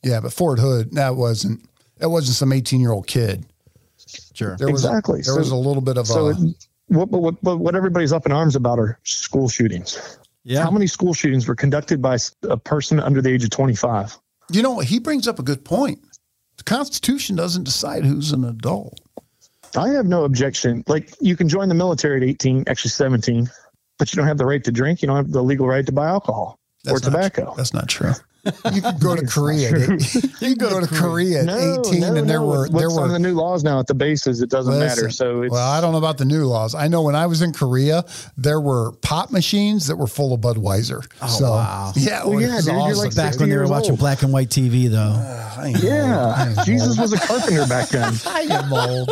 yeah, 0.04 0.20
but 0.22 0.34
Fort 0.34 0.60
Hood, 0.60 0.94
that 0.94 1.16
wasn't, 1.16 1.62
that 1.98 2.10
wasn't 2.10 2.36
some 2.36 2.52
18 2.52 2.80
year 2.82 2.92
old 2.92 3.06
kid. 3.08 3.46
Sure. 4.34 4.56
There 4.58 4.72
was, 4.72 4.84
Exactly. 4.86 5.18
There 5.22 5.34
So- 5.34 5.38
was 5.38 5.52
a 5.52 5.56
little 5.56 5.82
bit 5.82 5.98
of 5.98 6.08
So 6.08 6.28
a, 6.28 6.30
it, 6.32 6.38
what, 6.88 7.10
what, 7.12 7.44
what, 7.44 7.60
what 7.60 7.76
everybody's 7.76 8.12
up 8.12 8.26
in 8.26 8.32
arms 8.32 8.56
about 8.56 8.80
are 8.80 8.98
school 9.04 9.48
shootings. 9.50 10.18
Yeah. 10.44 10.64
How 10.64 10.72
many 10.72 10.88
school 10.88 11.14
shootings 11.14 11.48
were 11.48 11.56
conducted 11.56 12.02
by 12.02 12.18
a 12.44 12.58
person 12.58 13.00
under 13.00 13.22
the 13.22 13.30
age 13.30 13.44
of 13.44 13.50
25? 13.52 14.18
you 14.52 14.64
know, 14.64 14.80
he 14.80 15.00
brings 15.00 15.28
up 15.28 15.38
a 15.38 15.44
good 15.44 15.64
point. 15.64 16.00
The 16.58 16.64
Constitution 16.64 17.36
doesn't 17.36 17.66
decide 17.66 18.04
who's 18.04 18.32
an 18.32 18.44
adult. 18.46 19.00
I 19.78 19.90
have 19.90 20.08
no 20.08 20.24
objection. 20.24 20.84
Like 20.88 21.14
you 21.22 21.36
can 21.38 21.48
join 21.48 21.70
the 21.70 21.76
military 21.76 22.18
at 22.18 22.24
18, 22.24 22.64
actually 22.68 22.90
17, 22.90 23.48
but 24.00 24.12
you 24.12 24.18
don't 24.18 24.28
have 24.28 24.38
the 24.40 24.46
right 24.48 24.64
to 24.64 24.72
drink. 24.72 25.02
You 25.04 25.08
don't 25.08 25.18
have 25.18 25.32
the 25.32 25.44
legal 25.44 25.68
right 25.68 25.86
to 25.86 25.92
buy 25.92 26.08
alcohol 26.08 26.60
or 26.88 26.94
That's 27.00 27.04
not 27.04 27.12
tobacco. 27.12 27.44
true. 27.46 27.54
That's 27.58 27.74
not 27.74 27.88
true. 27.88 28.14
You 28.74 28.82
can 28.82 28.98
go 29.00 29.18
to 29.18 29.26
Korea. 29.28 29.70
you 29.78 29.98
can 30.40 30.54
go 30.56 30.80
to 30.80 30.88
Korea 30.96 31.40
at 31.42 31.46
No, 31.46 31.82
18 31.86 32.00
no, 32.00 32.16
and 32.16 32.28
there 32.30 32.40
no. 32.40 32.48
were, 32.48 32.68
What's 32.70 32.72
there 32.72 32.90
on 32.90 32.96
were, 33.02 33.08
the 33.10 33.20
new 33.20 33.34
laws 33.34 33.66
now 33.66 33.80
at 33.82 33.88
the 33.88 33.94
bases, 33.94 34.42
it 34.42 34.50
doesn't 34.50 34.80
matter. 34.80 35.10
So 35.10 35.42
it's, 35.42 35.52
well, 35.52 35.70
I 35.70 35.82
don't 35.82 35.92
know 35.92 35.98
about 35.98 36.18
the 36.18 36.24
new 36.26 36.46
laws. 36.46 36.74
I 36.74 36.88
know 36.88 37.02
when 37.04 37.16
I 37.18 37.26
was 37.28 37.42
in 37.42 37.52
Korea, 37.52 38.06
there 38.38 38.62
were 38.62 38.94
pop 39.02 39.30
machines 39.30 39.88
that 39.88 39.98
were 39.98 40.08
full 40.08 40.34
of 40.34 40.40
Budweiser. 40.40 41.06
Oh, 41.22 41.28
so, 41.28 41.52
wow. 41.52 41.92
Yeah, 41.98 42.24
Well, 42.26 42.40
yeah, 42.40 42.56
dude, 42.60 42.68
you're 42.68 42.76
awesome. 42.78 42.98
like 42.98 43.16
Back 43.16 43.38
when 43.42 43.50
they 43.50 43.56
were 43.58 43.64
years 43.64 43.70
watching 43.72 43.92
old. 43.92 44.00
black 44.00 44.22
and 44.24 44.32
white 44.32 44.48
TV, 44.50 44.90
though. 44.90 44.98
I 45.60 45.68
am 45.68 45.76
old. 45.76 45.84
Yeah, 45.84 46.64
Jesus 46.64 46.98
was 46.98 47.12
a 47.12 47.20
carpenter 47.20 47.68
back 47.68 47.90
then. 47.90 48.14
I 48.26 48.40
am 48.50 48.72
old. 48.72 49.12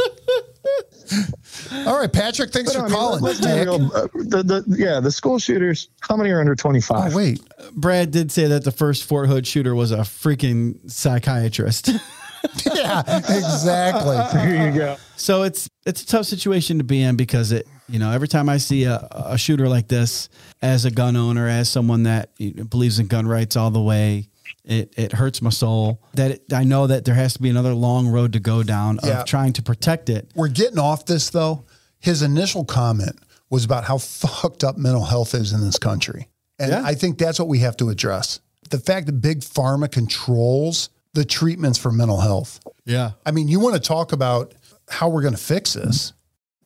All 1.87 1.99
right, 1.99 2.11
Patrick. 2.11 2.51
Thanks 2.51 2.73
But 2.73 2.79
for 2.79 2.85
I 2.85 2.89
mean, 2.89 2.97
calling. 2.97 3.21
let's 3.23 3.39
be 3.39 3.45
Dick. 3.47 3.65
real. 3.65 3.91
Uh, 3.93 4.07
the, 4.13 4.63
the, 4.67 4.75
yeah, 4.77 4.99
the 4.99 5.11
school 5.11 5.39
shooters, 5.39 5.89
how 6.01 6.15
many 6.17 6.31
are 6.31 6.39
under 6.39 6.55
25? 6.55 7.13
Oh 7.13 7.15
wait, 7.17 7.41
Brad 7.73 8.11
did 8.11 8.31
say 8.31 8.47
that 8.47 8.63
the 8.63 8.71
first 8.71 9.05
Fort 9.05 9.27
Hood 9.29 9.45
shooter 9.47 9.73
was 9.75 9.91
a 9.91 9.97
freaking 9.99 10.89
psychiatrist. 10.89 11.89
yeah, 12.75 13.01
exactly. 13.29 14.41
Here 14.41 14.67
you 14.71 14.77
go. 14.77 14.97
so 15.15 15.43
it's 15.43 15.69
it's 15.85 16.03
a 16.03 16.05
tough 16.07 16.25
situation 16.25 16.77
to 16.77 16.83
be 16.83 17.01
in 17.01 17.15
because 17.15 17.51
it 17.51 17.67
you 17.89 17.99
know 17.99 18.11
every 18.11 18.27
time 18.27 18.47
I 18.49 18.57
see 18.57 18.83
a, 18.83 19.07
a 19.11 19.37
shooter 19.37 19.67
like 19.67 19.87
this 19.87 20.29
as 20.61 20.85
a 20.85 20.91
gun 20.91 21.15
owner 21.15 21.47
as 21.47 21.69
someone 21.69 22.03
that 22.03 22.29
believes 22.69 22.99
in 22.99 23.07
gun 23.07 23.27
rights 23.27 23.55
all 23.55 23.71
the 23.71 23.81
way 23.81 24.29
it, 24.67 24.93
it 24.97 25.11
hurts 25.13 25.41
my 25.41 25.49
soul 25.49 26.01
that 26.13 26.31
it, 26.31 26.53
I 26.53 26.63
know 26.63 26.87
that 26.87 27.05
there 27.05 27.15
has 27.15 27.33
to 27.35 27.41
be 27.41 27.49
another 27.49 27.73
long 27.73 28.07
road 28.07 28.33
to 28.33 28.39
go 28.39 28.63
down 28.63 28.99
Yeah. 29.03 29.21
of 29.21 29.25
trying 29.25 29.53
to 29.53 29.61
protect 29.63 30.09
it 30.09 30.29
We're 30.35 30.47
getting 30.49 30.77
off 30.79 31.05
this 31.05 31.29
though. 31.29 31.65
His 31.99 32.21
initial 32.21 32.65
comment 32.65 33.17
was 33.49 33.65
about 33.65 33.85
how 33.85 33.97
fucked 33.97 34.63
up 34.63 34.77
mental 34.77 35.05
health 35.05 35.33
is 35.33 35.53
in 35.53 35.61
this 35.61 35.79
country. 35.79 36.27
And 36.59 36.71
Yeah. 36.71 36.81
I 36.85 36.93
think 36.95 37.17
that's 37.17 37.39
what 37.39 37.47
we 37.47 37.59
have 37.59 37.77
to 37.77 37.89
address. 37.89 38.39
The 38.69 38.79
fact 38.79 39.05
that 39.05 39.21
big 39.21 39.39
pharma 39.39 39.89
controls 39.91 40.89
the 41.13 41.23
treatments 41.25 41.79
for 41.79 41.91
mental 41.91 42.19
health. 42.19 42.59
yeah 42.85 43.11
I 43.25 43.31
mean, 43.31 43.47
you 43.47 43.59
want 43.59 43.75
to 43.75 43.81
talk 43.81 44.11
about 44.11 44.53
how 44.89 45.09
we're 45.09 45.21
going 45.21 45.33
to 45.33 45.39
fix 45.41 45.73
this. 45.73 46.13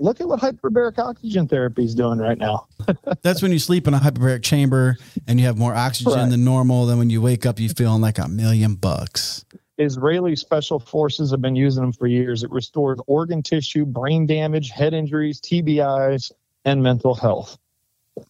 Look 0.01 0.19
at 0.19 0.27
what 0.27 0.39
hyperbaric 0.39 0.97
oxygen 0.97 1.47
therapy 1.47 1.85
is 1.85 1.93
doing 1.93 2.17
right 2.17 2.37
now. 2.37 2.67
that's 3.21 3.41
when 3.41 3.51
you 3.51 3.59
sleep 3.59 3.87
in 3.87 3.93
a 3.93 3.99
hyperbaric 3.99 4.41
chamber 4.41 4.97
and 5.27 5.39
you 5.39 5.45
have 5.45 5.57
more 5.57 5.75
oxygen 5.75 6.13
Right. 6.13 6.29
than 6.29 6.43
normal 6.43 6.87
then 6.87 6.97
when 6.97 7.09
you 7.11 7.21
wake 7.21 7.45
up 7.45 7.59
you 7.59 7.69
feeling 7.69 8.01
like 8.01 8.17
a 8.17 8.27
million 8.27 8.73
bucks 8.75 9.45
Israeli 9.77 10.35
special 10.35 10.79
forces 10.79 11.29
have 11.31 11.41
been 11.41 11.55
using 11.55 11.81
them 11.81 11.93
for 11.93 12.05
years. 12.07 12.43
It 12.43 12.51
restores 12.51 12.99
organ 13.07 13.41
tissue, 13.41 13.85
brain 13.85 14.25
damage, 14.27 14.69
head 14.69 14.93
injuries, 14.93 15.39
TBIs, 15.41 16.31
and 16.65 16.83
mental 16.83 17.15
health. 17.15 17.57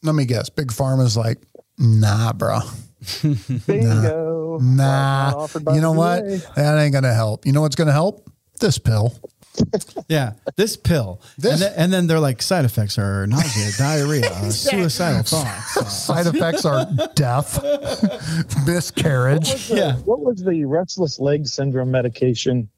Let 0.02 0.16
me 0.16 0.26
guess. 0.26 0.50
Big 0.50 0.68
pharma's 0.70 1.18
like, 1.18 1.40
nah, 1.78 2.32
bro. 2.32 2.60
Bingo. 3.68 4.60
Nah. 4.62 5.34
Offered 5.36 5.66
by 5.66 5.76
You 5.76 5.82
know 5.82 5.92
what? 5.92 6.24
That 6.56 6.80
ain't 6.80 6.94
going 6.94 7.04
to 7.04 7.14
help. 7.14 7.46
You 7.46 7.52
know 7.52 7.62
what's 7.62 7.76
going 7.76 7.88
to 7.88 7.94
help? 7.94 8.30
This 8.60 8.78
pill. 8.78 9.14
Yeah, 10.08 10.34
this 10.56 10.76
pill. 10.78 11.22
This- 11.38 11.54
and, 11.54 11.62
then, 11.62 11.74
and 11.78 11.94
then 11.94 12.08
they're 12.08 12.20
like 12.20 12.42
side 12.42 12.66
effects 12.66 12.98
are 12.98 13.28
nausea, 13.28 13.72
diarrhea, 13.78 14.30
uh, 14.30 14.50
suicidal 14.50 15.24
thoughts. 15.24 15.78
uh, 15.78 15.84
Side 15.86 16.28
effects 16.28 16.66
are 16.66 16.86
death, 17.16 17.62
miscarriage. 18.66 19.70
yeah. 19.70 19.96
What 19.98 20.22
was 20.22 20.44
the 20.44 20.66
restless 20.66 21.20
leg 21.20 21.48
syndrome 21.48 21.92
medication? 21.92 22.70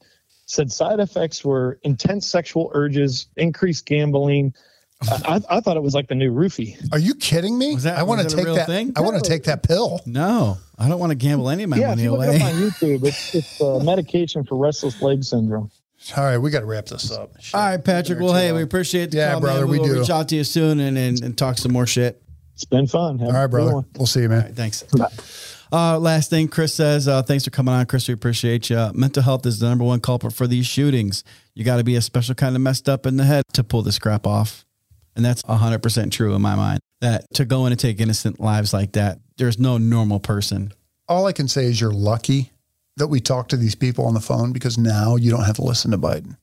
Said 0.46 0.72
side 0.72 1.00
effects 1.00 1.44
were 1.46 1.80
intense 1.84 2.28
sexual 2.28 2.70
urges, 2.74 3.28
increased 3.38 3.86
gambling. 3.86 4.54
I, 5.10 5.42
I, 5.50 5.58
I 5.58 5.60
thought 5.62 5.78
it 5.78 5.84
was 5.84 5.94
like 5.96 6.08
the 6.08 6.16
new 6.16 6.34
roofie. 6.34 6.76
Are 6.92 7.00
you 7.00 7.16
kidding 7.16 7.58
me? 7.58 7.76
That- 7.78 7.98
I 7.98 8.04
want 8.04 8.20
to 8.22 8.26
was 8.26 8.34
it 8.34 8.40
a 8.42 8.44
take 8.46 8.56
that. 8.56 8.68
thing? 8.68 8.94
I 8.96 9.02
want 9.02 9.22
to 9.24 9.30
take 9.30 9.44
that 9.46 9.64
pill. 9.64 10.00
No, 10.06 10.58
I 10.78 10.88
don't 10.90 11.00
want 11.00 11.12
to 11.12 11.16
gamble 11.16 11.50
any 11.50 11.64
of 11.64 11.70
my 11.70 11.78
Yeah, 11.78 11.84
if 11.84 11.90
money 11.90 12.04
you 12.04 12.12
look 12.12 12.26
away. 12.28 12.36
it 12.38 12.42
up 12.42 12.48
on 12.48 12.54
YouTube, 12.56 13.04
it's, 13.06 13.36
it's 13.36 13.62
uh, 13.62 13.80
medication 13.84 14.44
for 14.44 14.56
restless 14.58 15.02
leg 15.02 15.24
syndrome. 15.24 15.72
All 16.18 16.24
right, 16.24 16.38
we 16.38 16.52
got 16.52 16.60
to 16.62 16.66
wrap 16.66 16.86
this 16.86 17.12
up. 17.12 17.32
Shit. 17.40 17.56
All 17.56 17.62
right, 17.62 17.84
Patrick. 17.84 18.20
Well, 18.20 18.34
hey, 18.34 18.52
we 18.52 18.62
appreciate 18.62 19.12
the 19.12 19.18
Yeah, 19.18 19.32
call, 19.34 19.42
brother, 19.42 19.62
man. 19.62 19.70
we 19.70 19.80
We'll 19.80 19.88
do. 19.94 20.00
reach 20.02 20.10
out 20.10 20.28
to 20.30 20.36
you 20.36 20.44
soon 20.44 20.80
and, 20.80 20.98
and, 20.98 21.22
and 21.24 21.38
talk 21.38 21.58
some 21.58 21.72
more 21.72 21.88
shit. 21.88 22.22
It's 22.56 22.66
been 22.66 22.88
fun. 22.88 23.20
Have 23.20 23.30
All 23.30 23.36
a 23.36 23.40
right, 23.40 23.46
good 23.46 23.52
brother. 23.52 23.74
one. 23.76 23.86
We'll 23.98 24.06
see 24.06 24.22
you, 24.22 24.30
man. 24.30 24.40
All 24.40 24.46
right, 24.48 24.56
thanks. 24.56 24.84
Uh, 25.72 25.98
last 25.98 26.30
thing, 26.30 26.48
Chris 26.48 26.74
says, 26.74 27.08
uh, 27.08 27.24
thanks 27.24 27.46
for 27.46 27.50
coming 27.50 27.74
on, 27.74 27.86
Chris. 27.88 28.08
We 28.08 28.14
appreciate 28.14 28.70
you. 28.70 28.92
Mental 28.94 29.24
health 29.24 29.46
is 29.46 29.60
the 29.60 29.68
number 29.70 29.84
one 29.86 30.02
culprit 30.02 30.34
for 30.34 30.46
these 30.46 30.68
shootings. 30.68 31.24
You 31.56 31.64
got 31.64 31.78
to 31.78 31.84
be 31.84 31.96
a 31.96 32.02
special 32.02 32.36
kind 32.36 32.56
of 32.56 32.62
messed 32.62 32.88
up 32.88 33.06
in 33.06 33.18
the 33.18 33.24
head 33.24 33.44
to 33.54 33.64
pull 33.64 33.82
this 33.82 33.98
crap 33.98 34.28
off. 34.28 34.66
And 35.16 35.24
that's 35.26 35.42
100% 35.44 36.12
true 36.12 36.36
in 36.36 36.42
my 36.42 36.56
mind. 36.56 36.80
That 37.02 37.26
to 37.36 37.46
go 37.46 37.66
in 37.66 37.72
and 37.72 37.80
take 37.80 38.00
innocent 38.00 38.40
lives 38.40 38.74
like 38.74 38.94
that, 38.94 39.20
there's 39.38 39.58
no 39.60 39.78
normal 39.78 40.20
person. 40.20 40.74
All 41.08 41.26
I 41.26 41.32
can 41.34 41.48
say 41.48 41.66
is 41.66 41.82
you're 41.82 41.92
lucky 41.92 42.52
that 42.98 43.08
we 43.08 43.20
talked 43.20 43.50
to 43.52 43.58
these 43.58 43.76
people 43.76 44.06
on 44.06 44.14
the 44.14 44.20
phone 44.22 44.54
because 44.54 44.78
now 44.78 45.16
you 45.16 45.32
don't 45.32 45.44
have 45.44 45.56
to 45.56 45.64
listen 45.64 45.92
to 45.92 45.98
Biden. 45.98 46.38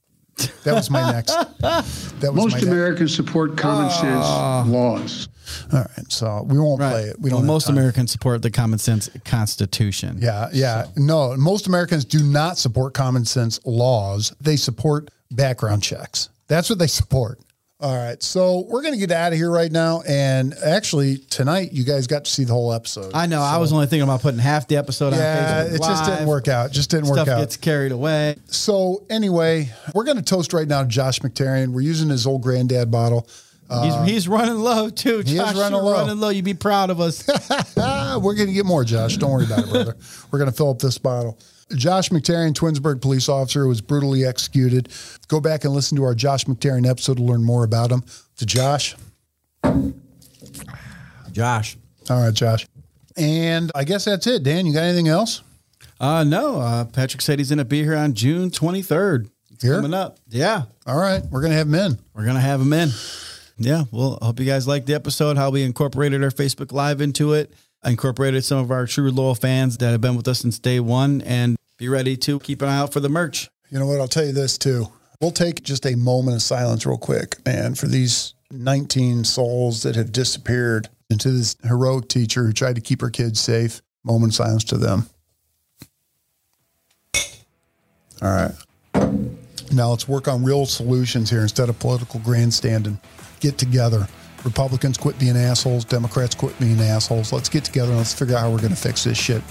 That 0.64 0.74
was 0.74 0.90
my 0.90 1.12
next. 1.12 1.36
That 1.61 2.32
was 2.32 2.34
Most 2.34 2.53
my 2.53 2.59
next. 2.59 2.66
Americans 2.66 3.14
support 3.14 3.57
common 3.57 3.86
ah. 3.86 4.62
sense 4.62 4.72
laws. 4.72 5.28
All 5.72 5.80
right, 5.80 6.12
so 6.12 6.44
we 6.46 6.59
won't 6.59 6.80
play 6.80 7.05
it. 7.05 7.16
We 7.18 7.30
well, 7.30 7.40
don't. 7.40 7.46
have 7.46 7.46
most. 7.46 7.68
Americans 7.68 8.12
support 8.12 8.42
the 8.42 8.51
common 8.51 8.78
sense 8.78 9.11
constitution. 9.24 10.18
Yeah, 10.20 10.48
yeah. 10.53 10.86
No, 10.96 11.36
most 11.36 11.66
Americans 11.66 12.05
do 12.05 12.22
not 12.22 12.57
support 12.57 12.94
common 12.94 13.24
sense 13.24 13.61
laws. 13.64 14.34
They 14.40 14.57
support 14.57 15.11
background 15.30 15.82
checks. 15.82 16.28
That's 16.48 16.70
what 16.70 16.78
they 16.78 16.86
support. 16.86 17.38
All 17.81 17.97
right. 17.97 18.22
So 18.22 18.66
we're 18.68 18.83
going 18.83 18.93
to 18.93 19.01
get 19.01 19.11
out 19.11 19.33
of 19.33 19.39
here 19.39 19.51
right 19.51 19.72
now. 19.72 20.03
And 20.07 20.53
actually, 20.62 21.16
tonight, 21.16 21.72
you 21.72 21.83
guys 21.83 22.07
got 22.07 22.26
to 22.26 22.31
see 22.31 22.45
the 22.45 22.53
whole 22.53 22.74
episode. 22.74 23.12
I 23.14 23.24
know. 23.24 23.41
I 23.41 23.57
was 23.57 23.72
only 23.72 23.87
thinking 23.87 24.03
about 24.03 24.20
putting 24.20 24.39
half 24.39 24.68
the 24.68 24.76
episode 24.76 25.14
yeah, 25.14 25.64
on 25.64 25.70
Facebook. 25.70 25.74
it 25.74 25.78
just 25.83 26.05
didn't 26.05 26.26
work 26.26 26.49
out. 26.49 26.72
Just 26.72 26.91
didn't 26.91 27.07
Stuff 27.07 27.18
work 27.18 27.28
out. 27.28 27.41
gets 27.41 27.57
carried 27.57 27.93
away. 27.93 28.37
so, 28.47 29.07
anyway, 29.09 29.70
we're 29.95 30.05
going 30.05 30.18
to 30.18 30.22
toast 30.22 30.53
right 30.53 30.68
now 30.68 30.83
to 30.83 30.89
Josh 30.89 31.20
Miktarian. 31.20 31.68
We're 31.68 31.81
using 31.81 32.11
his 32.11 32.26
old 32.26 32.43
granddad 32.43 32.91
bottle. 32.91 33.26
he's, 33.83 34.11
he's 34.11 34.28
running 34.28 34.57
low 34.57 34.91
too. 34.91 35.20
Uh, 35.20 35.22
he 35.22 35.37
is 35.39 35.41
Josh, 35.41 35.55
running 35.55 35.76
you're 35.76 35.83
low. 35.83 35.93
running 35.93 36.20
low. 36.20 36.28
You'd 36.28 36.45
be 36.45 36.55
proud 36.55 36.91
of 36.91 37.01
us. 37.01 37.26
We're 37.76 38.35
going 38.35 38.49
to 38.49 38.53
get 38.53 38.66
more, 38.66 38.85
Josh. 38.85 39.16
Don't 39.16 39.31
worry 39.31 39.47
about 39.47 39.61
it, 39.61 39.70
brother. 39.70 39.97
We're 40.31 40.39
going 40.39 40.51
to 40.51 40.57
fill 40.57 40.70
up 40.70 40.81
this 40.81 40.99
bottle. 40.99 41.39
Josh 41.75 42.11
Miktarian, 42.11 42.53
Twinsburg 42.53 43.01
police 43.01 43.29
officer, 43.29 43.66
was 43.66 43.81
brutally 43.81 44.25
executed. 44.25 44.89
Go 45.29 45.41
back 45.41 45.64
and 45.64 45.73
listen 45.73 45.97
to 45.97 46.05
our 46.05 46.14
Josh 46.14 46.45
Miktarian 46.45 46.89
episode 46.89 47.16
to 47.18 47.23
learn 47.23 47.45
more 47.45 47.64
about 47.64 47.91
him. 47.91 48.03
To 48.37 48.47
Josh. 48.47 48.97
Josh. 51.33 51.77
All 52.09 52.23
right, 52.23 52.35
Josh. 52.35 52.66
And 53.16 53.71
I 53.75 53.85
guess 53.85 54.05
that's 54.05 54.27
it. 54.27 54.43
Dan, 54.43 54.66
you 54.66 54.73
got 54.73 54.83
anything 54.85 55.09
else? 55.09 55.43
Uh, 56.01 56.25
no, 56.25 56.61
uh, 56.61 56.85
Patrick 56.87 57.21
said 57.21 57.39
he's 57.39 57.51
going 57.51 57.59
to 57.59 57.64
be 57.64 57.83
here 57.83 57.97
on 57.97 58.14
June 58.14 58.51
23rd. 58.51 59.29
It's 59.53 59.62
Here? 59.62 59.77
coming 59.77 59.93
up. 59.93 60.18
Yeah. 60.29 60.62
All 60.87 60.99
right, 60.99 61.23
we're 61.31 61.43
going 61.43 61.51
to 61.51 61.59
have 61.59 61.66
him 61.66 61.75
in. 61.75 61.99
We're 62.14 62.25
going 62.25 62.37
to 62.37 62.41
have 62.41 62.61
him 62.61 62.73
in. 62.73 62.89
Yeah. 63.59 63.85
Well, 63.91 64.18
I 64.23 64.27
hope 64.27 64.41
you 64.41 64.47
guys 64.47 64.66
liked 64.66 64.87
the 64.87 64.95
episode, 64.95 65.37
how 65.37 65.51
we 65.51 65.62
incorporated 65.62 66.25
our 66.25 66.31
Facebook 66.31 66.73
Live 66.73 67.03
into 67.03 67.35
it, 67.35 67.53
incorporated 67.85 68.45
some 68.45 68.59
of 68.59 68.70
our 68.70 68.87
true 68.87 69.11
loyal 69.11 69.35
fans 69.35 69.78
that 69.78 69.91
have 69.91 70.01
been 70.01 70.16
with 70.16 70.28
us 70.28 70.41
since 70.41 70.59
day 70.59 70.81
one, 70.81 71.22
and 71.22 71.57
be 71.78 71.89
ready 71.89 72.16
to 72.16 72.39
keep 72.41 72.62
an 72.62 72.68
eye 72.68 72.76
out 72.76 72.93
for 72.93 73.01
the 73.01 73.09
merch. 73.09 73.49
You 73.70 73.78
know 73.78 73.87
what? 73.87 74.01
I'll 74.01 74.09
tell 74.09 74.24
you 74.24 74.33
this 74.33 74.59
too. 74.59 74.87
We'll 75.20 75.31
take 75.31 75.62
just 75.62 75.87
a 75.87 75.97
moment 75.97 76.37
of 76.37 76.43
silence, 76.43 76.87
real 76.87 76.99
quick, 76.99 77.45
man, 77.45 77.74
for 77.74 77.87
these 77.87 78.35
19 78.51 79.24
souls 79.24 79.83
that 79.83 79.95
have 79.97 80.12
disappeared, 80.12 80.89
and 81.11 81.20
to 81.20 81.31
this 81.31 81.57
heroic 81.62 82.09
teacher 82.09 82.45
who 82.45 82.53
tried 82.53 82.76
to 82.76 82.81
keep 82.81 83.01
her 83.01 83.11
kids 83.11 83.41
safe. 83.41 83.83
Moment 84.03 84.33
of 84.33 84.37
silence 84.37 84.64
to 84.64 84.78
them. 84.78 85.07
All 88.22 88.28
right. 88.28 88.53
Now 89.72 89.91
let's 89.91 90.09
work 90.09 90.26
on 90.26 90.43
real 90.45 90.66
solutions 90.66 91.31
here 91.31 91.43
instead 91.43 91.68
of 91.68 91.78
political 91.78 92.20
grandstanding. 92.20 92.99
Get 93.41 93.57
together. 93.57 94.09
Republicans 94.45 94.97
quit 94.99 95.18
being 95.18 95.36
assholes. 95.36 95.84
Democrats 95.84 96.34
quit 96.34 96.59
being 96.59 96.80
assholes. 96.80 97.32
Let's 97.32 97.49
get 97.49 97.64
together 97.64 97.91
and 97.91 97.99
let's 97.99 98.14
figure 98.14 98.36
out 98.36 98.41
how 98.41 98.51
we're 98.51 98.59
going 98.59 98.70
to 98.70 98.76
fix 98.76 99.05
this 99.05 99.18
shit. 99.18 99.43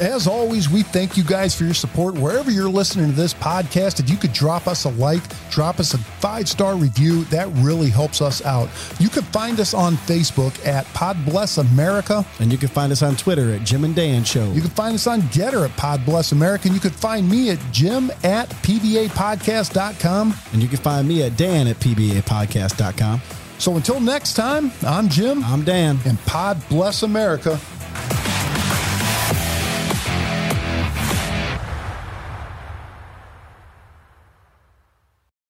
As 0.00 0.26
always, 0.26 0.68
we 0.68 0.82
thank 0.82 1.16
you 1.16 1.22
guys 1.22 1.54
for 1.54 1.62
your 1.62 1.74
support 1.74 2.14
wherever 2.14 2.50
you're 2.50 2.68
listening 2.68 3.10
to 3.10 3.12
this 3.12 3.32
podcast. 3.32 4.00
If 4.00 4.10
you 4.10 4.16
could 4.16 4.32
drop 4.32 4.66
us 4.66 4.84
a 4.84 4.88
like, 4.88 5.22
drop 5.50 5.78
us 5.78 5.94
a 5.94 5.98
five 5.98 6.48
star 6.48 6.74
review, 6.74 7.22
that 7.24 7.46
really 7.56 7.88
helps 7.88 8.20
us 8.20 8.44
out. 8.44 8.68
You 8.98 9.08
can 9.08 9.22
find 9.22 9.60
us 9.60 9.74
on 9.74 9.94
Facebook 9.94 10.66
at 10.66 10.86
Pod 10.86 11.24
Bless 11.24 11.58
America. 11.58 12.26
And 12.40 12.50
you 12.50 12.58
can 12.58 12.68
find 12.68 12.90
us 12.90 13.02
on 13.02 13.14
Twitter 13.14 13.52
at 13.54 13.62
Jim 13.62 13.84
and 13.84 13.94
Dan 13.94 14.24
Show. 14.24 14.50
You 14.52 14.62
can 14.62 14.70
find 14.70 14.94
us 14.94 15.06
on 15.06 15.22
Gettr 15.22 15.68
at 15.68 15.76
Pod 15.76 16.04
Bless 16.04 16.32
America. 16.32 16.66
And 16.66 16.74
you 16.74 16.80
can 16.80 16.90
find 16.90 17.28
me 17.28 17.50
at 17.50 17.60
Jim 17.70 18.10
at 18.24 18.48
PBApodcast.com. 18.48 20.34
And 20.52 20.62
you 20.62 20.68
can 20.68 20.78
find 20.78 21.06
me 21.06 21.22
at 21.22 21.36
Dan 21.36 21.68
at 21.68 21.76
PBApodcast.com. 21.76 23.20
So 23.62 23.76
until 23.76 24.00
next 24.00 24.34
time, 24.34 24.72
I'm 24.84 25.08
Jim. 25.08 25.44
I'm 25.44 25.62
Dan. 25.62 25.96
And 26.04 26.18
Pod 26.26 26.60
Bless 26.68 27.04
America. 27.04 27.60